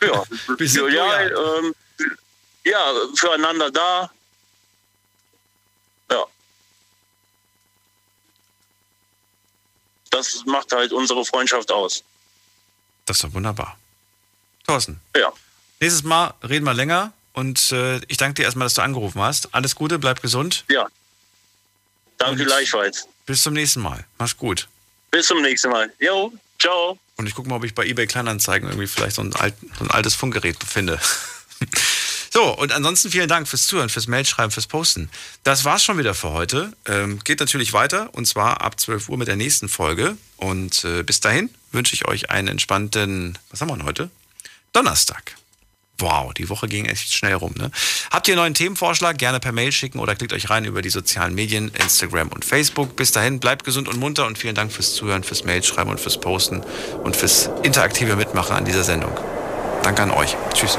Ja, 0.00 0.24
Wir 0.58 0.68
sind 0.68 0.80
loyal. 0.82 1.32
Ähm, 1.62 1.74
ja, 2.64 2.92
füreinander 3.14 3.70
da. 3.70 4.10
Ja. 6.10 6.26
Das 10.10 10.44
macht 10.46 10.72
halt 10.72 10.92
unsere 10.92 11.24
Freundschaft 11.24 11.70
aus. 11.70 12.02
Das 13.06 13.16
ist 13.16 13.24
doch 13.24 13.32
wunderbar. 13.34 13.78
Thorsten. 14.66 15.00
Ja. 15.16 15.32
Nächstes 15.82 16.04
Mal 16.04 16.32
reden 16.48 16.64
wir 16.64 16.74
länger 16.74 17.12
und 17.32 17.72
äh, 17.72 17.96
ich 18.06 18.16
danke 18.16 18.34
dir 18.34 18.44
erstmal, 18.44 18.66
dass 18.66 18.74
du 18.74 18.82
angerufen 18.82 19.20
hast. 19.20 19.52
Alles 19.52 19.74
Gute, 19.74 19.98
bleib 19.98 20.22
gesund. 20.22 20.64
Ja. 20.70 20.86
Danke 22.18 22.42
Und 22.42 22.46
gleichfalls. 22.46 23.08
Bis 23.26 23.42
zum 23.42 23.52
nächsten 23.52 23.80
Mal. 23.80 24.04
Mach's 24.16 24.36
gut. 24.36 24.68
Bis 25.10 25.26
zum 25.26 25.42
nächsten 25.42 25.70
Mal. 25.70 25.92
Jo, 25.98 26.32
ciao. 26.60 27.00
Und 27.16 27.26
ich 27.26 27.34
gucke 27.34 27.48
mal, 27.48 27.56
ob 27.56 27.64
ich 27.64 27.74
bei 27.74 27.84
eBay 27.84 28.06
Kleinanzeigen 28.06 28.68
irgendwie 28.68 28.86
vielleicht 28.86 29.16
so 29.16 29.22
ein, 29.22 29.34
alt, 29.34 29.54
so 29.76 29.82
ein 29.82 29.90
altes 29.90 30.14
Funkgerät 30.14 30.56
finde. 30.62 31.00
So, 32.34 32.56
und 32.56 32.72
ansonsten 32.72 33.10
vielen 33.10 33.28
Dank 33.28 33.46
fürs 33.46 33.66
Zuhören, 33.66 33.90
fürs 33.90 34.06
Mailschreiben, 34.06 34.50
fürs 34.50 34.66
Posten. 34.66 35.10
Das 35.42 35.66
war's 35.66 35.84
schon 35.84 35.98
wieder 35.98 36.14
für 36.14 36.30
heute. 36.30 36.72
Ähm, 36.86 37.18
geht 37.22 37.40
natürlich 37.40 37.74
weiter 37.74 38.08
und 38.14 38.24
zwar 38.24 38.62
ab 38.62 38.80
12 38.80 39.10
Uhr 39.10 39.18
mit 39.18 39.28
der 39.28 39.36
nächsten 39.36 39.68
Folge. 39.68 40.16
Und 40.38 40.82
äh, 40.84 41.02
bis 41.02 41.20
dahin 41.20 41.50
wünsche 41.72 41.92
ich 41.92 42.08
euch 42.08 42.30
einen 42.30 42.48
entspannten, 42.48 43.36
was 43.50 43.60
haben 43.60 43.68
wir 43.68 43.76
denn 43.76 43.84
heute? 43.84 44.10
Donnerstag. 44.72 45.36
Wow, 46.02 46.34
die 46.34 46.48
Woche 46.48 46.66
ging 46.66 46.86
echt 46.86 47.12
schnell 47.12 47.34
rum. 47.34 47.54
Ne? 47.56 47.70
Habt 48.10 48.26
ihr 48.26 48.34
einen 48.34 48.42
neuen 48.42 48.54
Themenvorschlag? 48.54 49.16
Gerne 49.18 49.38
per 49.38 49.52
Mail 49.52 49.70
schicken 49.70 50.00
oder 50.00 50.16
klickt 50.16 50.32
euch 50.32 50.50
rein 50.50 50.64
über 50.64 50.82
die 50.82 50.90
sozialen 50.90 51.34
Medien, 51.34 51.70
Instagram 51.80 52.28
und 52.28 52.44
Facebook. 52.44 52.96
Bis 52.96 53.12
dahin, 53.12 53.38
bleibt 53.38 53.64
gesund 53.64 53.88
und 53.88 53.98
munter 53.98 54.26
und 54.26 54.36
vielen 54.36 54.56
Dank 54.56 54.72
fürs 54.72 54.94
Zuhören, 54.94 55.22
fürs 55.22 55.44
Mailschreiben 55.44 55.90
und 55.90 56.00
fürs 56.00 56.20
Posten 56.20 56.62
und 57.04 57.14
fürs 57.14 57.50
interaktive 57.62 58.16
Mitmachen 58.16 58.56
an 58.56 58.64
dieser 58.64 58.82
Sendung. 58.82 59.12
Danke 59.84 60.02
an 60.02 60.10
euch. 60.10 60.36
Tschüss. 60.54 60.76